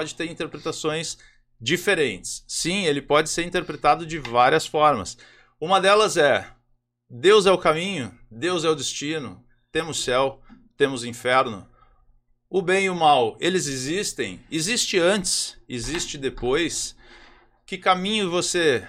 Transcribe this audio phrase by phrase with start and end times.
[0.00, 1.18] pode ter interpretações
[1.60, 2.42] diferentes.
[2.48, 5.18] Sim, ele pode ser interpretado de várias formas.
[5.60, 6.50] Uma delas é:
[7.08, 10.40] Deus é o caminho, Deus é o destino, temos céu,
[10.74, 11.68] temos inferno.
[12.48, 14.40] O bem e o mal, eles existem?
[14.50, 16.96] Existe antes, existe depois?
[17.66, 18.88] Que caminho você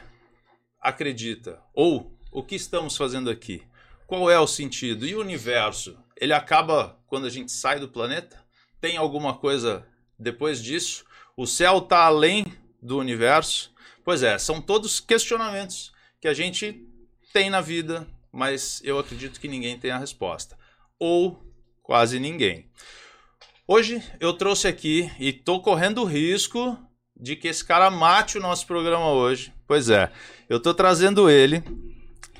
[0.80, 1.62] acredita?
[1.74, 3.62] Ou o que estamos fazendo aqui?
[4.08, 5.06] Qual é o sentido?
[5.06, 5.98] E o universo?
[6.16, 8.42] Ele acaba quando a gente sai do planeta?
[8.80, 9.86] Tem alguma coisa
[10.22, 11.04] depois disso?
[11.36, 12.46] O céu está além
[12.82, 13.74] do universo?
[14.04, 16.86] Pois é, são todos questionamentos que a gente
[17.34, 20.58] tem na vida, mas eu acredito que ninguém tem a resposta.
[21.00, 21.44] Ou
[21.82, 22.70] quase ninguém.
[23.68, 26.78] Hoje eu trouxe aqui e estou correndo o risco
[27.16, 29.54] de que esse cara mate o nosso programa hoje.
[29.68, 30.12] Pois é,
[30.50, 31.64] eu estou trazendo ele,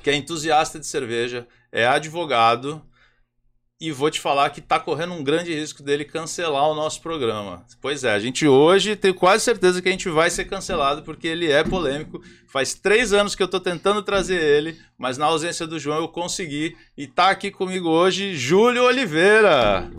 [0.02, 2.84] que é entusiasta de cerveja, é advogado
[3.82, 7.66] e vou te falar que está correndo um grande risco dele cancelar o nosso programa.
[7.80, 11.26] Pois é, a gente hoje tem quase certeza que a gente vai ser cancelado porque
[11.26, 12.22] ele é polêmico.
[12.46, 16.06] Faz três anos que eu estou tentando trazer ele, mas na ausência do João eu
[16.06, 16.76] consegui.
[16.96, 19.90] E está aqui comigo hoje Júlio Oliveira.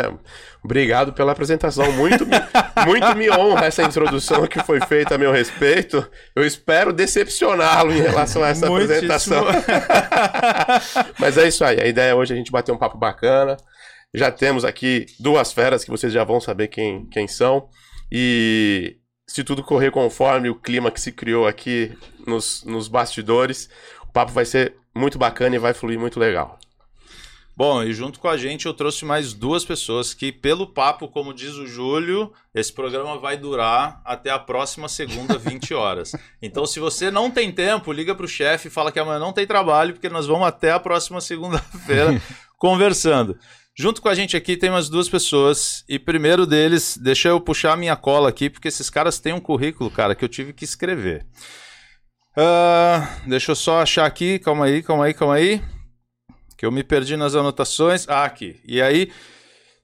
[0.62, 1.90] Obrigado pela apresentação.
[1.92, 2.26] Muito,
[2.86, 6.06] muito me honra essa introdução que foi feita a meu respeito.
[6.36, 8.94] Eu espero decepcioná-lo em relação a essa Muitíssimo.
[8.94, 9.44] apresentação.
[11.18, 11.80] Mas é isso aí.
[11.80, 13.56] A ideia é hoje a gente bater um papo bacana.
[14.12, 17.68] Já temos aqui duas feras que vocês já vão saber quem, quem são.
[18.12, 23.70] E se tudo correr conforme o clima que se criou aqui nos, nos bastidores,
[24.02, 26.58] o papo vai ser muito bacana e vai fluir muito legal.
[27.60, 31.34] Bom, e junto com a gente eu trouxe mais duas pessoas que, pelo papo, como
[31.34, 36.12] diz o Júlio, esse programa vai durar até a próxima segunda, 20 horas.
[36.40, 39.30] Então, se você não tem tempo, liga para o chefe e fala que amanhã não
[39.30, 42.18] tem trabalho, porque nós vamos até a próxima segunda-feira
[42.56, 43.38] conversando.
[43.76, 45.84] Junto com a gente aqui tem umas duas pessoas.
[45.86, 49.40] E primeiro deles, deixa eu puxar a minha cola aqui, porque esses caras têm um
[49.40, 51.26] currículo, cara, que eu tive que escrever.
[52.34, 55.62] Uh, deixa eu só achar aqui, calma aí, calma aí, calma aí
[56.60, 58.06] que eu me perdi nas anotações.
[58.06, 58.60] Ah, aqui.
[58.66, 59.10] E aí,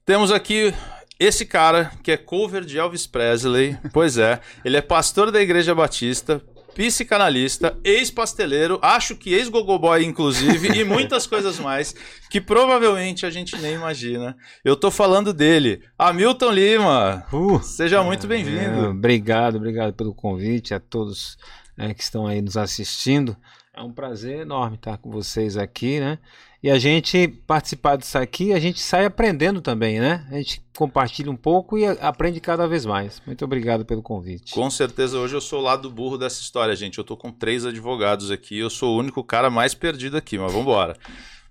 [0.05, 0.75] temos aqui
[1.19, 3.79] esse cara que é cover de Elvis Presley.
[3.95, 6.39] Pois é, ele é pastor da Igreja Batista,
[6.75, 11.95] psicanalista, ex-pasteleiro, acho que ex-gogoboy, inclusive, e muitas coisas mais
[12.29, 14.37] que provavelmente a gente nem imagina.
[14.63, 17.27] Eu tô falando dele, Hamilton Lima.
[17.33, 18.85] Uh, Seja muito bem-vindo.
[18.85, 21.39] É, obrigado, obrigado pelo convite a todos
[21.79, 23.35] é, que estão aí nos assistindo.
[23.75, 26.19] É um prazer enorme estar com vocês aqui, né?
[26.63, 30.27] E a gente participar disso aqui, a gente sai aprendendo também, né?
[30.31, 33.23] A gente compartilha um pouco e aprende cada vez mais.
[33.27, 34.53] Muito obrigado pelo convite.
[34.53, 36.99] Com certeza, hoje eu sou o lado burro dessa história, gente.
[36.99, 40.51] Eu tô com três advogados aqui, eu sou o único cara mais perdido aqui, mas
[40.51, 40.97] vamos embora.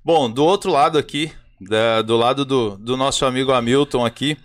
[0.03, 4.37] Bom, do outro lado aqui, da, do lado do, do nosso amigo Hamilton aqui,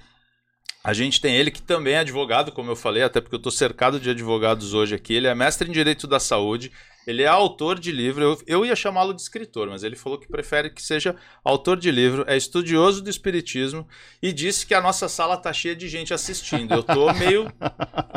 [0.82, 3.52] a gente tem ele que também é advogado, como eu falei, até porque eu estou
[3.52, 5.12] cercado de advogados hoje aqui.
[5.12, 6.72] Ele é mestre em Direito da Saúde,
[7.06, 10.28] ele é autor de livro, eu, eu ia chamá-lo de escritor, mas ele falou que
[10.28, 13.86] prefere que seja autor de livro, é estudioso do espiritismo
[14.22, 16.74] e disse que a nossa sala tá cheia de gente assistindo.
[16.74, 17.50] Eu tô meio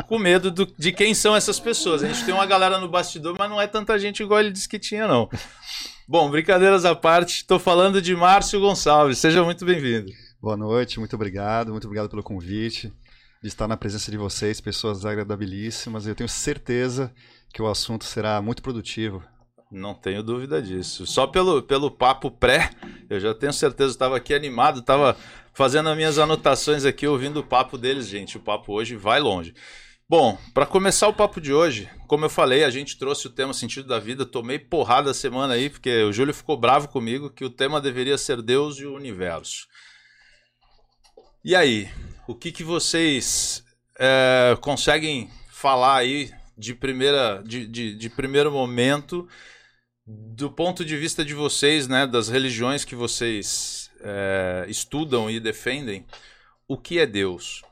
[0.06, 2.02] com medo do, de quem são essas pessoas.
[2.02, 4.68] A gente tem uma galera no bastidor, mas não é tanta gente igual ele disse
[4.68, 5.28] que tinha, não.
[6.06, 9.18] Bom, brincadeiras à parte, estou falando de Márcio Gonçalves.
[9.18, 10.12] Seja muito bem-vindo.
[10.40, 12.92] Boa noite, muito obrigado, muito obrigado pelo convite,
[13.40, 16.06] de estar na presença de vocês, pessoas agradabilíssimas.
[16.06, 17.10] Eu tenho certeza
[17.54, 19.22] que o assunto será muito produtivo.
[19.70, 21.06] Não tenho dúvida disso.
[21.06, 22.70] Só pelo, pelo papo pré,
[23.08, 25.16] eu já tenho certeza, estava aqui animado, estava
[25.52, 28.36] fazendo as minhas anotações aqui, ouvindo o papo deles, gente.
[28.36, 29.54] O papo hoje vai longe.
[30.08, 33.54] Bom, para começar o papo de hoje, como eu falei, a gente trouxe o tema
[33.54, 34.26] sentido da vida.
[34.26, 38.18] Tomei porrada a semana aí, porque o Júlio ficou bravo comigo que o tema deveria
[38.18, 39.68] ser Deus e o universo.
[41.44, 41.88] E aí,
[42.26, 43.64] o que, que vocês
[43.96, 49.28] é, conseguem falar aí de primeira de, de, de, primeiro momento
[50.06, 56.04] do ponto de vista de vocês, né, das religiões que vocês é, estudam e defendem,
[56.68, 57.62] o que é Deus?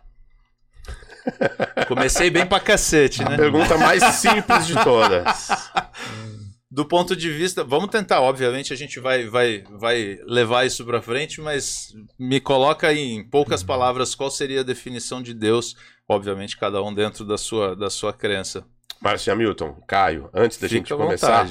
[1.87, 3.35] Comecei bem pra cacete, né?
[3.35, 5.49] A pergunta mais simples de todas.
[6.75, 11.03] Do ponto de vista, vamos tentar, obviamente a gente vai, vai, vai levar isso para
[11.03, 15.77] frente, mas me coloca em poucas palavras qual seria a definição de Deus,
[16.09, 18.65] obviamente cada um dentro da sua, da sua crença.
[19.03, 21.47] Márcio Hamilton, Caio, antes da Fica gente começar,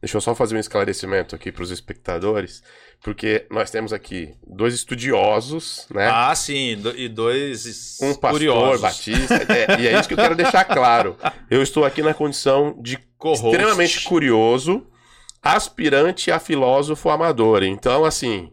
[0.00, 2.62] deixa eu só fazer um esclarecimento aqui para os espectadores,
[3.02, 6.08] porque nós temos aqui dois estudiosos, né?
[6.08, 8.80] Ah, sim, e dois um pastor curiosos.
[8.80, 11.16] batista, é, e é isso que eu quero deixar claro.
[11.50, 12.98] Eu estou aqui na condição de
[13.32, 14.86] extremamente curioso,
[15.42, 17.64] aspirante a filósofo amador.
[17.64, 18.52] Então, assim,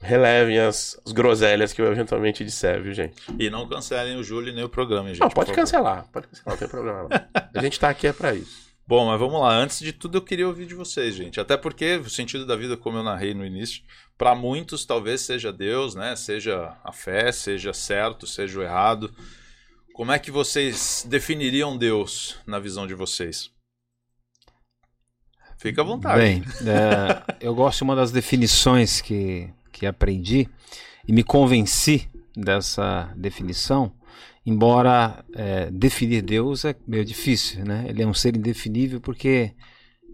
[0.00, 3.16] relevem as, as groselhas que eu eventualmente disser, viu, gente?
[3.38, 5.20] E não cancelem o Júlio nem o programa, gente.
[5.20, 6.06] Não, pode cancelar.
[6.12, 7.08] Pode cancelar, não tem problema.
[7.54, 8.67] A gente tá aqui é pra isso.
[8.88, 9.54] Bom, mas vamos lá.
[9.54, 11.38] Antes de tudo, eu queria ouvir de vocês, gente.
[11.38, 13.82] Até porque o sentido da vida, como eu narrei no início,
[14.16, 16.16] para muitos talvez seja Deus, né?
[16.16, 19.14] Seja a fé, seja certo, seja o errado.
[19.92, 23.50] Como é que vocês definiriam Deus na visão de vocês?
[25.58, 26.22] Fica à vontade.
[26.22, 30.48] Bem, é, eu gosto de uma das definições que, que aprendi
[31.06, 33.92] e me convenci dessa definição,
[34.44, 37.86] embora é, definir Deus é meio difícil, né?
[37.88, 39.54] Ele é um ser indefinível porque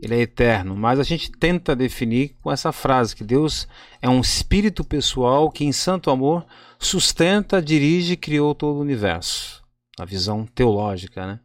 [0.03, 3.67] ele é eterno, mas a gente tenta definir com essa frase que Deus
[4.03, 6.45] é um espírito pessoal que em santo amor
[6.79, 9.63] sustenta, dirige e criou todo o universo.
[9.99, 11.41] A visão teológica, né?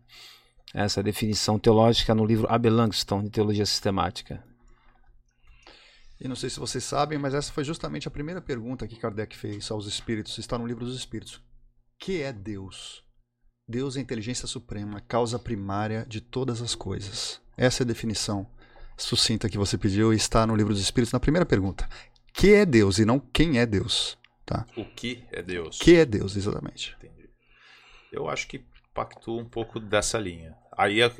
[0.73, 4.43] essa definição teológica no livro Abel Langston, de Teologia Sistemática.
[6.19, 9.35] E não sei se vocês sabem, mas essa foi justamente a primeira pergunta que Kardec
[9.35, 11.41] fez aos espíritos, está no livro dos espíritos.
[11.99, 13.03] Que é Deus?
[13.67, 17.41] Deus é a inteligência suprema, causa primária de todas as coisas.
[17.57, 18.49] Essa é a definição
[18.97, 21.87] sucinta que você pediu e está no livro dos espíritos na primeira pergunta.
[22.33, 24.65] Que é Deus e não quem é Deus, tá?
[24.77, 25.77] O que é Deus?
[25.77, 26.95] Que é Deus, exatamente.
[26.97, 27.29] Entendi.
[28.11, 28.63] Eu acho que
[28.93, 30.55] pactua um pouco dessa linha.
[30.77, 31.11] Aí, é,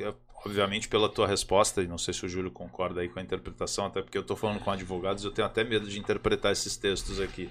[0.44, 3.84] obviamente, pela tua resposta, e não sei se o Júlio concorda aí com a interpretação,
[3.84, 7.20] até porque eu estou falando com advogados, eu tenho até medo de interpretar esses textos
[7.20, 7.50] aqui.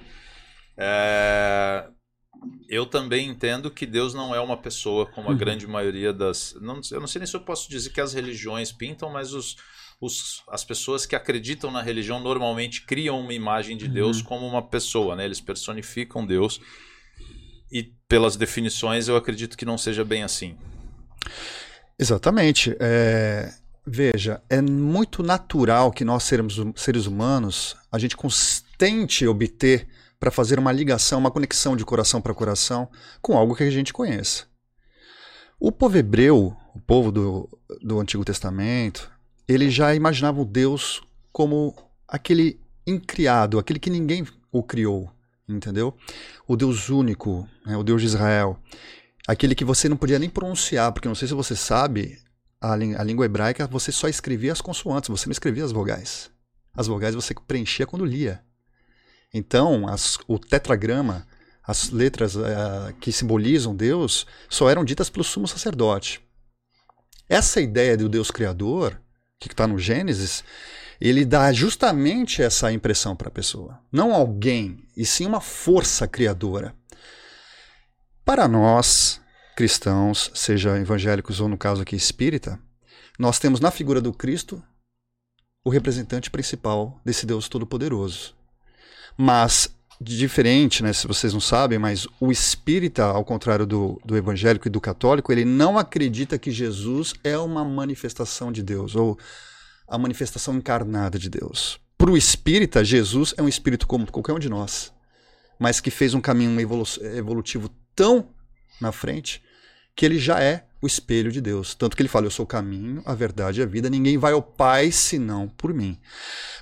[0.75, 1.89] É...
[2.67, 5.37] Eu também entendo que Deus não é uma pessoa, como a uhum.
[5.37, 6.55] grande maioria das.
[6.61, 9.57] Não, eu não sei nem se eu posso dizer que as religiões pintam, mas os,
[9.99, 14.23] os, as pessoas que acreditam na religião normalmente criam uma imagem de Deus uhum.
[14.23, 15.25] como uma pessoa, né?
[15.25, 16.61] Eles personificam Deus
[17.71, 20.57] e pelas definições eu acredito que não seja bem assim.
[21.97, 22.75] Exatamente.
[22.79, 23.53] É,
[23.85, 28.15] veja, é muito natural que nós, sermos, seres humanos, a gente
[28.77, 29.87] tente obter
[30.19, 32.89] para fazer uma ligação, uma conexão de coração para coração
[33.21, 34.45] com algo que a gente conheça.
[35.59, 39.11] O povo hebreu, o povo do, do Antigo Testamento,
[39.47, 41.01] ele já imaginava o Deus
[41.31, 41.75] como
[42.07, 45.11] aquele incriado, aquele que ninguém o criou
[45.55, 45.95] entendeu?
[46.47, 48.59] O Deus único, né, o Deus de Israel.
[49.27, 52.17] Aquele que você não podia nem pronunciar, porque não sei se você sabe,
[52.61, 56.29] a, a língua hebraica você só escrevia as consoantes, você não escrevia as vogais.
[56.73, 58.41] As vogais você preenchia quando lia.
[59.33, 61.27] Então, as, o tetragrama,
[61.63, 66.21] as letras uh, que simbolizam Deus, só eram ditas pelo sumo sacerdote.
[67.27, 68.99] Essa ideia do Deus Criador,
[69.39, 70.43] que está no Gênesis,
[70.99, 73.79] ele dá justamente essa impressão para a pessoa.
[73.91, 76.75] Não alguém, e sim uma força criadora.
[78.25, 79.21] Para nós,
[79.55, 82.59] cristãos, seja evangélicos ou no caso aqui espírita,
[83.17, 84.61] nós temos na figura do Cristo
[85.63, 88.38] o representante principal desse Deus Todo-Poderoso.
[89.21, 94.69] Mas, diferente, né, se vocês não sabem, mas o espírita, ao contrário do, do evangélico
[94.69, 99.19] e do católico, ele não acredita que Jesus é uma manifestação de Deus, ou
[99.85, 101.81] a manifestação encarnada de Deus.
[101.97, 104.93] Para o espírita, Jesus é um espírito como qualquer um de nós,
[105.59, 108.29] mas que fez um caminho evolu evolutivo tão
[108.79, 109.43] na frente
[109.97, 111.75] que ele já é o espelho de Deus.
[111.75, 114.31] Tanto que ele fala: Eu sou o caminho, a verdade e a vida, ninguém vai
[114.31, 115.99] ao Pai senão por mim.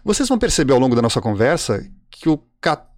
[0.04, 1.88] Vocês vão perceber ao longo da nossa conversa
[2.20, 2.42] que o,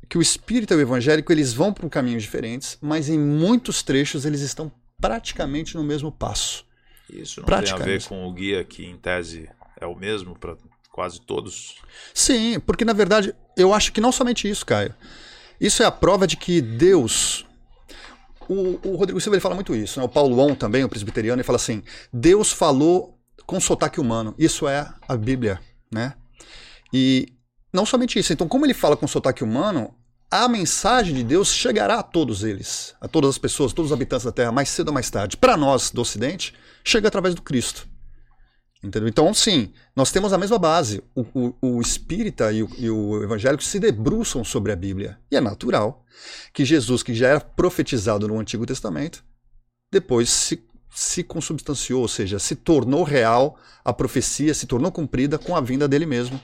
[0.08, 4.26] que o espírito e o evangélico eles vão por caminhos diferentes, mas em muitos trechos
[4.26, 6.66] eles estão praticamente no mesmo passo.
[7.10, 9.50] Isso não tem a ver com o guia que, em tese,
[9.80, 10.56] é o mesmo para
[10.92, 11.76] quase todos?
[12.14, 14.94] Sim, porque na verdade eu acho que não somente isso, Caio.
[15.60, 17.46] Isso é a prova de que Deus.
[18.48, 20.06] O, o Rodrigo Silva ele fala muito isso, né?
[20.06, 24.34] o Paulo On também, o presbiteriano, ele fala assim: Deus falou com sotaque humano.
[24.38, 25.60] Isso é a Bíblia,
[25.92, 26.14] né?
[26.94, 27.34] E
[27.74, 28.34] não somente isso.
[28.34, 29.94] Então, como ele fala com sotaque humano,
[30.32, 34.26] a mensagem de Deus chegará a todos eles, a todas as pessoas, todos os habitantes
[34.26, 35.38] da Terra, mais cedo ou mais tarde.
[35.38, 37.88] Para nós do Ocidente, chega através do Cristo.
[38.82, 39.10] Entendeu?
[39.10, 41.04] Então, sim, nós temos a mesma base.
[41.14, 45.20] O, o, o espírita e o, e o, evangélico se debruçam sobre a Bíblia.
[45.30, 46.06] E é natural
[46.54, 49.24] que Jesus, que já era profetizado no Antigo Testamento,
[49.92, 55.56] depois se, se consubstanciou, ou seja, se tornou real a profecia, se tornou cumprida com
[55.58, 56.40] a vinda dele mesmo,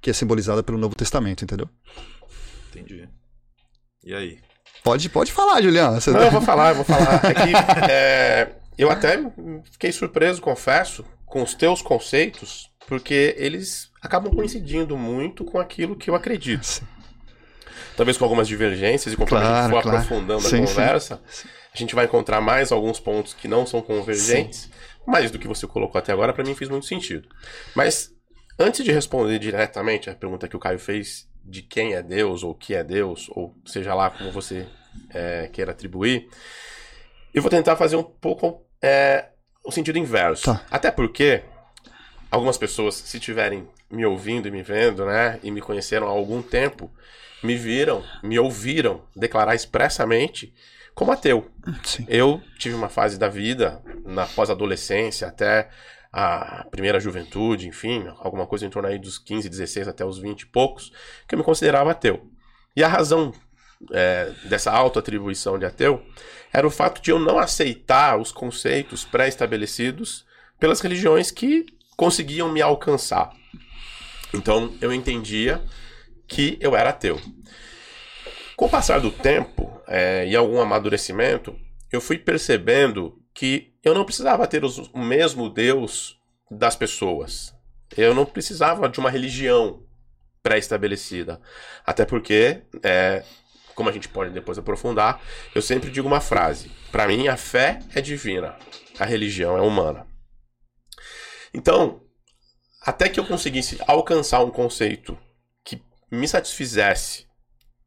[0.00, 1.68] que é simbolizada pelo Novo Testamento, entendeu?
[2.70, 3.08] Entendi.
[4.04, 4.38] E aí?
[4.82, 6.00] Pode, pode falar, Juliano.
[6.00, 6.10] Você...
[6.10, 7.20] Não, eu vou falar, eu vou falar.
[7.24, 9.18] É que, é, eu até
[9.70, 16.08] fiquei surpreso, confesso, com os teus conceitos, porque eles acabam coincidindo muito com aquilo que
[16.08, 16.64] eu acredito.
[16.64, 16.86] Sim.
[17.96, 19.98] Talvez com algumas divergências, e conforme claro, a gente for claro.
[19.98, 21.48] aprofundando sim, a conversa, sim.
[21.74, 24.70] a gente vai encontrar mais alguns pontos que não são convergentes,
[25.06, 27.28] mas do que você colocou até agora, para mim fez muito sentido.
[27.74, 28.10] Mas
[28.60, 32.50] antes de responder diretamente a pergunta que o Caio fez, de quem é Deus, ou
[32.50, 34.66] o que é Deus, ou seja lá como você
[35.12, 36.28] é, queira atribuir,
[37.32, 39.30] eu vou tentar fazer um pouco é,
[39.64, 40.44] o sentido inverso.
[40.44, 40.64] Tá.
[40.70, 41.42] Até porque
[42.30, 46.42] algumas pessoas, se estiverem me ouvindo e me vendo, né, e me conheceram há algum
[46.42, 46.92] tempo,
[47.42, 50.54] me viram, me ouviram declarar expressamente
[50.94, 51.50] como ateu.
[51.82, 52.04] Sim.
[52.08, 55.68] Eu tive uma fase da vida, na pós-adolescência até
[56.12, 60.42] a primeira juventude, enfim, alguma coisa em torno aí dos 15, 16 até os 20
[60.42, 60.92] e poucos,
[61.26, 62.28] que eu me considerava ateu.
[62.74, 63.32] E a razão
[63.92, 66.04] é, dessa autoatribuição de ateu
[66.52, 70.26] era o fato de eu não aceitar os conceitos pré-estabelecidos
[70.58, 73.32] pelas religiões que conseguiam me alcançar.
[74.34, 75.62] Então eu entendia
[76.26, 77.20] que eu era ateu.
[78.56, 81.58] Com o passar do tempo é, e algum amadurecimento,
[81.90, 86.20] eu fui percebendo que eu não precisava ter os, o mesmo Deus
[86.50, 87.54] das pessoas.
[87.96, 89.82] Eu não precisava de uma religião
[90.42, 91.40] pré-estabelecida.
[91.86, 93.24] Até porque, é,
[93.74, 95.22] como a gente pode depois aprofundar,
[95.54, 98.58] eu sempre digo uma frase: para mim, a fé é divina,
[98.98, 100.06] a religião é humana.
[101.54, 102.02] Então,
[102.82, 105.16] até que eu conseguisse alcançar um conceito
[105.64, 105.82] que
[106.12, 107.26] me satisfizesse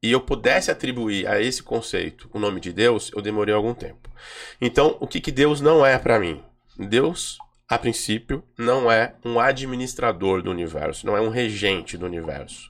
[0.04, 4.12] e eu pudesse atribuir a esse conceito o nome de Deus, eu demorei algum tempo.
[4.60, 6.44] Então, o que, que Deus não é para mim?
[6.78, 7.38] Deus,
[7.70, 12.70] a princípio, não é um administrador do universo, não é um regente do universo.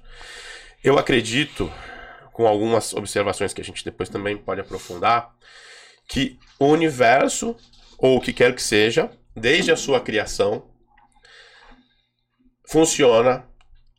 [0.84, 1.74] Eu acredito,
[2.32, 5.34] com algumas observações que a gente depois também pode aprofundar,
[6.08, 7.56] que o universo,
[7.98, 10.70] ou o que quer que seja, desde a sua criação,
[12.70, 13.48] funciona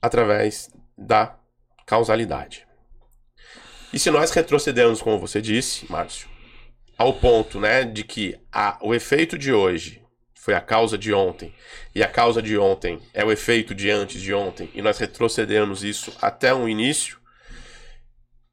[0.00, 1.36] através da
[1.84, 2.63] causalidade.
[3.94, 6.28] E se nós retrocedermos, como você disse, Márcio,
[6.98, 10.02] ao ponto né, de que a, o efeito de hoje
[10.34, 11.54] foi a causa de ontem,
[11.94, 15.84] e a causa de ontem é o efeito de antes de ontem, e nós retrocedermos
[15.84, 17.18] isso até um início,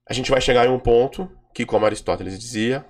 [0.07, 2.86] a gente vai chegar em um ponto que, como Aristóteles dizia,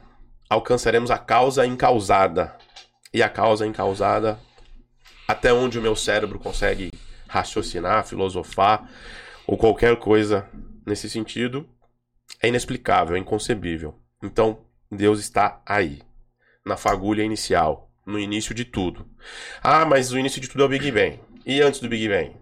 [0.49, 2.57] alcançaremos a causa incausada.
[3.13, 4.37] E a causa incausada,
[5.25, 6.91] até onde o meu cérebro consegue
[7.29, 8.89] raciocinar, filosofar,
[9.47, 10.49] ou qualquer coisa
[10.85, 11.65] nesse sentido,
[12.41, 13.95] é inexplicável, é inconcebível.
[14.21, 16.01] Então, Deus está aí,
[16.65, 19.07] na fagulha inicial, no início de tudo.
[19.63, 21.19] Ah, mas o início de tudo é o Big Bang.
[21.45, 22.35] E antes do Big Bang?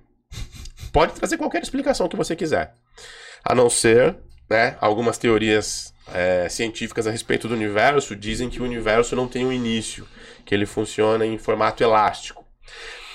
[0.91, 2.73] Pode trazer qualquer explicação que você quiser.
[3.43, 4.17] A não ser,
[4.49, 9.45] né, algumas teorias é, científicas a respeito do universo dizem que o universo não tem
[9.45, 10.07] um início,
[10.45, 12.45] que ele funciona em formato elástico.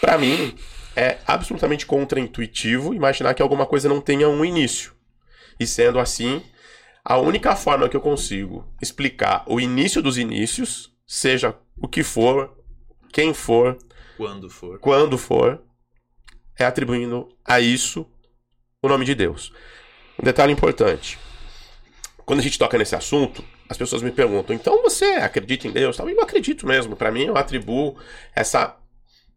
[0.01, 0.57] Para mim,
[0.95, 4.93] é absolutamente contraintuitivo imaginar que alguma coisa não tenha um início.
[5.59, 6.43] E sendo assim,
[7.05, 12.57] a única forma que eu consigo explicar o início dos inícios, seja o que for,
[13.13, 13.77] quem for,
[14.17, 15.63] quando for, quando for,
[16.59, 18.07] é atribuindo a isso
[18.83, 19.53] o nome de Deus.
[20.19, 21.19] Um detalhe importante:
[22.25, 25.99] quando a gente toca nesse assunto, as pessoas me perguntam, então você acredita em Deus?
[25.99, 26.97] Eu acredito mesmo.
[26.97, 27.99] Para mim, eu atribuo
[28.35, 28.79] essa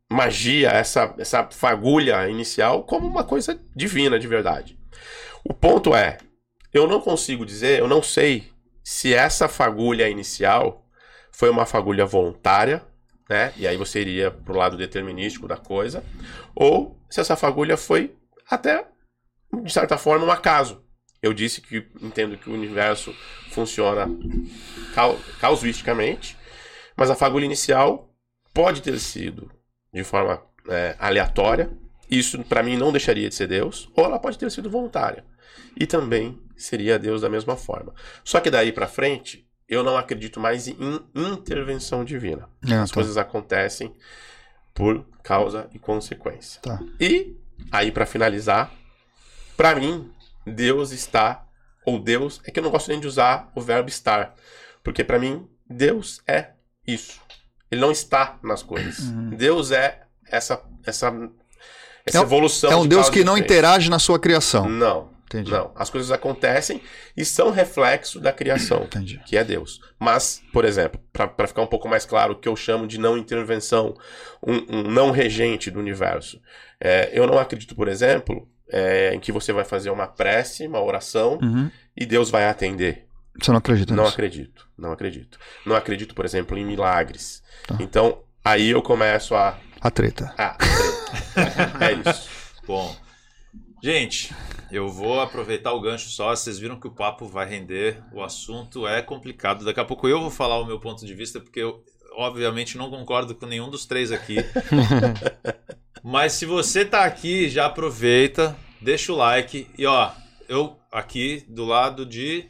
[0.09, 4.79] magia, essa, essa fagulha inicial como uma coisa divina de verdade.
[5.43, 6.17] O ponto é,
[6.73, 8.51] eu não consigo dizer, eu não sei
[8.83, 10.85] se essa fagulha inicial
[11.31, 12.83] foi uma fagulha voluntária,
[13.29, 13.53] né?
[13.57, 16.03] E aí você iria pro lado determinístico da coisa,
[16.55, 18.15] ou se essa fagulha foi
[18.49, 18.87] até
[19.63, 20.83] de certa forma um acaso.
[21.21, 23.13] Eu disse que entendo que o universo
[23.51, 24.07] funciona
[25.39, 26.37] causuisticamente,
[26.95, 28.13] mas a fagulha inicial
[28.53, 29.51] pode ter sido
[29.93, 31.69] de forma é, aleatória.
[32.09, 35.25] Isso para mim não deixaria de ser Deus, ou ela pode ter sido voluntária
[35.79, 37.93] e também seria Deus da mesma forma.
[38.23, 40.75] Só que daí para frente, eu não acredito mais em
[41.15, 42.49] intervenção divina.
[42.67, 42.95] É, As tá.
[42.95, 43.93] coisas acontecem
[44.73, 46.61] por causa e consequência.
[46.61, 46.79] Tá.
[46.99, 47.35] E
[47.71, 48.71] aí para finalizar,
[49.55, 50.11] para mim,
[50.45, 51.45] Deus está
[51.85, 54.35] ou Deus é que eu não gosto nem de usar o verbo estar,
[54.83, 56.49] porque para mim Deus é
[56.85, 57.21] isso.
[57.71, 58.99] Ele não está nas coisas.
[58.99, 59.29] Uhum.
[59.31, 61.13] Deus é essa essa
[62.05, 62.71] essa é, evolução.
[62.71, 64.69] É um de Deus que não interage na sua criação.
[64.69, 65.09] Não.
[65.27, 65.51] Entendi.
[65.51, 66.81] Não, as coisas acontecem
[67.15, 69.21] e são reflexo da criação, Entendi.
[69.25, 69.81] que é Deus.
[69.99, 73.17] Mas, por exemplo, para ficar um pouco mais claro, o que eu chamo de não
[73.17, 73.93] intervenção,
[74.41, 76.41] um, um não regente do universo.
[76.79, 80.81] É, eu não acredito, por exemplo, é, em que você vai fazer uma prece, uma
[80.81, 81.69] oração uhum.
[81.95, 83.05] e Deus vai atender.
[83.39, 84.15] Você não acredita Não nisso?
[84.15, 85.39] acredito, não acredito.
[85.65, 87.43] Não acredito, por exemplo, em milagres.
[87.67, 87.75] Tá.
[87.81, 89.59] Então, aí eu começo a.
[89.81, 90.33] A treta.
[90.37, 91.85] Ah, a treta.
[92.07, 92.29] é isso.
[92.65, 92.95] Bom.
[93.83, 94.33] Gente,
[94.71, 96.35] eu vou aproveitar o gancho só.
[96.35, 99.63] Vocês viram que o papo vai render, o assunto é complicado.
[99.63, 101.83] Daqui a pouco eu vou falar o meu ponto de vista, porque eu,
[102.13, 104.37] obviamente, não concordo com nenhum dos três aqui.
[106.03, 110.11] Mas se você tá aqui, já aproveita, deixa o like e ó,
[110.47, 112.49] eu aqui do lado de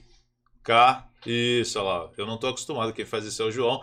[0.64, 1.08] cá.
[1.26, 2.10] Isso, olha lá.
[2.18, 3.82] Eu não tô acostumado, quem faz isso é o João.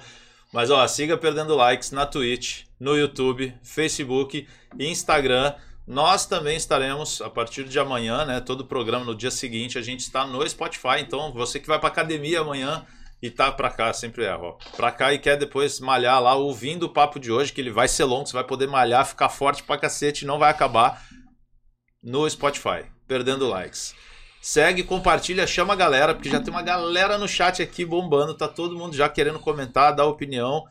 [0.53, 4.47] Mas ó, siga perdendo likes na Twitch, no YouTube, Facebook
[4.79, 5.55] Instagram.
[5.87, 8.41] Nós também estaremos a partir de amanhã, né?
[8.41, 9.79] Todo o programa no dia seguinte.
[9.79, 11.01] A gente está no Spotify.
[11.01, 12.87] Então, você que vai para academia amanhã
[13.23, 14.53] e tá para cá, sempre ó.
[14.77, 17.89] Pra cá e quer depois malhar lá, ouvindo o papo de hoje, que ele vai
[17.89, 21.03] ser longo, você vai poder malhar, ficar forte pra cacete, não vai acabar
[22.03, 23.95] no Spotify, perdendo likes.
[24.43, 28.47] Segue, compartilha, chama a galera, porque já tem uma galera no chat aqui bombando, tá
[28.47, 30.63] todo mundo já querendo comentar, dar opinião.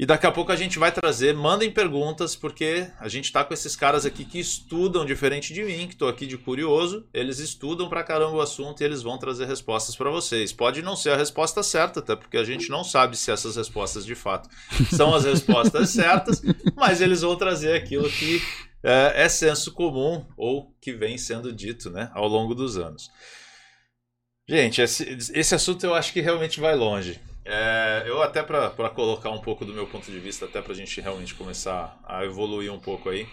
[0.00, 3.52] E daqui a pouco a gente vai trazer, mandem perguntas, porque a gente tá com
[3.52, 7.06] esses caras aqui que estudam diferente de mim, que tô aqui de curioso.
[7.12, 10.54] Eles estudam pra caramba o assunto e eles vão trazer respostas para vocês.
[10.54, 14.06] Pode não ser a resposta certa, até porque a gente não sabe se essas respostas
[14.06, 14.48] de fato
[14.90, 16.40] são as respostas certas,
[16.74, 18.40] mas eles vão trazer aquilo que
[18.82, 23.10] é, é senso comum ou que vem sendo dito né, ao longo dos anos.
[24.48, 27.20] Gente, esse, esse assunto eu acho que realmente vai longe.
[27.52, 30.76] É, eu até para colocar um pouco do meu ponto de vista, até para a
[30.76, 33.26] gente realmente começar a evoluir um pouco aí.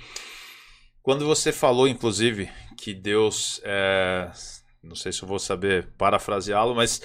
[1.04, 4.28] Quando você falou, inclusive, que Deus, é,
[4.84, 7.00] não sei se eu vou saber parafraseá-lo, mas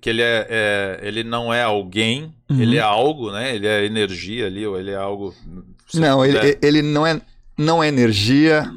[0.00, 2.62] que ele, é, é, ele não é alguém, uhum.
[2.62, 3.54] ele é algo, né?
[3.54, 5.34] Ele é energia ali, ou ele é algo.
[5.92, 7.20] Não, ele, ele não é
[7.58, 8.70] não é energia,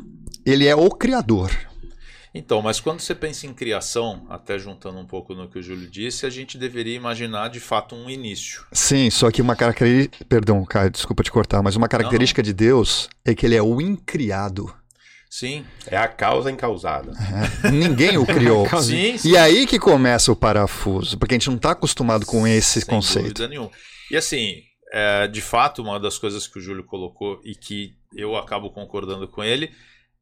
[0.44, 1.52] ele é o criador.
[2.34, 5.90] Então, mas quando você pensa em criação, até juntando um pouco no que o Júlio
[5.90, 8.66] disse, a gente deveria imaginar de fato um início.
[8.72, 10.24] Sim, só que uma característica.
[10.26, 12.54] Perdão, Caio, desculpa te cortar, mas uma característica não, não.
[12.56, 14.74] de Deus é que ele é o incriado.
[15.30, 15.66] Sim.
[15.88, 17.14] É a causa incausada.
[17.64, 18.68] É, ninguém o criou.
[18.82, 19.30] sim, sim.
[19.30, 22.90] E aí que começa o parafuso, porque a gente não está acostumado com esse Sem
[22.90, 23.28] conceito.
[23.28, 23.72] Dúvida nenhuma.
[24.10, 24.62] E assim,
[24.92, 29.28] é, de fato, uma das coisas que o Júlio colocou e que eu acabo concordando
[29.28, 29.72] com ele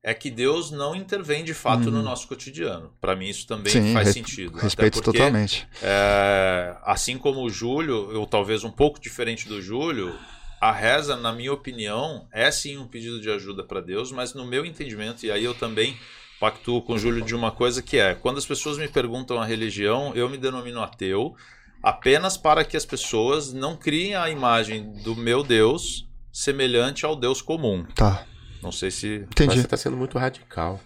[0.02, 1.92] é que Deus não intervém de fato uhum.
[1.92, 2.94] no nosso cotidiano.
[3.02, 4.58] Para mim isso também Sim, faz sentido.
[4.58, 5.68] Respeito porque, totalmente.
[5.82, 10.16] É, assim como o Júlio, ou talvez um pouco diferente do Júlio,
[10.62, 14.46] a reza, na minha opinião, é sim um pedido de ajuda para Deus, mas no
[14.46, 15.98] meu entendimento, e aí eu também
[16.40, 19.46] pactuo com o Júlio de uma coisa que é, quando as pessoas me perguntam a
[19.46, 21.36] religião, eu me denomino ateu,
[21.84, 27.42] apenas para que as pessoas não criem a imagem do meu Deus semelhante ao Deus
[27.42, 27.86] comum.
[27.96, 28.26] Tá.
[28.62, 29.08] Não sei se.
[29.32, 29.48] Entendi.
[29.48, 30.80] Mas você está sendo muito radical.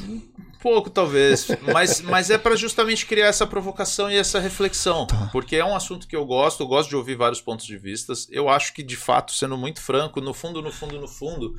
[0.00, 0.20] Um
[0.60, 1.48] pouco, talvez.
[1.72, 5.06] mas, mas é para justamente criar essa provocação e essa reflexão.
[5.06, 5.28] Tá.
[5.32, 8.12] Porque é um assunto que eu gosto, eu gosto de ouvir vários pontos de vista.
[8.30, 11.54] Eu acho que, de fato, sendo muito franco, no fundo, no fundo, no fundo,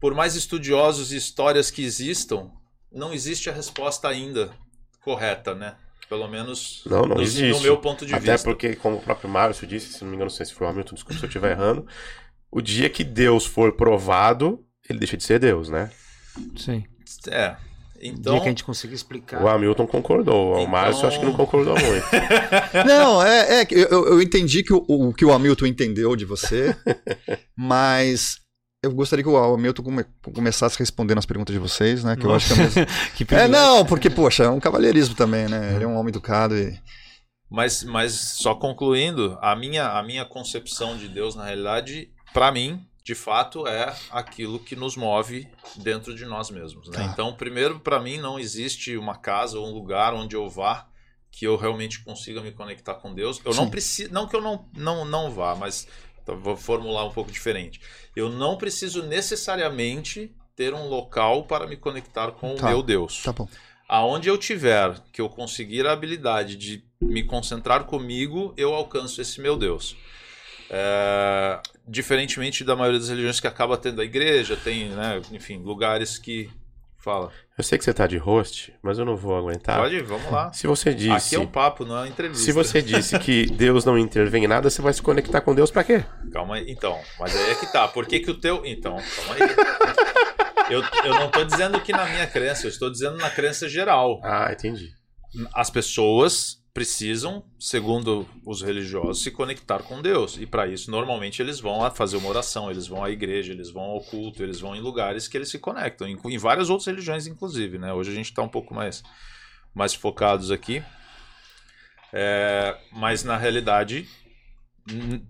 [0.00, 2.50] por mais estudiosos e histórias que existam,
[2.92, 4.52] não existe a resposta ainda
[5.02, 5.76] correta, né?
[6.08, 8.34] Pelo menos não, não no meu ponto de Até vista.
[8.34, 10.66] Até porque, como o próprio Márcio disse, se não me engano, não sei se foi
[10.66, 11.86] o Hamilton, desculpa se eu estiver errando,
[12.50, 15.90] o dia que Deus for provado, ele deixa de ser Deus, né?
[16.56, 16.84] Sim.
[17.28, 17.56] É.
[18.00, 19.42] Então, dia que a gente conseguir explicar.
[19.42, 20.64] O Hamilton concordou, então...
[20.64, 22.06] o Márcio acho que não concordou muito.
[22.86, 26.76] não, é, é eu, eu entendi que o, o que o Hamilton entendeu de você,
[27.56, 28.40] mas
[28.84, 32.14] eu gostaria que o Hamilton come, começasse respondendo as perguntas de vocês, né?
[32.14, 32.52] Que Nossa.
[32.52, 33.14] eu acho que é, mesmo...
[33.16, 35.74] que é não, porque poxa, é um cavalheirismo também, né?
[35.74, 36.78] Ele é um homem educado e
[37.54, 42.84] mas, mas só concluindo, a minha, a minha concepção de Deus, na realidade, para mim,
[43.04, 46.88] de fato, é aquilo que nos move dentro de nós mesmos.
[46.88, 46.96] Né?
[46.96, 47.04] Tá.
[47.04, 50.88] Então, primeiro, para mim, não existe uma casa ou um lugar onde eu vá
[51.30, 53.40] que eu realmente consiga me conectar com Deus.
[53.44, 53.60] Eu Sim.
[53.60, 55.86] não preciso, não que eu não, não, não vá, mas
[56.22, 57.78] então, vou formular um pouco diferente.
[58.16, 62.66] Eu não preciso necessariamente ter um local para me conectar com tá.
[62.66, 63.22] o meu Deus.
[63.22, 63.46] Tá bom.
[63.86, 69.42] Aonde eu tiver que eu conseguir a habilidade de me concentrar comigo, eu alcanço esse
[69.42, 69.94] meu Deus.
[70.70, 76.18] É, diferentemente da maioria das religiões que acaba tendo a igreja, tem, né, enfim, lugares
[76.18, 76.50] que.
[76.98, 77.30] Fala.
[77.58, 79.78] Eu sei que você tá de host, mas eu não vou aguentar.
[79.78, 80.50] Pode, vamos lá.
[80.54, 81.34] Se você disse.
[81.34, 82.42] Aqui é um papo, não é uma entrevista.
[82.42, 85.70] Se você disse que Deus não intervém em nada, você vai se conectar com Deus
[85.70, 86.02] para quê?
[86.32, 86.64] Calma aí.
[86.66, 87.86] Então, mas aí é que tá.
[87.86, 88.64] Por que, que o teu.
[88.64, 89.40] Então, calma aí.
[90.70, 94.20] Eu, eu não tô dizendo que na minha crença, eu estou dizendo na crença geral.
[94.24, 94.94] Ah, entendi.
[95.52, 100.36] As pessoas precisam, segundo os religiosos, se conectar com Deus.
[100.36, 103.84] E para isso, normalmente, eles vão fazer uma oração, eles vão à igreja, eles vão
[103.84, 107.28] ao culto, eles vão em lugares que eles se conectam, em, em várias outras religiões,
[107.28, 107.78] inclusive.
[107.78, 107.92] Né?
[107.92, 109.04] Hoje a gente está um pouco mais,
[109.72, 110.82] mais focados aqui.
[112.12, 114.08] É, mas na realidade,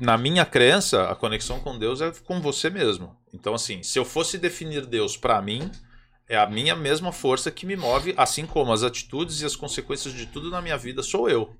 [0.00, 3.14] na minha crença, a conexão com Deus é com você mesmo.
[3.34, 5.70] Então, assim, se eu fosse definir Deus para mim,
[6.34, 10.12] é a minha mesma força que me move, assim como as atitudes e as consequências
[10.12, 11.56] de tudo na minha vida sou eu.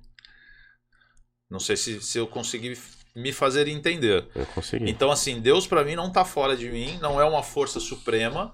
[1.49, 2.77] Não sei se, se eu consegui
[3.15, 4.27] me fazer entender.
[4.35, 4.89] Eu consegui.
[4.89, 8.53] Então, assim, Deus para mim não está fora de mim, não é uma força suprema,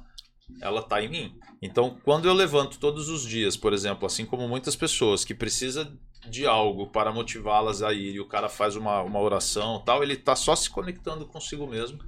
[0.62, 1.40] ela está em mim.
[1.62, 5.98] Então, quando eu levanto todos os dias, por exemplo, assim como muitas pessoas que precisam
[6.30, 10.14] de algo para motivá-las a ir e o cara faz uma, uma oração tal, ele
[10.14, 12.00] está só se conectando consigo mesmo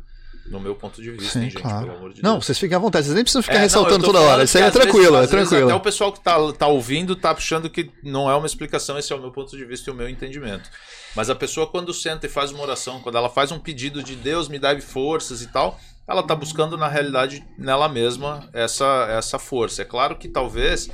[0.46, 1.86] no meu ponto de vista, Sim, hein, gente, claro.
[1.86, 2.46] pelo amor de Não, Deus.
[2.46, 4.44] vocês fiquem à vontade, vocês nem precisam ficar É, não, ressaltando tô toda hora.
[4.44, 5.66] Isso aí é vezes- tranquilo, é vezes tranquilo.
[5.66, 9.12] Até o pessoal que tá, tá ouvindo tá achando que não é uma explicação, esse
[9.14, 10.70] é o meu ponto de vista e o meu entendimento.
[11.16, 14.16] Mas a pessoa, quando senta e faz uma oração, quando ela faz um pedido de
[14.16, 19.40] Deus, me dá forças e tal, ela tá buscando, na realidade, nela mesma essa, essa
[19.40, 19.84] força.
[19.84, 20.90] É claro que talvez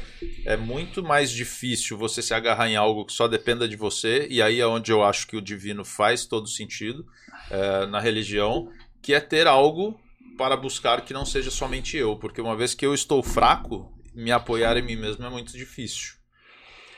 [0.46, 4.40] é muito mais difícil você se agarrar em algo que só dependa de você, e
[4.40, 7.04] aí é onde eu acho que o divino faz todo sentido
[7.50, 8.70] é, na religião,
[9.02, 10.00] que é ter algo
[10.38, 14.32] para buscar que não seja somente eu, porque uma vez que eu estou fraco, me
[14.32, 16.14] apoiar em mim mesmo é muito difícil.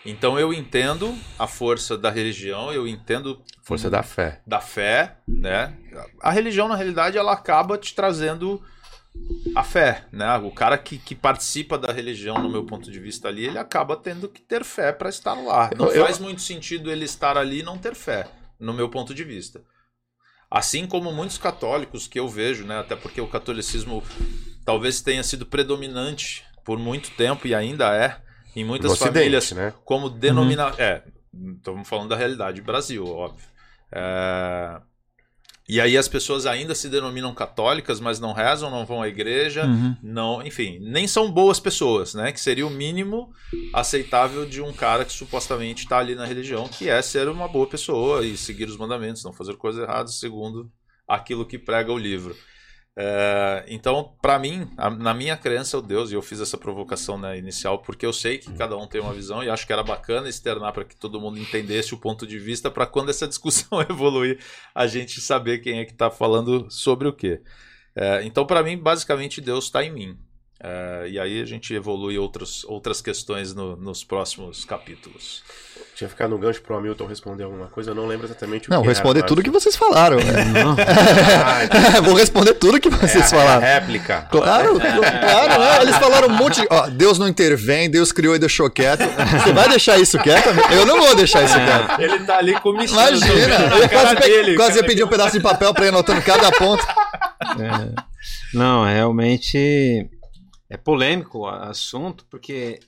[0.06, 4.42] Então eu entendo a força da religião, eu entendo Força da fé.
[4.48, 5.76] da fé, né?
[6.20, 8.62] A religião na realidade ela acaba te trazendo
[9.56, 10.38] a fé, né?
[10.38, 13.96] O cara que, que participa da religião, no meu ponto de vista ali, ele acaba
[13.96, 15.70] tendo que ter fé para estar lá.
[15.78, 18.28] Não Eu- eu- faz muito sentido ele estar ali e não ter fé,
[18.60, 19.62] no meu ponto de vista.
[20.52, 22.78] Assim como muitos católicos que eu vejo, né?
[22.78, 24.04] Até porque o catolicismo
[24.66, 28.20] talvez tenha sido predominante por muito tempo e ainda é
[28.54, 29.74] em muitas Ocidente, famílias né?
[29.86, 30.76] como denominar.
[30.78, 31.04] É,
[31.56, 33.46] estamos falando da realidade Brasil, óbvio.
[33.90, 34.82] É,
[35.70, 39.66] E aí as pessoas ainda se denominam católicas, mas não rezam, não vão à igreja,
[39.66, 39.96] Uhum.
[40.04, 42.32] não, enfim, nem são boas pessoas, né?
[42.32, 43.32] Que seria o mínimo
[43.74, 47.68] aceitável de um cara que supostamente está ali na religião, que é ser uma boa
[47.68, 50.70] pessoa e seguir os mandamentos, não fazer coisas erradas segundo
[51.08, 52.36] aquilo que prega o livro.
[52.96, 57.18] É, então, para mim, a- na minha crença, o Deus, e eu fiz essa provocação
[57.18, 59.82] né, inicial, porque eu sei que cada um tem uma visão e acho que era
[59.84, 63.82] bacana externar para que todo mundo entendesse o ponto de vista, para quando essa discussão
[63.90, 64.40] evoluir,
[64.76, 67.42] a gente saber quem é que está falando sobre o quê.
[67.96, 70.20] É, então, para mim, basicamente, Deus está em mim.
[70.64, 75.42] É, e aí a gente evolui outros, outras questões no- nos próximos capítulos.
[75.96, 78.84] Tinha ficado no gancho pro Hamilton responder alguma coisa, eu não lembro exatamente o Não,
[78.84, 80.18] que responder era, tudo mas- que vocês falaram.
[80.54, 80.76] Não.
[80.78, 83.62] Ah, Vou responder tudo que é vocês é a falaram.
[83.62, 84.28] réplica.
[84.32, 85.82] Claro, claro, né?
[85.82, 86.68] Eles falaram um monte de.
[86.70, 89.02] Ó, Deus não intervém, Deus criou e deixou quieto.
[89.44, 90.48] Você vai deixar isso quieto?
[90.72, 92.00] Eu não vou deixar isso quieto.
[92.02, 95.74] Ele tá ali com Imagina, eu quase, pe- quase ia pedir um pedaço de papel
[95.74, 96.86] pra ir anotando cada ponto.
[97.60, 98.02] É.
[98.54, 100.08] Não, realmente
[100.72, 102.80] é polêmico o assunto, porque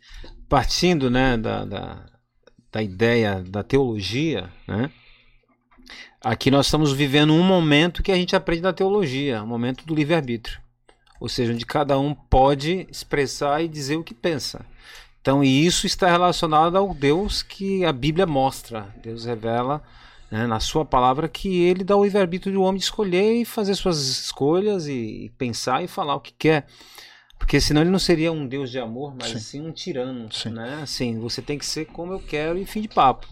[0.48, 2.06] partindo né, da, da,
[2.72, 4.90] da ideia da teologia, né,
[6.24, 9.94] aqui nós estamos vivendo um momento que a gente aprende da teologia, um momento do
[9.94, 10.62] livre-arbítrio.
[11.20, 14.66] Ou seja, onde cada um pode expressar e dizer o que pensa.
[15.20, 18.96] Então, e isso está relacionado ao Deus que a Bíblia mostra.
[19.04, 19.84] Deus revela
[20.32, 23.76] né, na sua palavra que ele dá o livre-arbítrio do homem de escolher e fazer
[23.76, 26.66] suas escolhas e pensar e falar o que quer.
[27.44, 29.40] Porque senão ele não seria um Deus de amor, mas Sim.
[29.40, 30.32] sim um tirano.
[30.32, 30.52] Sim.
[30.52, 30.80] Né?
[30.82, 33.28] Assim, você tem que ser como eu quero e fim de papo.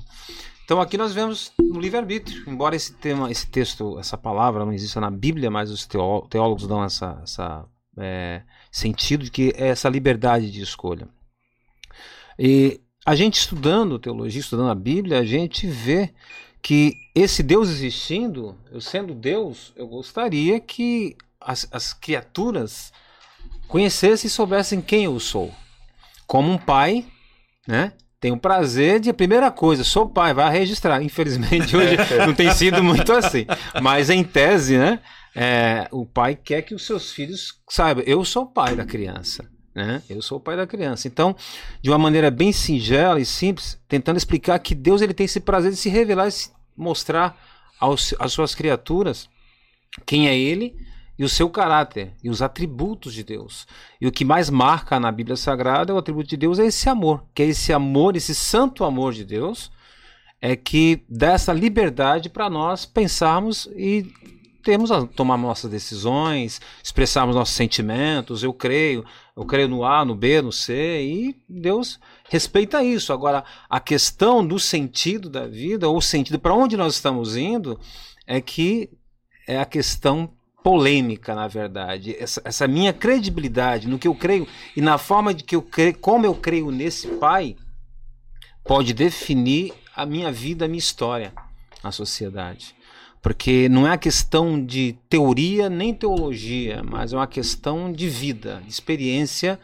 [0.65, 5.00] Então aqui nós vemos no livre-arbítrio, embora esse tema, esse texto, essa palavra não exista
[5.00, 7.65] na Bíblia, mas os teó- teólogos dão essa, essa
[7.97, 11.08] é, sentido de que é essa liberdade de escolha.
[12.38, 16.13] E a gente estudando teologia, estudando a Bíblia, a gente vê
[16.62, 22.91] que esse Deus existindo, eu sendo Deus, eu gostaria que as, as criaturas
[23.72, 25.52] conhecessem e soubessem quem eu sou.
[26.28, 27.06] Como um pai,
[27.68, 27.94] né?
[28.20, 31.02] Tem o prazer de, primeira coisa, sou pai, vai registrar.
[31.02, 33.48] Infelizmente, hoje não tem sido muito assim.
[33.82, 35.00] Mas em tese, né?
[35.36, 39.50] é, o pai quer que os seus filhos saibam, eu sou o pai da criança.
[39.74, 40.04] Né?
[40.10, 41.08] Eu sou o pai da criança.
[41.08, 41.36] Então,
[41.82, 45.72] de uma maneira bem singela e simples, tentando explicar que Deus ele tem esse prazer
[45.72, 47.38] de se revelar e se mostrar
[47.80, 49.30] aos, às suas criaturas
[50.06, 50.76] quem é Ele
[51.22, 53.68] e o seu caráter e os atributos de Deus.
[54.02, 57.24] E o que mais marca na Bíblia Sagrada, o atributo de Deus é esse amor,
[57.36, 59.72] que é esse amor, esse santo amor de Deus,
[60.42, 64.12] é que dá essa liberdade para nós pensarmos e
[64.64, 68.42] temos a tomar nossas decisões, expressarmos nossos sentimentos.
[68.42, 69.06] Eu creio,
[69.38, 72.00] eu creio no A, no B, no C, e Deus
[72.32, 73.14] respeita isso.
[73.14, 77.80] Agora, a questão do sentido da vida, ou o sentido para onde nós estamos indo,
[78.26, 78.90] é que
[79.48, 80.28] é a questão
[80.63, 82.15] polêmica, na verdade.
[82.17, 85.97] Essa, essa minha credibilidade no que eu creio e na forma de que eu creio,
[85.97, 87.56] como eu creio nesse Pai,
[88.63, 91.34] pode definir a minha vida, a minha história
[91.84, 92.76] na sociedade.
[93.21, 98.62] Porque não é a questão de teoria nem teologia, mas é uma questão de vida,
[98.63, 99.60] de experiência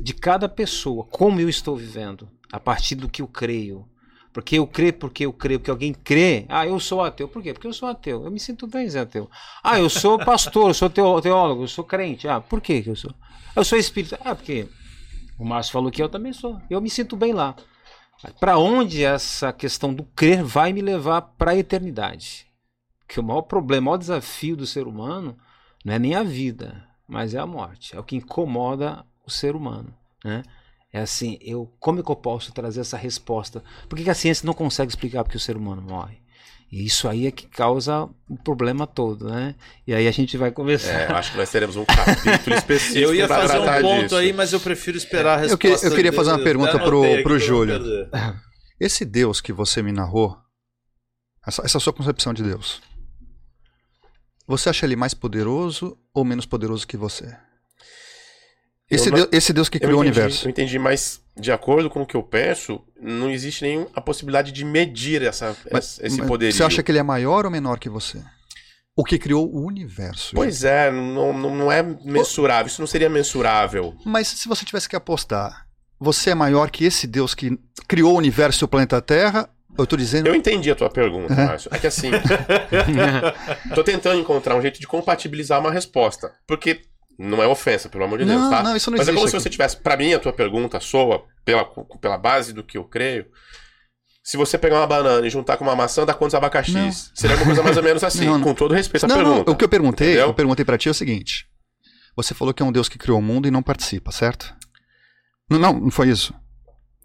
[0.00, 3.86] de cada pessoa, como eu estou vivendo, a partir do que eu creio.
[4.34, 6.44] Porque eu creio, porque eu creio, porque alguém crê.
[6.48, 7.28] Ah, eu sou ateu.
[7.28, 7.52] Por quê?
[7.52, 8.24] Porque eu sou ateu.
[8.24, 9.30] Eu me sinto bem ser ateu.
[9.62, 12.26] Ah, eu sou pastor, eu sou teólogo, eu sou crente.
[12.26, 13.14] Ah, por que eu sou?
[13.54, 14.18] Eu sou espírita.
[14.24, 14.66] Ah, porque
[15.38, 16.60] o Márcio falou que eu também sou.
[16.68, 17.54] Eu me sinto bem lá.
[18.40, 22.46] Para onde essa questão do crer vai me levar para a eternidade?
[23.06, 25.38] Que o maior problema, o maior desafio do ser humano
[25.84, 27.94] não é nem a vida, mas é a morte.
[27.94, 29.94] É o que incomoda o ser humano,
[30.24, 30.42] né?
[30.94, 33.64] É assim, eu, como é que eu posso trazer essa resposta?
[33.88, 36.18] Por que, que a ciência não consegue explicar porque o ser humano morre?
[36.70, 39.56] E isso aí é que causa o problema todo, né?
[39.84, 40.92] E aí a gente vai começar.
[40.92, 42.98] É, acho que nós teremos um capítulo específico.
[43.00, 44.16] eu ia fazer um ponto disso.
[44.16, 45.66] aí, mas eu prefiro esperar a resposta.
[45.66, 48.08] Eu, que, eu queria fazer uma pergunta pro, pro Júlio.
[48.78, 50.38] Esse Deus que você me narrou,
[51.44, 52.80] essa, essa sua concepção de Deus,
[54.46, 57.36] você acha ele mais poderoso ou menos poderoso que você?
[58.94, 60.46] Esse, não, Deus, esse Deus que criou entendi, o universo.
[60.46, 64.52] Eu entendi, mas de acordo com o que eu penso, não existe nem a possibilidade
[64.52, 66.52] de medir essa, mas, esse poder.
[66.52, 68.22] Você acha que ele é maior ou menor que você?
[68.96, 70.34] O que criou o universo.
[70.34, 72.68] Pois é, não, não é mensurável.
[72.68, 73.96] Isso não seria mensurável.
[74.04, 75.66] Mas se você tivesse que apostar,
[75.98, 79.48] você é maior que esse Deus que criou o universo e o planeta Terra?
[79.76, 80.28] Eu tô dizendo.
[80.28, 81.46] Eu entendi a tua pergunta, é.
[81.46, 81.68] Márcio.
[81.72, 82.10] É que assim.
[83.74, 86.32] tô tentando encontrar um jeito de compatibilizar uma resposta.
[86.46, 86.82] Porque
[87.18, 88.62] não é ofensa, pelo amor de Deus, não, tá?
[88.62, 89.30] Não, isso não Mas é como aqui.
[89.30, 89.76] se você tivesse.
[89.76, 91.64] Para mim, a tua pergunta soa, pela,
[92.00, 93.26] pela base do que eu creio.
[94.22, 96.74] Se você pegar uma banana e juntar com uma maçã, dá quantos abacaxis?
[96.74, 96.90] Não.
[96.92, 99.50] Seria uma coisa mais ou menos assim, não, com todo respeito à não, pergunta.
[99.50, 100.28] o que eu perguntei, entendeu?
[100.28, 101.46] eu perguntei para ti é o seguinte.
[102.16, 104.54] Você falou que é um Deus que criou o mundo e não participa, certo?
[105.50, 106.32] Não, não, não foi isso.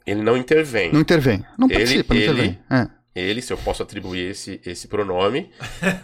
[0.05, 0.91] Ele não intervém.
[0.93, 1.45] Não intervem.
[1.57, 2.59] Não ele, participa, não ele, intervém.
[2.69, 2.98] É.
[3.15, 5.51] Ele, se eu posso atribuir esse, esse pronome,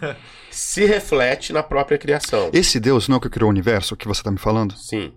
[0.50, 2.50] se reflete na própria criação.
[2.52, 4.76] Esse Deus não é o que criou o universo, que você está me falando?
[4.76, 5.14] Sim.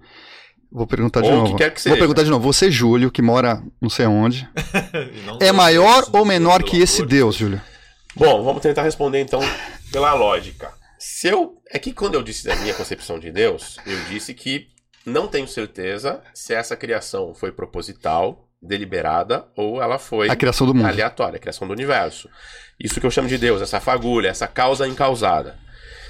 [0.71, 1.51] Vou perguntar de Ou novo.
[1.51, 1.97] que quer que Vou seja.
[1.97, 2.51] perguntar de novo.
[2.53, 4.47] Você, Júlio, que mora não sei onde,
[5.25, 7.61] Não é maior ou menor que esse amor de Deus, Júlio?
[8.15, 9.39] Bom, vamos tentar responder então
[9.91, 10.71] pela lógica.
[10.99, 11.55] Se eu.
[11.71, 14.67] É que quando eu disse da minha concepção de Deus, eu disse que
[15.05, 20.73] não tenho certeza se essa criação foi proposital, deliberada, ou ela foi A criação do
[20.73, 20.85] mundo.
[20.87, 22.29] aleatória, a criação do universo.
[22.79, 25.57] Isso que eu chamo de Deus, essa fagulha, essa causa incausada.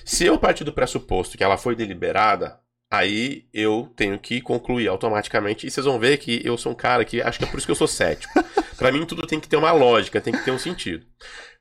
[0.05, 2.59] Se eu partir do pressuposto que ela foi deliberada,
[2.91, 5.67] aí eu tenho que concluir automaticamente.
[5.67, 7.67] E vocês vão ver que eu sou um cara que acho que é por isso
[7.67, 8.33] que eu sou cético.
[8.77, 11.05] Pra mim tudo tem que ter uma lógica, tem que ter um sentido.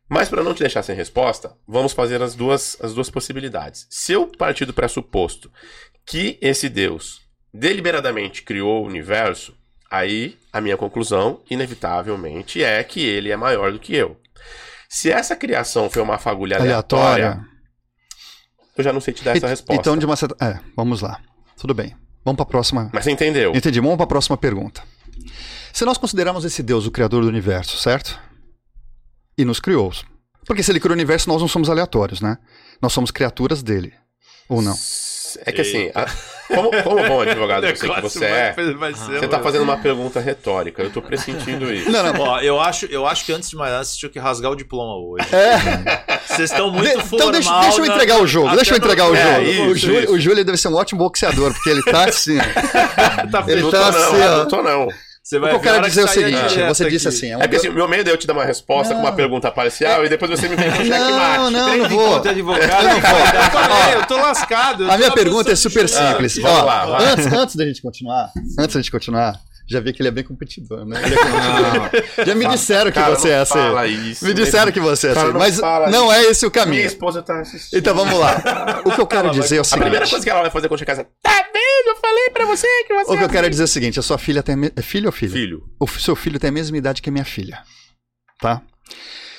[0.08, 3.86] Mas para não te deixar sem resposta, vamos fazer as duas, as duas possibilidades.
[3.90, 5.52] Se eu partir do pressuposto
[6.06, 7.20] que esse Deus
[7.52, 9.54] deliberadamente criou o universo,
[9.90, 14.16] aí a minha conclusão, inevitavelmente, é que ele é maior do que eu.
[14.88, 17.48] Se essa criação foi uma fagulha aleatória, Aleatória.
[18.76, 19.80] eu já não sei te dar essa E- resposta.
[19.80, 20.36] Então, de uma certa.
[20.44, 21.20] É, vamos lá.
[21.56, 21.94] Tudo bem.
[22.24, 22.90] Vamos para a próxima.
[22.92, 23.52] Mas você entendeu?
[23.54, 23.80] Entendi.
[23.80, 24.82] Vamos para a próxima pergunta.
[25.72, 28.18] Se nós consideramos esse Deus o criador do universo, certo?
[29.36, 29.92] E nos criou.
[30.46, 32.38] Porque se ele criou o universo, nós não somos aleatórios, né?
[32.80, 33.92] Nós somos criaturas dele.
[34.48, 34.74] Ou não?
[35.44, 36.06] É que assim, a-
[36.48, 39.62] como, como bom advogado você que você é, vai- vai ser você tá um- fazendo
[39.62, 40.82] uma pergunta retórica.
[40.82, 41.90] Eu tô pressentindo isso.
[41.90, 42.20] Não, não.
[42.20, 44.56] Ó, eu acho, eu acho que antes de mais nada, vocês tinham que rasgar o
[44.56, 45.26] diploma hoje.
[45.34, 46.18] É.
[46.26, 47.08] Vocês estão muito De- formal.
[47.28, 49.34] então deixa, deixa eu na- entregar o jogo, até deixa eu no- entregar o É,
[49.34, 49.46] jogo.
[49.46, 50.12] isso, o, Júlio, isso.
[50.14, 52.38] o Júlio deve ser um ótimo boxeador, porque ele tá assim.
[53.30, 53.70] Tá Ele não feliz.
[53.70, 54.36] tá tô não, assim, ó.
[54.38, 54.88] não tô não.
[55.28, 57.06] Você O vai que eu quero dizer é o que sair a seguinte: você disse
[57.08, 57.16] aqui.
[57.18, 57.30] assim.
[57.32, 59.00] É um É que assim, o meu medo é eu te dar uma resposta com
[59.00, 59.16] uma Não.
[59.16, 60.98] pergunta parcial e depois você me vem com um checkmate.
[61.38, 62.20] Não, não, não vou.
[62.20, 63.18] de advogado, Eu não vou.
[63.18, 64.84] eu tô- eu tô lascado.
[64.84, 66.38] eu A minha pergunta é super simples.
[66.38, 69.92] Ah, vamos Ó, lá, antes, antes da gente continuar, antes da gente continuar, já vi
[69.92, 71.00] que ele é bem competidor, né?
[71.02, 71.08] É
[71.90, 72.26] competidor.
[72.26, 73.52] Já me disseram que Cara, você é assim.
[73.54, 74.24] fala isso.
[74.24, 75.58] Me disseram que você é assim, não mas
[75.90, 76.86] não é esse o Minha caminho.
[76.86, 77.78] esposa tá assistindo.
[77.78, 78.82] Então vamos lá.
[78.84, 80.10] O que eu quero dizer é o A primeira seguinte.
[80.10, 81.88] coisa que ela vai fazer quando chegar é tá vendo?
[81.88, 83.98] Eu falei pra você que você O que eu é quero dizer é o seguinte:
[83.98, 84.56] a sua filha tem.
[84.56, 85.32] me- É filho ou filha?
[85.32, 85.62] Filho.
[85.80, 87.58] O seu filho tem a mesma idade que a minha filha.
[88.40, 88.62] Tá?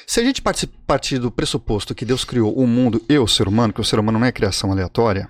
[0.08, 3.48] Se a gente parti- partir do pressuposto que Deus criou o mundo e o ser
[3.48, 5.30] humano, que o ser humano não é criação aleatória,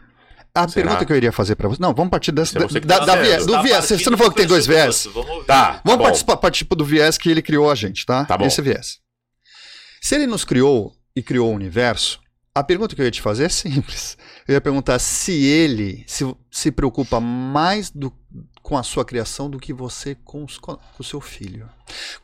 [0.53, 0.85] a Será?
[0.87, 1.81] pergunta que eu iria fazer pra você.
[1.81, 3.85] Não, vamos partir dessa, é da, tá da viés, do Tá viés.
[3.85, 5.07] Você não falou que tem do dois viés?
[5.13, 5.45] Vamos.
[5.45, 5.81] Tá.
[5.85, 6.03] Vamos bom.
[6.05, 8.25] participar, partir do viés que ele criou a gente, tá?
[8.25, 8.45] Tá bom.
[8.45, 8.97] Esse viés.
[10.01, 12.19] Se ele nos criou e criou o universo,
[12.55, 14.17] a pergunta que eu ia te fazer é simples.
[14.47, 18.11] Eu ia perguntar se ele se, se preocupa mais do-
[18.61, 21.69] com a sua criação do que você com, os- com o seu filho.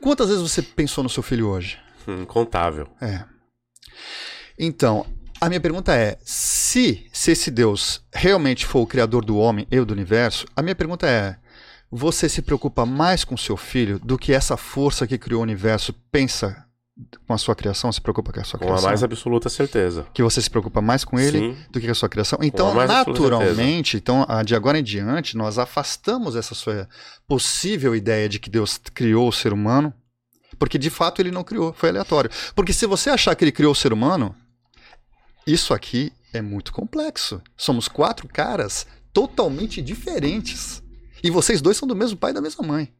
[0.02, 1.78] Quantas vezes você pensou no seu filho hoje?
[2.08, 2.88] Hum, Incontável.
[3.02, 3.24] É.
[4.58, 5.06] Então,
[5.40, 9.80] a minha pergunta é: se, se esse Deus realmente for o criador do homem e
[9.80, 11.38] do universo, a minha pergunta é:
[11.92, 15.94] você se preocupa mais com seu filho do que essa força que criou o universo
[16.12, 16.66] pensa
[17.28, 17.92] com a sua criação?
[17.92, 18.90] Se preocupa com a sua Com a criação?
[18.90, 20.06] mais absoluta certeza.
[20.14, 21.58] Que você se preocupa mais com ele Sim.
[21.70, 22.40] do que com a sua criação?
[22.42, 26.88] Então, naturalmente, então, de agora em diante, nós afastamos essa sua
[27.28, 29.94] possível ideia de que Deus criou o ser humano
[30.58, 32.30] Porque de fato ele não criou, foi aleatório.
[32.56, 34.36] Porque se você achar que ele criou o ser humano,
[35.46, 37.42] isso aqui é muito complexo.
[37.56, 40.82] Somos quatro caras totalmente diferentes.
[41.24, 42.92] E vocês dois são do mesmo pai e da mesma mãe.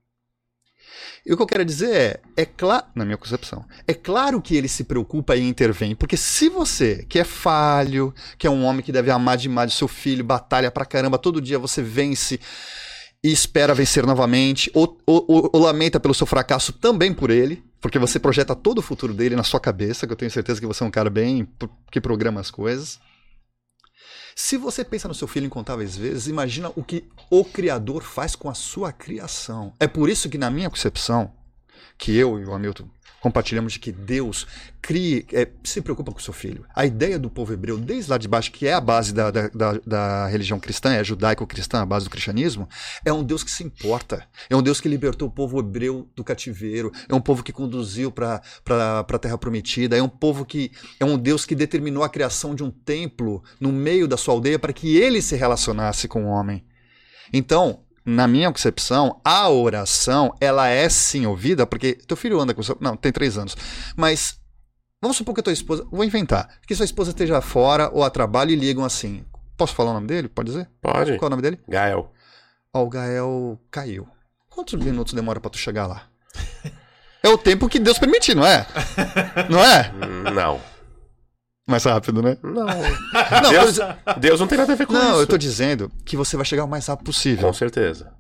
[1.26, 4.56] E o que eu quero dizer é, é claro, na minha concepção, é claro que
[4.56, 8.84] ele se preocupa e intervém, porque se você, que é falho, que é um homem
[8.84, 12.40] que deve amar demais o seu filho, batalha pra caramba, todo dia você vence
[13.26, 17.64] e espera vencer novamente, ou, ou, ou, ou lamenta pelo seu fracasso também por ele,
[17.82, 20.68] porque você projeta todo o futuro dele na sua cabeça, que eu tenho certeza que
[20.68, 21.48] você é um cara bem
[21.90, 23.00] que programa as coisas.
[24.36, 28.48] Se você pensa no seu filho incontáveis vezes, imagina o que o Criador faz com
[28.48, 29.74] a sua criação.
[29.80, 31.34] É por isso que, na minha concepção,
[31.98, 32.88] que eu e o Hamilton
[33.26, 34.46] compartilhamos de que Deus
[34.80, 36.64] crie, é, se preocupa com o seu filho.
[36.76, 39.48] A ideia do povo hebreu, desde lá de baixo, que é a base da, da,
[39.48, 42.70] da, da religião cristã, é judaico-cristã, a base do cristianismo,
[43.04, 44.28] é um Deus que se importa.
[44.48, 46.92] É um Deus que libertou o povo hebreu do cativeiro.
[47.10, 49.98] É um povo que conduziu para a terra prometida.
[49.98, 50.72] É um povo que.
[51.00, 54.60] É um Deus que determinou a criação de um templo no meio da sua aldeia
[54.60, 56.64] para que ele se relacionasse com o homem.
[57.34, 62.62] Então, na minha concepção, a oração, ela é sim ouvida, porque teu filho anda com
[62.62, 62.78] seu...
[62.80, 63.58] Não, tem três anos.
[63.96, 64.40] Mas,
[65.02, 65.88] vamos supor que a tua esposa...
[65.92, 66.48] Vou inventar.
[66.68, 69.26] Que sua esposa esteja fora ou a trabalho e ligam assim.
[69.58, 70.28] Posso falar o nome dele?
[70.28, 70.70] Pode dizer?
[70.82, 71.18] Pode.
[71.18, 71.60] Qual é o nome dele?
[71.68, 72.12] Gael.
[72.72, 74.08] Ó, o Gael caiu.
[74.50, 76.04] Quantos minutos demora para tu chegar lá?
[77.26, 78.68] É o tempo que Deus permitir, não é?
[79.50, 79.92] Não é?
[80.32, 80.62] Não.
[81.68, 82.38] Mais rápido, né?
[82.44, 82.66] Não.
[83.42, 83.78] não Deus,
[84.20, 85.12] Deus, não tem nada a ver com não, isso.
[85.12, 87.48] Não, eu tô dizendo que você vai chegar o mais rápido possível.
[87.48, 88.14] Com certeza.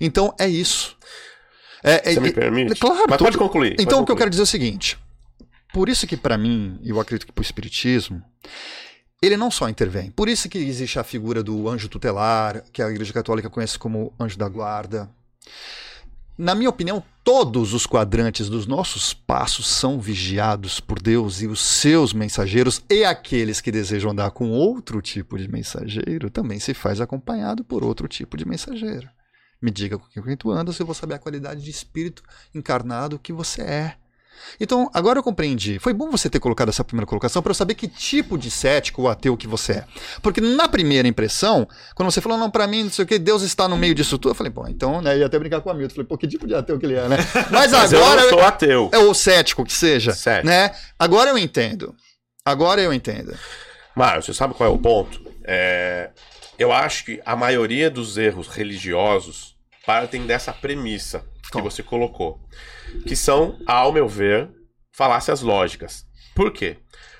[0.00, 0.96] Então é isso.
[1.82, 2.78] É, você é, me permite?
[2.78, 3.06] Claro.
[3.08, 3.72] Mas pode concluir.
[3.72, 4.98] Então pode o que eu quero dizer é o seguinte.
[5.72, 8.22] Por isso que para mim, e eu acredito que pro espiritismo,
[9.22, 10.10] ele não só intervém.
[10.10, 14.12] Por isso que existe a figura do anjo tutelar, que a Igreja Católica conhece como
[14.18, 15.10] anjo da guarda.
[16.40, 21.60] Na minha opinião, todos os quadrantes dos nossos passos são vigiados por Deus e os
[21.60, 26.98] seus mensageiros, e aqueles que desejam andar com outro tipo de mensageiro também se faz
[26.98, 29.06] acompanhado por outro tipo de mensageiro.
[29.60, 32.22] Me diga com quem tu andas, eu vou saber a qualidade de espírito
[32.54, 33.96] encarnado que você é.
[34.58, 35.78] Então, agora eu compreendi.
[35.78, 39.02] Foi bom você ter colocado essa primeira colocação para eu saber que tipo de cético
[39.02, 39.84] ou ateu que você é.
[40.22, 43.42] Porque na primeira impressão, quando você falou, não, para mim, não sei o que, Deus
[43.42, 45.72] está no meio disso tudo, eu falei, pô, então, né, ia até brincar com o
[45.72, 45.94] Hamilton.
[45.94, 47.16] Falei, pô, que tipo de ateu que ele é, né?
[47.50, 48.22] Mas, Mas agora.
[48.22, 48.90] eu sou ateu.
[48.92, 50.12] É o cético que seja.
[50.12, 50.46] Certo.
[50.46, 50.72] Né?
[50.98, 51.94] Agora eu entendo.
[52.44, 53.34] Agora eu entendo.
[53.94, 55.20] Mário, você sabe qual é o ponto?
[55.44, 56.10] É...
[56.58, 62.40] Eu acho que a maioria dos erros religiosos partem dessa premissa que você colocou
[63.06, 64.48] que são, ao meu ver,
[64.92, 66.06] falácias lógicas.
[66.34, 66.78] Por quê?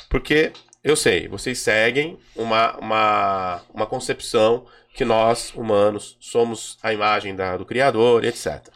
[0.08, 7.34] Porque eu sei, vocês seguem uma, uma, uma concepção que nós, humanos, somos a imagem
[7.34, 8.68] da, do Criador, etc.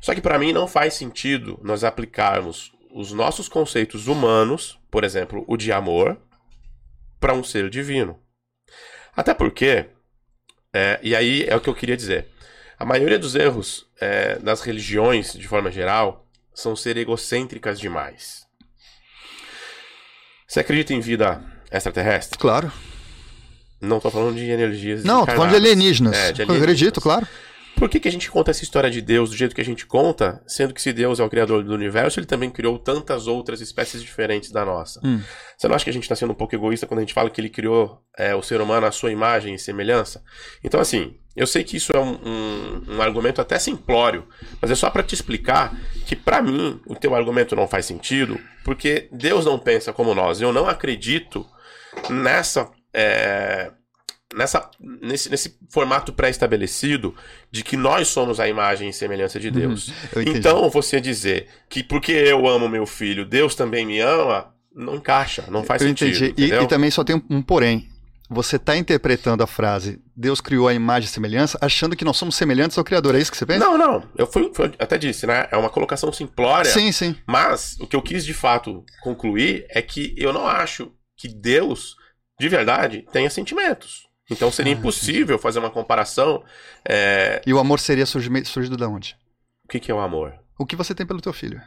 [0.00, 5.44] Só que para mim não faz sentido nós aplicarmos os nossos conceitos humanos, por exemplo,
[5.46, 6.20] o de amor,
[7.20, 8.20] para um ser divino.
[9.16, 9.86] Até porque,
[10.72, 12.28] é, e aí é o que eu queria dizer.
[12.78, 18.46] A maioria dos erros é, das religiões, de forma geral, são ser egocêntricas demais.
[20.46, 22.38] Você acredita em vida extraterrestre?
[22.38, 22.72] Claro.
[23.80, 25.04] Não estou falando de energias.
[25.04, 26.16] Não, estou falando de alienígenas.
[26.16, 26.56] É, de alienígenas.
[26.56, 27.26] Eu acredito, claro.
[27.78, 29.86] Por que, que a gente conta essa história de Deus do jeito que a gente
[29.86, 33.60] conta, sendo que se Deus é o criador do universo, ele também criou tantas outras
[33.60, 35.00] espécies diferentes da nossa?
[35.04, 35.20] Hum.
[35.56, 37.30] Você não acha que a gente está sendo um pouco egoísta quando a gente fala
[37.30, 40.24] que ele criou é, o ser humano à sua imagem e semelhança?
[40.64, 44.26] Então, assim, eu sei que isso é um, um, um argumento até simplório,
[44.60, 45.72] mas é só para te explicar
[46.04, 50.40] que, para mim, o teu argumento não faz sentido, porque Deus não pensa como nós.
[50.40, 51.46] Eu não acredito
[52.10, 52.68] nessa.
[52.92, 53.70] É,
[54.34, 57.14] nessa, nesse, nesse formato pré-estabelecido
[57.50, 59.88] de que nós somos a imagem e semelhança de Deus.
[59.88, 64.96] Uhum, então, você dizer que porque eu amo meu filho, Deus também me ama, não
[64.96, 66.24] encaixa, não faz eu sentido.
[66.26, 66.34] Entendi.
[66.36, 67.88] E, e, também só tem um, um porém.
[68.30, 72.34] Você está interpretando a frase Deus criou a imagem e semelhança, achando que nós somos
[72.34, 73.14] semelhantes ao Criador.
[73.14, 73.64] É isso que você pensa?
[73.64, 74.02] Não, não.
[74.16, 75.46] Eu fui, fui, até disse, né?
[75.52, 76.70] É uma colocação simplória.
[76.70, 77.16] Sim, sim.
[77.24, 81.94] Mas o que eu quis de fato concluir é que eu não acho que Deus,
[82.38, 84.07] de verdade, tenha sentimentos.
[84.30, 85.42] Então seria ah, impossível sim.
[85.42, 86.44] fazer uma comparação.
[86.86, 87.40] É...
[87.46, 89.16] E o amor seria surgido, surgido de onde?
[89.64, 90.34] O que, que é o amor?
[90.58, 91.60] O que você tem pelo teu filho.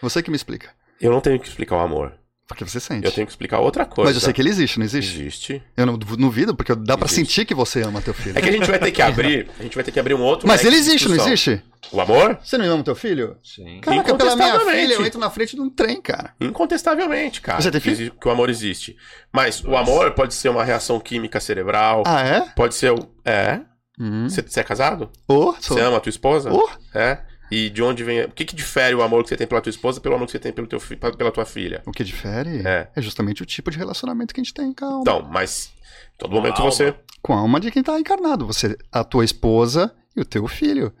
[0.00, 0.70] Você que me explica.
[1.00, 2.18] Eu não tenho que explicar o amor.
[2.46, 3.04] Porque você sente.
[3.04, 4.08] Eu tenho que explicar outra coisa.
[4.08, 5.20] Mas eu sei que ele existe, não existe?
[5.20, 5.62] Existe.
[5.76, 8.38] Eu não duvido, porque dá para sentir que você ama teu filho.
[8.38, 10.22] É que a gente vai ter que abrir, a gente vai ter que abrir um
[10.22, 10.46] outro.
[10.46, 11.60] Mas ele existe, não existe?
[11.90, 12.38] O amor?
[12.42, 13.36] Você não ama teu filho?
[13.42, 13.80] Sim.
[13.80, 16.34] Caraca, pela minha filha, eu entro na frente de um trem, cara.
[16.40, 17.60] Incontestavelmente, cara.
[17.60, 18.12] Você tem filho?
[18.12, 18.96] Que, que o amor existe.
[19.32, 19.74] Mas Nossa.
[19.74, 22.04] o amor pode ser uma reação química cerebral.
[22.06, 22.40] Ah, é?
[22.54, 23.08] Pode ser o.
[23.24, 23.60] É.
[23.98, 24.28] Uhum.
[24.28, 25.10] Você, é casado?
[25.26, 26.52] Oh, Você ama a tua esposa?
[26.52, 26.68] Oh.
[26.96, 27.22] É.
[27.50, 28.24] E de onde vem.
[28.24, 30.32] O que, que difere o amor que você tem pela tua esposa pelo amor que
[30.32, 31.82] você tem pelo teu, fi- pela tua filha?
[31.86, 32.88] O que difere É.
[32.94, 33.00] é.
[33.02, 35.00] justamente o tipo de relacionamento que a gente tem com a alma.
[35.02, 35.70] Então, mas.
[36.18, 36.70] Todo momento alma.
[36.70, 36.94] você.
[37.22, 38.46] Com a alma de quem tá encarnado.
[38.46, 40.92] Você, a tua esposa e o teu filho.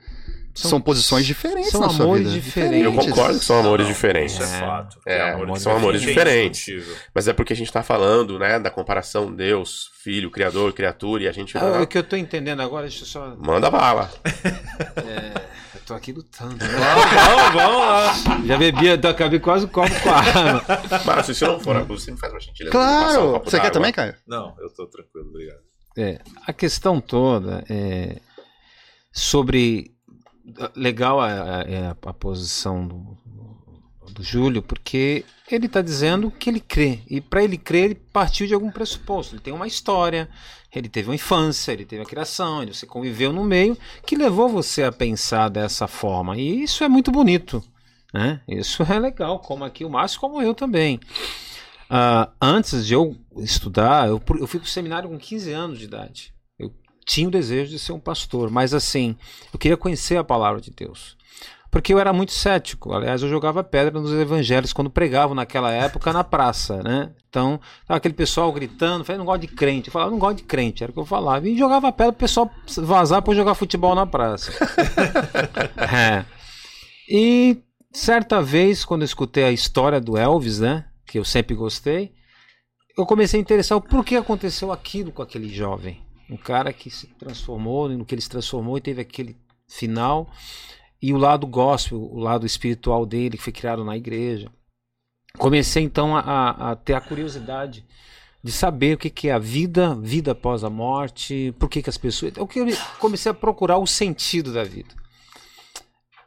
[0.56, 2.40] São, São- posições diferentes são na sua amores vida.
[2.40, 2.84] diferentes.
[2.84, 4.34] Eu concordo que são amores Não, diferentes.
[4.34, 4.60] Isso é É.
[4.60, 4.98] fato.
[5.06, 6.66] É, que são amores diferentes.
[6.68, 6.96] indiscutível.
[7.14, 11.28] Mas é porque a gente tá falando, né, da comparação Deus, Filho, Criador, Criatura, e
[11.28, 11.56] a gente.
[11.58, 13.36] Ah, o que eu tô entendendo agora, deixa eu só.
[13.38, 14.10] Manda bala.
[15.74, 16.56] Eu tô aqui lutando.
[16.56, 16.68] né?
[16.68, 18.14] Vamos, vamos lá.
[18.46, 20.64] Já bebi, acabei quase o copo com a água.
[21.04, 22.70] Márcio, se não for a você me faz uma gentileza.
[22.76, 23.32] um Claro!
[23.32, 24.14] copo Você quer também, Caio?
[24.26, 25.58] Não, eu tô tranquilo, obrigado.
[25.98, 28.16] É, a questão toda é
[29.12, 29.94] sobre.
[30.74, 31.30] Legal a,
[31.66, 33.16] é a- a posição do,
[34.12, 37.00] do Júlio, porque ele está dizendo que ele crê.
[37.10, 39.34] E para ele crer, ele partiu de algum pressuposto.
[39.34, 40.28] Ele tem uma história,
[40.74, 43.76] ele teve uma infância, ele teve uma criação, ele você conviveu no meio
[44.06, 46.36] que levou você a pensar dessa forma.
[46.36, 47.62] E isso é muito bonito.
[48.14, 48.40] Né?
[48.46, 51.00] Isso é legal, como aqui o Márcio, como eu também.
[51.90, 55.84] Ah, antes de eu estudar, eu, eu fui para o seminário com 15 anos de
[55.84, 56.32] idade.
[57.06, 59.16] Tinha o desejo de ser um pastor, mas assim,
[59.52, 61.16] eu queria conhecer a palavra de Deus.
[61.70, 62.92] Porque eu era muito cético.
[62.92, 67.10] Aliás, eu jogava pedra nos evangelhos quando pregavam naquela época na praça, né?
[67.28, 69.88] Então, aquele pessoal gritando, falei, não gosto de crente.
[69.88, 71.46] Eu falava, não gosto de crente, era o que eu falava.
[71.46, 74.52] E jogava pedra pro pessoal vazar para jogar futebol na praça.
[75.76, 76.24] é.
[77.08, 77.58] E
[77.92, 80.86] certa vez, quando eu escutei a história do Elvis, né?
[81.06, 82.14] Que eu sempre gostei,
[82.96, 86.05] eu comecei a interessar o porquê aconteceu aquilo com aquele jovem.
[86.30, 89.36] Um cara que se transformou, no que ele se transformou e teve aquele
[89.68, 90.28] final.
[91.00, 94.50] E o lado gospel, o lado espiritual dele, que foi criado na igreja.
[95.38, 97.84] Comecei então a, a- ter a curiosidade
[98.42, 101.90] de saber o que, que é a vida, vida após a morte, por que, que
[101.90, 102.32] as pessoas.
[102.36, 102.64] Eu que-
[102.98, 104.94] comecei a procurar o sentido da vida.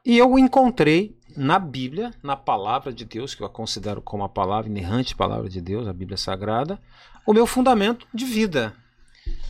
[0.05, 4.29] E eu encontrei na Bíblia, na palavra de Deus, que eu a considero como a
[4.29, 6.79] palavra inerrante palavra de Deus, a Bíblia Sagrada,
[7.25, 8.75] o meu fundamento de vida,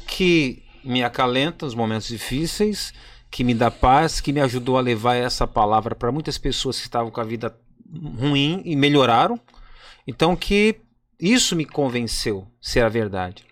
[0.08, 2.94] que me acalenta nos momentos difíceis,
[3.30, 6.84] que me dá paz, que me ajudou a levar essa palavra para muitas pessoas que
[6.84, 7.56] estavam com a vida
[8.18, 9.40] ruim e melhoraram.
[10.08, 10.80] Então que
[11.20, 13.44] isso me convenceu ser a verdade.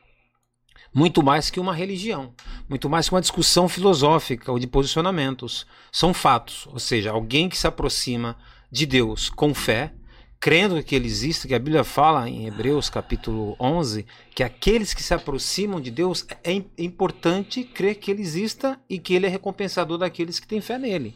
[0.94, 2.34] Muito mais que uma religião,
[2.68, 5.68] muito mais que uma discussão filosófica ou de posicionamentos.
[5.92, 8.36] São fatos, ou seja, alguém que se aproxima
[8.72, 9.94] de Deus com fé,
[10.40, 15.02] crendo que ele existe, que a Bíblia fala em Hebreus capítulo 11, que aqueles que
[15.04, 19.30] se aproximam de Deus é im- importante crer que ele exista e que ele é
[19.30, 21.16] recompensador daqueles que têm fé nele.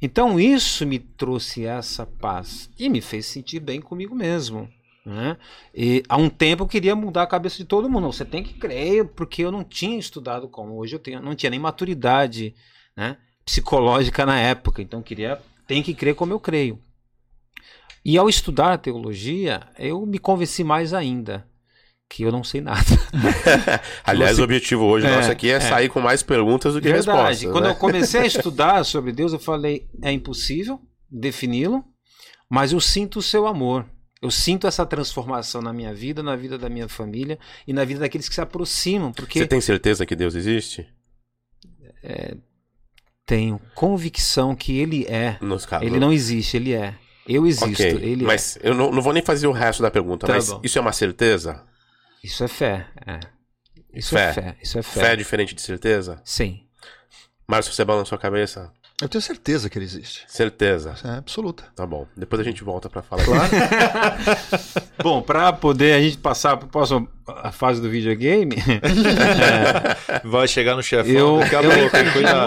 [0.00, 4.68] Então isso me trouxe essa paz e me fez sentir bem comigo mesmo.
[5.04, 5.36] Né?
[5.74, 8.12] E há um tempo eu queria mudar a cabeça de todo mundo.
[8.12, 11.50] Você tem que crer, porque eu não tinha estudado como hoje eu tenho, não tinha
[11.50, 12.54] nem maturidade
[12.96, 14.80] né, psicológica na época.
[14.82, 16.78] Então eu queria, tem que crer como eu creio.
[18.08, 21.46] E ao estudar a teologia, eu me convenci mais ainda
[22.08, 22.80] que eu não sei nada.
[24.02, 25.60] Aliás, Você- o objetivo hoje É, nosso aqui é, é.
[25.60, 27.18] sair com mais perguntas do que Verdade.
[27.18, 27.52] respostas.
[27.52, 27.70] Quando né?
[27.70, 30.80] eu comecei a estudar sobre Deus, eu falei: é impossível
[31.10, 31.84] defini-lo,
[32.48, 33.84] mas eu sinto o seu amor.
[34.22, 38.00] Eu sinto essa transformação na minha vida, na vida da minha família e na vida
[38.00, 40.88] daqueles que se aproximam, porque Você tem certeza que Deus existe?
[43.26, 45.36] tenho convicção que ele é.
[45.42, 45.86] Nos casos.
[45.86, 46.94] Ele não existe, ele é.
[47.28, 48.26] Eu existo, Ok, ele é.
[48.26, 50.60] mas eu não, não vou nem fazer o resto da pergunta, Tá mas bom.
[50.64, 51.62] isso é uma certeza?
[52.24, 52.86] Isso é fé.
[53.06, 53.20] é.
[53.92, 54.28] Isso Fé.
[54.30, 54.56] é fé.
[54.62, 55.00] Isso é fé.
[55.00, 56.20] Fé é diferente de certeza?
[56.24, 56.60] Sim.
[57.46, 58.70] Márcio, você balançou a cabeça?
[59.00, 60.24] Eu tenho certeza que ele existe.
[60.26, 60.94] Certeza.
[61.04, 61.64] É absoluta.
[61.74, 62.06] Tá bom.
[62.16, 63.24] Depois a gente volta pra falar.
[65.02, 66.68] Bom, para poder a gente passar para
[67.42, 68.56] a fase do videogame,
[70.24, 71.96] Vai chegar no chefão eu, daqui a eu pouco,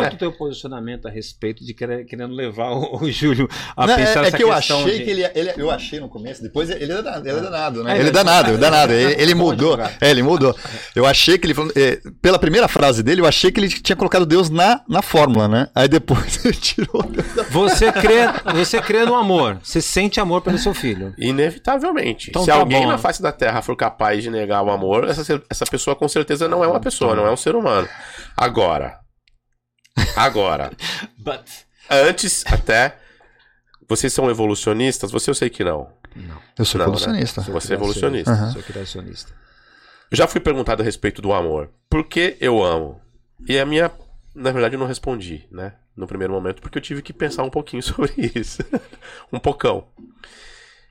[0.01, 3.95] muito o teu posicionamento a respeito de querer, querendo levar o, o Júlio a Não,
[3.95, 6.41] pensar é, é essa que eu achei de- que ele, ele- Eu achei no começo,
[6.41, 7.91] depois ele é danado, ele é danado né?
[7.91, 8.93] É, ele é ele- danado, danado.
[8.93, 9.77] Ele, ele mudou.
[9.99, 10.55] É, ele mudou.
[10.95, 11.55] Eu achei que ele.
[11.75, 15.47] é, pela primeira frase dele, eu achei que ele tinha colocado Deus na, na fórmula,
[15.47, 15.67] né?
[15.75, 20.41] Aí depois ele tirou Deus da Você crê, você crê no amor, você sente amor
[20.41, 21.13] pelo seu filho.
[21.17, 22.29] Inevitavelmente.
[22.29, 22.87] Então Se tá alguém bom.
[22.87, 26.47] na face da Terra for capaz de negar o amor, essa, essa pessoa com certeza
[26.47, 27.87] não é uma pessoa, não é um ser humano.
[28.35, 28.99] Agora.
[30.15, 30.71] Agora.
[31.17, 31.45] But...
[31.89, 32.97] Antes, até.
[33.87, 35.11] Vocês são evolucionistas?
[35.11, 35.91] Você eu sei que não.
[36.57, 36.91] Eu sou Não, né?
[36.91, 37.41] evolucionista.
[37.41, 38.31] Você é evolucionista.
[38.31, 38.51] Aham.
[38.51, 39.33] Sou criacionista.
[40.09, 41.69] Eu já fui perguntado a respeito do amor.
[41.89, 43.01] Por que eu amo?
[43.47, 43.91] E a minha.
[44.33, 45.73] Na verdade, eu não respondi, né?
[45.95, 48.63] No primeiro momento, porque eu tive que pensar um pouquinho sobre isso.
[49.31, 49.87] um pocão.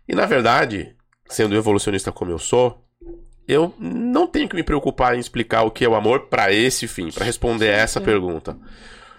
[0.07, 0.95] E na verdade,
[1.29, 2.85] sendo evolucionista como eu sou,
[3.51, 6.87] eu não tenho que me preocupar em explicar o que é o amor para esse
[6.87, 8.57] fim, para responder a essa pergunta.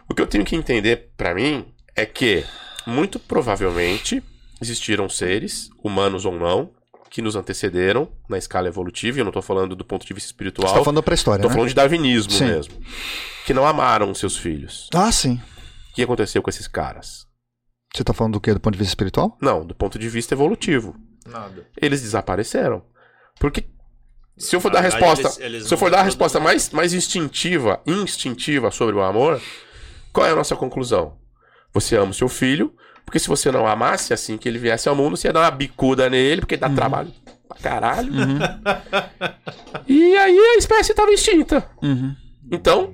[0.08, 1.66] O que eu tenho que entender para mim
[1.96, 2.46] é que,
[2.88, 4.24] muito provavelmente,
[4.62, 6.72] existiram seres, humanos ou não,
[7.10, 10.28] que nos antecederam na escala evolutiva, e eu não tô falando do ponto de vista
[10.28, 10.70] espiritual.
[10.70, 11.54] Você tá falando da pré-história, Tô né?
[11.54, 12.46] falando de darwinismo Sim.
[12.46, 12.74] mesmo.
[13.46, 14.88] Que não amaram seus filhos.
[14.94, 15.42] Ah, sim.
[15.92, 17.28] O que aconteceu com esses caras?
[17.94, 18.54] Você tá falando do quê?
[18.54, 19.38] Do ponto de vista espiritual?
[19.42, 20.96] Não, do ponto de vista evolutivo.
[21.28, 21.68] Nada.
[21.82, 22.82] Eles desapareceram.
[23.38, 23.66] Porque
[24.42, 26.40] se eu for Na dar a resposta, eles- eles se eu for dar a resposta
[26.40, 29.42] mais, mais instintiva, instintiva sobre o amor,
[30.14, 31.18] qual é a nossa conclusão?
[31.74, 32.74] Você ama o seu filho,
[33.06, 35.52] porque se você não amasse assim que ele viesse ao mundo, você ia dar uma
[35.52, 37.12] bicuda nele, porque dá trabalho
[37.48, 38.12] pra caralho.
[39.88, 41.70] E aí a espécie estava extinta.
[41.82, 42.16] Uhum.
[42.52, 42.94] Então,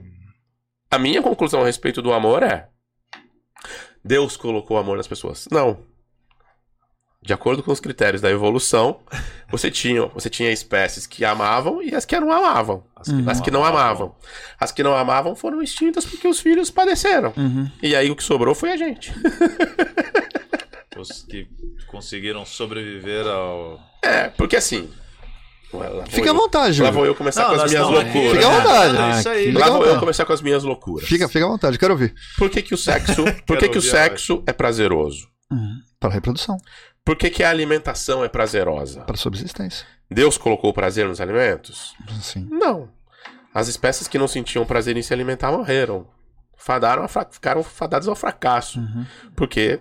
[0.92, 2.68] a minha conclusão a respeito do amor é:
[4.04, 5.48] Deus colocou amor nas pessoas.
[5.52, 5.80] Não.
[7.28, 9.02] De acordo com os critérios da evolução,
[9.52, 12.86] você tinha, você tinha espécies que amavam e as que não amavam.
[12.96, 14.16] As As que não amavam.
[14.58, 17.34] As que não amavam foram extintas porque os filhos padeceram.
[17.36, 17.70] Uhum.
[17.84, 19.12] E aí o que sobrou foi a gente.
[20.98, 21.48] Os que
[21.88, 23.78] conseguiram sobreviver ao.
[24.04, 24.90] É, porque assim.
[26.10, 28.32] Fica à eu- vontade, Lá vou eu começar Não, com as minhas estamos- loucuras.
[28.38, 28.98] Fica à vontade.
[28.98, 29.46] É isso aí.
[29.48, 31.08] Fica Lá vou eu começar com as minhas loucuras.
[31.08, 32.16] Fica, fica à vontade, quero ouvir.
[32.38, 35.28] Por que, que o sexo, por que, que o sexo é prazeroso?
[36.00, 36.58] Para a reprodução,
[37.08, 39.02] Por que, que a alimentação é prazerosa?
[39.02, 39.86] para a subsistência.
[40.12, 41.96] Deus colocou prazer nos alimentos?
[42.22, 42.48] Sim.
[42.52, 42.90] Não.
[43.54, 46.06] As espécies que não sentiam prazer em se alimentar morreram.
[46.58, 48.80] Fadaram a fra- Ficaram fadadas ao fracasso.
[48.80, 49.06] Uhum.
[49.38, 49.80] Porque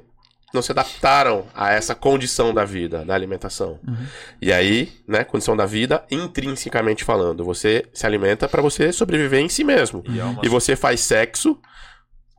[0.54, 3.80] não se adaptaram a essa condição da vida, da alimentação.
[3.86, 4.06] Uhum.
[4.40, 9.48] E aí, né, condição da vida, intrinsecamente falando, você se alimenta para você sobreviver em
[9.48, 10.04] si mesmo.
[10.08, 11.58] E é uma E você faz sexo,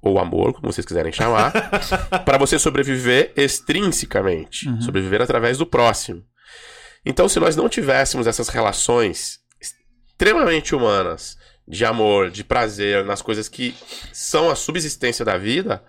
[0.01, 1.51] ou amor, como vocês quiserem chamar,
[2.25, 4.81] para você sobreviver extrinsecamente, Uhum.
[4.81, 6.23] sobreviver através do próximo.
[7.05, 11.37] Então, se nós não tivéssemos essas relações extremamente humanas,
[11.67, 13.75] de amor, de prazer, nas coisas que
[14.13, 15.83] são a subsistência da vida,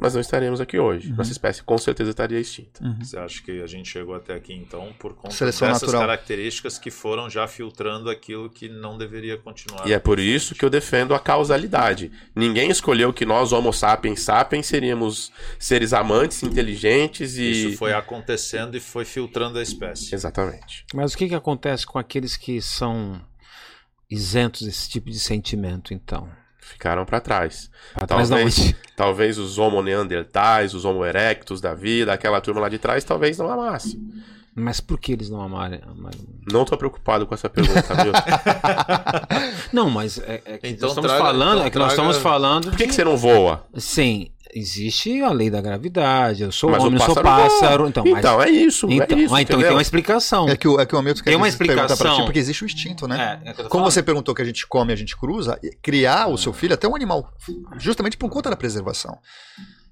[0.00, 1.10] nós não estaríamos aqui hoje.
[1.10, 1.16] Uhum.
[1.16, 2.80] Nossa espécie com certeza estaria extinta.
[3.00, 6.02] Você acha que a gente chegou até aqui então por conta Seleção dessas natural.
[6.02, 9.86] características que foram já filtrando aquilo que não deveria continuar?
[9.86, 12.10] E é por isso que eu defendo a causalidade.
[12.34, 17.50] Ninguém escolheu que nós, Homo sapiens sapiens, seríamos seres amantes, inteligentes e.
[17.50, 20.14] Isso foi acontecendo e foi filtrando a espécie.
[20.14, 20.84] Exatamente.
[20.94, 23.20] Mas o que, que acontece com aqueles que são
[24.08, 26.28] isentos desse tipo de sentimento, então?
[26.60, 27.70] Ficaram para trás.
[27.94, 28.76] Pra trás Talvez, onde?
[28.96, 33.36] talvez os Homo neandertais, os Homo erectus da vida, aquela turma lá de trás, talvez
[33.38, 33.98] não amasse.
[34.54, 35.80] Mas por que eles não amarem?
[35.86, 36.20] amarem?
[36.50, 38.12] Não tô preocupado com essa pergunta, viu?
[39.72, 42.08] Não, mas é, é que Então nós estamos traga- falando, então é que nós traga-
[42.10, 42.68] estamos falando.
[42.70, 43.64] Por que, que você não voa?
[43.76, 46.42] Sim, existe a lei da gravidade.
[46.42, 47.48] Eu sou Mas homem, o eu sou pássaro voa.
[47.60, 47.88] pássaro.
[47.88, 48.86] Então, mas- Então, é isso.
[48.90, 49.34] então, é isso.
[49.34, 50.48] ah, então tem uma explicação.
[50.48, 52.16] É que o, é que o Hamilton quer Tem uma perguntar pra explicação.
[52.18, 53.40] ti, porque existe o instinto, né?
[53.44, 53.90] É, é que Como falando.
[53.90, 56.88] você perguntou que a gente come, a gente cruza, criar o seu filho é até
[56.88, 57.32] um animal,
[57.78, 59.18] justamente por conta da preservação.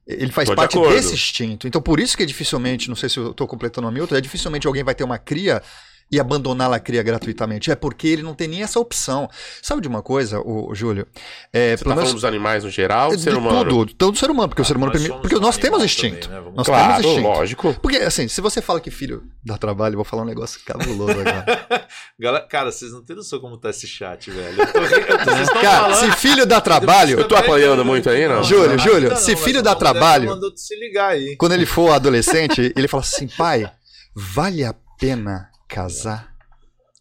[0.06, 0.94] Ele faz Tô de parte acordo.
[0.94, 1.68] desse instinto.
[1.68, 4.20] Então, por isso que é dificilmente, não sei se eu estou completando o Hamilton, é
[4.22, 5.62] dificilmente alguém vai ter uma cria
[6.10, 7.70] e abandonar a cria gratuitamente.
[7.70, 9.28] É porque ele não tem nem essa opção.
[9.62, 11.06] Sabe de uma coisa, o, Júlio?
[11.52, 13.68] É, Você tá menos- falando dos animais no geral, do ser humano?
[13.68, 16.28] tudo, todo ser humano, porque o ser humano nós somos porque nós temos instinto.
[16.28, 16.40] também, né?
[16.40, 17.28] Vamos Nós Claro, temos instinto.
[17.28, 17.74] lógico.
[17.82, 21.12] Porque, assim, se você fala que filho dá trabalho, eu vou falar um negócio cabuloso
[21.12, 21.86] agora.
[22.18, 24.60] Galera, cara, vocês não têm noção como tá esse chat, velho.
[24.62, 26.12] Eu tô, ri- eu tô, vocês estão Cara, falando.
[26.14, 28.42] se filho dá trabalho, Eu tô apanhando muito aí, não?
[28.42, 31.36] Júlio, Não, Júlio, não, se mas filho dá trabalho- mandou se ligar aí.
[31.36, 33.70] quando ele for adolescente, ele fala assim, pai,
[34.14, 36.34] vale a pena casar?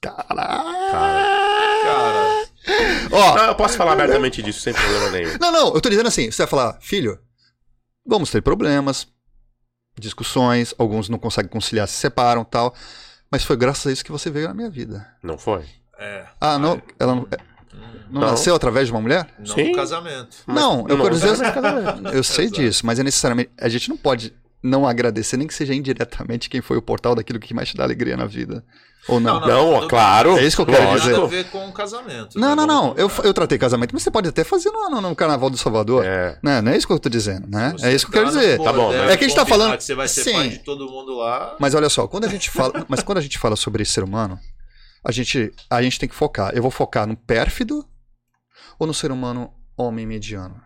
[0.02, 0.92] Caralho!
[1.84, 2.48] Cara,
[3.12, 5.38] Ó, Não, eu posso falar abertamente disso sem problema nenhum.
[5.40, 7.18] não, não, eu tô dizendo assim, você vai falar, filho,
[8.06, 9.08] vamos ter problemas,
[9.98, 12.76] discussões, alguns não conseguem conciliar, se separam tal,
[13.32, 15.08] mas foi graças a isso que você veio na minha vida.
[15.24, 15.66] Não foi?
[15.98, 16.26] é.
[16.40, 17.28] Ah, não, ela não,
[18.10, 18.30] não Não.
[18.32, 19.28] nasceu através de uma mulher?
[19.40, 19.70] Não Sim.
[19.70, 20.38] no casamento.
[20.46, 21.38] não, eu não quero dizer,
[22.14, 24.34] eu sei disso, mas é necessariamente, a gente não pode
[24.64, 27.84] não agradecer, nem que seja indiretamente quem foi o portal daquilo que mais te dá
[27.84, 28.64] alegria na vida.
[29.08, 29.40] Ou não?
[29.40, 30.38] Não, Não, não, claro.
[30.38, 31.12] É isso que eu quero Não tem dizer.
[31.14, 32.38] nada a ver com o casamento.
[32.38, 32.56] Não, né?
[32.56, 32.94] não, não.
[32.98, 36.04] Eu, eu tratei casamento, mas você pode até fazer no, no, no Carnaval do Salvador.
[36.04, 36.38] É.
[36.44, 36.62] Né?
[36.62, 37.74] Não é isso que eu tô dizendo, né?
[37.78, 38.62] Você É isso que eu quero dizer.
[38.62, 40.34] Tá bom, mas- É que a gente tá falando- que você vai ser Sim.
[40.34, 41.56] pai de todo mundo lá.
[41.60, 44.38] Mas olha só, quando a gente fala, mas quando a gente fala sobre ser humano,
[45.06, 46.52] a gente, a gente tem que focar.
[46.54, 47.86] Eu vou focar no pérfido
[48.78, 50.60] ou no ser humano homem mediano?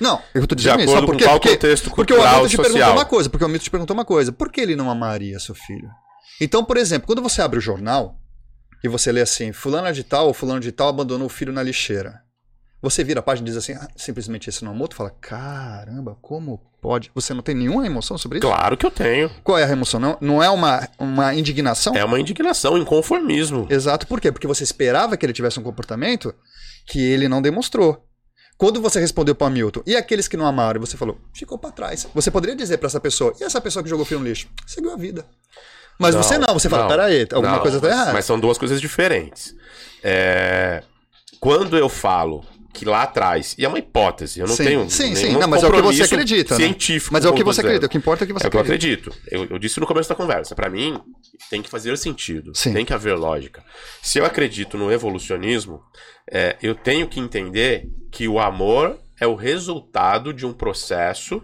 [0.00, 0.90] Não, eu tô De dizendo isso.
[0.90, 3.44] acordo Sabe por com qual Porque, contexto porque o Hamilton te perguntou uma coisa, porque
[3.44, 4.32] o Hamilton te perguntou uma coisa.
[4.32, 5.88] Por que ele não amaria seu filho?
[6.40, 8.16] Então, por exemplo, quando você abre o jornal
[8.82, 11.62] e você lê assim, fulano de tal ou fulano de tal abandonou o filho na
[11.62, 12.20] lixeira.
[12.80, 16.18] Você vira a página e diz assim, ah, simplesmente esse não amor, tu fala, caramba,
[16.20, 17.12] como pode?
[17.14, 18.48] Você não tem nenhuma emoção sobre isso?
[18.48, 19.30] Claro que eu tenho.
[19.44, 20.00] Qual é a emoção?
[20.00, 21.94] Não, não é uma, uma indignação?
[21.94, 23.68] É uma indignação, inconformismo.
[23.70, 24.32] Exato, por quê?
[24.32, 26.34] Porque você esperava que ele tivesse um comportamento
[26.88, 28.04] que ele não demonstrou.
[28.62, 32.06] Quando você respondeu para Milton, e aqueles que não amaram, você falou, ficou para trás.
[32.14, 34.46] Você poderia dizer para essa pessoa, e essa pessoa que jogou filho no lixo?
[34.64, 35.26] Seguiu a vida.
[35.98, 38.12] Mas Não, você não, você fala, não, peraí, alguma Não, coisa tá errada.
[38.12, 39.52] Mas são duas coisas diferentes.
[40.00, 40.84] É,
[41.40, 44.90] Quando eu falo que lá atrás, e é uma hipótese, eu não Sim, tenho.
[44.90, 46.64] sim, sim, não, mas é o que você acredita, né?
[46.64, 47.12] Científico.
[47.12, 48.50] Mas é o que você acredita, o que importa é o que você É o
[48.50, 49.10] que eu acredita.
[49.10, 49.30] acredito.
[49.30, 50.54] Eu, eu disse no começo da conversa.
[50.54, 50.98] Pra mim,
[51.50, 52.52] tem que fazer sentido.
[52.54, 52.72] Sim.
[52.72, 53.62] Tem que haver lógica.
[54.00, 55.82] Se eu acredito no evolucionismo,
[56.30, 61.42] é, eu tenho que entender que o amor é o resultado de um processo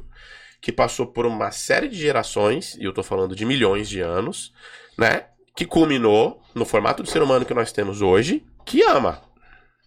[0.61, 4.53] que passou por uma série de gerações, e eu tô falando de milhões de anos,
[4.97, 5.25] né?
[5.55, 9.23] Que culminou no formato do ser humano que nós temos hoje, que ama.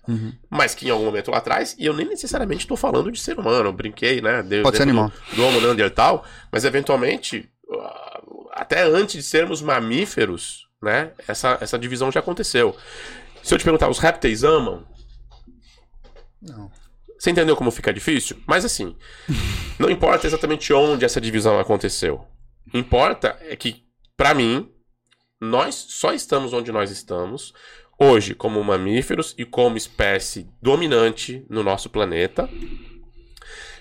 [0.07, 0.33] Uhum.
[0.49, 3.37] Mas que em algum momento lá atrás, e eu nem necessariamente estou falando de ser
[3.37, 4.41] humano, eu brinquei, né?
[4.41, 5.11] Deus Pode ser animal.
[5.29, 8.21] Do, do Homo Neandertal, mas eventualmente, ah,
[8.53, 11.11] até antes de sermos mamíferos, né?
[11.27, 12.75] Essa, essa divisão já aconteceu.
[13.43, 14.85] Se eu te perguntar, os répteis amam?
[16.41, 16.71] Não.
[17.17, 18.41] Você entendeu como fica difícil?
[18.47, 18.95] Mas assim,
[19.77, 22.25] não importa exatamente onde essa divisão aconteceu.
[22.73, 23.83] Importa é que,
[24.17, 24.71] pra mim,
[25.39, 27.53] nós só estamos onde nós estamos
[28.01, 32.49] hoje como mamíferos e como espécie dominante no nosso planeta.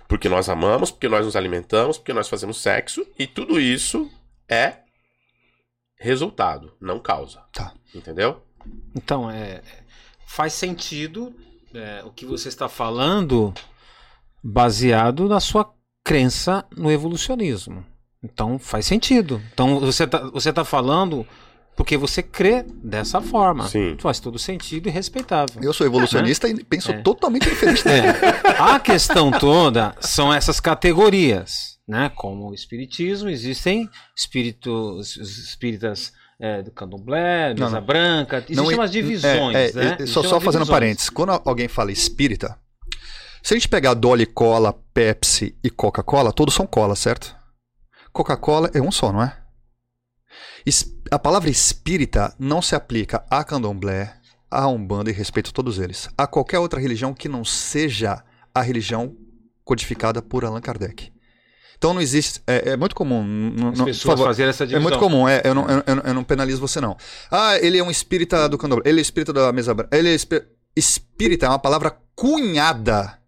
[0.06, 4.10] Porque nós amamos, porque nós nos alimentamos, porque nós fazemos sexo e tudo isso
[4.46, 4.80] é
[5.96, 7.40] resultado, não causa.
[7.52, 7.72] Tá.
[7.94, 8.42] Entendeu?
[8.94, 9.62] Então, é,
[10.26, 11.34] faz sentido
[11.72, 13.54] é, o que você está falando
[14.42, 15.72] baseado na sua
[16.04, 17.86] crença no evolucionismo.
[18.22, 19.40] Então, faz sentido.
[19.54, 21.26] Então, você está você tá falando
[21.80, 23.66] porque você crê dessa forma.
[23.66, 23.96] Sim.
[23.98, 25.62] Faz todo sentido e respeitável.
[25.62, 27.00] Eu sou evolucionista e penso É.
[27.00, 28.08] totalmente diferente dele.
[28.60, 32.10] A questão toda são essas categorias, né?
[32.14, 37.86] Como o espiritismo, existem espíritos, os espíritas é, do candomblé, Não, mesa não.
[37.86, 39.96] branca, existem Não, umas divisões, é, é, né?
[40.00, 40.68] é, só, só umas fazendo divisões.
[40.68, 42.58] parênteses, quando alguém fala espírita,
[43.42, 47.34] se a gente pegar Dolly Cola, Pepsi e Coca-Cola, todos são cola, certo?
[48.12, 49.39] Coca-Cola é um só, não é?
[51.10, 54.14] A palavra espírita não se aplica a candomblé,
[54.50, 56.08] a umbanda e respeito a todos eles.
[56.16, 58.22] A qualquer outra religião que não seja
[58.54, 59.16] a religião
[59.64, 61.12] codificada por Allan Kardec.
[61.78, 62.42] Então não existe.
[62.46, 63.22] É, é muito comum.
[63.72, 64.82] As não- pessoas favor, fazerem essa é divisão.
[64.82, 66.96] muito comum, é, eu, não, eu, eu não- penalizo você, não.
[67.30, 69.96] Ah, ele é um espírita do candomblé, ele é espírita da mesa branca.
[69.96, 70.42] Ele é espí-
[70.76, 73.18] espírita é uma palavra cunhada,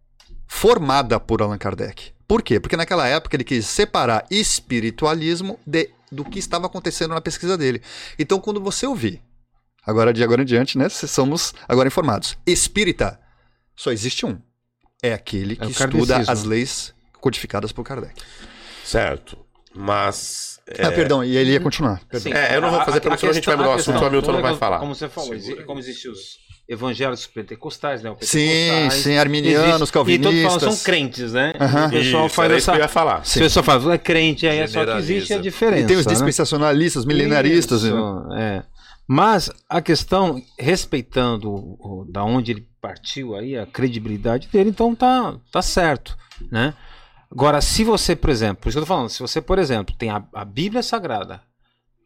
[0.47, 2.13] formada por Allan Kardec.
[2.33, 2.59] Por quê?
[2.59, 7.83] Porque naquela época ele quis separar espiritualismo de- do que estava acontecendo na pesquisa dele.
[8.19, 9.21] Então, quando você ouvir,
[9.87, 13.21] agora de agora em diante, né, somos agora informados, espírita,
[13.77, 14.39] só existe um.
[15.03, 18.15] É aquele que É estuda as leis codificadas por Kardec.
[18.83, 19.37] Certo.
[19.75, 20.59] Mas.
[20.67, 22.01] é, Ah, perdão, e ele ia continuar.
[22.09, 22.33] Perdão.
[22.33, 22.39] Sim.
[22.39, 24.33] É, eu não vou fazer pergunta, senão a gente vai mudar o assunto, o Hamilton
[24.33, 24.79] não vai falar.
[24.79, 25.35] Como você falou,
[25.67, 26.39] como existem os
[26.69, 28.11] evangélicos pentecostais, né?
[28.11, 30.33] o Sim, pentecostais, sim, arminianos, existe- calvinistas.
[30.35, 31.53] E todos falam, são crentes, né?
[31.61, 31.87] Aham.
[31.87, 32.77] O pessoal Isso, faz que eu essa...
[32.79, 33.27] ia falar.
[33.27, 35.83] Se o pessoal fala, é crente, aí é só que existe a diferença.
[35.83, 36.13] E tem os né?
[36.13, 37.83] dispensacionalistas, milenaristas.
[37.83, 37.95] Isso,
[38.29, 38.63] né?
[38.69, 38.73] é.
[39.07, 44.95] Mas a questão, respeitando o- o- da onde ele partiu aí, a credibilidade dele, então
[44.95, 46.17] tá, tá certo,
[46.51, 46.73] né?
[47.31, 49.95] Agora, se você, por exemplo, por isso que eu tô falando, se você, por exemplo,
[49.99, 51.41] tem a, a Bíblia Sagrada,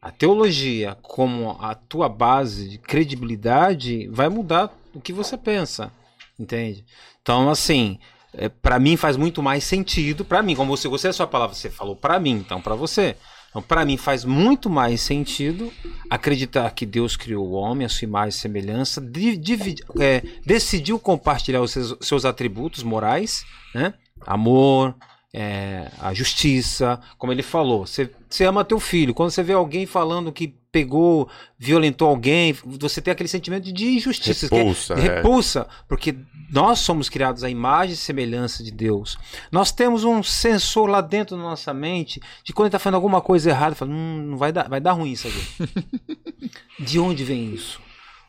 [0.01, 5.91] a teologia como a tua base de credibilidade, vai mudar o que você pensa,
[6.39, 6.85] entende?
[7.21, 7.99] Então, assim,
[8.33, 11.27] é, para mim faz muito mais sentido, para mim, como você, você é a sua
[11.27, 13.15] palavra, você falou para mim, então para você.
[13.49, 15.71] Então, para mim faz muito mais sentido
[16.09, 20.99] acreditar que Deus criou o homem, a sua imagem e semelhança, di- dividi- é, decidiu
[20.99, 23.93] compartilhar os seus, seus atributos morais, né?
[24.25, 24.95] Amor,
[25.39, 29.13] é, a justiça, como ele falou, você, você ama teu filho.
[29.13, 31.29] Quando você vê alguém falando que pegou,
[31.59, 34.99] violentou alguém, você tem aquele sentimento de injustiça, é- Repulsa, é.
[34.99, 36.17] repulsa, porque
[36.51, 39.15] nós somos criados à imagem e semelhança de Deus.
[39.51, 43.51] Nós temos um sensor lá dentro da nossa mente de quando está fazendo alguma coisa
[43.51, 46.49] errada, fala, hum, não vai dar, vai dar ruim isso aqui.
[46.83, 47.79] de onde vem isso?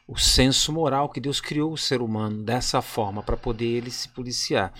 [0.07, 4.11] O senso moral que Deus criou o ser humano dessa forma para poder ele se
[4.11, 4.75] policiar.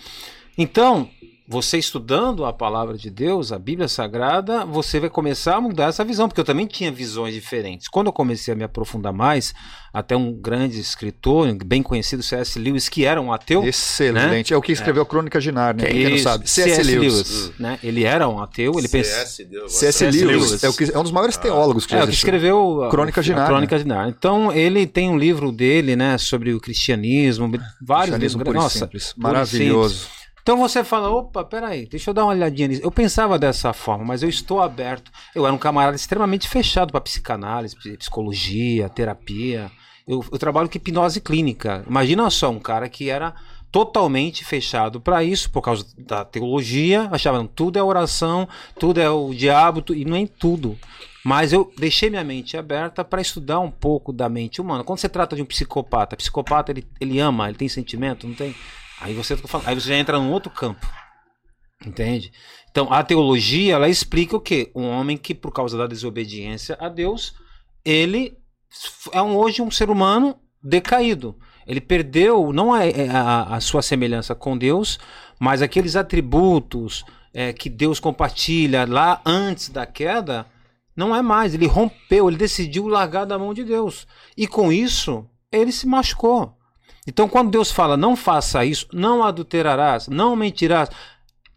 [0.55, 1.09] Então,
[1.51, 6.05] você estudando a palavra de Deus, a Bíblia Sagrada, você vai começar a mudar essa
[6.05, 7.87] visão, porque eu também tinha visões diferentes.
[7.87, 9.51] Quando eu comecei a me aprofundar mais,
[9.91, 12.59] até um grande escritor, bem conhecido, C.S.
[12.59, 14.53] Lewis, que era um ateu, Excelente.
[14.53, 16.47] É o que escreveu a Crônica de Nárnia, quem não sabe.
[16.47, 16.83] C.S.
[16.83, 17.51] Lewis.
[17.57, 17.79] né?
[17.81, 20.01] Ele era um ateu, ele pensa CS.
[20.03, 20.63] Lewis, Lewis.
[20.63, 22.27] é, o que- é um dos maiores teólogos que É, o que existiu.
[22.27, 23.51] escreveu a- Crônica de a Nárnia.
[23.51, 24.15] Crônica de Nárnia.
[24.15, 27.49] Então, ele tem um livro dele, né, sobre o cristianismo,
[27.81, 28.63] vários Cristianismo livros.
[28.63, 29.13] Nossa, simples.
[29.17, 30.18] Maravilhoso.
[30.49, 32.81] Então você fala, opa, peraí, deixa eu dar uma olhadinha nisso.
[32.83, 35.11] Eu pensava dessa forma, mas eu estou aberto.
[35.35, 39.71] Eu era um camarada extremamente fechado para psicanálise, psicologia, terapia.
[40.07, 41.85] Eu, eu trabalho com hipnose clínica.
[41.87, 43.35] Imagina só, um cara que era
[43.71, 49.31] totalmente fechado para isso, por causa da teologia, achavam tudo é oração, tudo é o
[49.31, 50.75] diabo, tu, e não é tudo.
[51.23, 54.83] Mas eu deixei minha mente aberta para estudar um pouco da mente humana.
[54.83, 58.55] Quando você trata de um psicopata, psicopata ele, ele ama, ele tem sentimento, não tem?
[58.99, 60.85] Aí você, aí você já entra num outro campo.
[61.85, 62.31] Entende?
[62.69, 64.71] Então, a teologia, ela explica o quê?
[64.75, 67.33] Um homem que, por causa da desobediência a Deus,
[67.85, 68.37] ele
[69.11, 71.37] é um, hoje um ser humano decaído.
[71.65, 74.99] Ele perdeu não a, a, a sua semelhança com Deus,
[75.39, 80.45] mas aqueles atributos é, que Deus compartilha lá antes da queda,
[80.95, 81.53] não é mais.
[81.53, 84.05] Ele rompeu, ele decidiu largar da mão de Deus.
[84.35, 86.58] E com isso, ele se machucou.
[87.09, 90.89] Então, quando Deus fala, não faça isso, não adulterarás, não mentirás,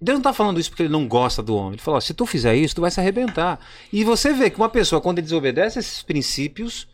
[0.00, 1.74] Deus não está falando isso porque ele não gosta do homem.
[1.74, 3.60] Ele falou: se tu fizer isso, tu vai se arrebentar.
[3.92, 6.88] E você vê que uma pessoa, quando ele desobedece esses princípios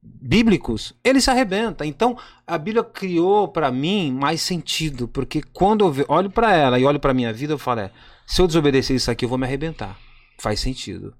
[0.00, 1.86] bíblicos, ele se arrebenta.
[1.86, 2.16] Então,
[2.46, 7.00] a Bíblia criou para mim mais sentido, porque quando eu olho para ela e olho
[7.00, 7.90] para minha vida, eu falo: é,
[8.26, 9.98] se eu desobedecer isso aqui, eu vou me arrebentar.
[10.38, 11.14] Faz sentido.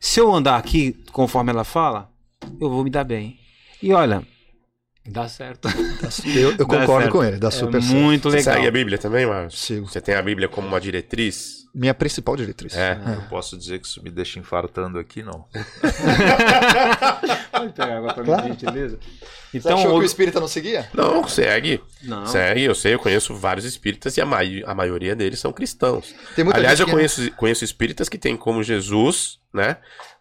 [0.00, 2.10] Se eu andar aqui conforme ela fala,
[2.58, 3.38] eu vou me dar bem.
[3.82, 4.26] E olha,
[5.06, 5.68] Dá certo.
[6.24, 7.94] Eu, eu concordo com ele, dá é super certo.
[7.94, 8.44] Muito legal.
[8.44, 9.60] Você segue a Bíblia também, Marcos?
[9.60, 9.86] Sigo.
[9.86, 11.64] Você tem a Bíblia como uma diretriz?
[11.74, 12.74] Minha principal diretriz.
[12.74, 12.98] É.
[13.04, 13.16] é.
[13.16, 15.44] Eu posso dizer que isso me deixa infartando aqui, não.
[17.52, 18.44] Pode pegar água pra claro.
[18.44, 18.98] mim, gentileza.
[19.52, 19.98] Então, Você achou o...
[19.98, 20.88] que o espírita não seguia?
[20.94, 21.82] Não, segue.
[22.02, 22.26] Não.
[22.26, 26.14] Segue, eu sei, eu conheço vários espíritas e a, ma a maioria deles são cristãos.
[26.52, 29.76] Aliás, eu conheço, conheço espíritas que têm como Jesus, né?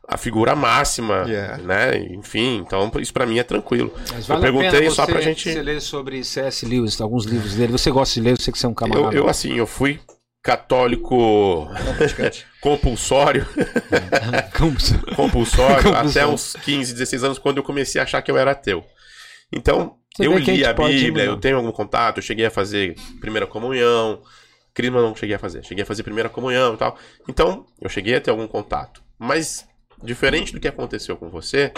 [0.08, 1.58] A figura máxima, yeah.
[1.58, 1.98] né?
[2.14, 3.94] Enfim, então isso para mim é tranquilo.
[4.14, 5.52] Mas vale eu perguntei só pra gente.
[5.52, 6.66] Você ler sobre C.S.
[6.66, 7.72] Lewis, alguns livros dele.
[7.72, 8.32] Você gosta de ler?
[8.32, 9.16] Eu sei que você é um camarada.
[9.16, 10.00] Eu, eu assim, eu fui
[10.44, 11.70] católico
[12.60, 13.48] compulsório.
[14.58, 15.16] compulsório.
[15.16, 18.84] compulsório até uns 15, 16 anos, quando eu comecei a achar que eu era ateu.
[19.52, 22.96] Então, Você eu li a, a Bíblia, eu tenho algum contato, eu cheguei a fazer
[23.22, 24.22] primeira comunhão.
[24.74, 26.98] Crisma não cheguei a fazer, cheguei a fazer primeira comunhão e tal.
[27.30, 29.04] Então, eu cheguei a ter algum contato.
[29.20, 29.66] Mas
[30.04, 31.72] diferente do que aconteceu com você,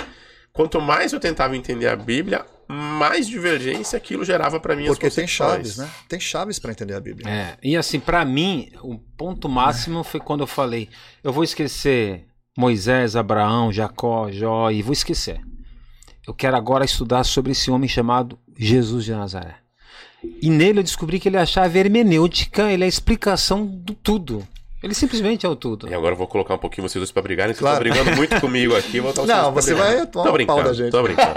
[0.52, 4.86] quanto mais eu tentava entender a Bíblia, mais divergência aquilo gerava para mim.
[4.86, 5.90] Porque tem chaves, né?
[6.10, 7.30] Tem chaves para entender a Bíblia.
[7.30, 10.90] É, e assim, para mim, o ponto máximo foi quando eu falei:
[11.24, 12.26] eu vou esquecer
[12.58, 15.40] Moisés, Abraão, Jacó, Jó e vou esquecer.
[16.28, 19.58] Eu quero agora estudar sobre esse homem chamado Jesus de Nazaré.
[20.42, 24.48] E nele eu descobri que ele achava hermenêutica, ele é a explicação do tudo.
[24.86, 25.90] Ele simplesmente é o tudo.
[25.90, 27.56] E agora eu vou colocar um pouquinho vocês dois pra brigarem.
[27.56, 27.84] Vocês claro.
[27.84, 29.00] estão brigando muito comigo aqui.
[29.00, 30.92] Vou não, você vai atuar tô pau da gente.
[30.92, 31.34] Tô brincando.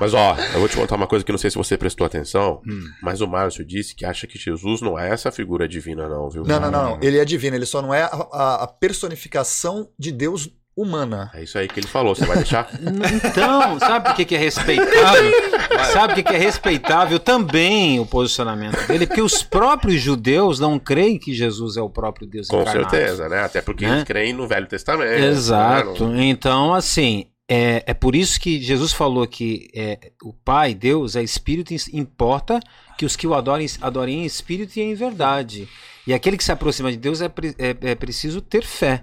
[0.00, 2.62] mas ó, eu vou te contar uma coisa que não sei se você prestou atenção,
[2.66, 2.84] hum.
[3.02, 6.44] mas o Márcio disse que acha que Jesus não é essa figura divina não, viu?
[6.44, 6.82] Não, não, não.
[6.92, 6.98] não.
[7.02, 11.30] Ele é divino, ele só não é a, a personificação de Deus humana.
[11.34, 12.68] É isso aí que ele falou, você vai deixar?
[12.80, 15.32] então, sabe o que é respeitável?
[15.92, 19.06] sabe o que é respeitável também o posicionamento dele?
[19.06, 22.90] Porque os próprios judeus não creem que Jesus é o próprio Deus Com encarnado.
[22.90, 23.42] certeza, né?
[23.42, 23.92] Até porque né?
[23.92, 25.20] eles creem no Velho Testamento.
[25.20, 25.28] Né?
[25.28, 26.08] Exato.
[26.08, 26.24] Né?
[26.24, 31.22] Então, assim, é, é por isso que Jesus falou que é, o Pai, Deus, é
[31.22, 32.60] Espírito, importa
[32.96, 35.68] que os que o adorem, adorem em Espírito e em verdade.
[36.06, 39.02] E aquele que se aproxima de Deus é, é, é preciso ter fé.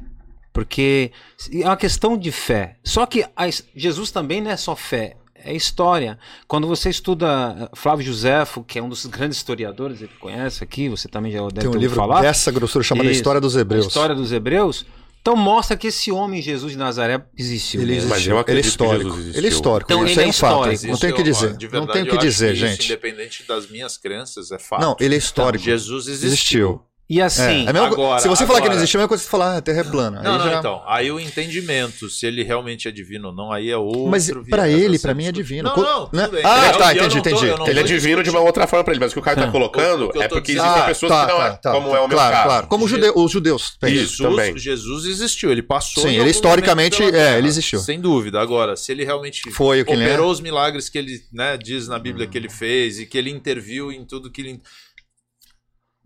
[0.51, 1.11] Porque
[1.51, 2.77] é uma questão de fé.
[2.83, 6.19] Só que a, Jesus também não é só fé, é história.
[6.47, 10.89] Quando você estuda eh, Flávio Josefo, que é um dos grandes historiadores, ele conhece aqui,
[10.89, 12.21] você também já deve Tem um livro falar.
[12.21, 13.87] dessa grossura chamado Isso, História dos Hebreus.
[13.87, 14.85] História dos Hebreus.
[15.21, 17.81] Então mostra que esse homem Jesus de Nazaré existiu.
[17.81, 18.09] Ele existiu.
[18.09, 19.17] Mas eu ele é histórico.
[19.17, 19.91] Ele é histórico.
[19.91, 20.87] Então, isso ele é, é um fato.
[20.87, 21.47] Não tem o que dizer.
[21.47, 22.79] Verdade, não tem o que dizer, gente.
[22.79, 24.81] Isso, independente das minhas crenças, é fato.
[24.81, 25.61] Não, ele é histórico.
[25.61, 26.27] Então, Jesus existiu.
[26.29, 26.88] existiu.
[27.09, 29.23] E assim, é, é agora, se você falar que não existe, é a mesma coisa
[29.23, 30.21] que você falar, ah, a Terra é plana.
[30.21, 30.59] Não, aí não, já...
[30.59, 34.05] então, aí o entendimento, se ele realmente é divino ou não, aí é outro.
[34.05, 35.73] Mas para ele, para mim é divino.
[35.75, 36.29] Não, não, né?
[36.43, 37.47] Ah, é, tá, entendi, entendi.
[37.67, 39.51] ele é divino de uma outra forma para ele, mas o que o cara tá
[39.51, 42.15] colocando é porque existem ah, pessoas tá, que não é, tá, como é o meu
[42.15, 42.47] claro, caso.
[42.47, 43.75] Claro, como os judeus.
[43.83, 44.55] Jesus, também.
[44.55, 46.03] Jesus existiu, ele passou.
[46.03, 47.79] Sim, ele historicamente, é, ele existiu.
[47.79, 48.39] Sem dúvida.
[48.39, 51.97] Agora, se ele realmente Foi o que operou os milagres que ele né, diz na
[51.97, 54.61] Bíblia que ele fez e que ele interviu em tudo que ele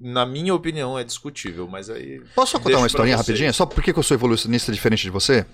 [0.03, 2.21] na minha opinião, é discutível, mas aí.
[2.35, 3.53] Posso só contar uma historinha rapidinha?
[3.53, 5.45] Só porque eu sou evolucionista diferente de você?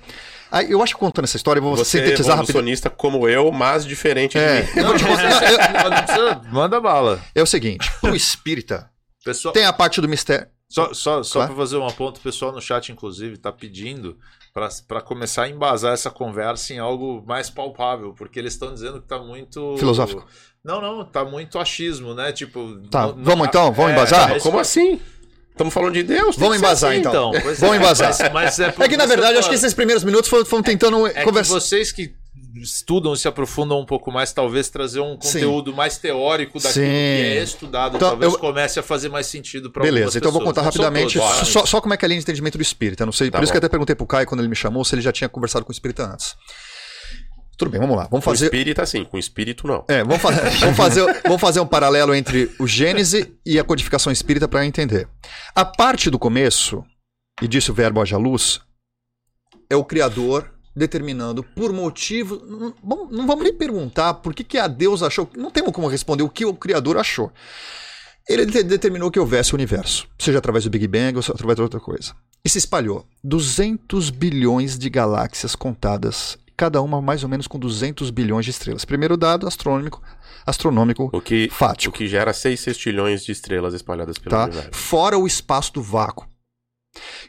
[0.51, 3.51] Aí, eu acho que contando essa história, eu vou você sintetizar é evolucionista como eu,
[3.51, 4.63] mas diferente é.
[4.63, 4.81] de mim.
[4.81, 6.51] Não, eu...
[6.51, 7.21] Manda bala.
[7.35, 8.89] É o seguinte: o espírita
[9.23, 9.53] pessoal...
[9.53, 10.47] tem a parte do mistério.
[10.67, 14.17] Só, só, só para fazer um ponto, o pessoal no chat, inclusive, está pedindo
[14.87, 19.05] para começar a embasar essa conversa em algo mais palpável, porque eles estão dizendo que
[19.05, 19.77] está muito.
[19.77, 20.25] Filosófico.
[20.63, 22.31] Não, não, tá muito achismo, né?
[22.31, 22.81] Tipo.
[22.91, 23.71] Tá, no, vamos então?
[23.71, 24.31] Vamos é, embasar?
[24.31, 24.99] É, como assim?
[25.51, 26.35] Estamos falando de Deus?
[26.37, 27.31] Vamos embasar assim, então.
[27.33, 27.55] então.
[27.55, 28.09] Vamos é, embasar.
[28.19, 31.05] Mas, mas é, é, que na verdade, acho que esses primeiros minutos foram, foram tentando
[31.07, 31.53] é, conversar.
[31.53, 32.13] vocês que
[32.55, 35.77] estudam e se aprofundam um pouco mais, talvez trazer um conteúdo Sim.
[35.77, 36.91] mais teórico daquilo Sim.
[36.91, 38.39] que é estudado, então, talvez eu...
[38.39, 41.79] comece a fazer mais sentido para Beleza, então eu vou contar rapidamente todos, só, só,
[41.79, 43.05] como é que é a linha de entendimento do espírita.
[43.05, 43.43] Não sei, tá por bom.
[43.43, 45.29] isso que eu até perguntei pro Caio quando ele me chamou se ele já tinha
[45.29, 46.35] conversado com o espírita antes.
[47.59, 48.07] Tudo bem, vamos lá.
[48.09, 48.49] Vamos fazer.
[48.49, 49.83] Com espírita, sim, com espírito, não.
[49.89, 50.31] É, vamos, fa...
[50.61, 55.09] vamos, fazer, vamos fazer um paralelo entre o Gênese e a codificação espírita para entender.
[55.53, 56.85] A parte do começo,
[57.41, 58.61] e disse o verbo haja luz,
[59.69, 62.41] é o Criador determinando por motivo.
[62.81, 65.29] Não, não vamos nem perguntar por que, que a Deus achou.
[65.35, 67.29] Não temos como responder o que o Criador achou.
[68.29, 71.79] Ele determinou que houvesse o universo, seja através do Big Bang ou através de outra
[71.81, 72.15] coisa.
[72.45, 73.05] E se espalhou.
[73.21, 78.83] 200 bilhões de galáxias contadas, cada uma mais ou menos com 200 bilhões de estrelas.
[78.83, 80.03] Primeiro dado astronômico,
[80.45, 81.95] astronômico o que, fático.
[81.95, 84.43] O que gera 6 sextilhões de estrelas espalhadas pelo tá?
[84.43, 84.69] universo.
[84.73, 86.27] Fora o espaço do vácuo.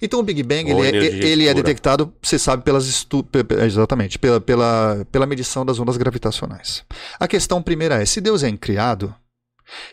[0.03, 3.25] Então o Big Bang ele é, ele é, detectado, você sabe, pelas estu...
[3.63, 6.83] exatamente pela, pela, pela medição das ondas gravitacionais.
[7.21, 9.15] A questão primeira é: se Deus é incriado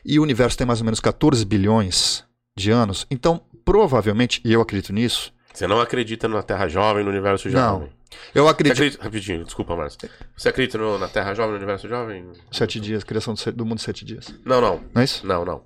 [0.03, 2.23] e o universo tem mais ou menos 14 bilhões
[2.57, 5.31] de anos, então provavelmente, e eu acredito nisso.
[5.57, 7.87] Você não acredita na Terra jovem, no universo jovem?
[7.87, 7.89] Não.
[8.35, 8.75] Eu acredito.
[8.75, 9.03] Acredita...
[9.03, 10.07] Rapidinho, desculpa, Márcio.
[10.37, 12.27] Você acredita no, na Terra jovem, no universo jovem?
[12.51, 14.31] Sete dias, criação do, do mundo sete dias.
[14.45, 14.83] Não, não.
[14.93, 15.25] Não é isso?
[15.25, 15.63] Não, não.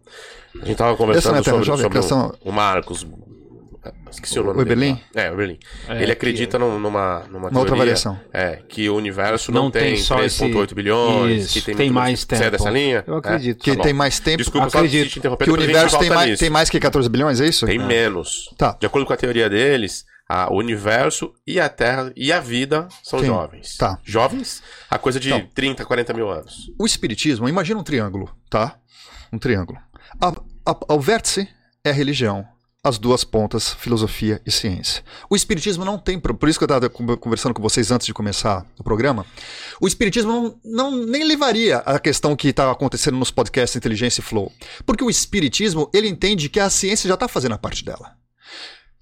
[0.61, 2.33] A gente tava conversando é sobre, jovem, sobre criação...
[2.39, 3.05] o Marcos
[4.11, 4.93] Esqueci o nome o Eberlin?
[4.93, 5.05] Dele.
[5.15, 5.59] É, o Eberlin.
[5.87, 6.63] É, ele acredita que...
[6.63, 8.19] numa, numa teoria, outra variação.
[8.31, 10.75] É, que o universo não, não tem, tem 3.8 esse...
[10.75, 12.41] bilhões, Isso, que tem, tem mais tempo.
[12.41, 13.03] Você é dessa linha?
[13.07, 13.61] Eu acredito.
[13.61, 13.63] É?
[13.63, 14.37] Que tá tem mais tempo.
[14.37, 15.05] Desculpa acredito.
[15.05, 15.45] só te interromper.
[15.45, 17.65] Que o universo tem mais, tem mais que 14 bilhões, é isso?
[17.65, 17.83] Tem é.
[17.83, 18.53] menos.
[18.55, 18.77] Tá.
[18.79, 22.87] De acordo com a teoria deles, a, o universo e a Terra e a vida
[23.03, 23.25] são Sim.
[23.25, 23.77] jovens.
[23.77, 23.99] Tá.
[24.03, 26.71] Jovens, a coisa de então, 30, 40 mil anos.
[26.79, 28.75] O espiritismo, imagina um triângulo, tá?
[29.33, 29.79] Um triângulo.
[30.21, 31.49] A, a, ao vértice
[31.83, 32.45] é a religião
[32.83, 35.03] as duas pontas, filosofia e ciência.
[35.29, 38.65] O Espiritismo não tem, por isso que eu estava conversando com vocês antes de começar
[38.79, 39.23] o programa,
[39.79, 44.23] o Espiritismo não, não nem levaria a questão que está acontecendo nos podcasts Inteligência e
[44.23, 44.51] Flow.
[44.83, 48.15] Porque o Espiritismo, ele entende que a ciência já está fazendo a parte dela.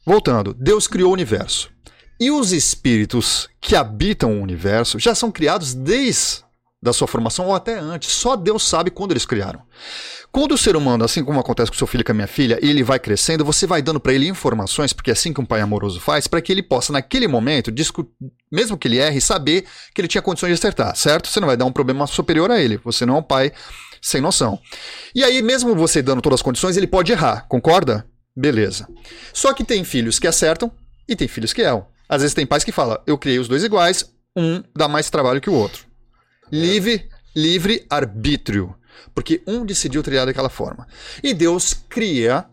[0.05, 1.71] Voltando, Deus criou o universo.
[2.19, 6.43] E os espíritos que habitam o universo já são criados desde
[6.81, 8.11] da sua formação ou até antes.
[8.11, 9.61] Só Deus sabe quando eles criaram.
[10.31, 12.59] Quando o ser humano, assim como acontece com seu filho e com a minha filha,
[12.61, 15.59] ele vai crescendo, você vai dando para ele informações, porque é assim que um pai
[15.59, 17.73] amoroso faz, para que ele possa, naquele momento,
[18.51, 21.27] mesmo que ele erre, saber que ele tinha condições de acertar, certo?
[21.27, 22.77] Você não vai dar um problema superior a ele.
[22.85, 23.51] Você não é um pai
[23.99, 24.59] sem noção.
[25.15, 28.05] E aí, mesmo você dando todas as condições, ele pode errar, concorda?
[28.37, 28.87] Beleza.
[29.33, 30.71] Só que tem filhos que acertam
[31.07, 31.87] e tem filhos que erram.
[32.07, 35.41] Às vezes tem pais que falam, eu criei os dois iguais, um dá mais trabalho
[35.41, 35.88] que o outro.
[36.51, 38.75] Livre, livre arbítrio
[39.13, 40.87] porque um decidiu trilhar daquela forma.
[41.23, 42.45] E Deus cria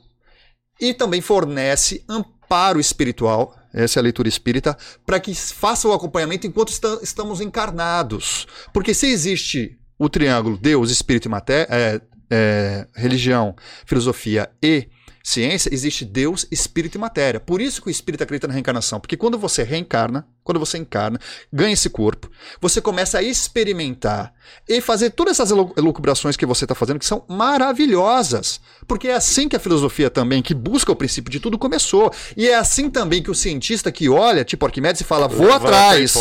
[0.81, 6.47] e também fornece amparo espiritual, essa é a leitura espírita, para que faça o acompanhamento
[6.47, 8.47] enquanto está, estamos encarnados.
[8.73, 13.55] Porque se existe o triângulo Deus, Espírito e matéria, é, é, religião,
[13.87, 14.89] filosofia e
[15.23, 17.41] ciência, existe Deus, espírito e matéria.
[17.41, 21.19] Por isso que o espírito acredita na reencarnação, porque quando você reencarna, quando você encarna,
[21.53, 22.31] ganha esse corpo,
[22.61, 24.33] você começa a experimentar
[24.69, 28.61] e fazer todas essas elucubrações que você está fazendo, que são maravilhosas.
[28.87, 32.13] Porque é assim que a filosofia também, que busca o princípio de tudo, começou.
[32.37, 36.15] E é assim também que o cientista que olha, tipo Arquimedes, e fala: vou atrás.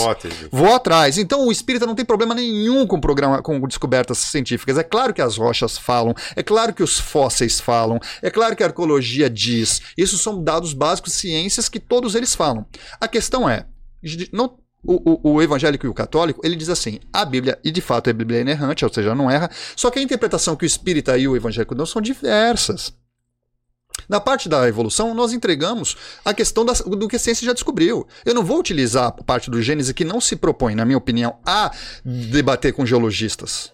[0.51, 1.19] Vou atrás.
[1.19, 4.77] Então o espírita não tem problema nenhum com, programa, com descobertas científicas.
[4.79, 8.63] É claro que as rochas falam, é claro que os fósseis falam, é claro que
[8.63, 9.81] a arqueologia diz.
[9.95, 12.65] Isso são dados básicos, ciências que todos eles falam.
[12.99, 13.65] A questão é,
[14.31, 17.81] não, o, o, o, evangélico e o católico, ele diz assim: a Bíblia, e de
[17.81, 20.67] fato a Bíblia é inerrante, ou seja, não erra, só que a interpretação que o
[20.67, 22.93] espírita e o evangélico dão são diversas.
[24.07, 28.07] Na parte da evolução, nós entregamos a questão da, do que a ciência já descobriu.
[28.25, 31.37] Eu não vou utilizar a parte do Gênesis que não se propõe, na minha opinião,
[31.45, 31.71] a
[32.03, 33.73] debater com geologistas.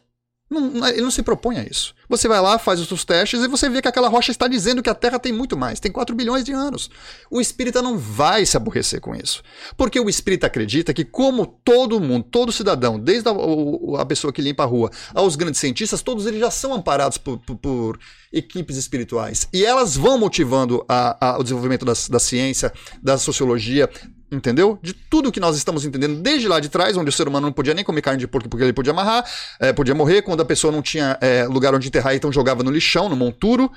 [0.49, 1.95] Não, ele não se propõe a isso.
[2.11, 4.83] Você vai lá, faz os seus testes e você vê que aquela rocha está dizendo
[4.83, 6.89] que a Terra tem muito mais, tem 4 bilhões de anos.
[7.29, 9.41] O espírita não vai se aborrecer com isso.
[9.77, 14.41] Porque o espírita acredita que, como todo mundo, todo cidadão, desde a, a pessoa que
[14.41, 17.99] limpa a rua aos grandes cientistas, todos eles já são amparados por, por, por
[18.31, 19.47] equipes espirituais.
[19.53, 22.71] E elas vão motivando a, a, o desenvolvimento da, da ciência,
[23.01, 23.89] da sociologia,
[24.31, 24.79] entendeu?
[24.81, 27.53] De tudo que nós estamos entendendo desde lá de trás, onde o ser humano não
[27.53, 29.25] podia nem comer carne de porco porque ele podia amarrar,
[29.59, 32.71] é, podia morrer, quando a pessoa não tinha é, lugar onde enterrar, então jogava no
[32.71, 33.69] lixão, no monturo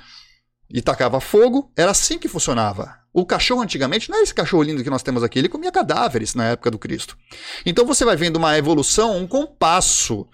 [0.69, 1.71] e tacava fogo.
[1.75, 2.95] Era assim que funcionava.
[3.13, 6.33] O cachorro antigamente não é esse cachorro lindo que nós temos aqui, ele comia cadáveres
[6.33, 7.17] na época do Cristo.
[7.65, 10.27] Então você vai vendo uma evolução, um compasso.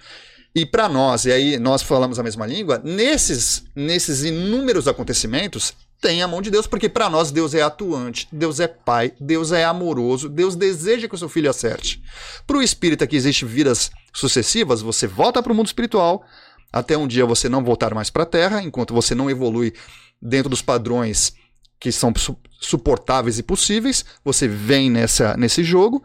[0.54, 6.22] E para nós, e aí nós falamos a mesma língua, nesses, nesses inúmeros acontecimentos, tem
[6.22, 9.64] a mão de Deus, porque para nós Deus é atuante, Deus é pai, Deus é
[9.64, 12.02] amoroso, Deus deseja que o seu filho acerte.
[12.46, 16.26] Para o espírita que existe vidas sucessivas, você volta para o mundo espiritual,
[16.74, 19.74] até um dia você não voltar mais para a Terra, enquanto você não evolui
[20.22, 21.34] dentro dos padrões
[21.80, 26.04] que são su suportáveis e possíveis, você vem nessa, nesse jogo,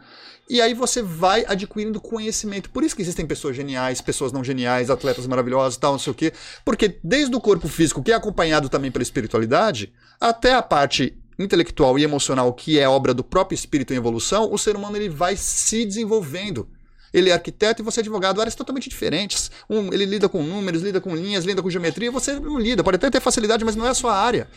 [0.48, 2.70] e aí você vai adquirindo conhecimento.
[2.70, 6.14] Por isso que existem pessoas geniais, pessoas não geniais, atletas maravilhosos, tal, não sei o
[6.14, 6.32] quê.
[6.64, 11.98] Porque desde o corpo físico, que é acompanhado também pela espiritualidade, até a parte intelectual
[11.98, 15.36] e emocional, que é obra do próprio espírito em evolução, o ser humano ele vai
[15.36, 16.68] se desenvolvendo.
[17.12, 19.50] Ele é arquiteto e você é advogado, áreas totalmente diferentes.
[19.68, 22.84] Um, ele lida com números, lida com linhas, lida com geometria, você não lida.
[22.84, 24.48] Pode até ter facilidade, mas não é a sua área.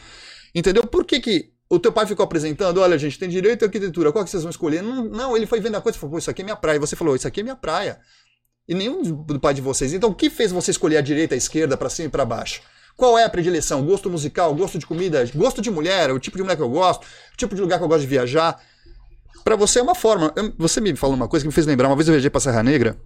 [0.53, 0.83] Entendeu?
[0.83, 4.23] Por que, que o teu pai ficou apresentando, olha, gente, tem direito à arquitetura, qual
[4.23, 4.81] que vocês vão escolher?
[4.81, 6.77] Não, não, ele foi vendo a coisa e falou, isso aqui é minha praia.
[6.77, 7.99] E você falou, isso aqui é minha praia.
[8.67, 9.93] E nenhum do pai de vocês.
[9.93, 12.61] Então, o que fez você escolher a direita, a esquerda, para cima e para baixo?
[12.97, 13.85] Qual é a predileção?
[13.85, 17.03] Gosto musical, gosto de comida, gosto de mulher, o tipo de mulher que eu gosto,
[17.33, 18.59] o tipo de lugar que eu gosto de viajar.
[19.43, 20.33] Para você é uma forma.
[20.57, 21.87] Você me falou uma coisa que me fez lembrar.
[21.87, 22.97] Uma vez eu viajei para Serra Negra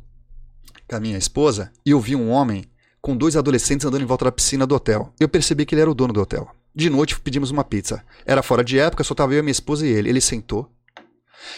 [0.88, 2.66] com a minha esposa e eu vi um homem
[3.02, 5.14] com dois adolescentes andando em volta da piscina do hotel.
[5.20, 6.50] Eu percebi que ele era o dono do hotel.
[6.76, 8.04] De noite pedimos uma pizza.
[8.26, 10.10] Era fora de época, só tava eu, minha esposa e ele.
[10.10, 10.72] Ele sentou.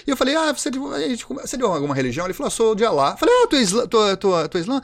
[0.06, 2.26] E eu falei, ah, você é de, você é de alguma religião?
[2.26, 3.12] Ele falou, ah, sou de Alá.
[3.12, 3.88] Eu falei, ah, tu é islã?
[3.88, 4.82] Tu, tu, tu é islã?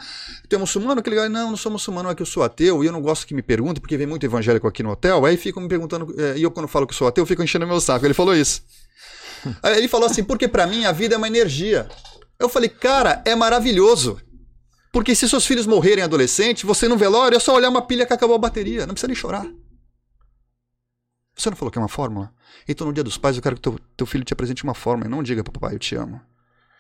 [0.48, 1.02] Tu é muçulmano?
[1.06, 2.84] Ele não, não sou muçulmano, é que eu sou ateu.
[2.84, 5.26] E eu não gosto que me perguntem, porque vem muito evangélico aqui no hotel.
[5.26, 7.82] Aí ficam me perguntando, eh, e eu quando falo que sou ateu, fico enchendo meu
[7.82, 8.06] saco.
[8.06, 8.62] Ele falou isso.
[9.64, 11.88] Aí ele falou assim, porque para mim a vida é uma energia.
[12.40, 14.20] Eu falei, cara, é maravilhoso.
[14.92, 18.14] Porque se seus filhos morrerem adolescentes, você no velório é só olhar uma pilha que
[18.14, 18.86] acabou a bateria.
[18.86, 19.48] Não precisa nem chorar.
[21.42, 22.32] Você não falou que é uma fórmula?
[22.68, 25.08] Então no dia dos pais eu quero que teu, teu filho te apresente uma fórmula
[25.08, 26.22] e não diga pro papai eu te amo.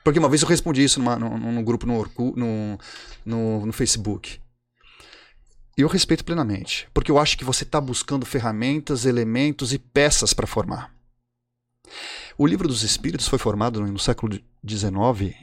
[0.03, 2.77] Porque uma vez eu respondi isso numa, num, num, grupo no, Orku, no,
[3.25, 4.39] no, no Facebook.
[5.75, 6.87] E eu respeito plenamente.
[6.93, 10.93] Porque eu acho que você está buscando ferramentas, elementos e peças para formar.
[12.37, 15.35] O livro dos Espíritos foi formado no século XIX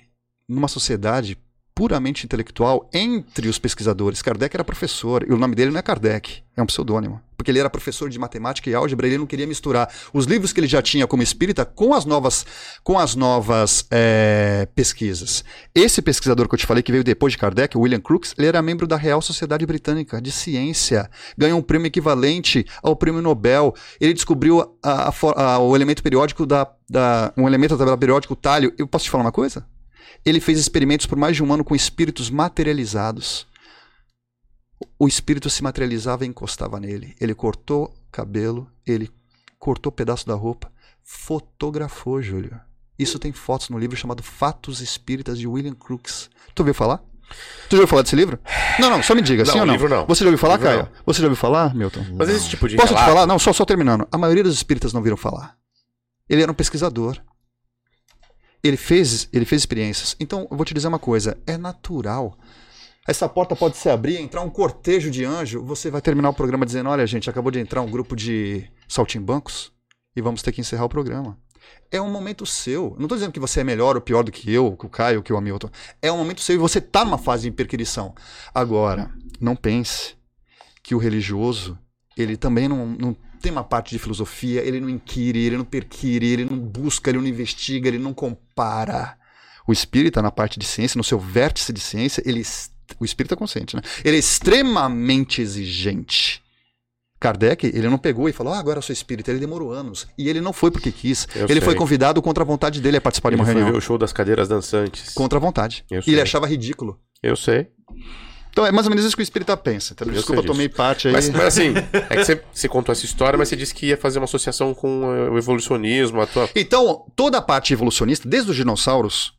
[0.49, 1.37] numa sociedade
[1.75, 4.23] puramente intelectual entre os pesquisadores.
[4.23, 7.21] Kardec era professor, e o nome dele não é Kardec, é um pseudônimo.
[7.39, 10.59] Porque ele era professor de matemática e álgebra, ele não queria misturar os livros que
[10.59, 12.45] ele já tinha como espírita com as novas,
[12.83, 15.45] com as novas é, pesquisas.
[15.73, 18.61] Esse pesquisador que eu te falei, que veio depois de Kardec, William Crookes, ele era
[18.61, 23.73] membro da Real Sociedade Britânica de Ciência, ganhou um prêmio equivalente ao prêmio Nobel.
[24.01, 28.33] Ele descobriu a, a, a, o elemento periódico da, da, um elemento da tabela periódica,
[28.33, 28.75] o talho.
[28.77, 29.65] Eu posso te falar uma coisa?
[30.25, 33.47] Ele fez experimentos por mais de um ano com espíritos materializados.
[34.99, 37.17] O espírito se materializava e encostava nele.
[37.21, 39.11] Ele cortou cabelo, ele
[39.59, 40.71] cortou pedaço da roupa,
[41.03, 42.61] fotografou, Júlio.
[42.99, 46.29] Isso tem fotos no livro chamado Fatos Espíritas de William Crookes.
[46.55, 46.99] Tu ouviu falar?
[47.69, 48.39] Tu já ouviu falar desse livro?
[48.81, 49.73] Não, não, só me diga, não, sim ou não?
[49.75, 50.07] Livro não.
[50.07, 50.83] Você já ouviu falar, Caio?
[50.85, 50.89] Não.
[51.07, 52.05] Você já ouviu falar, Milton?
[52.15, 53.07] Mas esse tipo de Posso relato...
[53.07, 53.27] te falar?
[53.27, 54.09] Não, só, só terminando.
[54.11, 55.57] A maioria dos espíritas não viram falar.
[56.29, 57.21] Ele era um pesquisador.
[58.63, 60.17] Ele fez, ele fez experiências.
[60.19, 62.37] Então, eu vou te dizer uma coisa: é natural.
[63.09, 65.65] Essa porta pode se abrir, entrar um cortejo de anjo.
[65.65, 69.73] Você vai terminar o programa dizendo: Olha, gente, acabou de entrar um grupo de saltimbancos
[70.15, 71.39] e vamos ter que encerrar o programa.
[71.91, 72.95] É um momento seu.
[72.99, 75.23] Não estou dizendo que você é melhor ou pior do que eu, que o Caio,
[75.23, 75.71] que o Hamilton.
[76.03, 78.15] É um momento seu e você está numa fase de perquirição.
[78.55, 80.15] Agora, não pense
[80.83, 81.79] que o religioso
[82.15, 86.27] ele também não, não tem uma parte de filosofia, ele não inquire, ele não perquire,
[86.27, 89.17] ele não busca, ele não investiga, ele não compara.
[89.67, 92.43] O espírita, na parte de ciência, no seu vértice de ciência, ele,
[93.01, 93.83] o espírita consciente, né?
[94.05, 96.43] Ele é extremamente exigente.
[97.21, 99.31] Kardec, ele não pegou e falou, ah, agora eu sou espírita.
[99.33, 100.07] Ele demorou anos.
[100.17, 101.27] E ele não foi porque quis.
[101.35, 101.61] Eu ele sei.
[101.63, 103.73] foi convidado contra a vontade dele a participar Ele de uma foi reunião.
[103.73, 105.13] ver o show das cadeiras dançantes.
[105.15, 105.85] Contra a vontade.
[105.91, 106.15] Eu E sei.
[106.15, 107.01] ele achava ridículo.
[107.21, 107.67] Eu sei.
[108.51, 109.95] Então é mais ou menos isso que o espírita pensa.
[109.95, 110.15] entendeu?
[110.15, 111.13] Eu Desculpa, tomei parte aí.
[111.13, 111.75] Mas, mas assim,
[112.09, 114.73] é que você, você contou essa história, mas você disse que ia fazer uma associação
[114.73, 116.49] com eh, o evolucionismo, a tua.
[116.55, 119.33] Então, toda a parte evolucionista, desde os dinossauros,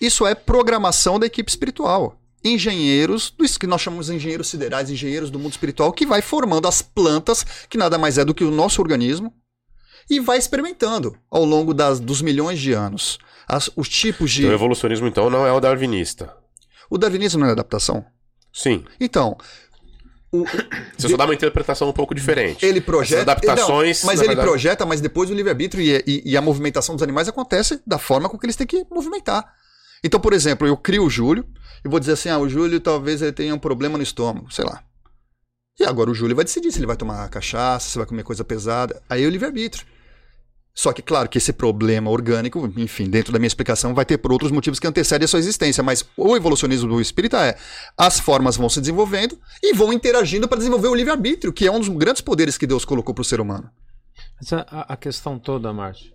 [0.00, 2.20] isso é programação da equipe espiritual.
[2.48, 6.68] Engenheiros, dos que nós chamamos de engenheiros siderais, engenheiros do mundo espiritual, que vai formando
[6.68, 9.32] as plantas, que nada mais é do que o nosso organismo,
[10.08, 13.18] e vai experimentando ao longo das, dos milhões de anos.
[13.48, 14.42] As- os tipos de.
[14.42, 16.34] Então, o evolucionismo, então, não é o darwinista.
[16.88, 18.04] O darwinismo não é adaptação?
[18.52, 18.84] Sim.
[19.00, 19.36] Então,
[20.32, 20.44] o-
[20.96, 22.64] Você só dá uma interpretação um pouco diferente.
[22.64, 23.22] ele projeta.
[23.22, 26.40] Essas adaptações, Não, mas ele verdade- projeta, mas depois o livre-arbítrio e, e- e a
[26.40, 29.44] movimentação dos animais acontece da forma com que eles têm que movimentar.
[30.04, 31.44] Então, por exemplo, eu crio o Júlio
[31.86, 34.64] e vou dizer assim: ah, o Júlio talvez ele tenha um problema no estômago, sei
[34.64, 34.82] lá.
[35.78, 38.44] E agora o Júlio vai decidir se ele vai tomar cachaça, se vai comer coisa
[38.44, 39.00] pesada.
[39.08, 39.86] Aí é o livre-arbítrio.
[40.74, 44.32] Só que, claro, que esse problema orgânico, enfim, dentro da minha explicação, vai ter por
[44.32, 45.82] outros motivos que antecedem a sua existência.
[45.82, 47.56] Mas o evolucionismo do espírita é
[47.96, 51.78] as formas vão se desenvolvendo e vão interagindo para desenvolver o livre-arbítrio, que é um
[51.78, 53.70] dos grandes poderes que Deus colocou para o ser humano.
[54.40, 56.10] Mas a, a questão toda, Márcio,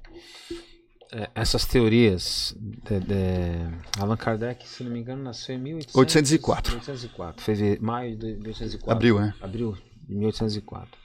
[1.36, 6.72] essas teorias de, de, Allan Kardec, se não me engano, nasceu em 1804.
[6.74, 7.44] 1804.
[7.44, 8.92] Fez maio de 1804.
[8.92, 9.34] Abril, né?
[9.42, 11.00] Abril de 1804.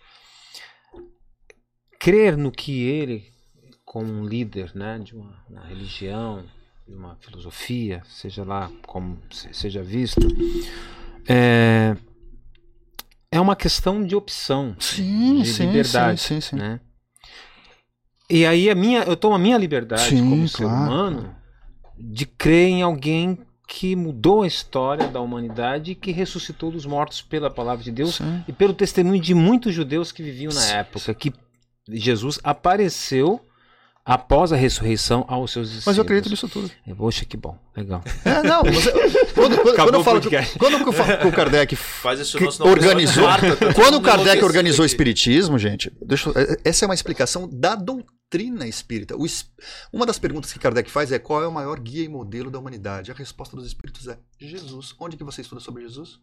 [1.99, 3.37] Crer no que ele
[3.85, 6.45] como um líder né, de uma, uma religião,
[6.87, 10.27] de uma filosofia, seja lá como seja visto,
[11.27, 11.97] é,
[13.31, 16.21] é uma questão de opção, sim, de sim, liberdade.
[16.21, 16.57] Sim, sim, sim.
[16.57, 16.81] Né?
[18.29, 20.83] E aí a minha, eu tomo a minha liberdade sim, como ser claro.
[20.85, 21.37] humano
[21.99, 27.21] de crer em alguém que mudou a história da humanidade e que ressuscitou dos mortos
[27.21, 28.45] pela palavra de Deus Sim.
[28.47, 31.33] e pelo testemunho de muitos judeus que viviam na época, que
[31.89, 33.41] Jesus apareceu
[34.05, 35.87] após a ressurreição aos seus discípulos.
[35.87, 36.71] Mas eu acredito nisso tudo.
[36.87, 38.05] É, Poxa, que bom, legal.
[38.25, 38.93] É, não, você,
[39.35, 42.39] quando, quando, quando eu o falo que, quando eu falo que o Kardec Faz isso
[42.39, 43.25] que organizou.
[43.75, 46.31] Quando o Kardec organizou o espiritismo, gente, deixa,
[46.65, 48.16] essa é uma explicação da doutrina
[48.69, 49.17] espírita.
[49.17, 49.51] O es-
[49.93, 52.59] uma das perguntas que Kardec faz é qual é o maior guia e modelo da
[52.59, 53.11] humanidade?
[53.11, 54.95] A resposta dos espíritos é Jesus.
[54.99, 56.19] Onde que você estuda sobre Jesus?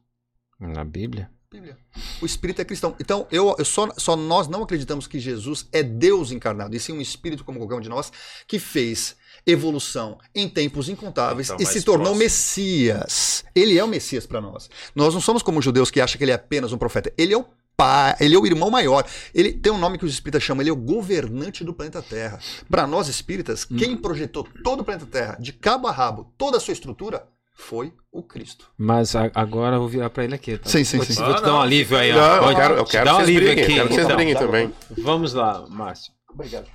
[0.59, 1.31] Na Bíblia.
[1.51, 1.77] Bíblia.
[2.21, 2.95] O espírito é cristão.
[2.99, 6.93] Então, eu, eu só, só nós não acreditamos que Jesus é Deus encarnado, e sim
[6.93, 8.11] um espírito como qualquer um de nós
[8.47, 12.23] que fez evolução em tempos incontáveis Então, e se tornou próximo.
[12.23, 13.45] Messias.
[13.53, 14.69] Ele é o Messias para nós.
[14.95, 17.13] Nós não somos como os judeus que acham que ele é apenas um profeta.
[17.17, 17.45] Ele é o
[17.75, 19.05] pai, ele é o irmão maior.
[19.33, 22.39] Ele tem um nome que os espíritas chamam, ele é o governante do planeta Terra.
[22.69, 23.77] Para nós espíritas, Hum.
[23.77, 27.93] quem projetou todo o planeta Terra, de cabo a rabo, toda a sua estrutura, foi
[28.11, 28.65] o Cristo.
[28.77, 30.57] Mas a- agora eu vou virar pra ele aqui.
[30.57, 30.69] Tá?
[30.69, 31.13] Sim, sim, vou, sim.
[31.13, 32.11] te- vou te dar um alívio aí.
[32.11, 32.15] ó.
[32.15, 33.63] Não, eu quero, eu quero dar que um vocês alívio briguem.
[33.63, 33.73] aqui.
[33.75, 34.73] Quero que vocês Então, briguem também.
[35.03, 36.11] Vamos lá, Márcio.
[36.33, 36.65] Obrigado.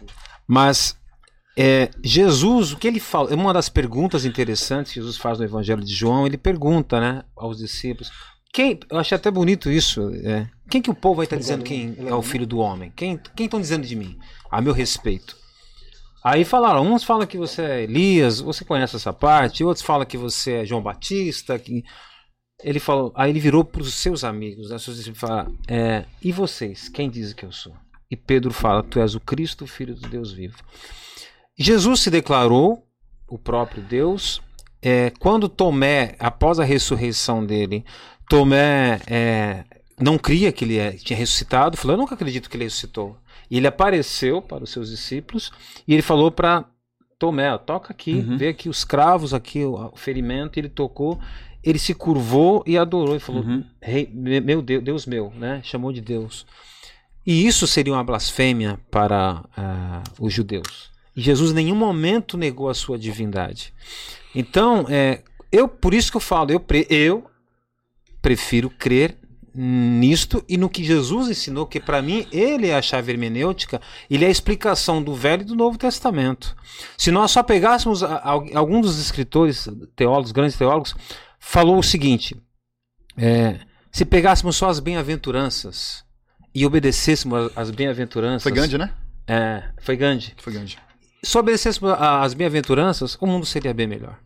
[0.47, 0.97] Mas
[1.57, 3.35] é, Jesus, o que ele fala?
[3.35, 7.59] Uma das perguntas interessantes que Jesus faz no Evangelho de João, ele pergunta, né, aos
[7.59, 8.11] discípulos.
[8.53, 10.11] Quem, eu achei até bonito isso.
[10.25, 12.93] é, quem que o povo vai estar dizendo quem é o filho do homem?
[12.95, 14.19] Quem quem estão dizendo de mim?
[14.51, 15.37] A meu respeito.
[16.25, 20.19] Aí falaram, uns falam que você é Elias, você conhece essa parte, outros falam que
[20.19, 21.85] você é João Batista, que
[22.63, 26.05] ele falou, aí ele virou para os seus amigos, né, seus discípulos, e fala, é,
[26.21, 27.73] e vocês, quem diz que eu sou?
[28.11, 30.57] E Pedro fala, tu és o Cristo, o Filho do Deus vivo.
[31.57, 32.85] Jesus se declarou
[33.29, 34.41] o próprio Deus.
[34.81, 37.85] É, quando Tomé, após a ressurreição dele,
[38.29, 39.65] Tomé é,
[40.01, 43.17] não cria que ele é- tinha ressuscitado, falou: Eu nunca acredito que ele ressuscitou.
[43.51, 45.51] E ele apareceu para os seus discípulos
[45.87, 46.65] e ele falou para
[47.19, 48.37] Tomé: Toca aqui, Uhum.
[48.37, 50.59] vê aqui os cravos, aqui o, ferimento.
[50.59, 51.19] Ele tocou,
[51.65, 53.65] ele se curvou e adorou e falou: Uhum.
[54.13, 55.61] Me- meu Deus, Deus meu, né?
[55.65, 56.47] Chamou de Deus.
[57.27, 60.91] E isso seria uma blasfêmia para ah, os judeus.
[61.17, 63.73] E Jesus em nenhum momento negou a sua divindade.
[64.35, 67.25] Então, é, eu por isso que eu falo, eu, eu
[68.23, 69.19] prefiro crer
[69.55, 74.25] nisto e no que Jesus ensinou, que para mim ele é a chave hermenêutica, ele
[74.25, 76.55] é a explicação do Velho e do Novo Testamento.
[76.97, 80.95] Se nós só pegássemos a- a- algum dos escritores, teólogos, grandes teólogos,
[81.41, 82.37] falou o seguinte:
[83.17, 83.59] é,
[83.91, 86.05] se pegássemos só as bem-aventuranças
[86.55, 88.43] e obedecêssemos as bem-aventuranças.
[88.45, 88.93] Foi Gandhi, né?
[89.27, 90.35] É, foi Gandhi.
[90.39, 90.79] Foi Gandhi.
[91.23, 94.17] Se obedecêssemos as bem-aventuranças, o mundo seria bem melhor.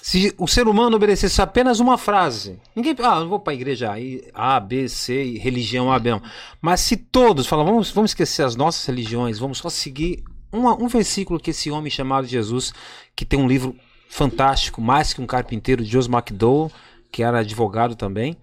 [0.00, 2.94] Se o ser humano obedecesse apenas uma frase, ninguém.
[3.00, 3.92] Ah, não vou para a igreja
[4.32, 6.22] A, B, C, religião A, B, não.
[6.60, 10.22] Mas se todos falam, vamos, vamos esquecer as nossas religiões, vamos só seguir
[10.52, 12.72] uma- um versículo que esse homem chamado Jesus,
[13.14, 13.74] que tem um livro
[14.08, 16.70] fantástico, mais que um carpinteiro, de Joseph McDowell,
[17.10, 18.36] que era advogado também,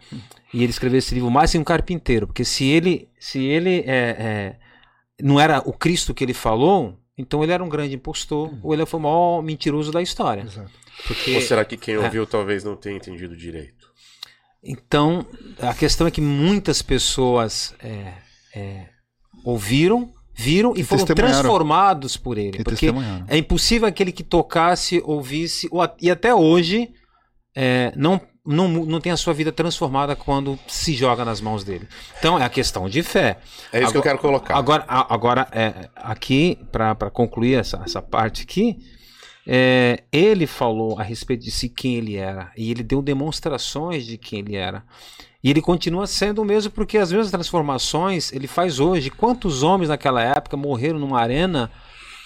[0.54, 4.16] e ele escreveu esse livro mais que um carpinteiro, porque se ele, se ele é,
[4.20, 4.56] é,
[5.22, 8.86] não era o Cristo que ele falou, então ele era um grande impostor, ou ele
[8.86, 10.42] foi o maior mentiroso da história.
[10.42, 10.70] Exato.
[11.08, 12.00] Porque Ou será que quem É.
[12.00, 13.86] ouviu talvez não tenha entendido direito?
[14.64, 15.26] Então,
[15.60, 18.14] a questão é que muitas pessoas é,
[18.56, 18.88] é,
[19.44, 22.60] ouviram, viram e, E foram transformados por ele.
[22.60, 22.88] E porque
[23.28, 26.90] é impossível aquele que tocasse, ouvisse, ou e até hoje
[27.56, 31.88] é, não, não, não tem a sua vida transformada quando se joga nas mãos dele.
[32.18, 33.38] Então, é a questão de fé.
[33.72, 34.56] É isso que eu Agora- quero colocar.
[34.58, 38.78] Agora, agora é, aqui, para concluir essa, essa parte aqui,
[39.48, 42.52] é, ele falou a respeito de si quem ele era.
[42.58, 44.84] E ele deu demonstrações de quem ele era.
[45.44, 49.12] E ele continua sendo o mesmo porque as mesmas transformações ele faz hoje.
[49.12, 51.72] Quantos homens naquela época morreram numa arena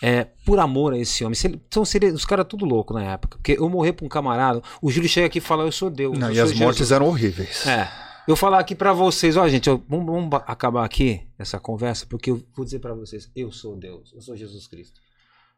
[0.02, 1.38] é, por amor a esse homem?
[1.44, 3.38] Ele- São seria, os caras tudo louco na época.
[3.38, 6.18] Porque eu morrer por um camarada, o Júlio chega aqui e fala, eu sou Deus.
[6.18, 6.92] Não, eu e sou as mortes Jesus.
[6.94, 7.68] eram horríveis.
[7.68, 7.90] É.
[8.26, 12.30] Eu falar aqui para vocês, ó, gente, eu, vamos, vamos, acabar aqui essa conversa, porque
[12.30, 15.02] eu vou dizer para vocês, eu sou Deus, eu sou Jesus Cristo.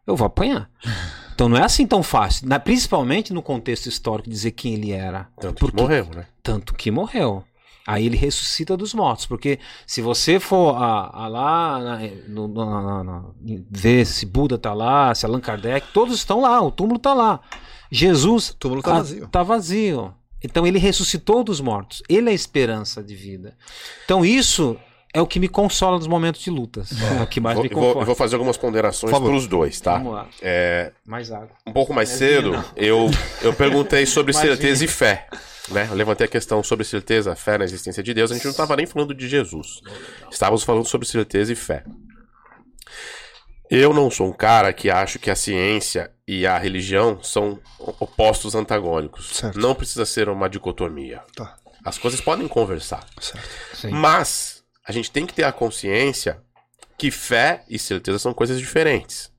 [0.06, 0.70] Eu vou apanhar.
[1.34, 5.28] Então não é assim tão fácil, na, principalmente no contexto histórico, dizer quem ele era.
[5.40, 6.28] Tanto porque, que morreu, né?
[6.44, 7.44] Tanto que morreu.
[7.86, 13.04] Aí ele ressuscita dos mortos, porque se você for a, a lá na, no, no,
[13.04, 13.36] no,
[13.70, 17.40] ver se Buda tá lá, se Allan Kardec, todos estão lá, o túmulo tá lá.
[17.92, 19.28] Jesus o túmulo tá vazio.
[19.28, 20.14] Tá vazio.
[20.44, 22.02] Então ele ressuscitou dos mortos.
[22.08, 23.58] Ele é a esperança de vida.
[24.06, 24.78] Então isso
[25.14, 26.92] é o que me consola nos momentos de lutas.
[27.20, 27.94] É o que mais vou, me conforta.
[27.96, 29.98] Vou, vou fazer algumas ponderações para os dois, tá?
[29.98, 30.30] Vamos lá.
[30.42, 31.50] É, mais água.
[31.68, 33.10] Um pouco mais cedo, eu,
[33.42, 35.28] eu perguntei sobre certeza e fé.
[35.70, 35.88] Né?
[35.90, 38.32] Eu levantei a questão sobre certeza, fé na existência de Deus.
[38.32, 39.82] A gente não estava nem falando de Jesus.
[40.32, 41.84] Estávamos falando sobre certeza e fé.
[43.70, 47.58] Eu não sou um cara que acho que a ciência e a religião são
[48.00, 49.38] opostos antagônicos.
[49.38, 49.60] Certo.
[49.60, 51.22] Não precisa ser uma dicotomia.
[51.36, 51.56] Tá.
[51.84, 53.06] As coisas podem conversar.
[53.20, 53.96] Certo.
[53.96, 54.51] Mas
[54.92, 56.42] a gente tem que ter a consciência
[56.98, 59.32] que fé e certeza são coisas diferentes.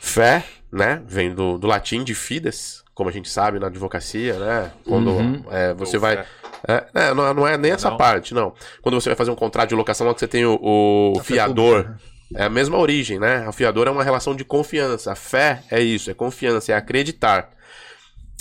[0.00, 4.72] Fé, né, vem do, do latim de fides, como a gente sabe na advocacia, né?
[4.86, 5.44] Quando Uhum.
[5.50, 6.24] é, você Ou vai.
[6.66, 7.96] É, é, não, não é nem essa Não?
[7.96, 8.54] parte, não.
[8.80, 11.84] Quando você vai fazer um contrato de locação, lá que você tem o, o fiador.
[11.84, 12.00] pública,
[12.34, 13.48] É a mesma origem, né?
[13.48, 15.12] O fiador é uma relação de confiança.
[15.12, 17.50] A fé é isso, é confiança, é acreditar.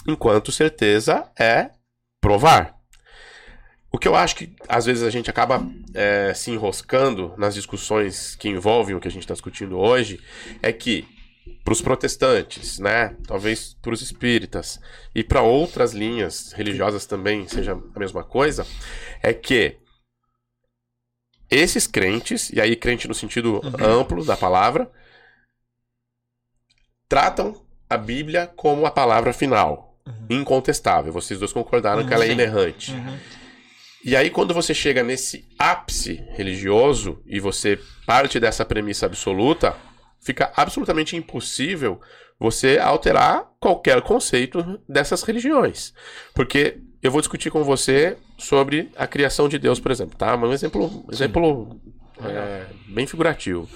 [0.07, 1.69] Enquanto certeza é
[2.21, 2.74] provar.
[3.95, 8.35] O que eu acho que às vezes a gente acaba é, se enroscando nas discussões
[8.35, 10.19] que envolvem o que a gente está discutindo hoje
[10.61, 11.07] é que
[11.63, 14.81] para os protestantes, né, talvez para os espíritas
[15.15, 18.67] e para outras linhas religiosas também seja a mesma coisa,
[19.23, 19.77] é que
[21.49, 24.91] esses crentes, e aí crente no sentido amplo da palavra,
[27.07, 29.97] tratam a Bíblia como a palavra final,
[30.29, 31.13] incontestável.
[31.13, 32.91] Vocês dois concordaram que ela é inerrante.
[34.05, 39.75] E aí, quando você chega nesse ápice religioso e você parte dessa premissa absoluta,
[40.21, 41.99] fica absolutamente impossível
[42.39, 45.91] você alterar qualquer conceito dessas religiões.
[46.35, 50.35] Porque eu vou discutir com você sobre a criação de Deus, por exemplo, tá?
[50.35, 51.81] Um exemplo, exemplo
[52.23, 53.67] é, bem figurativo.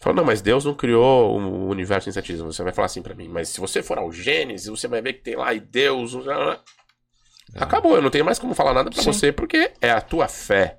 [0.00, 2.40] Fala, não, mas Deus não criou o universo em sete dias.
[2.40, 5.12] Você vai falar assim pra mim, mas se você for ao Gênesis, você vai ver
[5.12, 6.16] que tem lá e Deus.
[7.54, 10.78] Acabou, eu não tenho mais como falar nada pra você, porque é a tua fé.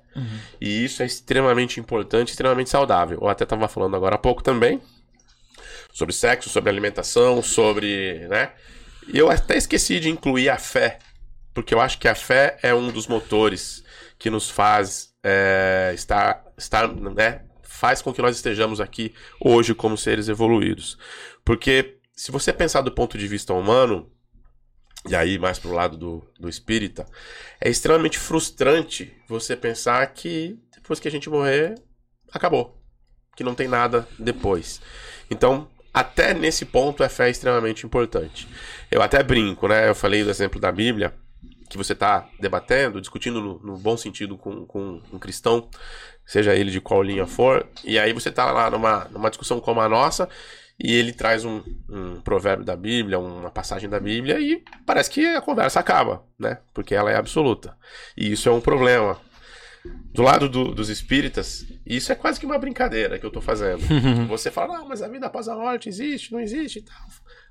[0.60, 3.18] E isso é extremamente importante, extremamente saudável.
[3.20, 4.80] Eu até tava falando agora há pouco também
[5.92, 8.52] sobre sexo, sobre alimentação, sobre, né?
[9.12, 10.98] E eu até esqueci de incluir a fé,
[11.52, 13.84] porque eu acho que a fé é um dos motores
[14.18, 17.42] que nos faz é, estar, estar, né?
[17.62, 20.96] Faz com que nós estejamos aqui hoje como seres evoluídos.
[21.44, 24.11] Porque se você pensar do ponto de vista humano,
[25.08, 27.06] e aí mais pro lado do, do espírita,
[27.60, 31.74] é extremamente frustrante você pensar que depois que a gente morrer,
[32.32, 32.76] acabou.
[33.36, 34.80] Que não tem nada depois.
[35.30, 38.48] Então, até nesse ponto, a fé é extremamente importante.
[38.90, 39.88] Eu até brinco, né?
[39.88, 41.14] Eu falei do exemplo da Bíblia,
[41.70, 45.68] que você está debatendo, discutindo no, no bom sentido com, com um cristão,
[46.26, 49.80] seja ele de qual linha for, e aí você está lá numa, numa discussão como
[49.80, 50.28] a nossa,
[50.78, 55.24] e ele traz um, um provérbio da Bíblia, uma passagem da Bíblia, e parece que
[55.26, 56.58] a conversa acaba, né?
[56.74, 57.76] Porque ela é absoluta.
[58.16, 59.18] E isso é um problema.
[60.14, 63.80] Do lado do- dos espíritas, isso é quase que uma brincadeira que eu tô fazendo.
[64.28, 66.96] Você fala, não, mas a vida após a morte existe, não existe e tal.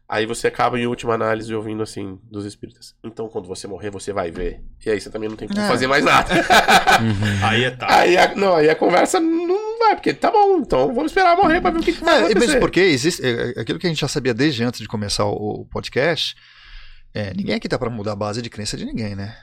[0.07, 2.93] Aí você acaba, em última análise, ouvindo assim dos espíritas.
[3.01, 4.61] Então, quando você morrer, você vai ver.
[4.85, 5.67] E aí você também não tem como É.
[5.69, 6.29] fazer mais nada.
[7.47, 7.87] Aí é tá.
[7.99, 9.60] aí, a, não, aí a conversa não
[9.91, 12.17] vai, porque tá bom, então vamos esperar morrer pra ver o que, que vai É,
[12.17, 12.39] e acontecer.
[12.47, 15.25] mesmo porque existe é, é, aquilo que a gente já sabia desde antes de começar
[15.25, 16.35] o, o podcast.
[17.13, 19.37] é, ninguém aqui tá para mudar a base de crença de ninguém, né?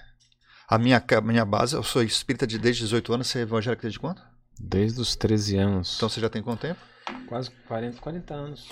[0.69, 3.83] A minha, ca- minha base, eu sou espírita de desde 18 anos, você é evangélico
[3.83, 4.21] desde quando?
[4.61, 5.95] Desde os 13 anos.
[5.97, 6.81] Então você já tem quanto tempo?
[7.27, 8.69] quase 40, 40 anos.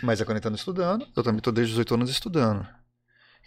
[0.00, 2.64] Mais a 40 anos estudando, eu também tô desde 18 anos estudando.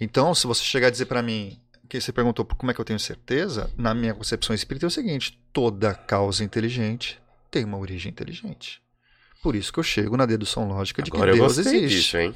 [0.02, 2.86] Então, se você chegar a dizer para mim, que você perguntou como é que eu
[2.86, 7.18] tenho certeza, na minha concepção espírita é o seguinte: toda causa inteligente
[7.58, 8.82] tem uma origem inteligente.
[9.42, 11.98] Por isso que eu chego na dedução lógica de Agora que eu Deus gostei existe.
[11.98, 12.36] disso, hein?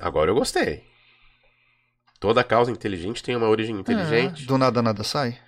[0.00, 0.84] Agora eu gostei.
[2.18, 4.44] Toda causa inteligente tem uma origem inteligente?
[4.44, 5.38] É, do nada nada sai.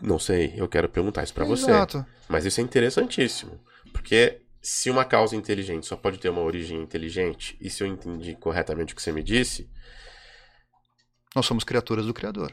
[0.00, 1.70] Não sei, eu quero perguntar isso pra você.
[1.70, 2.04] Exato.
[2.28, 3.60] Mas isso é interessantíssimo.
[3.92, 8.34] Porque se uma causa inteligente só pode ter uma origem inteligente, e se eu entendi
[8.34, 9.68] corretamente o que você me disse,
[11.34, 12.52] Nós somos criaturas do Criador.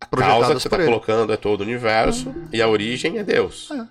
[0.00, 3.70] a causa que você está colocando é todo o universo e a origem é Deus.
[3.70, 3.88] É.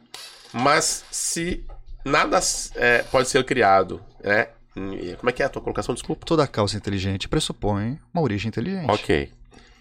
[0.54, 1.64] Mas se
[2.04, 2.40] nada
[2.76, 4.48] é, pode ser criado, né?
[5.18, 5.94] Como é que é a tua colocação?
[5.94, 6.26] Desculpa.
[6.26, 8.90] Toda causa inteligente pressupõe uma origem inteligente.
[8.90, 9.32] Ok.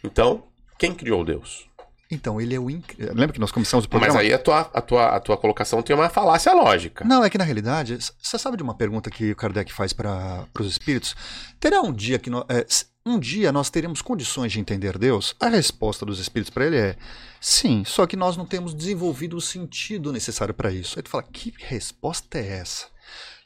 [0.03, 0.43] Então,
[0.77, 1.69] quem criou Deus?
[2.11, 2.71] Então, ele é o.
[2.71, 2.95] Inc...
[2.99, 4.15] Lembra que nós começamos o programa?
[4.15, 7.05] Mas aí a tua, a, tua, a tua colocação tem uma falácia lógica.
[7.05, 10.47] Não, é que na realidade, você sabe de uma pergunta que o Kardec faz para
[10.59, 11.15] os espíritos?
[11.61, 12.67] Terá um dia que nós, é,
[13.09, 15.35] um dia nós teremos condições de entender Deus?
[15.41, 16.97] A resposta dos espíritos para ele é
[17.41, 20.99] sim, só que nós não temos desenvolvido o sentido necessário para isso.
[20.99, 22.87] Aí tu fala, que resposta é essa?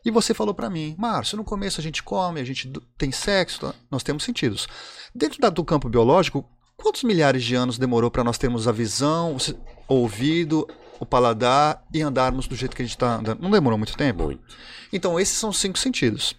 [0.05, 3.73] E você falou para mim, Márcio, no começo a gente come, a gente tem sexo,
[3.91, 4.67] nós temos sentidos.
[5.15, 6.49] Dentro do campo biológico,
[6.83, 9.37] Quantos milhares de anos demorou para nós termos a visão,
[9.89, 10.67] o ouvido,
[10.99, 13.41] o paladar e andarmos do jeito que a gente está andando?
[13.41, 14.25] Não demorou muito tempo?
[14.25, 14.43] Muito.
[14.93, 16.35] Então, esses são os cinco sentidos.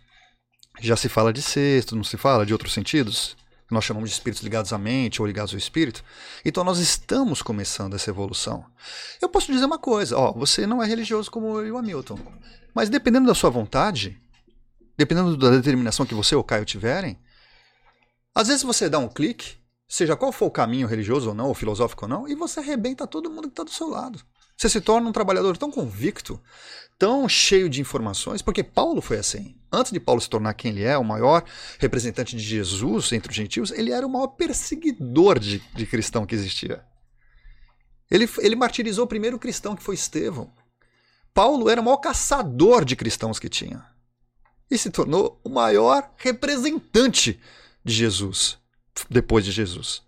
[0.80, 3.38] Já se fala de sexto, não se fala de outros sentidos?
[3.70, 6.04] Nós chamamos de espíritos ligados à mente ou ligados ao espírito.
[6.44, 8.66] Então, nós estamos começando essa evolução.
[9.22, 12.20] Eu posso dizer uma coisa: ó, você não é religioso como eu e o Hamilton.
[12.74, 14.22] Mas dependendo da sua vontade,
[14.98, 17.20] dependendo da determinação que você ou Caio tiverem,
[18.36, 19.64] às vezes você dá um clique
[19.94, 23.06] seja qual for o caminho religioso ou não, ou filosófico ou não, e você arrebenta
[23.06, 24.20] todo mundo que está do seu lado.
[24.58, 26.42] Você se torna um trabalhador tão convicto,
[27.04, 29.58] tão cheio de informações, porque Paulo foi assim.
[29.70, 31.44] Antes de Paulo se tornar quem ele é, o maior
[31.78, 36.34] representante de Jesus entre os gentios, ele era o maior perseguidor de, de cristão que
[36.34, 36.82] existia.
[38.10, 40.50] Ele, ele martirizou o primeiro cristão, que foi Estevão.
[41.34, 43.86] Paulo era o maior caçador de cristãos que tinha.
[44.72, 47.38] E se tornou o maior representante
[47.84, 48.58] de Jesus
[49.10, 50.04] depois de Jesus.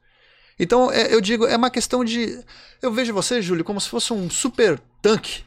[0.58, 2.42] Então, é, eu digo, é uma questão de.
[2.82, 5.44] Eu vejo você, Júlio, como se fosse um super tanque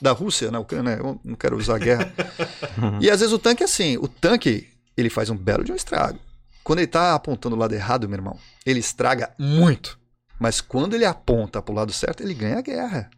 [0.00, 0.92] da Rússia na Ucrânia.
[0.92, 2.12] Eu não quero usar a guerra.
[3.00, 5.76] e às vezes o tanque é assim: o tanque ele faz um belo de um
[5.76, 6.18] estrago.
[6.64, 9.98] Quando ele está apontando o lado errado, meu irmão, ele estraga muito.
[10.38, 13.10] Mas quando ele aponta para o lado certo, ele ganha a guerra.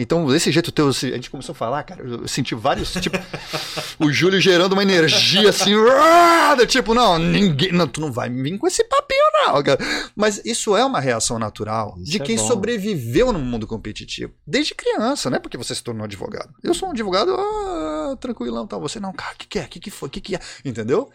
[0.00, 3.18] Então, desse jeito teu, a gente começou a falar, cara, eu senti vários, tipo,
[3.98, 5.72] o Júlio gerando uma energia assim,
[6.68, 9.78] tipo, não, ninguém, não, tu não vai vir com esse papinho não, cara.
[10.14, 14.32] Mas isso é uma reação natural isso de é quem é sobreviveu no mundo competitivo,
[14.46, 15.40] desde criança, né?
[15.40, 16.54] Porque você se tornou advogado.
[16.62, 19.64] Eu sou um advogado, ah, tranquilão, tal, você não, cara, o que que é?
[19.64, 20.08] O que que foi?
[20.08, 20.40] O que que é?
[20.64, 21.10] Entendeu?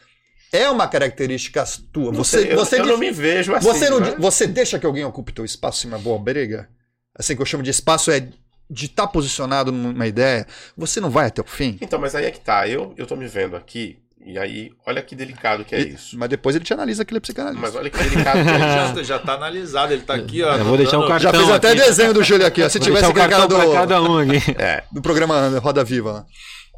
[0.51, 2.11] É uma característica tua.
[2.11, 3.65] Você, sei, você, eu, eu não me vejo assim.
[3.65, 4.15] Você, não, né?
[4.19, 6.69] você deixa que alguém ocupe teu espaço em uma boa briga?
[7.17, 8.27] Assim que eu chamo de espaço é
[8.73, 11.77] de estar tá posicionado numa ideia, você não vai até o fim.
[11.79, 12.67] Então, mas aí é que tá.
[12.67, 16.17] Eu, eu tô me vendo aqui, e aí, olha que delicado que é e, isso.
[16.17, 17.61] Mas depois ele te analisa que ele é psicanalista.
[17.61, 18.95] Mas olha que delicado que é isso.
[19.03, 20.55] já, já tá analisado, ele tá aqui, ó.
[20.55, 21.81] Eu vou deixar o cartão Já fez até aqui.
[21.81, 22.69] desenho do Júlio aqui, ó.
[22.69, 24.37] Se Vou tivesse aquele cara cartão do, pra cada um aqui.
[24.57, 26.25] É, do programa Roda Viva.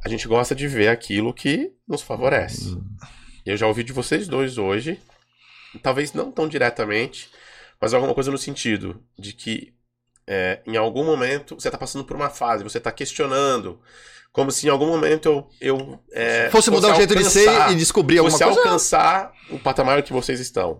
[0.03, 2.75] a gente gosta de ver aquilo que nos favorece.
[3.45, 4.99] Eu já ouvi de vocês dois hoje,
[5.83, 7.29] talvez não tão diretamente,
[7.79, 9.71] mas alguma coisa no sentido de que
[10.27, 13.79] é, em algum momento você está passando por uma fase, você está questionando.
[14.31, 15.47] Como se em algum momento eu.
[15.61, 18.59] eu é, fosse mudar o jeito de ser e descobrir alguma fosse coisa.
[18.59, 20.79] alcançar o patamar que vocês estão.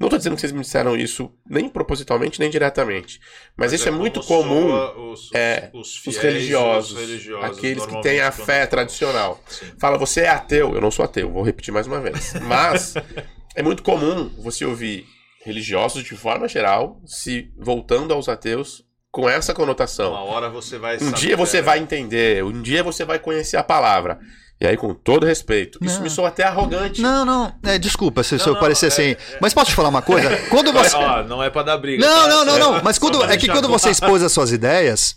[0.00, 3.20] Não estou dizendo que vocês me disseram isso nem propositalmente nem diretamente.
[3.56, 4.72] Mas, Mas isso é, muito comum
[5.12, 9.42] os, é, os, fiéis, os, religiosos, os, religiosos, aqueles que têm a fé tradicional.
[9.48, 9.66] Sim.
[9.78, 10.72] Fala, você é ateu?
[10.72, 12.32] Eu não sou ateu, vou repetir mais uma vez.
[12.42, 12.94] Mas
[13.56, 15.04] é muito comum você ouvir
[15.48, 20.12] religiosos de forma geral se voltando aos ateus com essa conotação.
[20.12, 23.62] Uma hora você vai Um dia você vai entender, um dia você vai conhecer a
[23.62, 24.20] palavra.
[24.60, 25.86] E aí, com todo respeito, não.
[25.86, 27.00] isso me soa até arrogante.
[27.00, 29.10] Não, não, é, desculpa se, não, se eu parecer é, assim.
[29.12, 30.36] É, mas posso te falar uma coisa?
[30.50, 30.96] Quando você.
[30.96, 32.04] Ó, não é pra dar briga.
[32.04, 32.28] Não, tá?
[32.28, 32.82] não, não, não.
[32.82, 35.14] Mas quando, é que quando você expôs as suas ideias,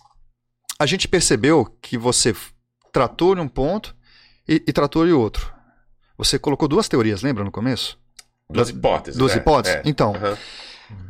[0.80, 2.36] a gente percebeu que você
[2.94, 3.95] tratou de um ponto
[4.48, 5.52] e, e tratou de outro.
[6.18, 7.98] Você colocou duas teorias, lembra no começo?
[8.52, 9.18] Duas hipóteses.
[9.18, 9.78] Duas é, hipóteses?
[9.78, 9.82] É.
[9.86, 10.14] Então.
[10.14, 10.38] Uhum.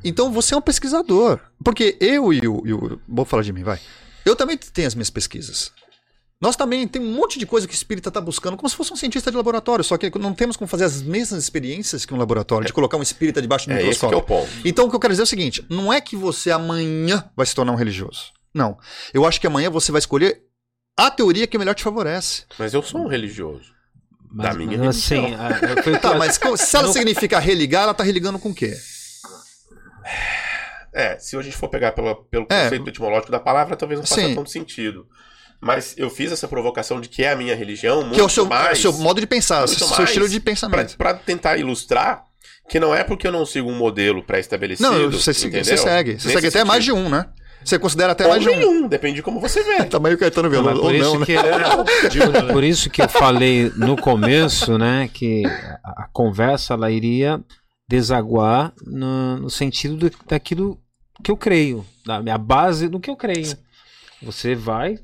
[0.04, 1.40] Então você é um pesquisador.
[1.64, 3.00] Porque eu e o, e o.
[3.08, 3.80] Vou falar de mim, vai.
[4.26, 5.72] Eu também tenho as minhas pesquisas.
[6.40, 8.92] Nós também tem um monte de coisa que o espírita está buscando, como se fosse
[8.92, 12.18] um cientista de laboratório, só que não temos como fazer as mesmas experiências que um
[12.18, 14.18] laboratório, de colocar um espírita debaixo do é microscópio.
[14.18, 14.68] Esse que é o ponto.
[14.68, 17.46] Então o que eu quero dizer é o seguinte: não é que você amanhã vai
[17.46, 18.32] se tornar um religioso.
[18.52, 18.78] Não.
[19.14, 20.42] Eu acho que amanhã você vai escolher
[20.98, 22.46] a teoria que melhor te favorece.
[22.58, 23.72] Mas eu sou um religioso.
[24.34, 26.00] Mas, da minha mas, assim, religião.
[26.02, 28.74] Tá, mas se ela significa religar, ela tá religando com o quê?
[30.94, 32.64] É, se a gente for pegar pela- pelo É.
[32.64, 34.36] conceito etimológico da palavra, talvez não faça Sim.
[34.36, 35.08] tanto sentido.
[35.60, 38.30] Mas eu fiz essa provocação de que é a minha religião, muito que é o
[38.30, 38.80] seu, mais...
[38.80, 40.98] seu modo de pensar, muito seu estilo de pensamento.
[40.98, 42.24] pra tentar ilustrar
[42.68, 44.90] que não é porque eu não sigo um modelo pré-estabelecido.
[44.90, 45.64] Não, você, entendeu?
[45.66, 46.12] você segue.
[46.20, 47.06] Você Nesse segue até mais de sentido.
[47.06, 47.26] um, né?
[47.64, 48.56] Você considera até Ou mais de um.
[48.58, 49.84] nenhum, depende de como você vê.
[49.90, 51.26] Tamanho Caetano Não, Veloso, por, ou isso não, né?
[51.26, 51.36] que,
[52.54, 55.44] por isso que eu falei no começo, né, que
[55.84, 57.40] a, a conversa ela iria
[57.88, 60.80] desaguar no, no sentido do- daquilo
[61.24, 63.56] que eu creio, da minha base do que eu creio.
[64.24, 64.98] Você vai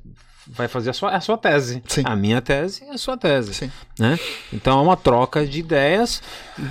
[0.49, 1.83] vai fazer a sua, a sua tese.
[1.85, 2.03] Sim.
[2.05, 3.53] A minha tese é a sua tese.
[3.53, 3.69] Sim.
[3.99, 4.17] Né?
[4.53, 6.21] Então é uma troca de ideias.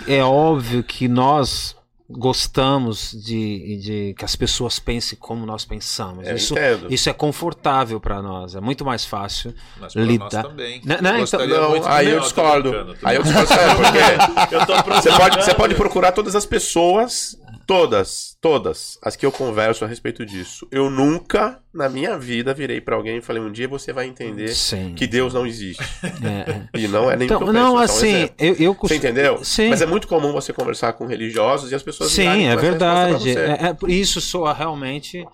[0.08, 1.75] É óbvio que nós
[2.08, 6.26] gostamos de, de que as pessoas pensem como nós pensamos.
[6.26, 6.92] Eu isso, entendo.
[6.92, 9.54] isso é confortável para nós, é muito mais fácil.
[9.80, 10.80] Mas pra Lidar- nós também.
[10.84, 12.72] Não, então- Não, aí eu discordo.
[13.02, 19.26] Aí eu discordo, Você pode, você pode procurar todas as pessoas, todas, todas, as que
[19.26, 20.66] eu converso a respeito disso.
[20.70, 24.48] Eu nunca, na minha vida, virei pra alguém e falei, um dia você vai entender
[24.54, 24.94] Sim.
[24.94, 25.82] que Deus não existe.
[26.02, 26.80] É, é.
[26.80, 28.96] E não é nem Então, que eu não, penso, é um assim, eu, eu Você
[28.96, 29.44] entendeu?
[29.44, 29.70] Sim.
[29.70, 33.30] Mas é muito comum você conversar com religiosos e as pessoas virarem Sim, é verdade.
[33.36, 35.24] É, é isso soa realmente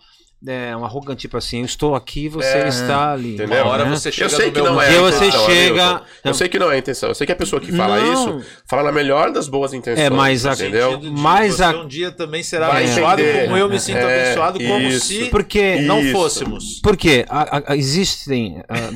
[0.44, 3.34] é, um arrogante, tipo assim, eu estou aqui, você É, está ali.
[3.34, 3.62] entendeu?
[3.62, 3.90] Uma hora né?
[3.92, 6.06] você chega Eu sei que não é você intenção, chega- Hamilton.
[6.24, 7.08] Eu sei que não é a intenção.
[7.10, 8.12] Eu sei que a pessoa que fala Não.
[8.40, 10.04] isso fala na melhor das boas intenções.
[10.04, 11.00] É, mas a- entendeu?
[11.12, 13.44] Mas você a- um dia também será Vai abençoado entender.
[13.44, 15.06] como eu me sinto É, abençoado, como isso.
[15.06, 16.10] se Porque não Isso.
[16.12, 16.80] fôssemos.
[16.82, 18.90] Porque a- a- a- existem ah,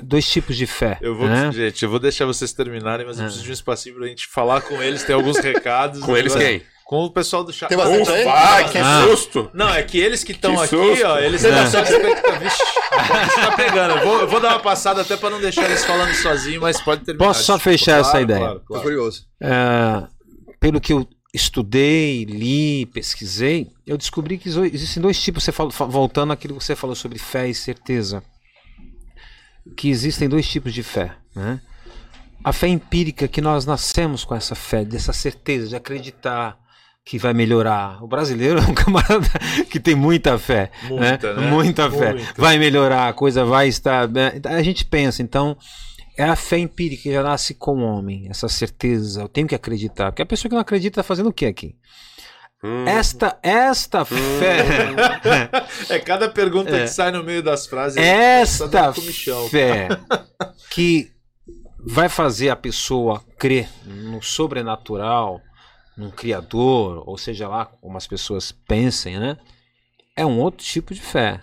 [0.00, 0.96] dois tipos de fé.
[1.00, 1.50] Eu vou, né?
[1.52, 3.26] gente, eu vou deixar vocês terminarem, mas eu Ah.
[3.26, 6.00] preciso de um espacinho pra gente falar com eles, tem alguns recados.
[6.04, 6.62] Com eles Agora- quem?
[6.88, 7.68] Com o pessoal do chat.
[7.68, 8.24] Tem bastante aí?
[8.26, 9.04] Ufa, que Ah.
[9.10, 9.50] susto!
[9.52, 11.04] Não, é que eles que estão aqui, susto.
[11.06, 11.50] ó, eles É.
[11.50, 12.38] não só expectativa.
[12.38, 12.62] Vixe,
[13.34, 13.98] tá pegando.
[13.98, 16.80] Eu vou, eu vou dar uma passada até pra não deixar eles falando sozinho, mas
[16.80, 17.26] pode terminar.
[17.26, 18.40] Posso só fechar essa Claro, ideia?
[18.40, 18.82] claro, Tô claro.
[18.84, 19.26] curioso.
[19.38, 20.06] É,
[20.58, 25.44] pelo que eu estudei, li, pesquisei, eu descobri que existem dois tipos.
[25.44, 28.22] Você falou, fa- voltando àquilo que você falou sobre fé e certeza,
[29.76, 31.60] que existem dois tipos de fé, né?
[32.42, 36.56] A fé empírica que nós nascemos com essa fé, dessa certeza de acreditar
[37.08, 38.04] que vai melhorar.
[38.04, 39.26] O brasileiro é um camarada
[39.70, 41.50] que tem muita fé, Muita, né?
[41.50, 42.12] Muita fé.
[42.12, 42.34] Muita.
[42.36, 44.06] Vai melhorar, a coisa vai estar.
[44.06, 44.38] né?
[44.44, 45.56] A gente pensa, então,
[46.18, 49.22] é a fé empírica que já nasce com o homem, essa certeza.
[49.22, 50.12] Eu tenho que acreditar.
[50.12, 51.74] Porque a pessoa que não acredita está fazendo o que aqui?
[52.62, 52.84] Hum.
[52.86, 54.66] Esta, esta fé.
[55.88, 56.82] É cada pergunta É.
[56.82, 57.96] que sai no meio das frases.
[57.96, 59.48] esta dando comichão.
[59.48, 59.88] fé
[60.70, 61.10] que
[61.86, 65.40] vai fazer a pessoa crer no sobrenatural,
[65.98, 69.36] num criador, ou seja lá como as pessoas pensem, né?
[70.16, 71.40] É um outro tipo de fé.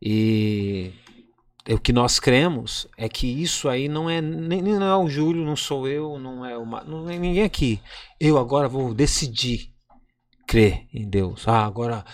[0.00, 0.92] E
[1.68, 5.44] o que nós cremos é que isso aí não é nem, não é o Júlio,
[5.44, 7.80] não sou eu, não é uma, não é ninguém aqui.
[8.20, 9.72] Eu agora vou decidir
[10.46, 11.46] crer em Deus.
[11.48, 12.04] Ah, agora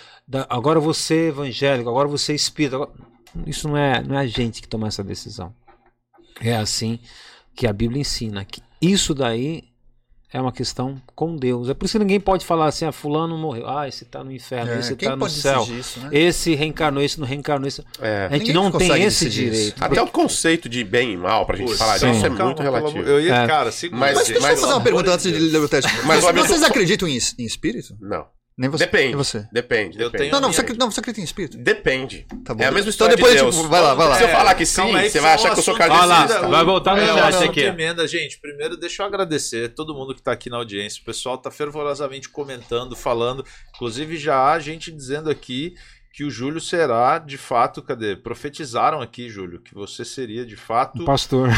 [0.48, 2.76] agora você evangélico, agora você espírita.
[2.76, 2.92] agora-
[3.46, 5.54] Isso não é não é a gente que toma essa decisão.
[6.40, 6.98] É assim
[7.54, 9.64] que a Bíblia ensina que isso daí
[10.32, 11.68] é uma questão com Deus.
[11.68, 14.32] É por isso que ninguém pode falar assim, ah, fulano morreu, ah, esse está no
[14.32, 15.62] inferno, É, esse está no céu.
[15.78, 16.08] isso, né?
[16.10, 17.68] Esse reencarnou, esse não reencarnou.
[17.68, 17.84] Esse...
[18.00, 18.26] É.
[18.30, 19.82] A gente Ninguém não tem esse direito.
[19.84, 22.62] Até o conceito de bem e mal, pra gente Pô, falar disso, é Calma, muito
[22.62, 22.98] relativo.
[23.02, 23.46] Eu ia, É.
[23.46, 24.00] cara, segura.
[24.00, 25.88] Mas- Mas deixa mas- eu fazer uma pergunta antes de ler o texto.
[26.06, 27.96] Mas vocês acreditam em, em espírito?
[28.00, 28.24] Não.
[28.56, 28.84] Nem você.
[28.84, 29.12] Depende.
[29.12, 29.48] E você?
[29.50, 29.98] Depende.
[29.98, 30.18] Eu depende.
[30.30, 31.56] tenho- Não, não, você, não, você acredita em espírito?
[31.56, 32.26] Depende.
[32.44, 32.62] Tá bom.
[32.62, 33.66] É a mesma Então história depois, de tipo, Deus.
[33.66, 34.16] vai lá, vai lá.
[34.18, 36.40] Se eu falar que sim, aí, você vai achar que eu sou kardecista.
[36.40, 37.60] Vai vai voltar no chat aqui.
[37.62, 38.38] emenda, gente.
[38.40, 41.00] Primeiro, deixa eu agradecer todo mundo que está aqui na audiência.
[41.00, 43.44] O pessoal está fervorosamente comentando, falando.
[43.74, 45.74] Inclusive, já há gente dizendo aqui
[46.12, 48.14] que o Júlio será, de fato, cadê?
[48.14, 51.02] Profetizaram aqui, Júlio, que você seria, de fato.
[51.04, 51.48] Pastor.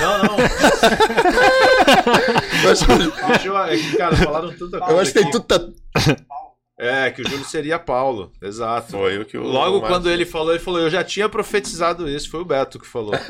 [0.00, 0.36] Não, não.
[2.64, 3.58] Mas, Deixa eu.
[3.58, 4.94] É que, cara, falaram tanta coisa.
[4.94, 5.44] eu acho que tem tudo.
[5.44, 5.60] Tá...
[6.78, 8.30] É, que o Júlio seria Paulo.
[8.40, 8.92] Exato.
[8.92, 12.30] Foi o que o Logo quando ele falou, ele falou: Eu já tinha profetizado isso.
[12.30, 13.12] Foi o Beto que falou.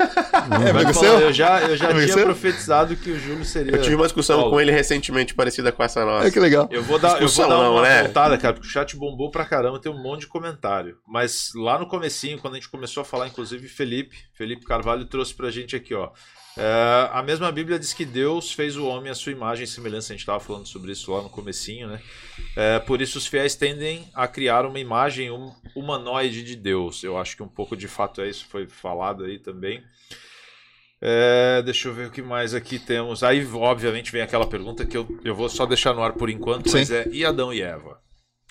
[0.49, 1.19] É, amigo falou, seu?
[1.19, 2.23] eu já, eu já tinha seu?
[2.23, 3.71] profetizado que o Júlio seria.
[3.71, 4.51] Eu tive uma discussão Paulo.
[4.51, 6.27] com ele recentemente parecida com essa nossa.
[6.27, 6.67] É que legal.
[6.71, 8.03] Eu vou dar, eu vou dar não, uma né?
[8.03, 10.97] voltada, cara, porque o chat bombou pra caramba, tem um monte de comentário.
[11.07, 15.35] Mas lá no comecinho, quando a gente começou a falar, inclusive Felipe, Felipe Carvalho trouxe
[15.35, 16.09] pra gente aqui, ó.
[16.57, 20.11] É, a mesma Bíblia diz que Deus fez o homem à sua imagem e semelhança.
[20.11, 22.01] A gente estava falando sobre isso lá no comecinho, né?
[22.55, 27.03] É, por isso os fiéis tendem a criar uma imagem hum- humanoide de Deus.
[27.03, 29.81] Eu acho que um pouco de fato é isso, foi falado aí também.
[31.01, 33.23] É, deixa eu ver o que mais aqui temos.
[33.23, 36.69] Aí, obviamente, vem aquela pergunta que eu, eu vou só deixar no ar por enquanto,
[36.69, 36.79] Sim.
[36.79, 38.01] mas é e Adão e Eva?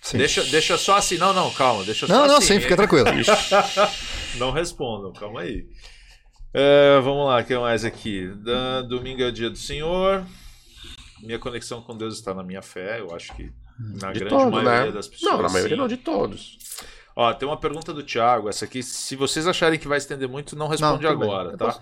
[0.01, 0.17] Sim.
[0.17, 1.19] Deixa, deixa só assim.
[1.19, 1.85] Não, não, calma.
[1.85, 2.55] Deixa só Não, não, assim.
[2.55, 3.05] sim, fica tranquilo.
[4.39, 5.67] Não respondam, calma aí.
[6.53, 8.27] É, vamos lá, o que mais aqui?
[8.29, 10.25] Da- domingo é o dia do Senhor.
[11.23, 13.01] Minha conexão com Deus está na minha fé.
[13.01, 14.93] Eu acho que na De grande todo, maioria né?
[14.93, 15.33] das pessoas.
[15.33, 15.81] Não, na maioria sim.
[15.81, 16.59] não, de todos.
[17.15, 18.49] Ó, tem uma pergunta do Thiago.
[18.49, 21.11] Essa aqui, se vocês acharem que vai estender muito, não responde bem.
[21.11, 21.67] agora, tá?
[21.67, 21.81] posso-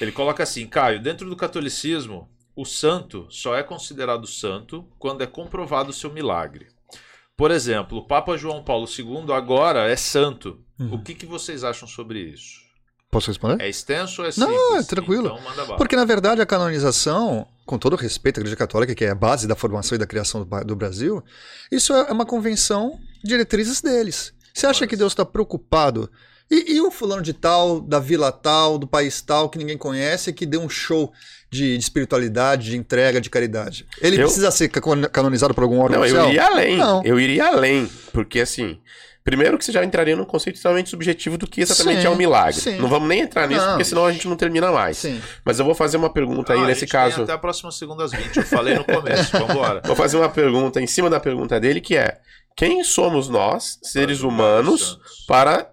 [0.00, 5.26] Ele coloca assim: Caio, dentro do catolicismo, o santo só é considerado santo quando é
[5.26, 6.66] comprovado o seu milagre.
[7.36, 10.60] Por exemplo, o Papa João Paulo II agora é santo.
[10.78, 10.94] Uhum.
[10.94, 12.63] O que, que vocês acham sobre isso?
[13.14, 13.62] Posso responder?
[13.62, 14.84] É extenso ou é Não, simples?
[14.84, 15.26] é tranquilo.
[15.26, 15.76] Então manda bala.
[15.76, 19.14] Porque, na verdade, a canonização, com todo o respeito à Igreja Católica, que é a
[19.14, 21.22] base da formação e da criação do, Brasil,
[21.70, 24.32] isso é uma convenção, diretrizes deles.
[24.52, 26.10] Você acha Olha que Deus está preocupado
[26.50, 30.32] E, e, o fulano de tal, da vila tal, do país tal, que ninguém conhece,
[30.32, 31.12] que deu um show
[31.48, 33.86] de, de espiritualidade, de entrega, de caridade.
[34.02, 34.24] Ele eu...
[34.24, 36.76] precisa ser canonizado por algum órgão Não, eu iria além.
[36.76, 37.00] Não.
[37.04, 37.88] Eu iria além.
[38.12, 38.80] Porque, assim,
[39.24, 42.14] Primeiro que você já entraria num conceito extremamente subjetivo do que exatamente sim, é um
[42.14, 42.60] milagre.
[42.60, 42.76] Sim.
[42.76, 43.70] Não vamos nem entrar nisso, não.
[43.70, 44.98] porque senão a gente não termina mais.
[44.98, 45.18] Sim.
[45.42, 47.22] Mas eu vou fazer uma pergunta aí ah, nesse caso.
[47.22, 49.80] até a próxima segunda às 20, eu falei no começo, vambora.
[49.86, 52.20] Vou fazer uma pergunta em cima da pergunta dele, que é:
[52.54, 55.72] quem somos nós, seres humanos, para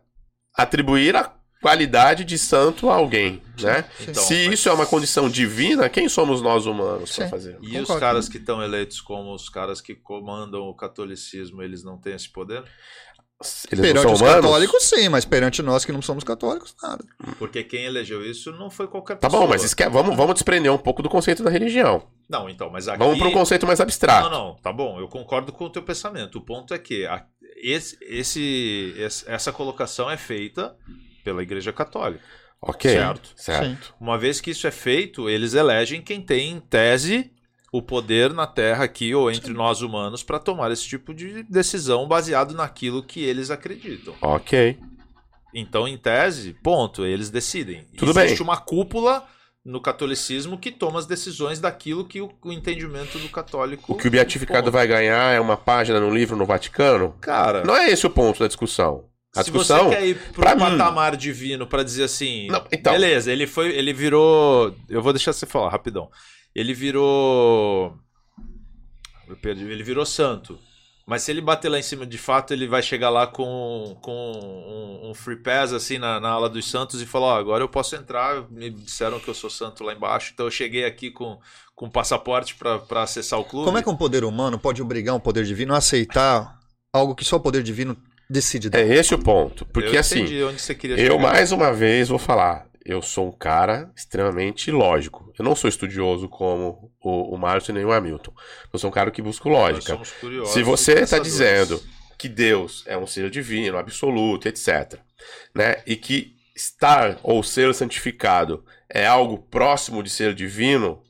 [0.56, 3.86] atribuir a qualidade de santo a alguém, né?
[4.02, 4.60] Então, Se mas...
[4.60, 7.57] isso é uma condição divina, quem somos nós humanos para fazer?
[7.61, 7.94] E Concordo.
[7.94, 12.15] os caras que estão eleitos como os caras que comandam o catolicismo, eles não têm
[12.15, 12.64] esse poder?
[13.72, 14.45] Eles perante os humanos?
[14.45, 17.03] católicos, sim, mas perante nós que não somos católicos, nada.
[17.38, 19.31] Porque quem elegeu isso não foi qualquer pessoa.
[19.31, 19.88] Tá bom, mas esque...
[19.89, 22.03] vamos, vamos desprender um pouco do conceito da religião.
[22.30, 22.99] Não, então, mas aqui...
[22.99, 24.30] Vamos para um conceito mais abstrato.
[24.30, 26.38] Não, não, tá bom, eu concordo com o teu pensamento.
[26.38, 27.26] O ponto é que a...
[27.57, 28.93] esse, esse,
[29.26, 30.76] essa colocação é feita
[31.23, 32.23] pela Igreja Católica.
[32.61, 32.91] Ok.
[32.91, 33.34] Certo?
[33.35, 33.88] Certo.
[33.88, 33.93] Sim.
[33.99, 37.31] Uma vez que isso é feito, eles elegem quem tem, em tese,
[37.72, 42.06] o poder na Terra aqui ou entre nós humanos para tomar esse tipo de decisão
[42.07, 44.14] baseado naquilo que eles acreditam.
[44.22, 44.77] Ok.
[45.53, 47.85] Então, em tese, ponto, eles decidem.
[47.98, 48.43] Tudo Existe bem.
[48.43, 49.26] uma cúpula
[49.64, 53.93] no catolicismo que toma as decisões daquilo que o, o entendimento do católico.
[53.93, 54.73] O que o beatificado ponto.
[54.73, 57.15] vai ganhar é uma página no livro no Vaticano?
[57.22, 57.64] Cara.
[57.64, 59.06] Não é esse o ponto da discussão.
[59.35, 61.18] A se discussão, você quer ir pro patamar mim...
[61.18, 62.91] divino para dizer assim, não, então...
[62.91, 66.10] beleza, ele foi, ele virou, eu vou deixar você falar rapidão
[66.56, 67.98] ele virou.
[69.28, 70.60] Eu perdi, ele virou santo.
[71.07, 74.11] Mas se ele bater lá em cima de fato, ele vai chegar lá com, com
[74.11, 77.69] um, um free pass assim na, na ala dos santos e falar: oh, agora eu
[77.69, 78.49] posso entrar.
[78.49, 81.40] Me disseram que eu sou santo lá embaixo, então eu cheguei aqui com,
[81.76, 83.65] com passaporte para acessar o clube.
[83.65, 86.60] Como é que um poder humano pode obrigar um poder divino a aceitar
[86.94, 87.98] algo que só o poder divino
[88.30, 88.69] decide?
[88.69, 88.80] Dar?
[88.80, 89.65] É esse o ponto.
[89.65, 90.26] Porque assim,
[90.98, 95.31] eu mais uma vez vou falar: eu sou um cara extremamente lógico.
[95.37, 98.33] Eu não sou estudioso como o, o Márcio nem o Hamilton.
[98.71, 99.99] Eu sou um cara que busca lógica.
[100.45, 101.81] Se você está dizendo
[102.17, 104.99] que Deus é um ser divino, absoluto, etc.,
[105.53, 111.01] né, e que estar ou ser santificado é algo próximo de ser divino,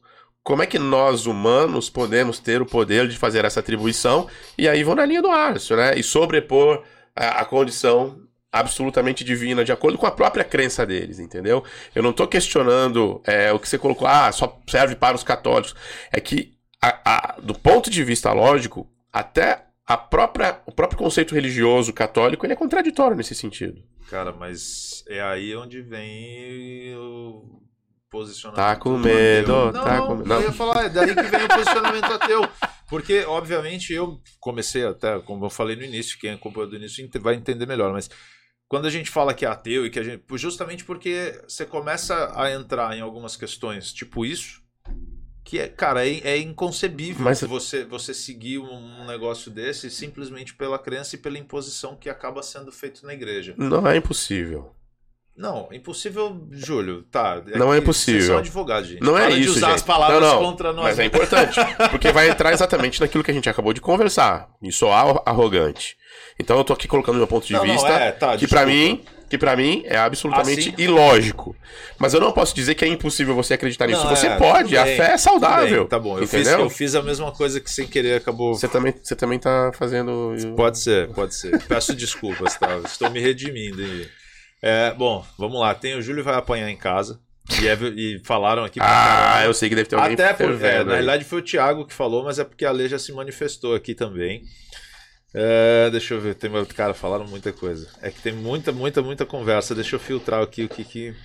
[0.44, 4.28] como é que nós humanos podemos ter o poder de fazer essa atribuição?
[4.58, 5.98] E aí vou na linha do Márcio, né?
[5.98, 6.84] E sobrepor
[7.16, 8.20] a, a condição
[8.52, 11.64] absolutamente divina, de acordo com a própria crença deles, entendeu?
[11.96, 15.74] Eu não estou questionando é, o que você colocou, ah, só serve para os católicos.
[16.12, 21.34] É que, a, a, do ponto de vista lógico, até a própria, o próprio conceito
[21.34, 23.82] religioso católico ele é contraditório nesse sentido.
[24.10, 27.62] Cara, mas é aí onde vem o
[28.10, 28.66] posicionamento.
[28.66, 30.34] Tá com medo, não, tá não, com medo.
[30.34, 32.50] Eu ia falar, é daí que vem o posicionamento ateu.
[32.90, 37.36] Porque, obviamente, eu comecei até, como eu falei no início, quem acompanhou do início vai
[37.36, 38.10] entender melhor, mas
[38.72, 40.24] quando a gente fala que é ateu e que a gente.
[40.36, 44.62] Justamente porque você começa a entrar em algumas questões, tipo isso,
[45.44, 47.42] que é, cara, é, é inconcebível Mas...
[47.42, 52.72] você, você seguir um, negócio desse simplesmente pela crença e pela imposição que acaba sendo
[52.72, 53.54] feito na igreja.
[53.58, 54.74] Não é impossível.
[55.36, 57.44] Não, impossível, Júlio, tá.
[57.48, 58.22] É não é impossível.
[58.22, 59.02] Você é um advogado, gente.
[59.02, 59.76] Não é Para isso, de usar gente.
[59.76, 60.50] as palavras não, não.
[60.50, 60.86] contra nós.
[60.86, 61.60] Mas é importante,
[61.92, 64.50] porque vai entrar exatamente naquilo que a gente acabou de conversar.
[64.62, 65.98] E soar arrogante.
[66.40, 68.66] Então eu tô aqui colocando meu ponto de não, vista, não, é, tá, que para
[68.66, 71.56] mim que para mim é absolutamente assim, ilógico.
[71.98, 74.04] Mas eu não posso dizer que é impossível você acreditar nisso.
[74.04, 75.88] Não, você é, pode, a fé é saudável.
[75.88, 78.54] Tá bom, eu fiz, eu fiz, a mesma coisa que sem querer acabou.
[78.54, 80.36] Você também, você também tá fazendo.
[80.54, 81.64] Pode ser, pode ser.
[81.64, 82.82] Peço desculpas, tá?
[82.84, 83.82] Estou me redimindo.
[84.62, 85.74] É, bom, vamos lá.
[85.74, 87.18] Tem o Júlio vai apanhar em casa.
[87.62, 88.80] E, é, e falaram aqui.
[88.82, 91.86] Ah, eu sei que deve ter alguém Até por, é, na realidade foi o Thiago
[91.86, 94.44] que falou, mas é porque a Lei já se manifestou aqui também.
[95.34, 97.90] É, deixa eu ver, tem cara falaram muita coisa.
[98.02, 99.74] É que tem muita, muita, muita conversa.
[99.74, 101.16] Deixa eu filtrar aqui o que que.